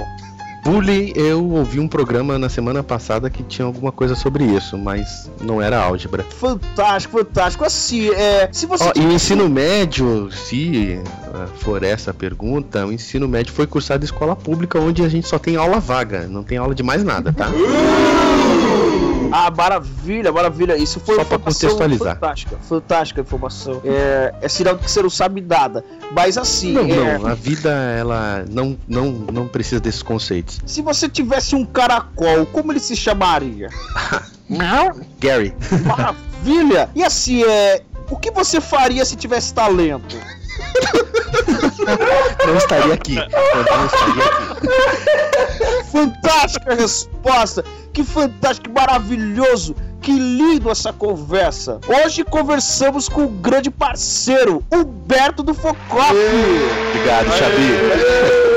Bully, 0.64 1.12
eu 1.14 1.46
ouvi 1.50 1.78
um 1.78 1.86
programa 1.86 2.38
na 2.38 2.48
semana 2.48 2.82
passada 2.82 3.28
que 3.28 3.42
tinha 3.42 3.66
alguma 3.66 3.92
coisa 3.92 4.14
sobre 4.14 4.44
isso, 4.44 4.78
mas 4.78 5.30
não 5.42 5.60
era 5.60 5.78
álgebra. 5.78 6.24
Fantástico, 6.24 7.18
fantástico. 7.18 7.64
Assim, 7.64 8.08
é. 8.08 8.48
Se 8.50 8.64
você. 8.64 8.84
Ó, 8.84 8.92
e 8.96 9.00
o 9.00 9.12
ensino 9.12 9.46
médio, 9.48 10.30
se 10.32 10.98
ah, 11.34 11.46
for 11.58 11.82
essa 11.82 12.12
a 12.12 12.14
pergunta, 12.14 12.86
o 12.86 12.92
ensino 12.92 13.28
médio 13.28 13.52
foi 13.52 13.66
cursado 13.66 14.04
em 14.04 14.06
escola 14.06 14.34
pública 14.34 14.80
onde 14.80 15.02
a 15.02 15.08
gente 15.08 15.28
só 15.28 15.38
tem 15.38 15.56
aula 15.56 15.78
vaga, 15.78 16.26
não 16.26 16.42
tem 16.42 16.56
aula 16.56 16.74
de 16.74 16.82
mais 16.82 17.04
nada, 17.04 17.30
tá? 17.30 17.50
Ah, 19.36 19.50
maravilha, 19.50 20.30
maravilha. 20.30 20.76
Isso 20.76 21.00
foi 21.00 21.16
Só 21.16 21.24
pra 21.24 21.34
informação 21.38 21.70
contextualizar. 21.70 22.14
fantástica. 22.14 22.56
Fantástica 22.68 23.20
informação. 23.20 23.80
É, 23.84 24.32
é 24.42 24.48
sinal 24.48 24.76
de 24.76 24.84
que 24.84 24.90
você 24.90 25.02
não 25.02 25.10
sabe 25.10 25.40
nada. 25.40 25.84
Mas 26.12 26.38
assim, 26.38 26.72
Não, 26.72 26.82
é, 26.84 27.18
não, 27.18 27.26
a 27.26 27.34
vida 27.34 27.68
ela 27.70 28.44
não, 28.48 28.78
não, 28.86 29.10
não 29.10 29.48
precisa 29.48 29.80
desses 29.80 30.04
conceitos. 30.04 30.60
se 30.64 30.80
você 30.82 31.08
tivesse 31.08 31.56
um 31.56 31.64
caracol, 31.66 32.46
como 32.46 32.70
ele 32.70 32.78
se 32.78 32.94
chamaria? 32.94 33.70
Gary, 35.18 35.52
Maravilha! 35.84 36.88
E 36.94 37.02
assim, 37.02 37.42
é. 37.42 37.82
O 38.10 38.16
que 38.16 38.30
você 38.30 38.60
faria 38.60 39.04
se 39.04 39.16
tivesse 39.16 39.52
talento? 39.52 40.16
Não 42.46 42.56
estaria 42.56 42.94
aqui. 42.94 43.16
Eu 43.16 43.76
não 43.76 43.86
estaria 43.86 44.24
aqui. 44.24 45.90
Fantástica 45.90 46.74
resposta! 46.74 47.64
Que 47.92 48.02
fantástico, 48.02 48.68
que 48.68 48.74
maravilhoso! 48.74 49.74
Que 50.00 50.12
lindo 50.12 50.70
essa 50.70 50.92
conversa! 50.92 51.80
Hoje 51.88 52.24
conversamos 52.24 53.08
com 53.08 53.24
o 53.24 53.28
grande 53.28 53.70
parceiro, 53.70 54.62
Humberto 54.70 55.42
do 55.42 55.54
Focoff! 55.54 56.12
Obrigado, 56.90 57.30
Xabi. 57.32 58.53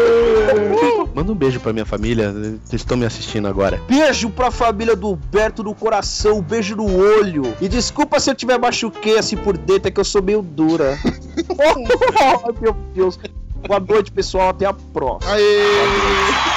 Manda 1.14 1.32
um 1.32 1.36
beijo 1.36 1.60
pra 1.60 1.74
minha 1.74 1.86
família. 1.86 2.34
Eles 2.36 2.60
estão 2.74 2.98
me 2.98 3.06
assistindo 3.06 3.48
agora. 3.48 3.82
Beijo 3.88 4.30
pra 4.30 4.52
família 4.52 4.95
do 4.95 5.11
Humberto 5.11 5.64
no 5.64 5.74
coração, 5.74 6.41
beijo 6.41 6.76
no 6.76 6.86
olho. 6.98 7.56
E 7.60 7.68
desculpa 7.68 8.19
se 8.19 8.30
eu 8.30 8.36
tiver 8.36 8.60
machuquei 8.60 9.18
assim 9.18 9.38
por 9.38 9.57
dentro, 9.57 9.88
é 9.88 9.91
que 9.91 9.99
eu 9.99 10.06
sou 10.06 10.22
meio 10.22 10.41
dura. 10.41 10.98
oh, 12.45 12.61
meu 12.61 12.74
Deus. 12.94 13.19
Boa 13.68 13.80
noite, 13.80 14.11
pessoal. 14.11 14.49
Até 14.49 14.65
a 14.65 14.74
próxima. 14.74 15.34
Aê! 15.34 16.57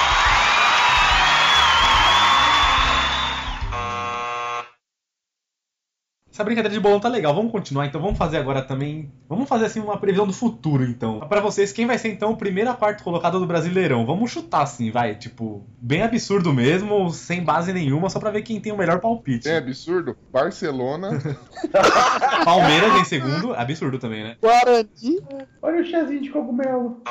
Essa 6.41 6.45
brincadeira 6.47 6.73
de 6.73 6.81
bolão 6.81 6.99
tá 6.99 7.07
legal, 7.07 7.35
vamos 7.35 7.53
continuar 7.53 7.85
então, 7.85 8.01
vamos 8.01 8.17
fazer 8.17 8.39
agora 8.39 8.63
também. 8.63 9.13
Vamos 9.29 9.47
fazer 9.47 9.67
assim 9.67 9.79
uma 9.79 9.99
previsão 9.99 10.27
do 10.27 10.33
futuro 10.33 10.83
então. 10.83 11.21
Pra 11.21 11.39
vocês, 11.39 11.71
quem 11.71 11.87
vai 11.87 11.99
ser 11.99 12.09
então 12.09 12.31
o 12.31 12.37
primeiro 12.37 12.71
a 12.71 12.75
quarto 12.75 13.05
colocado 13.05 13.39
do 13.39 13.47
Brasileirão? 13.47 14.07
Vamos 14.07 14.31
chutar 14.31 14.63
assim, 14.63 14.91
vai, 14.91 15.15
tipo, 15.17 15.63
bem 15.79 16.01
absurdo 16.01 16.51
mesmo, 16.51 17.11
sem 17.11 17.45
base 17.45 17.75
nenhuma, 17.75 18.09
só 18.09 18.19
pra 18.19 18.31
ver 18.31 18.41
quem 18.41 18.59
tem 18.59 18.73
o 18.73 18.77
melhor 18.79 19.01
palpite. 19.01 19.51
É 19.51 19.59
absurdo. 19.59 20.17
Barcelona. 20.33 21.11
Palmeiras 22.43 22.95
em 22.95 23.05
segundo, 23.05 23.53
absurdo 23.53 23.99
também, 23.99 24.25
né? 24.25 24.37
Guarani. 24.41 25.21
Olha 25.61 25.83
o 25.83 25.85
chazinho 25.85 26.23
de 26.23 26.31
cogumelo. 26.31 27.03